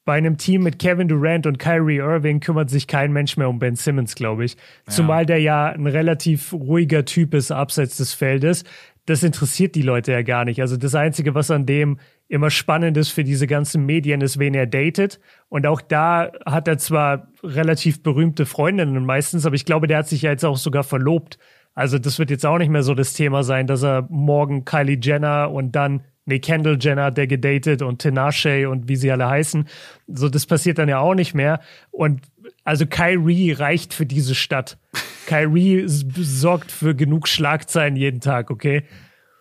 bei 0.04 0.14
einem 0.14 0.38
Team 0.38 0.64
mit 0.64 0.80
Kevin 0.80 1.06
Durant 1.06 1.46
und 1.46 1.58
Kyrie 1.58 1.98
Irving 1.98 2.40
kümmert 2.40 2.68
sich 2.68 2.86
kein 2.88 3.12
Mensch 3.12 3.36
mehr 3.36 3.48
um 3.48 3.60
Ben 3.60 3.76
Simmons, 3.76 4.16
glaube 4.16 4.44
ich. 4.44 4.56
Zumal 4.88 5.24
der 5.24 5.38
ja 5.38 5.66
ein 5.66 5.86
relativ 5.86 6.52
ruhiger 6.52 7.04
Typ 7.04 7.32
ist 7.32 7.52
abseits 7.52 7.96
des 7.96 8.12
Feldes. 8.12 8.64
Das 9.06 9.22
interessiert 9.22 9.74
die 9.74 9.82
Leute 9.82 10.12
ja 10.12 10.22
gar 10.22 10.44
nicht. 10.44 10.60
Also 10.60 10.76
das 10.76 10.94
Einzige, 10.94 11.34
was 11.34 11.50
an 11.50 11.64
dem 11.66 11.98
immer 12.28 12.50
spannend 12.50 12.96
ist 12.96 13.10
für 13.10 13.24
diese 13.24 13.46
ganzen 13.46 13.84
Medien, 13.86 14.20
ist, 14.20 14.38
wen 14.38 14.54
er 14.54 14.66
datet. 14.66 15.20
Und 15.48 15.66
auch 15.66 15.80
da 15.80 16.32
hat 16.46 16.68
er 16.68 16.78
zwar 16.78 17.28
relativ 17.42 18.02
berühmte 18.02 18.46
Freundinnen 18.46 19.04
meistens, 19.04 19.46
aber 19.46 19.54
ich 19.54 19.64
glaube, 19.64 19.86
der 19.86 19.98
hat 19.98 20.08
sich 20.08 20.22
ja 20.22 20.30
jetzt 20.30 20.44
auch 20.44 20.56
sogar 20.56 20.84
verlobt. 20.84 21.38
Also 21.74 21.98
das 21.98 22.18
wird 22.18 22.30
jetzt 22.30 22.46
auch 22.46 22.58
nicht 22.58 22.70
mehr 22.70 22.82
so 22.82 22.94
das 22.94 23.14
Thema 23.14 23.42
sein, 23.42 23.66
dass 23.66 23.82
er 23.82 24.06
morgen 24.08 24.64
Kylie 24.64 24.98
Jenner 25.00 25.50
und 25.50 25.72
dann 25.72 26.02
nee, 26.26 26.38
Kendall 26.38 26.78
Jenner 26.80 27.04
hat 27.04 27.16
der 27.16 27.26
gedatet 27.26 27.82
und 27.82 28.00
Tinashe 28.00 28.68
und 28.68 28.88
wie 28.88 28.96
sie 28.96 29.10
alle 29.10 29.28
heißen. 29.28 29.68
So, 30.06 30.28
das 30.28 30.46
passiert 30.46 30.78
dann 30.78 30.88
ja 30.88 30.98
auch 30.98 31.14
nicht 31.14 31.34
mehr. 31.34 31.60
Und 31.90 32.22
also 32.64 32.86
Kyrie 32.86 33.52
reicht 33.52 33.94
für 33.94 34.06
diese 34.06 34.34
Stadt. 34.34 34.78
Kyrie 35.26 35.84
sorgt 35.86 36.70
für 36.70 36.94
genug 36.94 37.28
Schlagzeilen 37.28 37.96
jeden 37.96 38.20
Tag, 38.20 38.50
okay? 38.50 38.84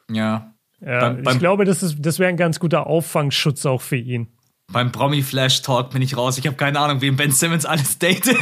Ja. 0.10 0.53
Ja, 0.86 1.00
Beim- 1.00 1.24
beim- 1.24 1.34
ich 1.34 1.40
glaube, 1.40 1.66
das, 1.66 1.82
ist, 1.84 1.98
das 2.00 2.20
wäre 2.20 2.30
ein 2.30 2.38
ganz 2.38 2.60
guter 2.60 2.88
Auffangschutz 2.88 3.66
auch 3.66 3.82
für 3.82 3.96
ihn. 3.98 4.28
Beim 4.72 4.92
Promi-Flash-Talk 4.92 5.92
bin 5.92 6.02
ich 6.02 6.18
raus. 6.18 6.38
Ich 6.38 6.46
habe 6.48 6.56
keine 6.58 6.80
Ahnung, 6.80 7.02
wem 7.02 7.16
Ben 7.16 7.32
Simmons 7.32 7.66
alles 7.66 8.00
datet. 8.00 8.36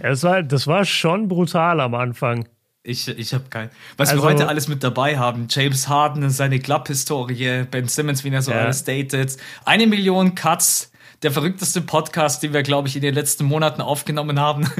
Das 0.00 0.22
war, 0.22 0.42
das 0.42 0.66
war 0.66 0.84
schon 0.84 1.28
brutal 1.28 1.80
am 1.80 1.94
Anfang. 1.94 2.48
Ich, 2.82 3.08
ich 3.08 3.32
habe 3.32 3.44
kein. 3.50 3.70
Was 3.96 4.10
Also- 4.10 4.22
wir 4.22 4.28
heute 4.30 4.48
alles 4.48 4.68
mit 4.68 4.82
dabei 4.82 5.18
haben: 5.18 5.46
James 5.48 5.88
Harden 5.88 6.22
und 6.22 6.30
seine 6.30 6.58
Club-Historie, 6.58 7.64
Ben 7.70 7.88
Simmons, 7.88 8.24
wie 8.24 8.30
er 8.30 8.42
so 8.42 8.50
Ja. 8.52 8.58
alles 8.60 8.84
datet, 8.84 9.36
eine 9.64 9.86
Million 9.86 10.34
Cuts, 10.34 10.92
der 11.22 11.30
verrückteste 11.30 11.80
Podcast, 11.80 12.42
den 12.42 12.52
wir, 12.52 12.62
glaube 12.62 12.88
ich, 12.88 12.96
in 12.96 13.02
den 13.02 13.14
letzten 13.14 13.44
Monaten 13.44 13.80
aufgenommen 13.80 14.40
haben. 14.40 14.68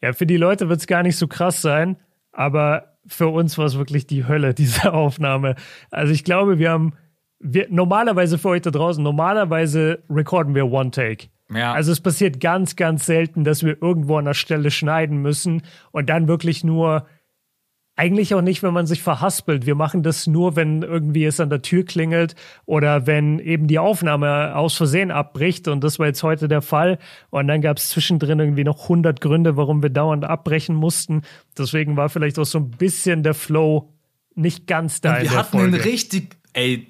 Ja, 0.00 0.14
für 0.14 0.24
die 0.24 0.38
Leute 0.38 0.70
wird 0.70 0.80
es 0.80 0.86
gar 0.86 1.02
nicht 1.02 1.18
so 1.18 1.28
krass 1.28 1.60
sein, 1.60 1.98
aber 2.32 2.95
für 3.06 3.28
uns 3.28 3.56
war 3.58 3.66
es 3.66 3.78
wirklich 3.78 4.06
die 4.06 4.26
Hölle, 4.26 4.54
diese 4.54 4.92
Aufnahme. 4.92 5.54
Also 5.90 6.12
ich 6.12 6.24
glaube, 6.24 6.58
wir 6.58 6.70
haben, 6.70 6.94
wir, 7.38 7.66
normalerweise 7.70 8.38
für 8.38 8.48
euch 8.50 8.62
da 8.62 8.70
draußen, 8.70 9.02
normalerweise 9.02 10.02
recorden 10.10 10.54
wir 10.54 10.66
One 10.70 10.90
Take. 10.90 11.28
Ja. 11.52 11.72
Also 11.72 11.92
es 11.92 12.00
passiert 12.00 12.40
ganz, 12.40 12.74
ganz 12.74 13.06
selten, 13.06 13.44
dass 13.44 13.62
wir 13.62 13.80
irgendwo 13.80 14.16
an 14.16 14.24
der 14.24 14.34
Stelle 14.34 14.70
schneiden 14.70 15.18
müssen 15.18 15.62
und 15.92 16.08
dann 16.08 16.26
wirklich 16.26 16.64
nur, 16.64 17.06
eigentlich 17.96 18.34
auch 18.34 18.42
nicht, 18.42 18.62
wenn 18.62 18.74
man 18.74 18.86
sich 18.86 19.02
verhaspelt. 19.02 19.64
Wir 19.64 19.74
machen 19.74 20.02
das 20.02 20.26
nur, 20.26 20.54
wenn 20.54 20.82
irgendwie 20.82 21.24
es 21.24 21.40
an 21.40 21.48
der 21.48 21.62
Tür 21.62 21.84
klingelt 21.84 22.34
oder 22.66 23.06
wenn 23.06 23.38
eben 23.38 23.66
die 23.66 23.78
Aufnahme 23.78 24.54
aus 24.54 24.76
Versehen 24.76 25.10
abbricht. 25.10 25.66
Und 25.66 25.82
das 25.82 25.98
war 25.98 26.06
jetzt 26.06 26.22
heute 26.22 26.46
der 26.46 26.60
Fall. 26.60 26.98
Und 27.30 27.48
dann 27.48 27.62
gab 27.62 27.78
es 27.78 27.88
zwischendrin 27.88 28.38
irgendwie 28.38 28.64
noch 28.64 28.82
100 28.82 29.20
Gründe, 29.22 29.56
warum 29.56 29.82
wir 29.82 29.90
dauernd 29.90 30.24
abbrechen 30.24 30.76
mussten. 30.76 31.22
Deswegen 31.56 31.96
war 31.96 32.10
vielleicht 32.10 32.38
auch 32.38 32.44
so 32.44 32.58
ein 32.58 32.70
bisschen 32.70 33.22
der 33.22 33.34
Flow 33.34 33.92
nicht 34.34 34.66
ganz 34.66 35.00
da 35.00 35.16
in 35.16 35.24
wir 35.24 35.30
hatten 35.30 35.58
Folge. 35.58 35.76
einen 35.76 35.82
richtig, 35.82 36.36
ey, 36.52 36.86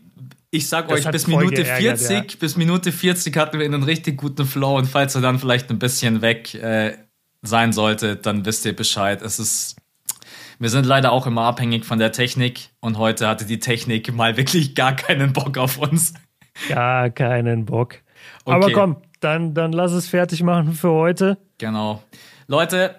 ich 0.50 0.68
sag 0.68 0.88
Das 0.88 1.06
euch, 1.06 1.12
bis 1.12 1.26
Minute 1.28 1.62
geärgert, 1.62 1.98
40, 1.98 2.10
ja. 2.10 2.22
bis 2.40 2.56
Minute 2.56 2.90
40 2.90 3.36
hatten 3.36 3.58
wir 3.58 3.64
einen 3.64 3.82
richtig 3.84 4.16
guten 4.16 4.44
Flow 4.44 4.76
und 4.76 4.86
falls 4.86 5.14
er 5.14 5.20
dann 5.20 5.38
vielleicht 5.38 5.70
ein 5.70 5.78
bisschen 5.78 6.22
weg 6.22 6.54
äh, 6.54 6.96
sein 7.42 7.72
sollte, 7.72 8.16
dann 8.16 8.44
wisst 8.44 8.64
ihr 8.64 8.74
Bescheid. 8.74 9.22
Es 9.22 9.38
ist, 9.38 9.76
wir 10.58 10.70
sind 10.70 10.86
leider 10.86 11.12
auch 11.12 11.26
immer 11.26 11.42
abhängig 11.42 11.84
von 11.84 11.98
der 11.98 12.12
Technik 12.12 12.70
und 12.80 12.98
heute 12.98 13.28
hatte 13.28 13.44
die 13.46 13.58
Technik 13.58 14.12
mal 14.14 14.36
wirklich 14.36 14.74
gar 14.74 14.94
keinen 14.96 15.32
Bock 15.32 15.58
auf 15.58 15.78
uns. 15.78 16.14
Gar 16.68 17.10
keinen 17.10 17.64
Bock. 17.66 17.96
Aber 18.44 18.64
Okay. 18.64 18.72
komm, 18.72 18.96
dann, 19.20 19.54
dann 19.54 19.72
lass 19.72 19.92
es 19.92 20.08
fertig 20.08 20.42
machen 20.42 20.72
für 20.72 20.90
heute. 20.90 21.38
Genau. 21.58 22.02
Leute, 22.46 22.94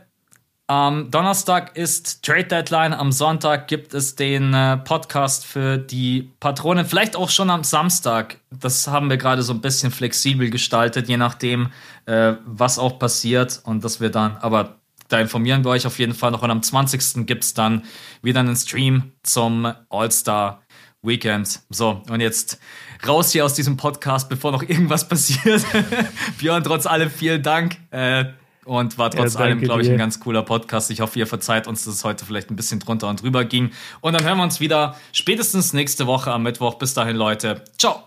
am 0.69 1.09
Donnerstag 1.11 1.77
ist 1.77 2.23
Trade 2.25 2.43
Deadline, 2.43 2.93
am 2.93 3.13
Sonntag 3.13 3.69
gibt 3.69 3.93
es 3.93 4.15
den 4.15 4.53
äh, 4.53 4.75
Podcast 4.75 5.45
für 5.45 5.77
die 5.77 6.29
Patronen, 6.41 6.85
vielleicht 6.85 7.15
auch 7.15 7.29
schon 7.29 7.49
am 7.49 7.63
Samstag. 7.63 8.37
Das 8.51 8.87
haben 8.87 9.09
wir 9.09 9.15
gerade 9.15 9.43
so 9.43 9.53
ein 9.53 9.61
bisschen 9.61 9.91
flexibel 9.91 10.49
gestaltet, 10.49 11.07
je 11.07 11.15
nachdem, 11.15 11.69
äh, 12.05 12.33
was 12.45 12.79
auch 12.79 12.99
passiert 12.99 13.61
und 13.63 13.85
dass 13.85 14.01
wir 14.01 14.09
dann, 14.09 14.35
aber 14.37 14.75
da 15.07 15.19
informieren 15.19 15.63
wir 15.63 15.71
euch 15.71 15.85
auf 15.85 15.99
jeden 15.99 16.13
Fall 16.13 16.31
noch 16.31 16.41
und 16.41 16.51
am 16.51 16.61
20. 16.61 17.25
gibt 17.25 17.43
es 17.43 17.53
dann 17.53 17.83
wieder 18.21 18.39
einen 18.39 18.55
Stream 18.55 19.13
zum 19.23 19.73
All-Star 19.89 20.61
Weekend. 21.01 21.61
So, 21.69 22.01
und 22.09 22.21
jetzt 22.21 22.59
raus 23.07 23.31
hier 23.31 23.45
aus 23.45 23.53
diesem 23.53 23.77
Podcast, 23.77 24.29
bevor 24.29 24.51
noch 24.51 24.63
irgendwas 24.63 25.07
passiert. 25.09 25.65
Björn, 26.39 26.63
trotz 26.63 26.85
allem 26.85 27.09
vielen 27.09 27.43
Dank. 27.43 27.77
Äh, 27.91 28.25
und 28.65 28.97
war 28.97 29.09
trotz 29.09 29.35
Ja, 29.35 29.39
allem, 29.41 29.61
glaube 29.61 29.81
ich, 29.81 29.89
ein 29.89 29.97
ganz 29.97 30.19
cooler 30.19 30.43
Podcast. 30.43 30.91
Ich 30.91 30.99
hoffe, 30.99 31.17
ihr 31.17 31.27
verzeiht 31.27 31.67
uns, 31.67 31.85
dass 31.85 31.93
es 31.93 32.03
heute 32.03 32.25
vielleicht 32.25 32.51
ein 32.51 32.57
bisschen 32.57 32.79
drunter 32.79 33.07
und 33.07 33.21
drüber 33.21 33.45
ging. 33.45 33.71
Und 34.01 34.13
dann 34.13 34.25
hören 34.25 34.37
wir 34.37 34.43
uns 34.43 34.59
wieder 34.59 34.97
spätestens 35.13 35.71
nächste 35.71 36.05
Woche 36.05 36.31
am 36.31 36.43
Mittwoch. 36.43 36.75
Bis 36.75 36.93
dahin, 36.93 37.15
Leute. 37.15 37.63
Ciao. 37.77 38.03